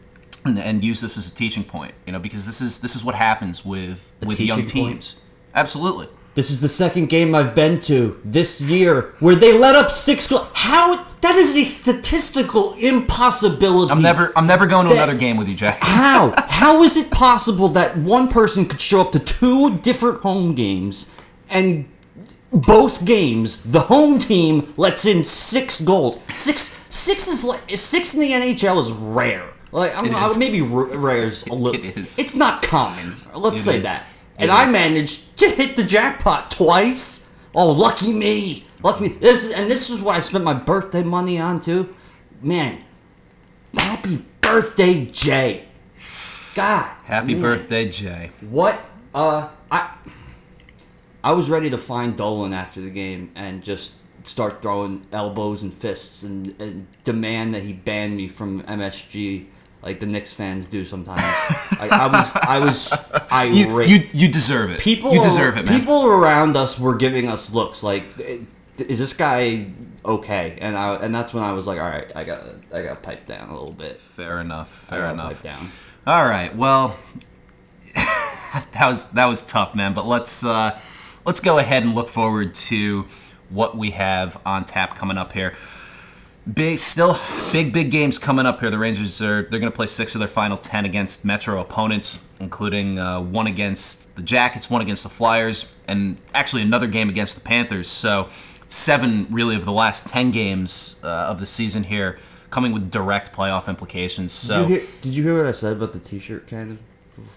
and, 0.45 0.59
and 0.59 0.85
use 0.85 1.01
this 1.01 1.19
as 1.19 1.27
a 1.27 1.35
teaching 1.35 1.65
point. 1.65 1.95
You 2.07 2.13
know, 2.13 2.19
because 2.19 2.47
this 2.47 2.61
is 2.61 2.81
this 2.81 2.95
is 2.95 3.05
what 3.05 3.15
happens 3.15 3.65
with 3.65 4.13
with 4.25 4.39
young 4.41 4.65
teams. 4.65 5.15
point? 5.15 5.22
Absolutely. 5.55 6.09
This 6.35 6.51
is 6.51 6.61
the 6.63 6.69
second 6.69 7.11
game 7.11 7.35
I've 7.35 7.55
been 7.55 7.79
to 7.83 8.19
this 8.25 8.61
year 8.63 9.13
where 9.21 9.35
they 9.35 9.53
let 9.57 9.75
up 9.75 9.91
six 9.91 10.29
goals. 10.31 10.49
How? 10.55 11.05
That 11.21 11.37
is 11.37 11.55
a 11.57 11.65
statistical 11.65 12.73
impossibility. 12.79 13.93
I'm 13.93 14.01
never 14.01 14.33
I'm 14.35 14.47
never 14.47 14.67
going 14.67 14.89
to 14.89 14.95
That- 14.95 15.03
another 15.05 15.19
game 15.19 15.37
with 15.37 15.49
you, 15.49 15.55
Jack. 15.55 15.79
How? 15.83 16.33
How 16.39 16.83
is 16.85 16.97
it 16.97 17.11
possible 17.11 17.69
that 17.71 17.99
one 17.99 18.29
person 18.29 18.65
could 18.65 18.81
show 18.81 19.03
up 19.03 19.13
to 19.13 19.19
two 19.19 19.77
different 19.79 20.23
home 20.23 20.55
games 20.55 21.11
and 21.51 21.87
both 22.51 23.05
games 23.05 23.63
the 23.63 23.81
home 23.81 24.19
team 24.19 24.73
lets 24.79 25.05
in 25.05 25.27
six 25.27 25.83
goals? 25.83 26.19
Six 26.33 26.79
six 26.89 27.29
is 27.29 27.45
like 27.45 27.69
six 27.77 28.15
in 28.15 28.21
the 28.21 28.31
NHL 28.33 28.81
is 28.81 28.91
rare. 28.91 29.51
Like 29.71 29.95
I'm, 29.97 30.07
I- 30.15 30.35
maybe 30.39 30.63
r- 30.63 30.97
rare 30.97 31.25
is 31.25 31.47
a 31.47 31.55
little. 31.55 31.79
It 31.79 31.97
is. 31.97 32.19
It's 32.19 32.35
not 32.35 32.63
common. 32.63 33.17
Let's 33.37 33.57
It 33.61 33.65
say 33.65 33.79
is. 33.79 33.85
that. 33.85 34.07
And 34.43 34.51
I 34.51 34.71
managed 34.71 35.39
to 35.39 35.49
hit 35.49 35.77
the 35.77 35.85
jackpot 35.85 36.51
twice. 36.51 37.31
Oh, 37.55 37.71
lucky 37.71 38.13
me! 38.13 38.65
Lucky 38.83 39.05
me! 39.05 39.09
This 39.11 39.45
is, 39.45 39.53
and 39.53 39.71
this 39.71 39.89
is 39.91 40.01
what 40.01 40.17
I 40.17 40.21
spent 40.21 40.43
my 40.45 40.55
birthday 40.55 41.03
money 41.03 41.39
on 41.39 41.61
too. 41.61 41.95
Man, 42.41 42.83
happy 43.75 44.25
birthday, 44.41 45.07
Jay! 45.07 45.67
God, 46.55 46.91
Happy 47.05 47.35
man. 47.35 47.43
birthday, 47.43 47.89
Jay. 47.89 48.31
What? 48.41 48.79
Uh, 49.15 49.49
I 49.71 49.95
I 51.25 51.33
was 51.33 51.49
ready 51.49 51.71
to 51.71 51.79
find 51.79 52.17
Dolan 52.17 52.53
after 52.53 52.81
the 52.81 52.91
game 52.91 53.31
and 53.35 53.63
just 53.63 53.93
start 54.25 54.61
throwing 54.63 55.07
elbows 55.13 55.63
and 55.63 55.73
fists 55.73 56.23
and, 56.23 56.61
and 56.61 56.87
demand 57.05 57.55
that 57.55 57.63
he 57.63 57.73
ban 57.73 58.17
me 58.17 58.29
from 58.29 58.63
MSG 58.63 59.47
like 59.83 60.01
the 60.01 60.07
Knicks 60.07 60.33
fans 60.33 60.67
do 60.67 60.85
sometimes. 60.85 61.21
like, 61.81 61.91
I 61.93 62.07
was 62.07 62.35
I 62.37 62.59
was 62.59 62.93
You, 63.55 63.69
irate. 63.71 63.89
you 63.89 64.09
you 64.13 64.29
deserve 64.33 64.71
it. 64.71 64.81
people 64.81 65.13
you 65.13 65.23
deserve 65.23 65.57
it, 65.59 65.67
man. 65.67 65.79
People 65.81 66.07
around 66.07 66.57
us 66.57 66.79
were 66.79 66.95
giving 66.97 67.29
us 67.29 67.53
looks 67.53 67.83
like, 67.83 68.05
is 68.79 68.99
this 68.99 69.13
guy 69.13 69.71
okay? 70.05 70.59
And 70.61 70.77
I 70.77 70.95
and 70.97 71.15
that's 71.15 71.35
when 71.35 71.43
I 71.43 71.53
was 71.53 71.67
like, 71.67 71.79
all 71.81 71.89
right, 71.89 72.11
I 72.15 72.25
got 72.25 72.43
I 72.73 72.83
got 72.83 73.03
piped 73.03 73.27
down 73.29 73.49
a 73.49 73.53
little 73.53 73.73
bit. 73.75 74.01
Fair 74.01 74.41
enough. 74.41 74.69
Fair 74.73 75.07
enough. 75.07 75.43
Down. 75.43 75.71
All 76.07 76.25
right. 76.25 76.55
Well, 76.57 76.97
that 77.95 78.87
was 78.87 79.11
that 79.11 79.27
was 79.27 79.43
tough, 79.45 79.75
man. 79.75 79.95
But 79.95 80.07
let's 80.07 80.45
uh, 80.45 80.79
let's 81.25 81.41
go 81.41 81.59
ahead 81.59 81.83
and 81.85 81.95
look 81.95 82.09
forward 82.09 82.55
to 82.55 83.07
what 83.51 83.77
we 83.77 83.91
have 83.91 84.41
on 84.47 84.65
tap 84.65 84.95
coming 84.97 85.19
up 85.19 85.33
here. 85.33 85.55
Big, 86.53 86.79
still 86.81 87.17
big, 87.53 87.73
big 87.73 87.93
games 87.93 88.19
coming 88.19 88.47
up 88.47 88.59
here. 88.61 88.69
The 88.71 88.79
Rangers 88.79 89.23
are 89.23 89.43
they're 89.43 89.61
going 89.61 89.71
to 89.71 89.77
play 89.77 89.87
six 89.87 90.17
of 90.17 90.19
their 90.19 90.27
final 90.29 90.57
ten 90.57 90.85
against 90.85 91.25
Metro 91.25 91.61
opponents, 91.61 92.29
including 92.41 92.99
uh, 92.99 93.21
one 93.21 93.47
against 93.47 94.17
the 94.17 94.23
Jackets, 94.23 94.69
one 94.69 94.83
against 94.83 95.05
the 95.05 95.09
Flyers, 95.09 95.77
and 95.87 96.17
actually 96.35 96.63
another 96.63 96.89
game 96.89 97.09
against 97.09 97.37
the 97.37 97.43
Panthers. 97.43 97.87
So 97.87 98.29
seven 98.67 99.29
really 99.31 99.55
of 99.55 99.65
the 99.65 99.71
last 99.73 100.09
ten 100.09 100.33
games 100.33 101.01
uh, 101.05 101.07
of 101.31 101.39
the 101.39 101.47
season 101.47 101.85
here 101.85 102.19
coming 102.51 102.73
with 102.73 102.91
direct 102.91 103.33
playoff 103.33 103.69
implications. 103.69 104.33
So 104.33 104.63
Did 104.63 104.69
you, 104.71 104.77
hear, 104.79 104.87
did 105.01 105.15
you 105.15 105.23
hear 105.23 105.37
what 105.39 105.47
I 105.47 105.53
said 105.53 105.73
about 105.75 105.93
the 105.93 106.01
T-shirt 106.01 106.47
cannon 106.49 106.81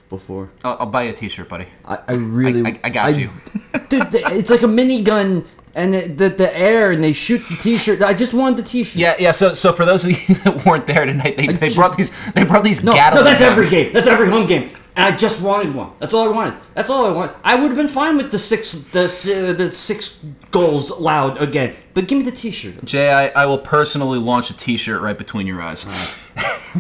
before? 0.10 0.50
I'll, 0.64 0.78
I'll 0.80 0.86
buy 0.88 1.04
you 1.04 1.12
a 1.12 1.14
T-shirt, 1.14 1.48
buddy. 1.48 1.68
I, 1.86 2.00
I 2.08 2.14
really, 2.16 2.66
I- 2.66 2.70
I- 2.76 2.80
I 2.86 2.90
got 2.90 3.18
you. 3.18 3.30
dude, 3.90 4.08
it's 4.14 4.50
like 4.50 4.64
a 4.64 4.68
minigun, 4.68 5.46
and 5.76 5.94
the, 5.94 6.02
the 6.08 6.30
the 6.30 6.58
air, 6.58 6.92
and 6.92 7.04
they 7.04 7.14
shoot 7.14 7.40
the 7.40 7.56
T-shirt. 7.62 8.02
I 8.02 8.14
just 8.14 8.34
wanted 8.34 8.58
the 8.58 8.64
T-shirt. 8.64 8.96
Yeah, 9.00 9.16
yeah. 9.20 9.32
So, 9.32 9.54
so 9.54 9.74
for 9.74 9.86
those 9.86 10.04
of 10.06 10.12
you 10.12 10.36
that 10.44 10.66
weren't 10.66 10.88
there 10.88 11.06
tonight, 11.06 11.38
they, 11.38 11.48
they 11.48 11.68
just- 11.68 11.76
brought 11.76 11.98
these. 11.98 12.32
They 12.34 12.44
brought 12.44 12.64
these. 12.64 12.84
No, 12.84 12.94
no, 12.94 13.24
that's 13.24 13.42
every 13.42 13.68
game. 13.70 13.94
That's 13.94 14.08
every 14.08 14.30
home 14.30 14.48
game. 14.48 14.70
And 14.98 15.14
I 15.14 15.18
just 15.18 15.42
wanted 15.42 15.76
one. 15.76 15.92
That's 16.00 16.14
all 16.14 16.26
I 16.26 16.32
wanted. 16.32 16.54
That's 16.74 16.90
all 16.90 17.06
I 17.06 17.12
want. 17.12 17.36
I 17.44 17.56
would 17.56 17.68
have 17.68 17.76
been 17.76 17.90
fine 17.90 18.16
with 18.16 18.32
the 18.32 18.40
six, 18.40 18.72
the 18.72 19.10
si- 19.10 19.52
the 19.52 19.74
six 19.74 20.24
goals 20.52 20.90
allowed 20.90 21.42
again. 21.42 21.76
But 21.94 22.08
give 22.08 22.18
me 22.18 22.24
the 22.24 22.32
T-shirt. 22.32 22.86
Jay, 22.86 23.12
I, 23.12 23.28
I 23.44 23.46
will 23.46 23.58
personally 23.58 24.20
launch 24.20 24.50
a 24.52 24.56
T-shirt 24.56 25.02
right 25.02 25.18
between 25.18 25.48
your 25.48 25.62
eyes. 25.62 25.86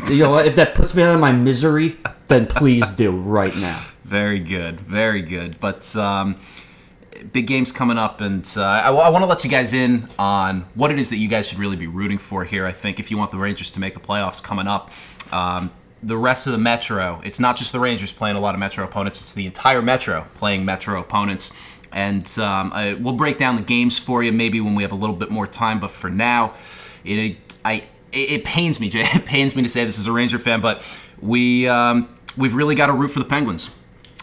You 0.07 0.19
know 0.19 0.29
what? 0.29 0.45
If 0.45 0.55
that 0.55 0.75
puts 0.75 0.95
me 0.95 1.03
out 1.03 1.15
of 1.15 1.19
my 1.19 1.33
misery, 1.33 1.97
then 2.27 2.45
please 2.47 2.89
do 2.91 3.11
right 3.11 3.53
now. 3.57 3.85
Very 4.05 4.39
good, 4.39 4.79
very 4.81 5.21
good. 5.23 5.59
But 5.59 5.93
um, 5.97 6.39
big 7.32 7.47
games 7.47 7.72
coming 7.72 7.97
up, 7.97 8.22
and 8.22 8.47
uh, 8.57 8.63
I, 8.63 8.89
want 8.91 9.24
to 9.24 9.26
let 9.26 9.43
you 9.43 9.49
guys 9.49 9.74
in 9.74 10.07
on 10.18 10.61
what 10.76 10.91
it 10.91 10.99
is 10.99 11.09
that 11.09 11.18
you 11.18 11.28
guys 11.28 11.47
should 11.47 11.59
really 11.59 11.76
be 11.76 11.88
rooting 11.88 12.18
for 12.18 12.43
here. 12.43 12.66
I 12.66 12.72
think 12.72 12.99
if 12.99 13.11
you 13.11 13.18
want 13.18 13.32
the 13.32 13.38
Rangers 13.38 13.72
to 13.72 13.80
make 13.80 13.93
the 13.93 13.99
playoffs 13.99 14.43
coming 14.43 14.68
up, 14.68 14.91
um, 15.32 15.72
the 16.03 16.18
rest 16.18 16.47
of 16.47 16.53
the 16.53 16.59
Metro, 16.59 17.22
it's 17.24 17.39
not 17.39 17.57
just 17.57 17.72
the 17.72 17.80
Rangers 17.80 18.11
playing 18.11 18.36
a 18.36 18.39
lot 18.39 18.55
of 18.55 18.59
Metro 18.59 18.84
opponents; 18.84 19.22
it's 19.22 19.34
the 19.34 19.45
entire 19.45 19.82
Metro 19.82 20.26
playing 20.36 20.66
Metro 20.66 20.99
opponents. 20.99 21.55
And 21.91 22.28
um, 22.39 22.72
I, 22.74 22.93
we'll 22.93 23.13
break 23.13 23.38
down 23.38 23.55
the 23.55 23.61
games 23.61 23.97
for 23.97 24.22
you 24.22 24.32
maybe 24.34 24.59
when 24.59 24.76
we 24.76 24.84
have 24.84 24.91
a 24.91 24.95
little 24.95 25.16
bit 25.16 25.32
more 25.32 25.47
time. 25.47 25.80
But 25.80 25.91
for 25.91 26.09
now, 26.09 26.53
it, 27.05 27.38
I 27.63 27.88
it 28.11 28.43
pains 28.43 28.80
me, 28.80 28.89
Jay. 28.89 29.05
It 29.13 29.26
pains 29.26 29.55
me 29.55 29.63
to 29.63 29.70
say 29.70 29.86
this 29.86 29.97
as 29.97 30.07
a 30.07 30.11
Ranger 30.11 30.39
fan, 30.39 30.61
but 30.61 30.86
we 31.22 31.68
um, 31.68 32.09
we've 32.38 32.53
really 32.53 32.76
got 32.76 32.88
to 32.88 32.93
root 32.93 33.09
for 33.09 33.20
the 33.20 33.26
Penguins. 33.26 33.76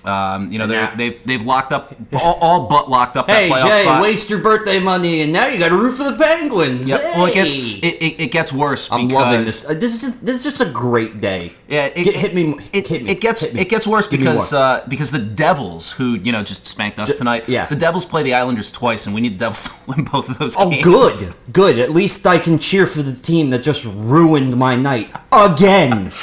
Um, 0.04 0.50
you 0.52 0.58
know, 0.58 0.66
they've 0.66 1.24
they've 1.24 1.42
locked 1.44 1.70
up 1.70 1.94
all, 2.12 2.38
all 2.40 2.68
but 2.68 2.90
locked 2.90 3.16
up 3.16 3.28
Hey 3.30 3.48
that 3.48 3.60
playoff 3.62 3.68
Jay, 3.70 3.82
spot. 3.84 4.02
waste 4.02 4.30
your 4.30 4.40
birthday 4.40 4.80
money, 4.80 5.22
and 5.22 5.32
now 5.32 5.46
you 5.46 5.58
got 5.60 5.68
to 5.68 5.76
root 5.76 5.92
for 5.96 6.02
the 6.04 6.16
Penguins. 6.16 6.88
Yep. 6.88 7.00
Well, 7.16 7.26
it 7.26 7.34
gets 7.34 7.54
it, 7.54 7.58
it, 7.84 8.20
it 8.24 8.32
gets 8.32 8.52
worse 8.52 8.90
I'm 8.90 9.06
because 9.06 9.22
loving 9.22 9.44
this. 9.44 9.68
Uh, 9.70 9.74
This 9.74 9.94
is 9.94 10.00
just 10.00 10.26
this 10.26 10.36
is 10.36 10.42
just 10.44 10.60
a 10.60 10.70
great 10.72 11.20
day. 11.20 11.52
Yeah, 11.68 11.86
it, 11.86 12.02
Get- 12.04 12.16
hit 12.16 12.34
me. 12.34 12.56
It, 12.72 12.88
hit 12.88 13.02
me. 13.04 13.10
it 13.12 13.20
gets 13.20 13.54
me. 13.54 13.60
it 13.60 13.68
gets 13.68 13.86
worse 13.86 14.08
Give 14.08 14.18
because 14.20 14.52
uh, 14.52 14.84
because 14.88 15.12
the 15.12 15.20
Devils, 15.20 15.92
who 15.92 16.14
you 16.14 16.32
know 16.32 16.42
just 16.42 16.66
spanked 16.66 16.98
us 16.98 17.16
tonight, 17.16 17.48
yeah. 17.48 17.66
the 17.66 17.76
Devils 17.76 18.04
play 18.04 18.22
the 18.24 18.34
Islanders 18.34 18.72
twice, 18.72 19.06
and 19.06 19.14
we 19.14 19.20
need 19.20 19.34
the 19.38 19.44
Devils 19.46 19.64
to 19.68 19.72
win 19.86 20.04
both 20.04 20.28
of 20.28 20.38
those 20.38 20.56
Oh, 20.58 20.68
games. 20.70 20.82
good, 20.84 21.52
good. 21.52 21.78
At 21.78 21.90
least 21.92 22.26
I 22.26 22.38
can 22.38 22.58
cheer 22.58 22.86
for 22.88 23.02
the 23.02 23.14
team 23.14 23.50
that 23.50 23.62
just 23.62 23.84
ruined 23.84 24.56
my 24.56 24.74
night 24.74 25.10
again. 25.32 26.10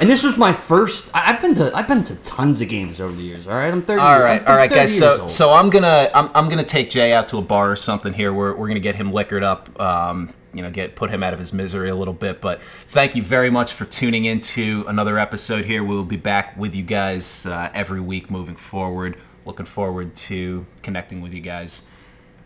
And 0.00 0.08
this 0.08 0.22
was 0.22 0.38
my 0.38 0.52
first. 0.52 1.10
I- 1.14 1.30
I've 1.32 1.40
been 1.42 1.54
to 1.56 1.70
I've 1.74 1.86
been 1.86 2.02
to 2.04 2.16
tons 2.22 2.60
of 2.62 2.68
games 2.68 3.00
over 3.00 3.12
the 3.14 3.22
years. 3.22 3.46
All 3.46 3.52
right, 3.54 3.72
I'm 3.72 3.82
thirty. 3.82 4.00
All 4.00 4.18
right, 4.20 4.40
I'm 4.40 4.48
all 4.48 4.56
right, 4.56 4.70
guys. 4.70 4.96
So, 4.98 5.20
old. 5.22 5.30
so 5.30 5.52
I'm 5.52 5.68
gonna, 5.70 6.08
I'm, 6.14 6.30
I'm 6.34 6.48
gonna 6.48 6.64
take 6.64 6.88
Jay 6.90 7.12
out 7.12 7.28
to 7.30 7.38
a 7.38 7.42
bar 7.42 7.70
or 7.70 7.76
something 7.76 8.12
here. 8.14 8.32
We're, 8.32 8.56
we're 8.56 8.68
gonna 8.68 8.80
get 8.80 8.94
him 8.96 9.12
liquored 9.12 9.42
up. 9.42 9.78
Um, 9.80 10.32
you 10.54 10.62
know, 10.62 10.70
get 10.70 10.96
put 10.96 11.10
him 11.10 11.22
out 11.22 11.32
of 11.32 11.38
his 11.38 11.52
misery 11.52 11.90
a 11.90 11.94
little 11.94 12.14
bit. 12.14 12.40
But 12.40 12.62
thank 12.62 13.14
you 13.14 13.22
very 13.22 13.50
much 13.50 13.72
for 13.74 13.84
tuning 13.84 14.24
into 14.24 14.84
another 14.88 15.18
episode 15.18 15.64
here. 15.66 15.84
We 15.84 15.94
will 15.94 16.02
be 16.02 16.16
back 16.16 16.56
with 16.56 16.74
you 16.74 16.82
guys 16.82 17.44
uh, 17.46 17.70
every 17.74 18.00
week 18.00 18.30
moving 18.30 18.56
forward. 18.56 19.16
Looking 19.44 19.66
forward 19.66 20.14
to 20.16 20.66
connecting 20.82 21.20
with 21.20 21.32
you 21.34 21.40
guys. 21.40 21.88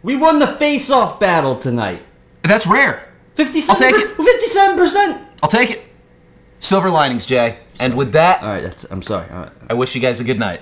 we 0.02 0.16
won 0.16 0.38
the 0.38 0.46
face-off 0.46 1.18
battle 1.18 1.56
tonight. 1.56 2.02
That's 2.42 2.66
rare. 2.66 3.12
Fifty-seven. 3.36 3.82
I'll 3.84 3.90
take 3.92 4.00
it. 4.02 4.16
Fifty-seven 4.16 4.76
percent. 4.76 5.26
I'll 5.42 5.48
take 5.48 5.70
it. 5.70 5.88
Silver 6.64 6.90
linings, 6.90 7.26
Jay. 7.26 7.58
And 7.78 7.94
with 7.94 8.12
that, 8.12 8.42
All 8.42 8.48
right, 8.48 8.62
that's. 8.62 8.84
I'm 8.84 9.02
sorry. 9.02 9.28
All 9.30 9.40
right. 9.42 9.50
I 9.68 9.74
wish 9.74 9.94
you 9.94 10.00
guys 10.00 10.18
a 10.20 10.24
good 10.24 10.38
night. 10.38 10.60